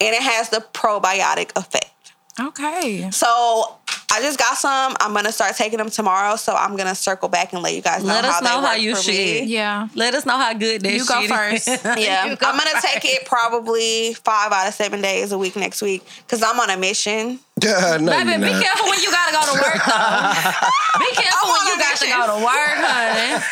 and 0.00 0.14
it 0.14 0.22
has 0.22 0.50
the 0.50 0.64
probiotic 0.72 1.50
effect. 1.56 2.12
Okay. 2.40 3.10
So 3.12 3.75
I 4.12 4.20
just 4.22 4.38
got 4.38 4.56
some. 4.56 4.96
I'm 5.00 5.12
gonna 5.12 5.32
start 5.32 5.56
taking 5.56 5.78
them 5.78 5.90
tomorrow. 5.90 6.36
So 6.36 6.54
I'm 6.54 6.76
gonna 6.76 6.94
circle 6.94 7.28
back 7.28 7.52
and 7.52 7.62
let 7.62 7.74
you 7.74 7.82
guys 7.82 8.02
know 8.02 8.14
Let 8.14 8.24
how 8.24 8.30
us 8.30 8.40
they 8.40 8.46
know 8.46 8.60
how 8.60 8.72
work 8.74 8.80
you 8.80 8.94
for 8.96 9.02
shit. 9.02 9.44
me. 9.44 9.52
Yeah. 9.52 9.88
Let 9.94 10.14
us 10.14 10.24
know 10.24 10.38
how 10.38 10.52
good 10.54 10.82
that 10.82 10.92
You 10.92 11.04
go 11.04 11.20
shit 11.22 11.30
first. 11.30 11.68
is. 11.68 11.82
Yeah, 11.98 12.34
go 12.36 12.46
I'm 12.48 12.56
gonna 12.56 12.70
first. 12.70 12.86
take 12.86 13.04
it 13.04 13.26
probably 13.26 14.14
five 14.14 14.52
out 14.52 14.68
of 14.68 14.74
seven 14.74 15.02
days 15.02 15.32
a 15.32 15.38
week 15.38 15.56
next 15.56 15.82
week 15.82 16.02
because 16.24 16.42
I'm 16.42 16.58
on 16.60 16.70
a 16.70 16.76
mission. 16.76 17.40
Yeah, 17.62 17.96
no, 18.00 18.12
Baby, 18.12 18.36
be 18.44 18.52
not. 18.52 18.62
careful 18.62 18.88
when 18.88 19.00
you 19.02 19.10
gotta 19.10 19.32
go 19.32 19.42
to 19.52 19.58
work 19.60 19.80
though. 19.84 20.68
be 21.02 21.10
careful 21.12 21.48
when 21.50 21.66
you 21.66 21.76
got 21.78 21.96
to 21.98 22.06
go 22.06 22.20
to 22.38 22.44
work, 22.44 22.76
honey. 22.78 23.42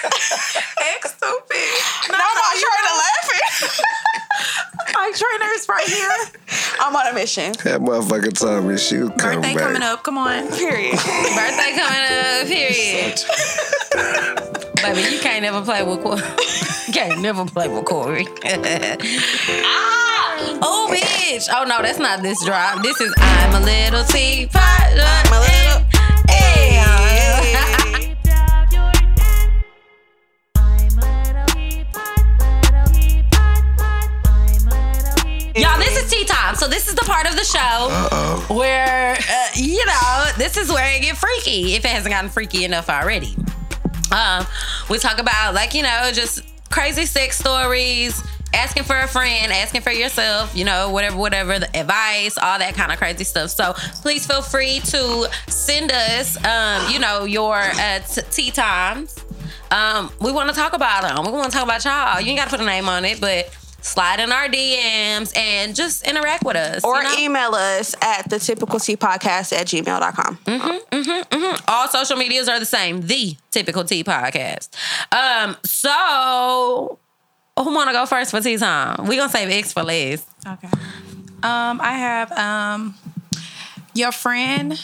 X 0.95 1.11
stupid. 1.19 1.69
No, 2.09 2.19
no, 2.19 2.43
I'm 2.47 2.59
trying 2.63 2.87
to 2.89 2.95
laughing. 2.95 3.85
My 5.15 5.21
trainer 5.21 5.53
right 5.69 5.87
here. 5.87 6.11
I'm 6.81 6.97
on 6.97 7.07
a 7.07 7.13
mission. 7.15 7.53
That 7.63 7.81
motherfucker 7.81 8.33
told 8.37 8.65
me 8.65 8.77
she 8.77 8.97
was 8.99 9.11
coming 9.11 9.43
Birthday 9.43 9.55
back. 9.55 9.63
coming 9.63 9.83
up. 9.83 10.03
Come 10.03 10.19
on. 10.19 10.49
Period. 10.49 10.91
Birthday 10.91 11.73
coming 11.77 12.05
up, 12.11 12.47
period. 12.49 13.21
Baby, 14.83 15.01
you 15.15 15.21
can't 15.21 15.43
never 15.43 15.63
play 15.63 15.85
with 15.85 16.03
Corey. 16.03 16.21
you 16.89 16.93
can't 16.93 17.21
never 17.23 17.45
play 17.45 17.69
with 17.69 17.85
Corey. 17.85 18.27
ah! 18.45 18.97
Oh, 20.61 20.89
bitch. 20.93 21.49
Oh, 21.53 21.63
no, 21.65 21.81
that's 21.81 22.01
not 22.01 22.21
this 22.23 22.45
drop. 22.45 22.83
This 22.83 23.01
is 23.01 23.15
I'm 23.17 23.55
a 23.63 23.65
little 23.65 24.03
teapot. 24.05 24.63
I'm 24.65 25.33
a 25.33 25.41
little. 25.41 25.84
Y'all, 35.57 35.79
this 35.79 35.97
is 35.97 36.11
tea 36.11 36.25
time. 36.25 36.57
So 36.57 36.67
this 36.67 36.89
is 36.89 36.95
the 36.95 37.05
part 37.05 37.29
of 37.29 37.37
the 37.37 37.45
show 37.45 37.59
Uh-oh. 37.61 38.57
where, 38.57 39.13
uh, 39.13 39.47
you 39.55 39.87
know, 39.87 40.27
this 40.37 40.57
is 40.57 40.69
where 40.69 40.97
it 40.97 41.03
get 41.03 41.17
freaky 41.17 41.75
if 41.75 41.85
it 41.85 41.91
hasn't 41.91 42.13
gotten 42.13 42.29
freaky 42.29 42.65
enough 42.65 42.91
already. 42.91 43.37
Um, 44.11 44.45
we 44.91 44.99
talk 44.99 45.19
about 45.19 45.55
like, 45.55 45.75
you 45.75 45.85
know, 45.85 46.11
just 46.13 46.43
crazy 46.71 47.07
sex 47.07 47.39
stories, 47.39 48.21
asking 48.53 48.83
for 48.83 48.99
a 48.99 49.07
friend, 49.07 49.53
asking 49.53 49.83
for 49.83 49.93
yourself, 49.93 50.57
you 50.57 50.65
know, 50.65 50.91
whatever, 50.91 51.17
whatever, 51.17 51.61
the 51.61 51.77
advice, 51.79 52.37
all 52.37 52.59
that 52.59 52.75
kind 52.75 52.91
of 52.91 52.99
crazy 52.99 53.23
stuff. 53.23 53.51
So 53.51 53.75
please 54.03 54.27
feel 54.27 54.43
free 54.43 54.81
to 54.81 55.31
send 55.47 55.93
us, 55.93 56.37
um, 56.45 56.93
you 56.93 56.99
know, 56.99 57.27
your 57.27 57.55
uh, 57.55 58.01
t- 58.01 58.23
tea 58.33 58.51
times. 58.51 59.17
Um, 59.71 60.11
we 60.21 60.33
want 60.33 60.51
to 60.51 60.55
talk 60.55 60.73
about 60.73 61.03
them. 61.03 61.25
We 61.25 61.39
want 61.39 61.53
to 61.53 61.57
talk 61.57 61.65
about 61.65 61.85
y'all. 61.85 62.21
You 62.21 62.31
ain't 62.31 62.39
got 62.39 62.47
to 62.47 62.51
put 62.51 62.61
a 62.61 62.67
name 62.67 62.89
on 62.89 63.05
it, 63.05 63.21
but 63.21 63.57
slide 63.85 64.19
in 64.19 64.33
our 64.33 64.49
DMs 64.49 65.37
and 65.37 65.77
just 65.77 66.07
interact 66.07 66.43
with 66.43 66.57
us. 66.57 66.83
Or 66.83 66.97
you 66.97 67.03
know? 67.03 67.17
email 67.19 67.55
us 67.55 67.95
at 68.01 68.29
the 68.29 68.39
typical 68.39 68.81
T 68.81 68.97
podcast 68.97 69.53
at 69.53 69.67
gmail.com. 69.67 71.61
all 71.69 71.89
social 71.89 72.17
medias 72.17 72.49
are 72.49 72.59
the 72.59 72.67
same. 72.67 73.03
The 73.03 73.37
typical 73.51 73.85
T 73.85 74.03
podcast. 74.03 74.71
Um, 75.13 75.57
so 75.65 76.99
who 77.59 77.75
wanna 77.75 77.93
go 77.93 78.07
first 78.07 78.31
for 78.31 78.41
tea 78.41 78.57
time? 78.57 79.07
We 79.07 79.17
gonna 79.17 79.29
save 79.29 79.51
X 79.51 79.73
for 79.73 79.83
last. 79.83 80.27
Okay. 80.47 80.69
Um, 81.43 81.81
I 81.81 81.93
have 81.93 82.33
um, 82.33 82.95
your 83.95 84.13
friend 84.13 84.81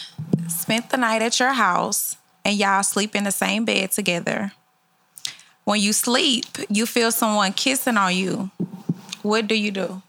spent 0.47 0.91
the 0.91 0.97
night 0.97 1.23
at 1.23 1.39
your 1.39 1.53
house 1.53 2.17
and 2.45 2.55
y'all 2.55 2.83
sleep 2.83 3.15
in 3.15 3.23
the 3.23 3.31
same 3.31 3.65
bed 3.65 3.91
together. 3.91 4.53
When 5.63 5.79
you 5.79 5.93
sleep, 5.93 6.45
you 6.69 6.85
feel 6.85 7.11
someone 7.11 7.53
kissing 7.53 7.97
on 7.97 8.15
you. 8.15 8.51
What 9.21 9.47
do 9.47 9.55
you 9.55 9.71
do? 9.71 10.01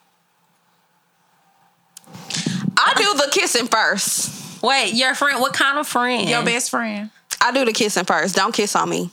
I 2.76 2.94
do 2.96 3.14
the 3.14 3.28
kissing 3.30 3.66
first. 3.66 4.62
Wait, 4.62 4.94
your 4.94 5.14
friend? 5.14 5.40
What 5.40 5.52
kind 5.54 5.78
of 5.78 5.86
friend? 5.86 6.28
Your 6.28 6.44
best 6.44 6.70
friend. 6.70 7.10
I 7.40 7.52
do 7.52 7.64
the 7.64 7.72
kissing 7.72 8.04
first. 8.04 8.36
Don't 8.36 8.52
kiss 8.54 8.76
on 8.76 8.88
me. 8.88 9.10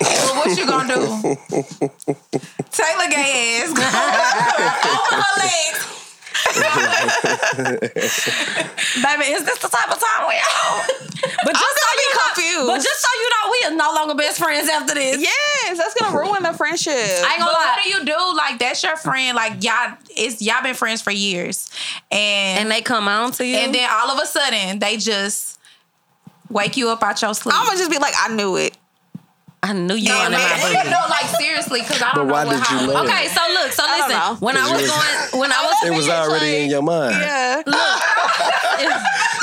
Well, 0.00 0.36
what 0.36 0.58
you 0.58 0.66
gonna 0.66 0.94
do? 0.94 1.00
Taylor 2.70 3.08
gay 3.10 3.62
ass. 3.62 3.70
Over 5.12 5.22
her 5.22 5.40
legs. 5.40 5.99
Baby, 7.90 9.32
is 9.32 9.44
this 9.44 9.58
the 9.58 9.68
type 9.68 9.90
of 9.90 9.98
time 10.00 10.26
we 10.28 10.34
are? 10.34 10.86
But 11.44 11.54
just 11.54 11.76
so 11.76 11.86
be 11.96 12.02
you 12.02 12.14
know, 12.14 12.20
confused. 12.34 12.66
but 12.66 12.76
just 12.82 13.00
so 13.00 13.08
you 13.20 13.28
know, 13.30 13.50
we 13.52 13.58
are 13.68 13.76
no 13.76 13.92
longer 13.94 14.14
best 14.14 14.38
friends 14.38 14.68
after 14.68 14.94
this. 14.94 15.20
Yes, 15.20 15.78
that's 15.78 15.94
gonna 16.00 16.16
ruin 16.16 16.42
the 16.42 16.52
friendship. 16.52 16.92
I 16.94 16.98
ain't 16.98 17.22
But 17.22 17.38
gonna 17.38 17.50
lie. 17.52 17.74
what 17.76 17.82
do 17.84 17.88
you 17.90 18.04
do? 18.04 18.36
Like 18.36 18.58
that's 18.58 18.82
your 18.82 18.96
friend. 18.96 19.36
Like 19.36 19.62
y'all, 19.62 19.96
it's 20.10 20.40
y'all 20.42 20.62
been 20.62 20.74
friends 20.74 21.02
for 21.02 21.10
years, 21.10 21.68
and 22.10 22.60
and 22.60 22.70
they 22.70 22.80
come 22.82 23.08
on 23.08 23.32
to 23.32 23.46
you. 23.46 23.56
and 23.56 23.74
then 23.74 23.88
all 23.90 24.10
of 24.10 24.18
a 24.22 24.26
sudden 24.26 24.78
they 24.78 24.96
just 24.96 25.58
wake 26.48 26.76
you 26.76 26.88
up 26.88 27.02
out 27.02 27.20
your 27.22 27.34
sleep. 27.34 27.54
I'm 27.56 27.66
gonna 27.66 27.78
just 27.78 27.90
be 27.90 27.98
like, 27.98 28.14
I 28.18 28.34
knew 28.34 28.56
it. 28.56 28.76
I 29.62 29.72
knew 29.74 29.94
you 29.94 30.04
Yeah, 30.10 30.16
wanted 30.22 30.38
my 30.38 30.38
man. 30.38 30.72
booty. 30.74 30.90
no, 30.90 31.00
like 31.10 31.26
seriously, 31.38 31.80
because 31.82 32.00
I 32.02 32.12
don't 32.12 32.26
know 32.26 32.32
why 32.32 32.44
what 32.46 32.52
did 32.56 32.70
you 32.70 32.92
how- 32.94 33.04
Okay, 33.04 33.28
so 33.28 33.40
look, 33.52 33.72
so 33.72 33.82
listen. 33.84 34.10
know. 34.10 34.36
When 34.40 34.56
I 34.56 34.72
was 34.72 34.80
Cause 34.80 34.90
going, 35.30 35.40
when 35.42 35.52
I 35.52 35.62
was 35.64 35.74
It 35.90 35.96
was 35.96 36.08
already 36.08 36.56
in 36.64 36.70
your 36.70 36.82
mind. 36.82 37.14
Yeah. 37.20 37.62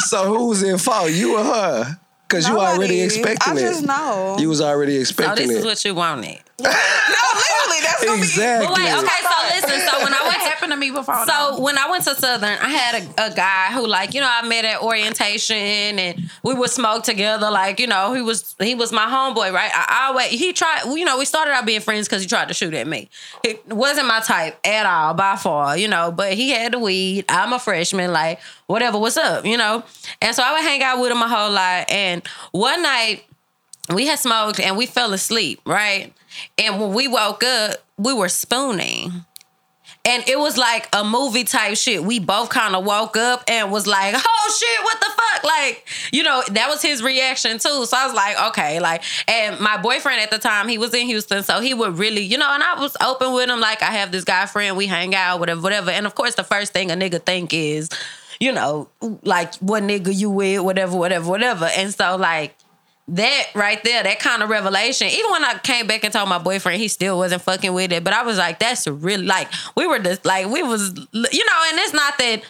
So 0.07 0.25
who's 0.33 0.63
in 0.63 0.77
fault? 0.77 1.11
You 1.11 1.37
or 1.37 1.43
her? 1.43 1.99
Because 2.27 2.47
you 2.47 2.55
already 2.59 2.99
Nobody. 2.99 3.01
expecting 3.01 3.53
I 3.53 3.57
it. 3.57 3.61
just 3.61 3.83
know. 3.85 4.37
You 4.39 4.49
was 4.49 4.61
already 4.61 4.97
expecting 4.97 5.47
this 5.47 5.57
is 5.59 5.65
what 5.65 5.83
you 5.85 5.93
wanted. 5.95 6.39
No, 6.63 6.69
literally, 6.69 7.81
that's 7.83 8.03
gonna 8.03 8.17
exactly. 8.17 8.67
But 8.67 8.77
wait, 8.77 8.91
okay, 8.93 9.21
so 9.21 9.35
listen. 9.55 9.87
So 9.87 10.03
when 10.03 10.13
I 10.13 10.17
What 10.17 10.23
went 10.29 10.41
to 10.41 10.49
happened 10.49 10.71
to 10.71 10.77
me 10.77 10.89
before? 10.91 11.25
So 11.25 11.55
though? 11.55 11.61
when 11.61 11.77
I 11.77 11.89
went 11.89 12.03
to 12.05 12.15
Southern, 12.15 12.57
I 12.57 12.69
had 12.69 13.03
a, 13.03 13.27
a 13.27 13.35
guy 13.35 13.71
who, 13.73 13.85
like, 13.85 14.13
you 14.15 14.21
know, 14.21 14.29
I 14.29 14.47
met 14.47 14.65
at 14.65 14.81
orientation 14.81 15.55
and 15.55 16.29
we 16.43 16.55
would 16.55 16.71
smoke 16.71 17.03
together. 17.03 17.51
Like, 17.51 17.79
you 17.79 17.85
know, 17.87 18.13
he 18.13 18.21
was 18.21 18.55
he 18.59 18.73
was 18.73 18.91
my 18.91 19.05
homeboy, 19.05 19.53
right? 19.53 19.71
I 19.73 20.07
always 20.07 20.29
he 20.29 20.51
tried. 20.53 20.85
You 20.85 21.05
know, 21.05 21.19
we 21.19 21.25
started 21.25 21.51
out 21.51 21.65
being 21.65 21.81
friends 21.81 22.07
because 22.07 22.23
he 22.23 22.27
tried 22.27 22.47
to 22.47 22.53
shoot 22.55 22.73
at 22.73 22.87
me. 22.87 23.09
It 23.43 23.65
wasn't 23.67 24.07
my 24.07 24.19
type 24.21 24.57
at 24.65 24.85
all, 24.87 25.13
by 25.13 25.35
far. 25.35 25.77
You 25.77 25.87
know, 25.87 26.11
but 26.11 26.33
he 26.33 26.49
had 26.49 26.73
the 26.73 26.79
weed. 26.79 27.25
I'm 27.29 27.53
a 27.53 27.59
freshman, 27.59 28.11
like 28.11 28.39
whatever. 28.65 28.97
What's 28.97 29.17
up? 29.17 29.45
You 29.45 29.57
know, 29.57 29.83
and 30.21 30.35
so 30.35 30.41
I 30.43 30.53
would 30.53 30.63
hang 30.63 30.81
out 30.81 30.99
with 30.99 31.11
him 31.11 31.21
a 31.21 31.27
whole 31.27 31.51
lot. 31.51 31.91
And 31.91 32.25
one 32.51 32.81
night 32.81 33.23
we 33.93 34.07
had 34.07 34.19
smoked 34.19 34.59
and 34.59 34.75
we 34.75 34.85
fell 34.85 35.13
asleep, 35.13 35.61
right? 35.65 36.13
And 36.57 36.79
when 36.79 36.93
we 36.93 37.07
woke 37.07 37.43
up, 37.43 37.77
we 37.97 38.13
were 38.13 38.29
spooning. 38.29 39.25
And 40.05 40.23
it 40.25 40.39
was 40.39 40.57
like 40.57 40.87
a 40.93 41.03
movie 41.03 41.43
type 41.43 41.75
shit. 41.75 42.01
We 42.01 42.19
both 42.19 42.49
kind 42.49 42.75
of 42.75 42.85
woke 42.85 43.17
up 43.17 43.43
and 43.45 43.69
was 43.71 43.85
like, 43.85 44.15
oh 44.17 44.57
shit, 44.57 44.83
what 44.85 44.99
the 45.01 45.05
fuck? 45.07 45.43
Like, 45.43 45.85
you 46.13 46.23
know, 46.23 46.43
that 46.51 46.69
was 46.69 46.81
his 46.81 47.03
reaction 47.03 47.59
too. 47.59 47.85
So 47.85 47.97
I 47.97 48.05
was 48.05 48.15
like, 48.15 48.41
okay, 48.49 48.79
like, 48.79 49.03
and 49.27 49.59
my 49.59 49.75
boyfriend 49.75 50.21
at 50.21 50.31
the 50.31 50.37
time, 50.37 50.69
he 50.69 50.77
was 50.77 50.93
in 50.93 51.07
Houston. 51.07 51.43
So 51.43 51.59
he 51.59 51.73
would 51.73 51.97
really, 51.97 52.21
you 52.21 52.37
know, 52.37 52.49
and 52.49 52.63
I 52.63 52.79
was 52.79 52.95
open 53.03 53.33
with 53.33 53.49
him. 53.49 53.59
Like, 53.59 53.81
I 53.81 53.91
have 53.91 54.13
this 54.13 54.23
guy 54.23 54.45
friend, 54.45 54.77
we 54.77 54.87
hang 54.87 55.13
out, 55.13 55.41
whatever, 55.41 55.59
whatever. 55.59 55.91
And 55.91 56.05
of 56.05 56.15
course, 56.15 56.35
the 56.35 56.43
first 56.45 56.71
thing 56.71 56.89
a 56.89 56.95
nigga 56.95 57.21
think 57.21 57.53
is, 57.53 57.89
you 58.39 58.53
know, 58.53 58.87
like, 59.23 59.55
what 59.55 59.83
nigga 59.83 60.15
you 60.15 60.29
with, 60.29 60.61
whatever, 60.61 60.95
whatever, 60.95 61.29
whatever. 61.29 61.65
And 61.65 61.93
so, 61.93 62.15
like, 62.15 62.55
that 63.09 63.47
right 63.55 63.81
there, 63.83 64.03
that 64.03 64.19
kind 64.19 64.43
of 64.43 64.49
revelation. 64.49 65.07
Even 65.07 65.31
when 65.31 65.43
I 65.45 65.57
came 65.59 65.87
back 65.87 66.03
and 66.03 66.11
told 66.11 66.27
my 66.27 66.39
boyfriend, 66.39 66.81
he 66.81 66.87
still 66.87 67.17
wasn't 67.17 67.41
fucking 67.41 67.73
with 67.73 67.91
it. 67.91 68.03
But 68.03 68.13
I 68.13 68.23
was 68.23 68.37
like, 68.37 68.59
that's 68.59 68.85
really 68.87 69.25
like 69.25 69.47
we 69.75 69.87
were 69.87 69.99
just 69.99 70.25
like 70.25 70.47
we 70.47 70.61
was, 70.63 70.89
you 70.93 71.45
know. 71.45 71.63
And 71.69 71.79
it's 71.79 71.93
not 71.93 72.17
that 72.17 72.43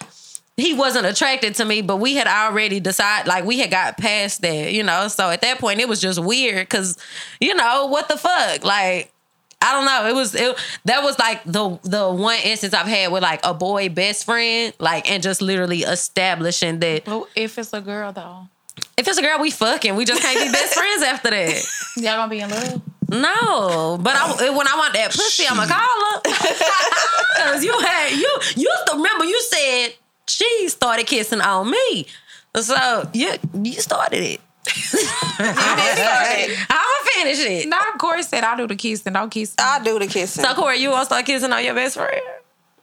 he 0.56 0.74
wasn't 0.74 1.06
attracted 1.06 1.56
to 1.56 1.66
me, 1.66 1.82
but 1.84 1.98
we 1.98 2.16
had 2.16 2.26
already 2.26 2.80
decided, 2.80 3.28
like 3.28 3.46
we 3.46 3.60
had 3.60 3.70
got 3.70 3.98
past 3.98 4.42
that, 4.42 4.74
you 4.74 4.82
know. 4.82 5.08
So 5.08 5.30
at 5.30 5.42
that 5.42 5.60
point, 5.60 5.80
it 5.80 5.88
was 5.88 6.02
just 6.02 6.22
weird 6.24 6.68
because, 6.68 6.98
you 7.40 7.54
know, 7.54 7.86
what 7.88 8.08
the 8.08 8.18
fuck, 8.18 8.64
like. 8.64 9.12
I 9.60 9.74
don't 9.74 9.86
know. 9.86 10.08
It 10.08 10.14
was 10.14 10.36
it, 10.36 10.56
that 10.86 11.02
was 11.02 11.18
like 11.18 11.44
the 11.44 11.80
the 11.82 12.12
one 12.12 12.38
instance 12.44 12.76
I've 12.76 12.86
had 12.86 13.12
with 13.12 13.24
like 13.24 13.40
a 13.44 13.56
boy 13.56 13.90
best 13.90 14.24
friend, 14.24 14.72
like 14.78 15.10
and 15.10 15.24
just 15.24 15.42
literally 15.42 15.80
establishing 15.80 16.80
that 16.82 17.08
Well, 17.08 17.28
if 17.36 17.58
it's 17.58 17.74
a 17.74 17.82
girl 17.82 18.12
though, 18.12 18.50
if 18.98 19.08
it's 19.08 19.18
a 19.18 19.22
girl, 19.22 19.40
we 19.40 19.52
fucking. 19.52 19.96
We 19.96 20.06
just 20.06 20.22
can't 20.22 20.40
be 20.40 20.52
best 20.52 20.74
friends 20.80 21.04
after 21.04 21.30
that. 21.30 21.64
y'all 21.98 22.16
gonna 22.18 22.30
be 22.30 22.40
in 22.40 22.50
love. 22.50 22.82
No, 23.10 23.98
but 24.02 24.16
I, 24.16 24.50
when 24.50 24.68
I 24.68 24.76
want 24.76 24.94
that 24.94 25.12
pussy, 25.12 25.46
I'ma 25.48 25.66
call 25.66 25.78
her. 25.80 26.22
Cause 27.54 27.64
you 27.64 27.72
had 27.80 28.12
you 28.12 28.30
you 28.56 28.70
used 28.70 28.88
to 28.88 28.96
remember 28.98 29.24
you 29.26 29.42
said 29.44 29.94
she 30.28 30.68
started 30.68 31.08
kissing 31.08 31.40
on 31.40 31.72
me, 31.72 32.08
so 32.56 33.10
you 33.14 33.32
you 33.64 33.74
started 33.74 34.24
it. 34.24 34.42
I'ma 35.40 37.10
finish 37.14 37.40
it. 37.40 37.68
No, 37.70 37.78
Corey 37.98 38.24
said 38.24 38.44
I 38.44 38.58
do 38.58 38.68
the 38.68 38.76
kissing. 38.76 39.14
Don't 39.14 39.30
kiss. 39.30 39.52
me. 39.52 39.56
I 39.60 39.82
do 39.84 40.00
the 40.00 40.08
kissing. 40.08 40.44
So 40.44 40.54
Corey, 40.54 40.78
you 40.80 40.90
gonna 40.90 41.06
start 41.06 41.26
kissing 41.26 41.52
on 41.54 41.64
your 41.64 41.76
best 41.76 41.96
friend? 41.96 42.22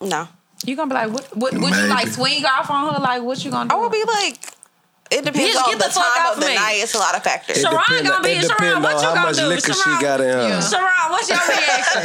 no. 0.00 0.28
You 0.66 0.76
gonna 0.76 0.88
be 0.88 0.94
like, 0.94 1.10
what? 1.10 1.36
What? 1.36 1.52
Would 1.52 1.74
you 1.74 1.86
like 1.88 2.08
swing 2.08 2.42
off 2.46 2.70
on 2.70 2.94
her? 2.94 2.98
Like, 3.00 3.22
what 3.22 3.44
you 3.44 3.50
gonna 3.50 3.68
do? 3.68 3.76
I 3.76 3.78
will 3.78 3.90
be 3.90 4.02
like, 4.06 4.38
it 5.10 5.24
depends 5.24 5.56
Bitch, 5.56 5.64
on 5.64 5.78
the, 5.78 5.84
the 5.84 5.90
time 5.92 6.32
of 6.32 6.40
the 6.40 6.46
me. 6.46 6.54
night. 6.54 6.78
It's 6.82 6.94
a 6.94 6.98
lot 6.98 7.14
of 7.14 7.22
factors. 7.22 7.58
It 7.58 7.62
Sharon 7.62 7.78
depend- 7.88 8.08
gonna 8.08 8.22
be- 8.24 8.30
it 8.40 8.50
Sharon, 8.58 8.82
what 8.82 8.94
you 8.96 9.02
how 9.02 9.14
gonna 9.14 9.26
much 9.28 9.36
do? 9.36 9.46
liquor 9.46 9.72
Sharon- 9.72 9.98
she 9.98 10.02
got 10.02 10.20
in 10.20 10.26
her. 10.28 10.62
Sharon, 10.62 11.06
what's 11.10 11.28
your 11.28 11.38
reaction? 11.48 12.02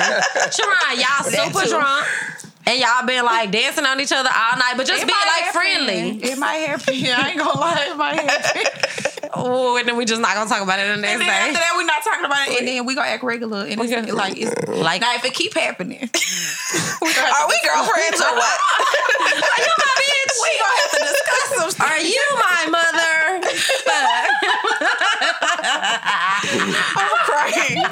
Sharon, 0.52 1.00
y'all 1.00 1.24
super 1.26 1.66
drunk. 1.70 2.06
And 2.68 2.78
y'all 2.80 3.04
been 3.08 3.26
like 3.26 3.50
dancing 3.50 3.86
on 3.86 4.00
each 4.00 4.12
other 4.12 4.30
all 4.30 4.58
night, 4.60 4.74
but 4.78 4.86
just 4.86 5.02
It 5.02 5.08
being 5.08 5.18
like 5.18 5.50
happen. 5.50 5.60
friendly. 5.60 6.30
It 6.30 6.38
might 6.38 6.58
happen. 6.70 6.94
I 6.94 7.30
ain't 7.30 7.40
gonna 7.40 7.60
lie. 7.60 7.88
It 7.90 7.98
might 7.98 8.20
happen. 8.20 8.64
Oh, 9.32 9.78
and 9.78 9.88
then 9.88 9.96
we 9.96 10.06
just 10.06 10.20
not 10.20 10.34
gonna 10.34 10.50
talk 10.50 10.64
about 10.64 10.80
it 10.80 10.90
the 10.90 10.98
next 11.00 11.14
And 11.14 11.22
then 11.22 11.28
day. 11.30 11.34
after 11.54 11.54
that, 11.62 11.74
we're 11.78 11.86
not 11.86 12.02
talking 12.04 12.26
about 12.26 12.48
it, 12.50 12.60
and 12.60 12.68
then 12.68 12.86
we 12.88 12.96
gonna 12.96 13.10
act 13.14 13.22
regular. 13.24 13.62
And 13.62 13.80
it's, 13.80 13.94
gonna- 13.94 14.12
like, 14.12 14.34
it's, 14.36 14.50
Like- 14.68 15.02
now 15.02 15.14
if 15.14 15.24
it 15.24 15.36
keep 15.36 15.54
happening, 15.54 16.02
Are 16.02 17.48
we 17.48 17.58
girlfriends 17.62 18.20
or 18.26 18.34
what? 18.34 18.58
Are 19.22 19.62
you 19.62 19.74
my 19.78 19.94
bitch? 20.02 20.19
We 20.42 20.50
gonna 20.60 20.80
have 20.82 20.92
to 20.92 21.00
discuss 21.00 21.50
some 21.58 21.72
stuff. 21.72 21.92
Are 21.92 22.00
you 22.00 22.24
my 22.36 22.66
mother? 22.70 23.50
I'm 26.96 27.10
crying. 27.26 27.84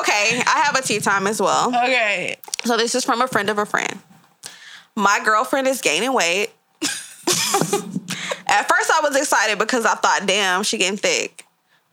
okay, 0.00 0.42
I 0.46 0.62
have 0.64 0.76
a 0.76 0.82
tea 0.82 1.00
time 1.00 1.26
as 1.26 1.40
well. 1.40 1.68
okay. 1.68 2.36
So 2.64 2.76
this 2.76 2.94
is 2.94 3.04
from 3.04 3.20
a 3.22 3.26
friend 3.28 3.48
of 3.50 3.58
a 3.58 3.66
friend. 3.66 3.98
My 4.96 5.20
girlfriend 5.24 5.66
is 5.66 5.80
gaining 5.80 6.12
weight. 6.12 6.50
At 6.82 8.68
first, 8.68 8.90
I 8.90 9.00
was 9.02 9.16
excited 9.16 9.58
because 9.58 9.86
I 9.86 9.94
thought, 9.94 10.22
damn, 10.26 10.62
she 10.64 10.76
getting 10.78 10.98
thick. 10.98 11.44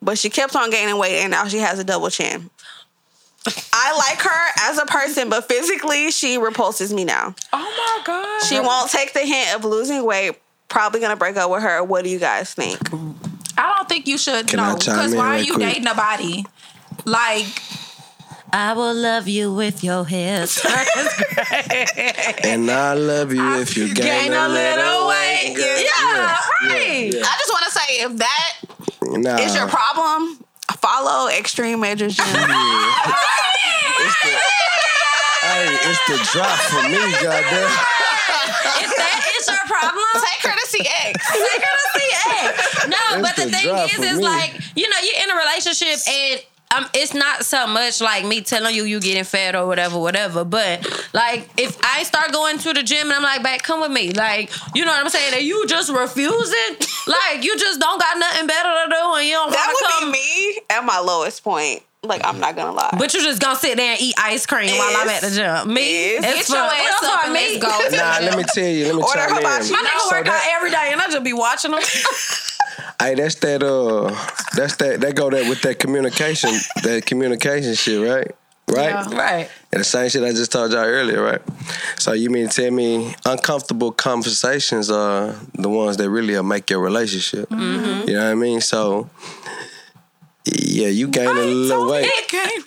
But 0.02 0.18
she 0.18 0.30
kept 0.30 0.56
on 0.56 0.70
gaining 0.72 0.98
weight 0.98 1.22
and 1.22 1.32
now 1.32 1.48
she 1.48 1.58
has 1.60 1.80
a 1.80 1.84
double 1.84 2.10
chin. 2.10 2.50
I 3.74 3.96
like 3.98 4.22
her 4.22 4.70
as 4.70 4.78
a 4.78 4.86
person, 4.86 5.30
but 5.30 5.48
physically, 5.48 6.12
she 6.12 6.38
repulses 6.38 6.94
me 6.94 7.06
now. 7.06 7.34
Oh 7.54 7.58
my 7.98 8.04
god. 8.06 8.44
She 8.48 8.60
won't 8.60 8.92
take 8.92 9.14
the 9.14 9.22
hint 9.22 9.56
of 9.56 9.64
losing 9.66 10.04
weight. 10.06 10.40
Probably 10.70 11.00
gonna 11.00 11.16
break 11.16 11.38
up 11.38 11.50
with 11.50 11.64
her. 11.64 11.84
What 11.84 12.04
do 12.04 12.10
you 12.10 12.20
guys 12.20 12.54
think? 12.54 12.80
I 13.58 13.74
don't 13.76 13.88
think 13.90 14.06
you 14.08 14.18
should 14.18 14.48
Can 14.48 14.60
I 14.60 14.74
know 14.74 14.78
chime 14.78 14.96
because 14.96 15.14
in 15.14 15.18
why 15.20 15.38
are 15.38 15.42
you 15.42 15.54
quick? 15.56 15.68
dating 15.74 15.88
a 15.88 15.94
body? 15.96 16.46
Like, 17.06 17.46
I 18.52 18.74
will 18.74 18.94
love 18.94 19.28
you 19.28 19.54
with 19.54 19.84
your 19.84 20.04
hair. 20.06 20.46
And 22.44 22.70
I 22.70 22.94
love 22.94 23.34
you 23.34 23.56
if 23.62 23.76
you 23.78 23.94
gain, 23.94 24.32
a 24.34 24.48
little 24.48 25.08
weight. 25.08 25.54
Yeah, 25.58 26.38
right. 26.62 27.12
I 27.14 27.36
just 27.40 27.50
want 27.52 27.66
to 27.66 27.72
say, 27.72 28.02
if 28.02 28.18
that 28.18 28.54
Nah, 29.02 29.36
is 29.38 29.56
your 29.56 29.68
problem, 29.68 30.44
follow 30.82 31.30
Xtreeme 31.30 31.80
Measures 31.80 32.16
Gym. 32.16 32.26
hey, 35.42 35.68
it's 35.90 36.02
the 36.08 36.18
drop 36.34 36.58
for 36.70 36.84
me, 36.90 36.98
goddamn. 37.22 37.72
If 38.80 38.92
that 38.96 39.22
is 39.40 39.48
your 39.48 39.64
problem, 39.68 40.06
Take 40.14 40.42
her 40.52 40.56
to 40.58 40.66
see 40.68 40.86
X. 40.86 41.18
take 41.32 41.62
her 41.64 41.76
to 41.78 41.88
see 42.00 42.10
X. 42.46 42.88
No, 42.88 42.98
It's 43.18 43.22
but 43.28 43.36
the 43.36 43.46
the 43.46 43.52
thing 43.58 43.70
is, 43.90 44.12
is 44.14 44.18
me. 44.20 44.24
like, 44.24 44.54
you 44.76 44.88
know, 44.90 44.98
you're 45.04 45.24
in 45.24 45.30
a 45.32 45.36
relationship 45.36 45.98
and 46.08 46.42
um, 46.76 46.86
it's 46.94 47.14
not 47.14 47.46
so 47.46 47.66
much 47.68 48.02
like 48.02 48.26
me 48.26 48.42
telling 48.42 48.76
you 48.76 48.84
you 48.84 49.00
getting 49.00 49.24
fat 49.24 49.56
or 49.56 49.66
whatever, 49.68 49.98
whatever. 50.00 50.44
But 50.44 50.86
like, 51.14 51.50
if 51.58 51.78
I 51.84 52.04
start 52.04 52.32
going 52.32 52.58
to 52.60 52.74
the 52.74 52.84
gym 52.84 53.08
and 53.08 53.14
I'm 53.14 53.24
like, 53.24 53.42
"Back, 53.44 53.64
come 53.64 53.80
with 53.82 53.92
me," 53.92 54.12
like, 54.12 54.52
you 54.76 54.84
know 54.86 54.92
what 54.92 55.00
I'm 55.02 55.10
saying? 55.10 55.34
And 55.36 55.44
you 55.44 55.66
just 55.68 55.90
refuse 55.92 56.52
it, 56.52 56.86
like, 57.08 57.44
you 57.44 57.58
just 57.58 57.80
don't 57.80 58.00
got 58.00 58.18
nothing 58.20 58.48
better 58.48 58.70
to 58.70 58.90
do, 58.90 59.14
and 59.16 59.26
you 59.26 59.34
don't 59.34 59.52
That 59.52 59.68
want 59.68 59.78
to 59.78 59.84
come. 59.84 59.92
That 59.92 60.06
would 60.08 60.12
come. 60.12 60.12
be 60.12 60.56
me 60.56 60.62
at 60.70 60.84
my 60.86 61.00
lowest 61.00 61.44
point. 61.44 61.84
Like 62.04 62.22
I'm 62.24 62.40
not 62.40 62.56
gonna 62.56 62.72
lie. 62.74 62.92
But 62.98 63.14
you're 63.14 63.24
just 63.24 63.42
gonna 63.42 63.58
sit 63.58 63.76
there 63.76 63.92
and 63.94 64.00
eat 64.02 64.14
ice 64.18 64.46
cream 64.46 64.70
while 64.78 64.96
I'm 64.98 65.10
at 65.10 65.22
the 65.22 65.32
gym. 65.32 65.74
Me, 65.74 66.12
Is. 66.12 66.24
it's 66.24 66.48
Get 66.48 66.56
your 66.58 66.68
fun. 66.70 66.78
ass 66.78 67.04
up 67.04 67.24
and 67.26 67.34
me. 67.34 67.60
let's 67.60 67.90
go. 67.92 67.98
Nah, 67.98 68.20
let 68.22 68.38
me 68.38 68.44
tell 68.54 68.64
you. 68.70 68.86
Let 68.86 68.96
me 68.96 69.02
Order 69.04 69.20
chime 69.28 69.36
hibachi. 69.38 69.66
in. 69.68 69.72
My 69.74 69.80
nigga 69.80 70.00
So 70.10 70.16
work 70.16 70.26
that- 70.26 70.34
out 70.46 70.56
every 70.56 70.70
day, 70.70 70.90
and 70.94 71.02
I 71.02 71.08
just 71.08 71.24
be 71.24 71.34
watching 71.34 71.72
them. 71.72 71.82
Hey, 73.00 73.14
that's 73.16 73.36
that 73.36 73.62
uh 73.64 74.10
that's 74.56 74.76
that 74.78 75.02
that 75.02 75.16
go 75.16 75.30
that 75.30 75.48
with 75.48 75.62
that 75.62 75.78
communication 75.80 76.50
that 76.84 77.06
communication 77.06 77.76
shit, 77.76 78.02
right? 78.02 78.32
Right? 78.70 78.90
Yeah. 78.90 79.16
right. 79.18 79.50
And 79.72 79.80
the 79.80 79.86
same 79.86 80.10
shit 80.10 80.24
I 80.24 80.32
just 80.32 80.52
told 80.52 80.72
y'all 80.72 80.84
earlier, 80.84 81.22
right? 81.22 81.42
So 82.00 82.12
you 82.14 82.30
mean 82.30 82.50
to 82.50 82.62
tell 82.64 82.72
me 82.72 83.16
uncomfortable 83.26 83.92
conversations 83.94 84.90
are 84.92 85.36
the 85.54 85.70
ones 85.70 85.96
that 85.98 86.10
really 86.10 86.36
uh, 86.36 86.44
make 86.44 86.70
your 86.70 86.80
relationship. 86.82 87.48
Mm-hmm. 87.50 88.10
You 88.10 88.16
know 88.16 88.26
what 88.26 88.32
I 88.32 88.36
mean? 88.36 88.60
So 88.62 89.10
yeah, 90.46 90.88
you 90.88 91.08
gain 91.08 91.28
a 91.28 91.34
little 91.34 91.90
weight. 91.90 92.10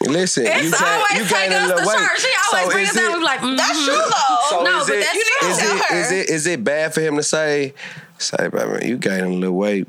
Listen, 0.02 0.46
It's 0.46 0.64
you 0.64 0.70
gain, 0.70 0.80
always 0.82 1.12
you 1.12 1.24
take 1.24 1.50
gain 1.50 1.52
a 1.62 1.66
little 1.66 1.88
weight. 1.88 1.98
church. 1.98 2.20
She 2.20 2.32
always 2.52 2.66
So 2.66 2.70
brings 2.72 2.90
is 2.90 2.96
us 2.96 3.02
down. 3.02 3.10
it- 3.10 3.14
We 3.14 3.18
be 3.18 3.24
like, 3.24 3.40
mm 3.40 3.56
That's 3.56 3.84
true 3.84 3.94
though. 3.96 4.36
So 4.50 4.62
No, 4.62 4.80
is 4.80 4.86
but 4.86 4.94
it, 4.96 5.00
that's 5.00 5.14
You 5.14 5.24
need 5.24 5.40
to 5.40 5.46
is 5.48 5.58
tell 5.58 5.76
it, 5.76 5.82
her. 5.84 5.96
is 5.96 6.12
it 6.12 6.30
is 6.30 6.46
it 6.46 6.64
bad 6.64 6.94
for 6.94 7.00
him 7.00 7.16
to 7.16 7.22
say, 7.22 7.74
say, 8.18 8.48
baby, 8.48 8.86
you 8.88 8.96
gaining 8.98 9.32
a 9.32 9.36
little 9.36 9.56
weight? 9.56 9.88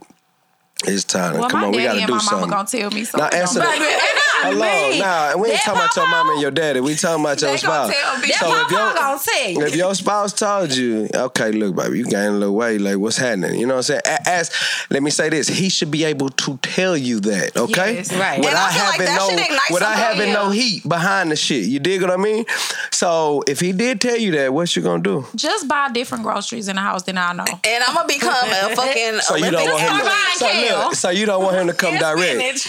It's 0.85 1.03
time. 1.03 1.37
Well, 1.37 1.49
Come 1.49 1.65
on, 1.65 1.71
we 1.71 1.83
gotta 1.83 1.99
and 1.99 2.07
do 2.07 2.13
my 2.13 2.17
mama 2.17 2.21
something. 2.29 2.49
gonna 2.49 2.67
tell 2.67 2.91
me 2.91 3.01
Now 3.01 3.05
something. 3.05 3.39
answer 3.39 3.59
Don't- 3.59 3.69
that. 3.79 4.17
Baby, 4.43 4.51
and 4.51 4.59
not 4.59 4.67
Hello, 4.69 4.89
me. 4.91 4.99
nah, 4.99 5.37
we 5.41 5.49
ain't 5.49 5.57
That 5.57 5.63
talking 5.65 5.79
about 5.81 5.95
your 5.95 6.07
mama 6.09 6.31
and 6.33 6.41
your 6.41 6.51
daddy. 6.51 6.79
We 6.79 6.95
talking 6.95 7.23
about 7.23 7.41
your 7.41 7.57
spouse. 7.57 7.87
That 7.89 8.35
So 8.39 8.55
if 8.61 8.71
your- 8.71 8.93
gonna 8.93 9.19
say. 9.19 9.53
If 9.53 9.75
your 9.75 9.95
spouse 9.95 10.33
told 10.33 10.75
you, 10.75 11.09
okay, 11.13 11.51
look, 11.51 11.75
baby, 11.75 11.99
you 11.99 12.05
gaining 12.05 12.35
a 12.35 12.39
little 12.39 12.55
weight, 12.55 12.81
like 12.81 12.97
what's 12.97 13.17
happening? 13.17 13.59
You 13.59 13.65
know 13.67 13.75
what 13.75 13.89
I'm 13.89 14.01
saying? 14.01 14.01
A- 14.05 14.29
As 14.29 14.51
let 14.89 15.03
me 15.03 15.11
say 15.11 15.29
this, 15.29 15.47
he 15.47 15.69
should 15.69 15.91
be 15.91 16.03
able 16.05 16.29
to 16.29 16.57
tell 16.57 16.95
you 16.97 17.19
that, 17.21 17.55
okay? 17.57 17.95
Yes. 17.95 18.13
Right. 18.13 18.39
Without 18.39 18.51
And 18.53 18.57
I 18.57 18.71
feel 18.71 18.85
like 18.85 18.99
that 18.99 19.17
no, 19.19 19.29
should 19.29 19.39
ignite 19.39 19.59
without 19.71 19.95
having 19.95 20.27
in 20.29 20.33
no 20.33 20.49
heat 20.49 20.87
behind 20.87 21.31
the 21.31 21.35
shit. 21.35 21.65
You 21.65 21.79
dig 21.79 22.01
what 22.01 22.11
I 22.11 22.17
mean? 22.17 22.45
So 22.91 23.43
if 23.47 23.59
he 23.59 23.71
did 23.71 23.99
tell 24.01 24.17
you 24.17 24.31
that, 24.33 24.53
what 24.53 24.75
you 24.75 24.81
gonna 24.81 25.03
do? 25.03 25.25
Just 25.35 25.67
buy 25.67 25.89
different 25.91 26.23
groceries 26.23 26.67
in 26.67 26.75
the 26.75 26.81
house 26.81 27.03
than 27.03 27.17
I 27.17 27.33
know. 27.33 27.45
and 27.63 27.83
I'm 27.83 27.93
gonna 27.95 28.07
become 28.07 28.31
a 28.49 28.75
fucking 28.75 29.19
So 29.21 29.35
you 29.35 29.51
don't 29.51 29.69
want 29.69 29.81
him 29.81 29.97
to, 29.99 30.11
so, 30.37 30.75
look, 30.85 30.95
so 30.95 31.09
you 31.09 31.25
don't 31.25 31.43
want 31.43 31.57
him 31.57 31.67
to 31.67 31.73
come 31.73 31.97
direct. 31.97 32.67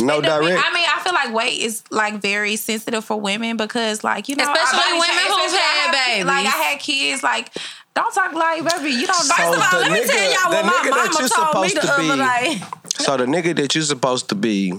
No 0.00 0.18
It 0.18 0.22
direct. 0.22 0.62
I 0.64 0.72
mean, 0.74 0.86
I 0.88 1.00
feel 1.02 1.12
like 1.12 1.32
weight 1.34 1.60
is 1.60 1.82
like 1.90 2.14
very 2.20 2.56
sensitive 2.56 3.04
for 3.04 3.20
women 3.20 3.56
because, 3.56 4.02
like, 4.02 4.28
you 4.28 4.36
know, 4.36 4.44
Especially 4.44 4.78
I- 4.80 4.92
women 4.92 5.32
who've 5.32 5.46
especially 5.46 5.58
had 5.58 5.94
have 5.94 6.16
ki- 6.18 6.24
Like, 6.24 6.46
I 6.46 6.50
had 6.70 6.78
kids. 6.80 7.22
Like, 7.22 7.50
don't 7.94 8.12
talk 8.14 8.32
like 8.32 8.64
baby. 8.64 8.90
You 8.90 9.06
don't 9.06 9.28
know. 9.28 9.34
So 9.34 9.34
First 9.34 9.58
of 9.58 9.62
all, 9.62 9.70
the 9.84 9.90
let 9.90 9.92
me 9.92 10.00
nigga- 10.00 10.06
tell 10.10 10.30
y'all 10.32 10.52
what 10.52 10.64
my 10.64 10.72
that 10.72 10.90
mama 10.90 11.02
you 11.02 11.10
told 11.12 11.22
me 11.22 11.28
supposed 11.28 11.76
the 11.76 11.80
to 11.80 11.92
other 11.92 12.02
be- 12.48 12.58
day. 12.58 12.62
So 12.98 13.16
the 13.16 13.24
nigga 13.26 13.56
that 13.56 13.74
you're 13.74 13.84
supposed 13.84 14.28
to 14.30 14.34
be, 14.34 14.72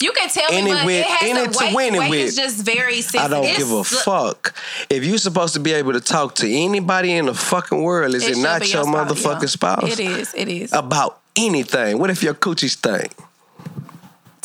you 0.00 0.12
can 0.12 0.28
tell 0.28 0.44
Any 0.50 0.70
me, 0.70 0.76
but 0.76 0.86
with- 0.86 0.94
it 1.00 1.06
has 1.06 1.30
any 1.30 1.40
a 1.40 1.48
to 1.48 1.58
weight. 1.58 1.74
win 1.74 1.94
it 1.94 1.98
weight 2.00 2.10
with. 2.10 2.20
is 2.20 2.36
just 2.36 2.56
very 2.64 3.00
sensitive. 3.02 3.20
I 3.24 3.28
don't 3.28 3.44
It's- 3.44 3.58
give 3.58 3.70
a 3.72 3.82
fuck. 3.84 4.54
If 4.90 5.04
you're 5.04 5.18
supposed 5.18 5.54
to 5.54 5.60
be 5.60 5.72
able 5.72 5.92
to 5.94 6.00
talk 6.00 6.34
to 6.36 6.50
anybody 6.50 7.12
in 7.12 7.26
the 7.26 7.34
fucking 7.34 7.82
world, 7.82 8.14
is 8.14 8.24
it 8.24 8.38
it, 8.38 8.40
not 8.42 8.60
be 8.62 8.68
your 8.68 8.84
spouse, 8.84 8.94
motherfucking 8.94 9.42
yeah. 9.42 9.48
spouse? 9.48 9.90
It 9.92 10.00
is. 10.00 10.32
It 10.34 10.48
is. 10.48 10.72
About 10.72 11.20
anything. 11.34 11.98
What 11.98 12.10
if 12.10 12.22
your 12.22 12.34
coochie 12.34 12.70
stink? 12.70 13.12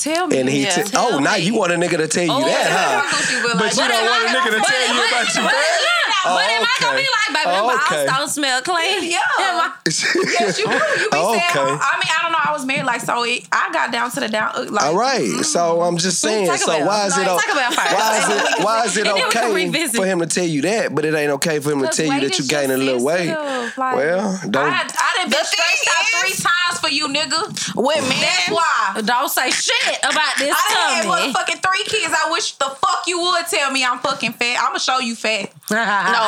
Tell 0.02 0.28
me. 0.28 0.40
And 0.40 0.50
he, 0.50 0.64
Yeah. 0.64 0.84
t- 0.84 0.92
oh, 0.98 1.20
now 1.20 1.36
you 1.36 1.54
want 1.56 1.72
a 1.72 1.76
nigga 1.76 1.98
to 1.98 2.08
tell 2.08 2.24
you 2.26 2.32
Oh, 2.34 2.42
that, 2.42 2.50
yeah. 2.50 3.02
huh? 3.02 3.16
Coochie, 3.16 3.44
but 3.44 3.54
But 3.54 3.64
like- 3.64 3.76
you 3.78 3.88
don't 3.88 4.06
want 4.10 4.24
a 4.24 4.28
nigga 4.34 4.52
to 4.58 4.62
tell 4.66 4.82
you 4.88 4.98
about 4.98 5.26
but, 5.26 5.36
your 5.36 5.44
but, 5.44 5.52
bed? 5.52 5.80
but 6.24 6.50
am 6.50 6.64
I 6.64 6.76
gonna 6.82 6.98
be 6.98 7.08
like, 7.18 7.30
baby, 7.46 7.58
Oh, 7.58 7.68
my 7.68 7.74
okay. 7.76 8.08
house 8.08 8.18
don't 8.18 8.30
smell 8.30 8.62
clean? 8.62 9.04
Yeah. 9.12 9.20
I- 9.40 9.72
Yes, 9.86 10.58
you 10.60 10.66
do. 10.66 10.72
You 10.74 11.10
be 11.10 11.18
Okay. 11.18 11.40
saying, 11.40 11.50
oh, 11.56 11.80
I 11.82 11.96
mean, 11.98 12.10
I 12.12 12.20
don't 12.24 12.32
know. 12.32 12.38
I 12.44 12.52
was 12.54 12.66
married, 12.66 12.86
like, 12.86 13.02
so 13.02 13.24
it, 13.24 13.44
I 13.52 13.70
got 13.72 13.92
down 13.92 14.12
to 14.12 14.20
the 14.20 14.28
down. 14.28 14.52
uh, 14.56 14.66
Like, 14.70 14.86
All 14.86 14.96
right, 14.96 15.26
so 15.46 15.82
I'm 15.82 15.98
just 15.98 16.20
saying. 16.20 16.46
So 16.58 16.86
why 16.86 17.06
is 17.06 17.18
it? 17.18 17.22
like, 17.22 17.30
o- 17.30 17.38
talk 17.40 17.52
about 17.52 17.74
first. 17.74 17.94
Why 17.96 18.18
is 18.18 18.28
it? 18.60 18.64
Why 18.66 18.84
is 18.86 18.98
it 18.98 19.08
And 19.08 19.08
then 19.08 19.16
we 19.16 19.32
can 19.32 19.52
okay 19.52 19.88
for 19.88 20.06
him 20.06 20.20
to 20.20 20.28
tell 20.28 20.46
you 20.46 20.62
that, 20.64 20.94
but 20.94 21.06
it 21.06 21.14
ain't 21.14 21.32
okay 21.40 21.60
for 21.60 21.72
him 21.72 21.82
to 21.82 21.88
tell 21.88 22.06
you 22.08 22.20
that 22.22 22.38
you 22.38 22.44
is 22.44 22.48
gain 22.48 22.72
a 22.72 22.78
little 22.78 23.04
weight? 23.04 23.30
sensitive, 23.30 23.78
like, 23.78 23.96
Well, 23.96 24.40
don't. 24.50 24.64
I, 24.74 24.82
I 24.82 24.84
done 25.18 25.30
been 25.30 25.30
The 25.32 25.46
stressed 25.46 25.88
out 25.90 26.06
three 26.20 26.30
times 26.30 26.40
for 26.42 26.61
you, 26.92 27.08
nigga. 27.08 27.76
With 27.76 28.04
me. 28.10 28.16
That's 28.22 28.50
why. 28.50 29.02
Don't 29.04 29.30
say 29.30 29.50
shit 29.52 29.98
about 30.00 30.36
this 30.38 30.54
I 30.56 30.74
done 30.74 30.94
had 30.94 31.04
tummy. 31.04 31.34
motherfucking 31.34 31.60
three 31.64 31.84
kids. 31.86 32.14
I 32.14 32.30
wish 32.32 32.54
the 32.58 32.66
fuck 32.66 33.04
you 33.08 33.20
would 33.22 33.46
tell 33.48 33.72
me 33.72 33.84
I'm 33.86 34.00
fucking 34.00 34.34
fat. 34.34 34.58
I'ma 34.62 34.78
show 34.78 35.00
you 35.00 35.16
fat. 35.16 35.52
no, 35.72 35.78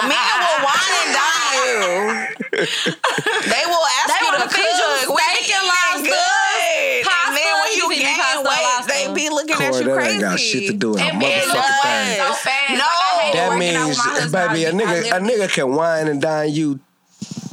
men 0.08 0.18
will 0.40 0.60
wine 0.64 0.96
and 1.04 1.12
dine 1.20 1.58
you. 1.68 2.28
They 2.54 3.64
will 3.66 3.86
ask 4.02 4.08
They 4.08 4.20
you 4.20 4.32
wanna 4.32 4.50
feed 4.50 4.64
cook. 4.64 5.16
We 5.16 5.22
steak 5.22 5.48
be 5.48 5.54
and 5.54 5.68
lobster, 5.68 6.10
good. 6.10 7.04
pasta. 7.06 7.28
And 7.28 7.38
then 7.38 7.54
when 7.60 7.72
You 7.78 7.92
you 7.94 8.00
gain 8.02 8.38
weight, 8.38 8.64
lobster. 8.64 8.94
they 8.94 9.14
be 9.14 9.30
looking 9.30 9.56
at 9.56 9.74
you 9.76 9.84
that 9.84 9.94
crazy. 9.96 10.12
ain't 10.14 10.22
got 10.22 10.40
shit 10.40 10.68
to 10.68 10.74
do 10.74 10.92
with 10.92 11.02
And 11.02 11.20
men 11.20 11.42
motherfucking 11.42 11.82
thing. 11.84 12.18
so 12.18 12.34
fast. 12.34 12.70
No. 12.72 12.78
Like, 12.78 13.34
That 13.34 13.50
working 13.50 13.76
out 13.76 13.88
with 13.90 13.98
my 13.98 13.98
means, 13.98 13.98
husband. 14.00 14.32
baby, 14.32 14.64
a 14.66 14.70
I 14.70 14.72
nigga, 14.72 15.18
a 15.18 15.20
nigga 15.20 15.50
can 15.54 15.76
wine 15.76 16.08
and 16.08 16.22
dine 16.22 16.52
you, 16.52 16.80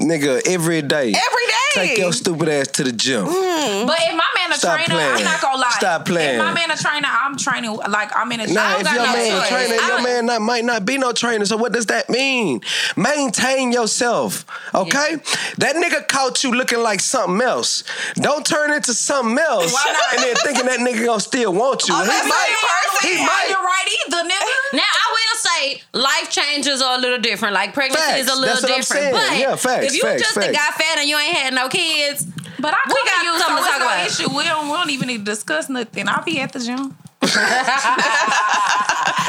nigga, 0.00 0.46
every 0.46 0.82
day. 0.82 1.08
Every 1.08 1.12
day. 1.12 1.56
Take 1.72 1.98
your 1.98 2.12
stupid 2.12 2.48
ass 2.48 2.66
to 2.68 2.84
the 2.84 2.90
gym. 2.92 3.26
Mm. 3.26 3.86
But 3.86 3.96
if 4.00 4.16
my 4.16 4.24
man 4.34 4.50
a 4.50 4.54
Stop 4.56 4.74
trainer, 4.76 4.94
playing. 5.00 5.16
I'm 5.18 5.24
not 5.24 5.40
gonna 5.40 5.58
lie. 5.62 5.70
Stop 5.78 6.04
playing. 6.06 6.34
If 6.40 6.44
my 6.44 6.52
man 6.52 6.70
a 6.72 6.76
trainer, 6.76 7.06
I'm 7.08 7.36
training 7.36 7.76
like 7.88 8.10
I'm 8.16 8.32
in 8.32 8.40
a 8.40 8.46
Nah, 8.52 8.60
I 8.60 8.70
don't 8.72 8.80
if 8.80 8.86
got 8.86 8.94
your 8.96 9.06
no 9.06 9.12
man 9.12 9.30
choice. 9.30 9.46
a 9.46 9.54
trainer, 9.54 9.74
I 9.80 9.88
your 9.88 10.02
man 10.02 10.26
not, 10.26 10.42
might 10.42 10.64
not 10.64 10.84
be 10.84 10.98
no 10.98 11.12
trainer. 11.12 11.44
So 11.44 11.56
what 11.56 11.72
does 11.72 11.86
that 11.86 12.10
mean? 12.10 12.60
Maintain 12.96 13.70
yourself, 13.70 14.44
okay? 14.74 15.16
That 15.58 15.76
nigga 15.76 16.08
caught 16.08 16.42
you 16.42 16.50
looking 16.52 16.80
like 16.80 16.98
something 17.00 17.40
else. 17.40 17.84
Don't 18.16 18.44
turn 18.44 18.72
into 18.72 18.92
something 18.92 19.38
else, 19.38 19.72
Why 19.72 19.92
not? 19.92 20.14
and 20.14 20.22
then 20.24 20.34
thinking 20.44 20.66
that 20.66 20.80
nigga 20.80 21.06
gonna 21.06 21.20
still 21.20 21.52
want 21.52 21.86
you. 21.88 21.94
I'm 21.94 22.04
he 22.04 22.10
might. 22.10 22.18
saying 22.20 22.56
person. 22.66 23.10
He 23.10 23.24
might. 23.24 23.46
you 23.48 23.54
right 23.56 23.88
either, 24.06 24.28
nigga. 24.28 24.76
Now 24.76 24.82
I 24.82 25.06
will 25.12 25.38
say 25.38 25.82
life 25.92 26.30
changes 26.30 26.82
are 26.82 26.98
a 26.98 27.00
little 27.00 27.18
different. 27.20 27.54
Like 27.54 27.74
pregnancy 27.74 28.02
Facts. 28.02 28.20
is 28.22 28.28
a 28.28 28.34
little 28.34 28.46
That's 28.46 28.62
what 28.62 28.72
I'm 28.72 28.80
different. 28.80 29.12
But 29.12 29.38
Yeah, 29.38 29.56
facts, 29.56 29.89
if 29.90 29.96
you 29.96 30.02
facts, 30.02 30.22
just 30.22 30.34
facts. 30.34 30.52
got 30.56 30.74
fat 30.74 30.98
and 30.98 31.08
you 31.08 31.18
ain't 31.18 31.36
had 31.36 31.54
no 31.54 31.68
kids, 31.68 32.24
But 32.58 32.74
I 32.74 32.78
We 32.88 32.94
got 33.04 33.20
to 33.20 33.26
you, 33.26 33.32
so 33.38 33.46
something 33.46 33.64
to 33.64 33.70
talk 33.70 33.80
about. 33.80 34.06
issue. 34.06 34.36
We 34.36 34.44
don't, 34.44 34.66
we 34.68 34.72
don't 34.74 34.90
even 34.90 35.08
need 35.08 35.18
to 35.18 35.24
discuss 35.24 35.68
nothing. 35.68 36.08
I'll 36.08 36.24
be 36.24 36.40
at 36.40 36.52
the 36.52 36.60
gym. 36.60 36.96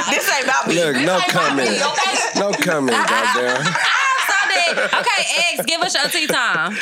This 0.09 0.29
ain't 0.35 0.43
about 0.45 0.67
me. 0.67 0.75
Look, 0.75 0.95
no 0.95 0.99
ain't 0.99 1.05
about 1.07 1.27
comment. 1.29 1.69
me, 1.69 1.75
okay? 1.77 2.39
No 2.39 2.51
comment, 2.53 2.97
goddamn. 3.07 3.63
Sunday. 3.63 4.83
Okay, 4.97 5.23
X, 5.53 5.65
give 5.65 5.81
us 5.81 5.93
your 5.95 6.09
tea 6.09 6.27
time. 6.27 6.75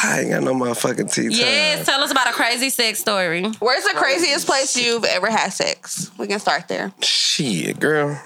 I 0.00 0.20
ain't 0.20 0.30
got 0.30 0.42
no 0.42 0.52
motherfucking 0.54 1.12
tea 1.12 1.22
time. 1.28 1.32
Yes, 1.32 1.86
tell 1.86 2.00
us 2.02 2.10
about 2.10 2.28
a 2.28 2.32
crazy 2.32 2.70
sex 2.70 2.98
story. 3.00 3.42
Where's 3.58 3.84
the 3.84 3.94
craziest 3.96 4.46
place 4.46 4.76
you've 4.76 5.04
ever 5.04 5.30
had 5.30 5.48
sex? 5.52 6.10
We 6.18 6.26
can 6.26 6.38
start 6.38 6.68
there. 6.68 6.92
Shit, 7.02 7.80
girl. 7.80 8.20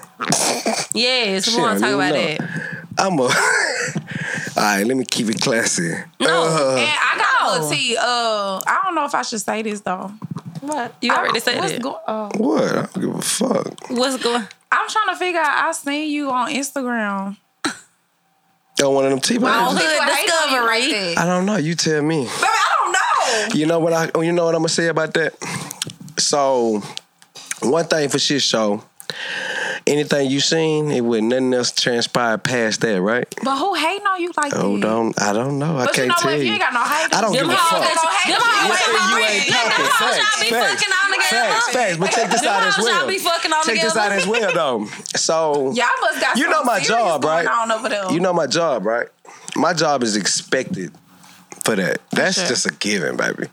Yes, 0.93 1.47
we 1.55 1.61
want 1.61 1.79
to 1.79 1.85
talk 1.85 1.93
about 1.95 2.13
don't 2.13 2.17
it. 2.19 2.41
Know. 2.97 3.05
I'm 3.05 3.19
a. 3.19 3.23
All 4.55 4.61
right, 4.61 4.85
let 4.85 4.95
me 4.97 5.03
keep 5.05 5.29
it 5.29 5.41
classy. 5.41 5.89
No. 6.19 6.43
Uh, 6.43 6.75
And 6.77 6.89
I 6.89 7.17
got 7.17 7.25
a 7.25 7.27
Oh. 7.45 7.51
little 7.53 7.69
tea. 7.71 7.97
Uh, 7.97 8.61
I 8.65 8.81
don't 8.83 8.95
know 8.95 9.05
if 9.05 9.13
I 9.15 9.21
should 9.23 9.41
say 9.41 9.61
this 9.63 9.81
though. 9.81 10.11
What? 10.61 10.93
You 11.01 11.11
already 11.11 11.39
said 11.41 11.57
What's 11.59 11.73
it. 11.73 11.81
go- 11.81 11.99
uh, 12.07 12.29
what? 12.37 12.63
I 12.63 12.75
don't 12.75 12.93
give 12.93 13.15
a 13.15 13.21
fuck. 13.21 13.89
What's 13.89 14.23
going? 14.23 14.47
I'm 14.71 14.87
trying 14.89 15.07
to 15.09 15.15
figure 15.17 15.41
out. 15.41 15.65
I 15.67 15.71
seen 15.73 16.09
you 16.09 16.29
on 16.31 16.51
Instagram. 16.51 17.35
Got 18.77 18.91
one 18.91 19.05
of 19.05 19.11
them 19.11 19.19
tea 19.19 19.35
On 19.37 19.41
bags? 19.43 19.71
Hood 19.73 19.81
People 19.81 20.05
hate 20.05 20.09
on 20.09 20.17
you 20.17 20.25
Discovery. 20.25 20.65
like 21.03 21.15
that. 21.15 21.17
I 21.17 21.25
don't 21.25 21.45
know. 21.45 21.57
You 21.57 21.75
tell 21.75 22.01
me. 22.01 22.23
Baby, 22.23 22.31
I 22.41 22.75
don't 22.79 22.91
know. 23.51 23.55
You 23.59 23.65
know 23.67 23.79
what 23.79 23.93
I? 23.93 24.21
You 24.23 24.31
know 24.31 24.45
what 24.45 24.55
I'm 24.55 24.61
gonna 24.61 24.69
say 24.69 24.87
about 24.87 25.13
that. 25.15 25.33
So, 26.17 26.81
one 27.61 27.85
thing 27.85 28.07
for 28.09 28.19
shit 28.19 28.41
show. 28.41 28.83
Anything 29.85 30.29
you 30.31 30.39
seen, 30.39 30.91
it 30.91 31.01
would 31.03 31.23
nothing 31.23 31.53
else 31.53 31.71
transpire 31.71 32.37
past 32.37 32.81
that, 32.81 33.01
right? 33.01 33.27
But 33.43 33.57
who 33.57 33.73
hating 33.75 34.05
on 34.07 34.21
you 34.21 34.31
like 34.37 34.53
Oh, 34.55 34.75
that? 34.75 34.81
don't 34.81 35.21
I 35.21 35.33
don't 35.33 35.59
know. 35.59 35.77
I 35.77 35.85
But 35.85 35.97
you 35.97 36.03
can't 36.03 36.07
know 36.09 36.15
tell 36.19 36.31
what? 36.31 36.39
You. 36.39 36.45
you 36.45 36.51
ain't 36.53 36.61
got 36.61 36.73
no 36.73 36.83
haters, 36.83 37.17
I 37.17 37.21
don't 37.21 37.33
give 37.33 37.49
a 37.49 37.51
fuck. 37.51 37.59
them 37.71 37.81
hoes 37.83 38.23
you 38.25 38.33
y'all 38.33 39.17
ain't 39.19 39.45
be- 39.45 39.51
talking. 39.51 39.85
Facts, 39.85 40.43
facts, 40.43 40.49
fucking 40.49 40.93
on 40.93 41.11
together. 41.11 41.53
Facts, 41.53 41.69
facts. 41.69 41.97
But 41.97 42.11
check 42.11 42.29
this 42.31 42.43
out 42.43 42.63
as 42.63 42.75
hoes 42.75 42.85
y'all 42.87 42.95
well. 42.99 43.07
be 43.07 43.17
fucking 43.19 43.51
on 43.51 43.63
check 43.65 43.81
this 43.81 43.95
out 43.97 44.11
as 44.11 44.27
well, 44.27 44.53
though. 44.53 44.85
So 45.15 45.71
Y'all 45.73 45.85
must 46.01 46.21
got 46.21 46.37
You 46.37 46.49
know 46.49 46.63
my 46.63 46.79
serious 46.79 46.87
job, 46.87 47.21
going 47.21 47.45
right? 47.45 47.47
On 47.61 47.71
over 47.71 47.89
there. 47.89 48.11
You 48.11 48.19
know 48.19 48.33
my 48.33 48.47
job, 48.47 48.85
right? 48.85 49.07
My 49.55 49.73
job 49.73 50.01
is 50.03 50.15
expected 50.15 50.91
for 51.63 51.75
that. 51.77 51.99
That's 52.11 52.37
sure. 52.37 52.47
just 52.47 52.65
a 52.65 52.73
given, 52.73 53.15
baby. 53.15 53.47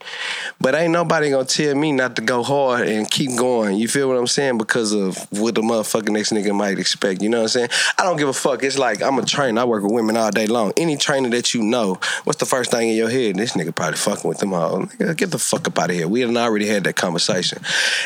But 0.61 0.75
ain't 0.75 0.93
nobody 0.93 1.31
gonna 1.31 1.45
tell 1.45 1.75
me 1.75 1.93
not 1.93 2.17
to 2.17 2.23
go 2.23 2.43
hard 2.43 2.89
and 2.89 3.11
keep 3.11 3.37
going. 3.37 3.77
You 3.77 3.89
feel 3.89 4.09
what 4.09 4.17
I'm 4.17 4.27
saying? 4.27 4.59
Because 4.59 4.93
of 4.93 5.17
what 5.31 5.55
the 5.55 5.63
motherfucking 5.63 6.11
next 6.11 6.33
nigga 6.33 6.55
might 6.55 6.79
expect. 6.79 7.23
You 7.23 7.29
know 7.29 7.39
what 7.39 7.45
I'm 7.57 7.69
saying? 7.69 7.69
I 7.99 8.03
don't 8.03 8.17
give 8.17 8.29
a 8.29 8.33
fuck. 8.33 8.63
It's 8.65 8.79
like 8.79 9.03
I'm 9.03 9.19
a 9.19 9.25
trainer. 9.25 9.61
I 9.61 9.65
work 9.65 9.83
with 9.85 9.93
women 9.93 10.17
all 10.17 10.31
day 10.31 10.47
long. 10.47 10.73
Any 10.77 10.97
trainer 10.97 11.31
that 11.31 11.55
you 11.55 11.63
know, 11.63 11.99
what's 12.25 12.41
the 12.41 12.47
first 12.47 12.71
thing 12.71 12.89
in 12.89 12.97
your 12.97 13.11
head? 13.11 13.37
This 13.37 13.53
nigga 13.53 13.75
probably 13.75 13.97
fucking 13.97 14.29
with 14.29 14.39
them 14.39 14.55
all. 14.55 14.81
Nigga, 14.81 15.17
get 15.17 15.31
the 15.31 15.39
fuck 15.39 15.69
up 15.69 15.79
out 15.79 15.91
of 15.91 15.97
here. 15.97 16.09
We 16.09 16.23
done 16.23 16.37
already 16.37 16.67
had 16.67 16.85
that 16.85 16.97
conversation. 16.97 17.63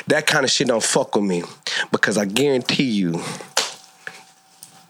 That 0.09 0.27
kind 0.27 0.45
of 0.45 0.51
shit 0.51 0.69
don't 0.69 0.83
fuck 0.83 1.15
with 1.15 1.25
me 1.25 1.45
because 1.91 2.19
I 2.19 2.27
guarantee 2.27 2.91
you 2.91 3.23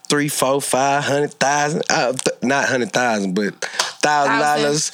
three, 0.09 0.29
four, 0.29 0.61
five 0.61 1.05
hundred 1.05 1.33
thousand, 1.35 1.83
uh, 1.91 2.13
th- 2.13 2.43
not 2.43 2.69
hundred 2.69 2.93
thousand, 2.93 3.35
but 3.35 3.55
thousand 4.03 4.39
dollars, 4.39 4.93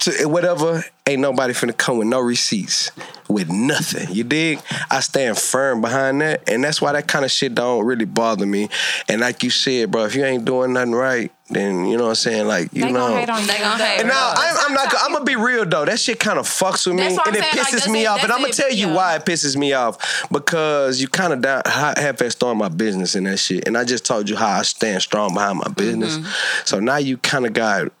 to 0.00 0.26
whatever. 0.26 0.84
Ain't 1.08 1.20
nobody 1.20 1.52
finna 1.52 1.76
come 1.76 1.98
with 1.98 2.08
no 2.08 2.18
receipts, 2.18 2.90
with 3.28 3.48
nothing. 3.48 4.12
You 4.12 4.24
dig? 4.24 4.60
I 4.90 4.98
stand 4.98 5.38
firm 5.38 5.80
behind 5.80 6.20
that, 6.20 6.42
and 6.48 6.64
that's 6.64 6.82
why 6.82 6.90
that 6.94 7.06
kind 7.06 7.24
of 7.24 7.30
shit 7.30 7.54
don't 7.54 7.84
really 7.86 8.06
bother 8.06 8.44
me. 8.44 8.68
And 9.08 9.20
like 9.20 9.44
you 9.44 9.50
said, 9.50 9.92
bro, 9.92 10.06
if 10.06 10.16
you 10.16 10.24
ain't 10.24 10.44
doing 10.44 10.72
nothing 10.72 10.96
right, 10.96 11.30
then 11.48 11.84
you 11.86 11.96
know 11.96 12.04
what 12.04 12.08
I'm 12.08 12.14
saying. 12.16 12.48
Like 12.48 12.72
you 12.72 12.82
They 12.86 12.90
know. 12.90 13.06
gonna 13.06 13.20
hate 13.20 13.30
on. 13.30 13.46
They 13.46 13.58
gonna 13.58 13.84
hate. 13.84 14.00
And 14.00 14.08
now 14.08 14.34
I'm, 14.36 14.56
I'm 14.66 14.74
not. 14.74 14.92
I'm 15.00 15.12
gonna 15.12 15.24
be 15.24 15.36
real 15.36 15.64
though. 15.64 15.84
That 15.84 16.00
shit 16.00 16.18
kind 16.18 16.40
of 16.40 16.46
fucks 16.46 16.88
with 16.88 16.96
me, 16.96 17.02
and 17.06 17.20
I'm 17.20 17.34
it 17.34 17.38
saying, 17.38 17.56
like, 17.56 17.66
pisses 17.66 17.70
that's 17.72 17.88
me 17.88 18.02
it- 18.02 18.06
off. 18.06 18.24
And 18.24 18.32
I'm 18.32 18.40
gonna 18.40 18.52
tell 18.52 18.72
you 18.72 18.88
yeah. 18.88 18.94
why 18.96 19.14
it 19.14 19.24
pisses 19.24 19.56
me 19.56 19.72
off 19.74 20.26
because 20.32 21.00
you 21.00 21.06
kind 21.06 21.32
of 21.32 21.40
down 21.40 21.62
half 21.66 22.20
ass 22.20 22.34
throwing 22.34 22.58
my 22.58 22.68
business 22.68 23.14
in 23.14 23.24
that 23.24 23.36
shit. 23.38 23.68
And 23.68 23.78
I 23.78 23.84
just 23.84 24.04
told 24.04 24.28
you 24.28 24.34
how 24.34 24.58
I 24.58 24.62
stand 24.62 25.02
strong 25.02 25.34
behind 25.34 25.58
my 25.58 25.68
business. 25.68 26.18
Mm-hmm. 26.18 26.64
So 26.64 26.80
now 26.80 26.96
you 26.96 27.16
kind 27.18 27.46
of 27.46 27.52
got 27.52 27.92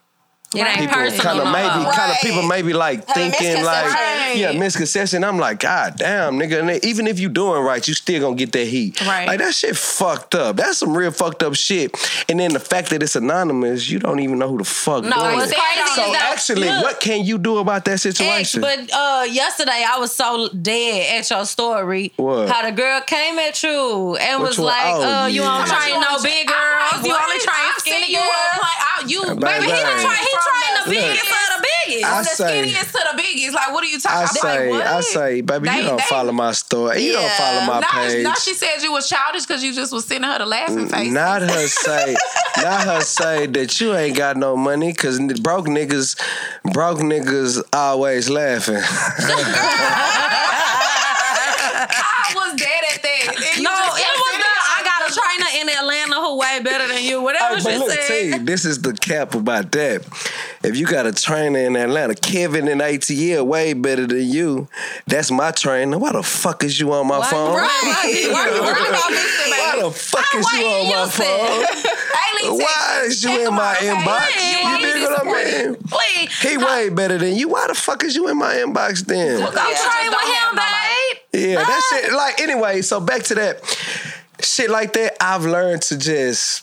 It 0.56 0.66
ain't 0.66 0.78
people 0.80 1.22
kind 1.22 1.38
of 1.40 1.52
maybe 1.52 1.82
more. 1.82 1.92
kind 1.92 2.10
of 2.10 2.16
Right. 2.16 2.20
people 2.22 2.42
maybe 2.42 2.72
like 2.72 3.06
Have 3.06 3.14
thinking 3.14 3.64
like 3.64 3.84
misconception. 3.86 4.40
yeah 4.40 4.52
misconception. 4.52 5.24
I'm 5.24 5.38
like 5.38 5.60
God 5.60 5.94
damn 5.96 6.38
nigga. 6.38 6.60
And 6.60 6.84
even 6.84 7.06
if 7.06 7.18
you 7.20 7.28
doing 7.28 7.62
right, 7.62 7.86
you 7.86 7.94
still 7.94 8.20
gonna 8.20 8.36
get 8.36 8.52
that 8.52 8.66
heat. 8.66 9.00
Right. 9.06 9.26
Like 9.26 9.38
that 9.38 9.54
shit 9.54 9.76
fucked 9.76 10.34
up. 10.34 10.56
That's 10.56 10.78
some 10.78 10.96
real 10.96 11.10
fucked 11.10 11.42
up 11.42 11.54
shit. 11.54 11.94
And 12.28 12.40
then 12.40 12.52
the 12.52 12.60
fact 12.60 12.90
that 12.90 13.02
it's 13.02 13.16
anonymous, 13.16 13.88
you 13.90 13.98
don't 13.98 14.20
even 14.20 14.38
know 14.38 14.48
who 14.48 14.58
the 14.58 14.64
fuck. 14.64 15.04
No, 15.04 15.10
doing 15.10 15.36
what's 15.36 15.52
it. 15.52 15.58
crazy 15.58 15.90
So 15.96 16.10
is 16.12 16.16
actually, 16.16 16.68
look. 16.68 16.82
what 16.84 17.00
can 17.00 17.24
you 17.24 17.38
do 17.38 17.58
about 17.58 17.84
that 17.86 17.92
Ex, 17.92 18.02
situation? 18.02 18.60
but 18.60 18.78
uh, 18.92 19.26
yesterday 19.30 19.84
I 19.88 19.98
was 19.98 20.14
so 20.14 20.48
dead 20.48 21.18
at 21.20 21.30
your 21.30 21.44
story. 21.46 22.12
What? 22.16 22.48
How 22.48 22.62
the 22.64 22.72
girl 22.72 23.00
came 23.02 23.38
at 23.38 23.62
you 23.62 24.16
and 24.16 24.42
Which 24.42 24.50
was 24.50 24.58
one? 24.58 24.66
like, 24.66 24.94
Oh, 24.96 25.02
uh, 25.22 25.26
you 25.26 25.42
yeah. 25.42 25.58
don't 25.58 25.66
train 25.68 26.00
no 26.00 26.22
big 26.22 26.46
girls. 26.46 27.04
You 27.06 27.14
only 27.14 27.38
train 27.38 27.70
skinny 27.78 28.14
girls. 28.14 28.26
Apply 28.96 29.04
out. 29.04 29.10
You, 29.10 29.22
Baby, 29.22 29.40
baby, 29.40 29.64
he 29.66 29.70
baby. 29.72 29.82
done 29.82 29.98
He 29.98 30.04
trained 30.04 30.16
trained 30.16 30.76
the 30.76 30.82
from 30.82 30.90
biggest 30.92 31.26
of 31.26 31.48
the 31.56 31.66
biggest. 31.86 32.04
I 32.04 32.08
From 32.16 32.24
the 32.24 32.30
say- 32.30 32.44
skinniest 32.62 32.90
to 32.92 33.00
the 33.10 33.16
biggest. 33.16 33.54
Like, 33.54 33.72
what 33.72 33.82
are 33.84 33.86
you 33.86 34.00
talking 34.00 34.16
I 34.18 34.22
about? 34.22 34.34
say, 34.36 34.70
like, 34.72 34.86
I 34.86 35.00
say, 35.00 35.40
baby, 35.42 35.68
you 35.70 35.82
don't 35.82 35.96
they- 35.98 36.02
follow 36.04 36.32
my 36.32 36.52
story. 36.52 37.02
You 37.04 37.12
don't 37.14 37.30
follow 37.32 37.60
my 37.62 37.80
Now, 37.80 37.88
page. 37.90 38.22
now 38.24 38.34
she 38.34 38.54
said 38.54 38.82
you 38.82 38.92
was 38.92 39.08
childish 39.08 39.46
because 39.46 39.62
you 39.62 39.72
just 39.74 39.92
was 39.92 40.04
sending 40.04 40.28
her 40.30 40.38
the 40.38 40.46
laughing 40.46 40.88
face. 40.88 41.10
Not 41.12 41.42
her 41.42 41.66
say, 41.68 42.16
not 42.62 42.84
her 42.86 43.00
say 43.02 43.46
that 43.46 43.80
you 43.80 43.94
ain't 43.94 44.16
got 44.16 44.36
no 44.36 44.56
money 44.56 44.92
because 44.92 45.18
broke 45.40 45.66
niggas, 45.66 46.16
broke 46.72 46.98
niggas 47.00 47.62
always 47.72 48.28
laughing. 48.28 48.76
I 50.68 52.32
was 52.34 52.54
dead 52.58 52.82
at 52.94 53.02
that. 53.02 53.34
And 53.36 53.56
you 53.58 53.62
No, 53.62 53.70
just 53.70 53.98
it 53.98 54.02
kept 54.02 54.16
was 54.16 54.24
sending 54.26 54.40
not. 54.40 54.56
her 54.56 54.74
I 54.76 54.82
got 54.84 55.00
a 55.06 55.12
trainer 55.14 55.50
in 55.60 55.66
Atlanta 56.40 56.56
way 56.56 56.62
better 56.62 56.88
than 56.92 57.02
you. 57.04 57.22
Whatever 57.22 57.56
Hey, 57.56 57.62
but 57.62 57.72
she 57.72 57.78
look, 57.78 57.90
said. 57.90 58.32
T, 58.32 58.38
this 58.44 58.64
is 58.64 58.82
the 58.82 58.92
cap 58.94 59.34
about 59.34 59.72
that. 59.72 60.06
If 60.62 60.76
you 60.76 60.86
got 60.86 61.06
a 61.06 61.12
trainer 61.12 61.58
in 61.58 61.76
Atlanta, 61.76 62.14
Kevin 62.14 62.68
in 62.68 62.78
ATL 62.78 63.46
way 63.46 63.72
better 63.72 64.06
than 64.06 64.22
you. 64.28 64.68
That's 65.06 65.30
my 65.30 65.50
trainer. 65.50 65.98
Why 65.98 66.12
the 66.12 66.22
fuck 66.22 66.64
is 66.64 66.78
you 66.80 66.92
on 66.92 67.06
my 67.06 67.18
Why- 67.18 67.30
phone? 67.30 67.54
Right. 67.56 67.68
Why 67.82 68.10
you 68.20 68.32
worried 68.32 68.88
about 68.88 69.10
me, 69.10 69.50
Why 69.50 69.78
the 69.82 69.90
fuck 69.90 70.34
is 70.34 70.52
you 70.52 70.66
on 70.66 70.88
my 70.88 71.10
phone? 71.10 71.82
Why 72.58 73.02
is 73.06 73.24
you 73.24 73.48
in 73.48 73.54
my 73.54 73.74
inbox? 73.76 74.28
You 74.36 74.68
You 74.68 74.94
dig 74.94 75.02
what 75.02 75.26
I 75.26 75.62
mean? 75.64 75.74
Please. 75.88 76.40
He 76.42 76.56
way 76.58 76.90
better 76.90 77.18
than 77.18 77.34
you. 77.34 77.48
Why 77.48 77.66
the 77.66 77.74
fuck 77.74 78.04
is 78.04 78.14
you 78.14 78.28
in 78.28 78.38
my 78.38 78.54
inbox 78.54 79.04
then? 79.04 79.40
Go 79.40 79.46
Yeah, 79.46 79.50
train 79.52 79.72
just 79.72 79.84
with 79.84 80.10
don't 80.12 80.28
him, 80.28 80.56
babe. 80.56 81.50
Yeah, 81.50 81.56
that 81.64 81.68
ah. 81.68 81.96
shit. 82.00 82.12
Like 82.12 82.40
anyway, 82.40 82.82
so 82.82 83.00
back 83.00 83.22
to 83.24 83.34
that 83.36 83.60
shit 84.40 84.70
like 84.70 84.92
that. 84.94 85.16
I've 85.20 85.44
learned 85.44 85.82
to 85.82 85.98
just. 85.98 86.62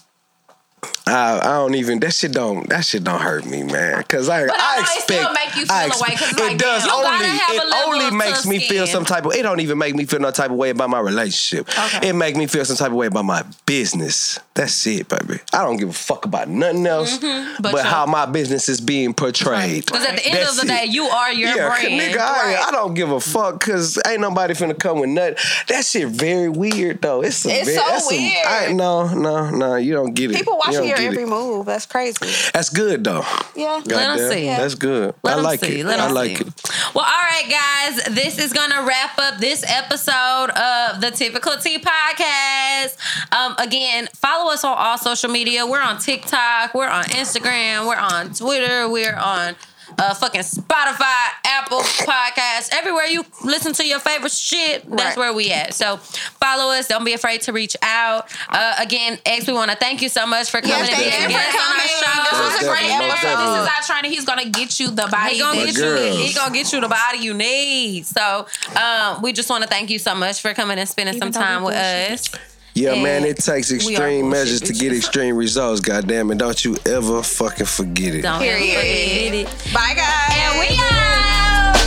I, 1.08 1.40
I 1.40 1.44
don't 1.60 1.76
even 1.76 2.00
that 2.02 2.14
shit 2.14 2.34
don't 2.34 2.68
that 2.68 2.84
shit 2.84 3.06
don't 3.06 3.22
hurt 3.22 3.46
me 3.46 3.64
man 3.64 4.04
cause 4.04 4.28
I 4.28 4.48
But 4.48 4.60
I 4.60 4.78
I 4.78 4.82
expect 4.82 5.04
still 5.04 5.32
make 5.34 5.56
you 5.56 5.66
feel 5.66 5.72
I 5.76 5.84
a 5.84 5.88
way, 5.88 5.92
expect- 5.92 6.20
'cause, 6.20 6.32
it 6.34 6.40
like, 6.42 6.58
does 6.58 6.88
only 6.90 7.04
gotta 7.04 7.26
have 7.26 7.52
a 7.52 7.56
it 7.68 7.74
only 7.88 8.12
makes 8.18 8.46
me 8.46 8.60
feel 8.60 8.86
some 8.86 9.06
type 9.06 9.26
of 9.26 9.34
it 9.34 9.44
don't 9.44 9.62
even 9.62 9.78
make 9.78 9.96
me 9.96 10.04
feel 10.06 10.20
no 10.20 10.32
type 10.32 10.52
of 10.52 10.58
way 10.58 10.72
about 10.72 10.90
my 10.90 11.00
relationship 11.00 11.70
Okay. 11.70 12.10
it 12.10 12.14
make 12.14 12.36
me 12.36 12.48
feel 12.48 12.66
some 12.66 12.76
type 12.76 12.90
of 12.90 12.96
way 12.96 13.08
about 13.08 13.24
my 13.24 13.44
business 13.66 14.40
that's 14.56 14.86
it 14.88 15.08
baby 15.10 15.40
I 15.52 15.64
don't 15.64 15.78
give 15.78 15.90
a 15.90 15.94
fuck 15.94 16.26
about 16.26 16.48
nothing 16.48 16.86
else 16.86 17.18
But 17.18 17.72
but, 17.72 17.86
how 17.86 18.06
my 18.06 18.26
business 18.26 18.70
is 18.70 18.80
being 18.82 19.14
portrayed 19.14 19.86
Because 19.86 20.06
at 20.06 20.16
the 20.16 20.26
end 20.26 20.36
That's 20.36 20.62
of 20.62 20.68
the 20.68 20.74
it. 20.74 20.78
day, 20.78 20.86
you 20.86 21.04
are 21.06 21.32
your 21.32 21.50
yeah, 21.56 21.68
brand. 21.70 22.00
nigga, 22.00 22.18
I, 22.20 22.66
I 22.68 22.72
don't 22.72 22.94
give 22.94 23.10
a 23.12 23.20
fuck 23.20 23.60
because 23.60 23.98
ain't 24.08 24.22
nobody 24.22 24.54
finna 24.54 24.78
come 24.78 25.00
with 25.00 25.10
nothing. 25.10 25.36
That 25.70 25.86
shit 25.86 26.08
very 26.08 26.50
weird 26.50 27.02
though. 27.02 27.22
It's, 27.22 27.38
some 27.38 27.52
It's 27.52 27.66
very, 27.74 28.00
so 28.00 28.08
weird. 28.10 28.46
I, 28.46 28.74
no, 28.74 29.14
no, 29.14 29.50
no. 29.50 29.76
You 29.76 29.94
don't 29.94 30.14
get 30.14 30.32
it. 30.32 30.38
People 30.38 30.58
watching 30.58 30.74
don't 30.82 30.88
your 30.88 30.98
every 30.98 31.24
it. 31.24 31.28
move. 31.28 31.66
That's 31.66 31.86
crazy. 31.86 32.18
That's 32.54 32.70
good 32.70 33.04
though. 33.04 33.24
Yeah. 33.56 33.82
Let 33.86 33.88
'em 33.88 34.18
Goddamn, 34.18 34.30
see. 34.32 34.46
That's 34.48 34.76
good. 34.76 35.16
Let 35.24 35.36
I 35.36 35.38
'em 35.38 35.44
like 35.44 35.60
see. 35.64 35.80
it. 35.80 35.86
Let 35.86 36.00
I 36.00 36.06
'em 36.08 36.14
like 36.14 36.38
see. 36.38 36.44
it. 36.46 36.62
Well, 36.94 37.06
all 37.06 37.26
right, 37.32 37.48
guys. 37.50 38.04
This 38.16 38.38
is 38.40 38.54
gonna 38.54 38.84
wrap 38.84 39.18
up 39.20 39.40
this 39.40 39.64
episode 39.68 40.50
of 40.52 41.02
the 41.02 41.12
Typical 41.12 41.58
Tea 41.58 41.80
Podcast. 41.80 42.96
Um, 43.32 43.56
again, 43.58 44.08
follow 44.16 44.43
us 44.50 44.64
on 44.64 44.76
all 44.78 44.98
social 44.98 45.30
media. 45.30 45.66
We're 45.66 45.82
on 45.82 46.00
TikTok. 46.00 46.74
We're 46.74 46.88
on 46.90 47.06
Instagram. 47.06 47.88
We're 47.88 47.96
on 47.98 48.34
Twitter. 48.34 48.90
We're 48.90 49.16
on 49.16 49.56
uh, 50.00 50.12
fucking 50.16 50.42
Spotify, 50.42 51.28
Apple 51.46 51.78
Podcasts, 51.82 52.70
everywhere 52.72 53.06
you 53.06 53.24
listen 53.44 53.74
to 53.74 53.86
your 53.86 54.00
favorite 54.00 54.32
shit. 54.32 54.90
That's 54.90 55.04
Right. 55.04 55.18
where 55.18 55.34
we 55.34 55.52
at. 55.52 55.76
So 55.76 55.98
follow 55.98 56.72
us. 56.74 56.88
Don't 56.88 57.04
be 57.04 57.14
afraid 57.14 57.42
to 57.42 57.54
reach 57.54 57.76
out. 57.84 58.28
Uh, 58.50 58.74
again, 58.80 59.20
X, 59.24 59.46
we 59.46 59.54
want 59.54 59.70
to 59.70 59.78
thank 59.78 60.02
you 60.02 60.10
so 60.10 60.26
much 60.26 60.50
for 60.50 60.62
coming 60.62 60.78
thank 60.88 60.98
and 60.98 61.06
you 61.06 61.12
being 61.12 61.22
for 61.26 61.30
guest 61.30 61.56
on 61.56 61.62
our 61.62 61.78
Coming. 61.78 61.88
show. 61.88 62.24
This 62.32 62.40
was 62.40 62.64
a 62.64 62.70
great 62.70 62.88
Definitely, 62.88 63.12
episode. 63.12 63.54
This 63.54 63.62
is 63.62 63.68
our 63.68 63.82
trainer. 64.02 64.16
He's 64.16 64.26
gonna 64.26 64.50
get 64.50 64.80
you 64.80 64.90
the 64.90 65.08
body. 65.12 65.34
He 65.36 65.40
gonna 65.40 65.66
get 65.66 65.78
you 65.78 65.86
you. 65.96 66.26
He 66.28 66.34
gonna 66.34 66.54
get 66.56 66.74
you 66.74 66.82
the 66.82 66.90
body 66.90 67.18
you 67.20 67.34
need. 67.36 68.08
So, 68.08 68.48
um, 68.82 69.22
we 69.22 69.32
just 69.32 69.50
want 69.50 69.64
to 69.64 69.70
thank 69.70 69.92
you 69.92 70.00
so 70.00 70.16
much 70.16 70.42
for 70.42 70.56
coming 70.56 70.80
and 70.80 70.90
spending 70.90 71.16
Even 71.18 71.32
some 71.34 71.44
time 71.44 71.62
with 71.64 71.76
bullshit. 71.76 72.12
us. 72.36 72.53
Yeah, 72.76 72.94
And 72.94 73.04
man, 73.04 73.24
it 73.24 73.38
takes 73.38 73.72
extreme 73.72 74.30
measures 74.32 74.62
to 74.62 74.74
get 74.74 74.92
extreme 74.94 75.36
results. 75.36 75.80
Goddamn 75.80 76.32
it! 76.32 76.40
Don't 76.40 76.66
you 76.66 76.76
ever 76.88 77.22
fucking 77.22 77.68
forget 77.68 78.16
it. 78.16 78.22
Don't 78.24 78.40
Period. 78.42 78.76
forget 78.76 79.34
it. 79.36 79.46
Bye, 79.72 79.94
guys. 79.94 80.34
And 80.34 80.60
we 80.60 80.76
out. 80.82 81.78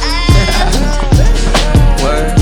Word. 2.02 2.32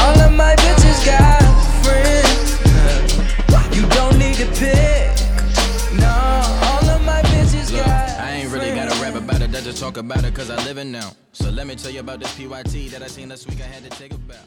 All 0.00 0.18
of 0.20 0.32
my 0.32 0.54
bitches 0.56 1.04
got 1.04 1.42
friends. 1.84 2.56
You 3.76 3.86
don't 3.90 4.18
need 4.18 4.36
to 4.36 4.46
pick. 4.56 5.12
No, 6.00 6.08
all 6.08 6.88
of 6.88 7.02
my 7.04 7.20
bitches 7.24 7.70
Look, 7.70 7.84
got 7.84 8.18
I 8.18 8.30
ain't 8.30 8.50
really 8.50 8.74
gotta 8.74 8.98
rap 9.02 9.14
about 9.14 9.42
it, 9.42 9.50
I 9.54 9.60
just 9.60 9.78
talk 9.78 9.98
about 9.98 10.24
it 10.24 10.34
cause 10.34 10.48
I 10.48 10.56
live 10.64 10.78
it 10.78 10.84
now. 10.86 11.12
So 11.32 11.50
let 11.50 11.66
me 11.66 11.74
tell 11.74 11.90
you 11.90 12.00
about 12.00 12.20
this 12.20 12.34
PYT 12.34 12.90
that 12.92 13.02
I 13.02 13.08
seen 13.08 13.28
last 13.28 13.46
week 13.50 13.60
I 13.60 13.64
had 13.64 13.84
to 13.84 13.90
take 13.90 14.12
a 14.12 14.16
about. 14.16 14.38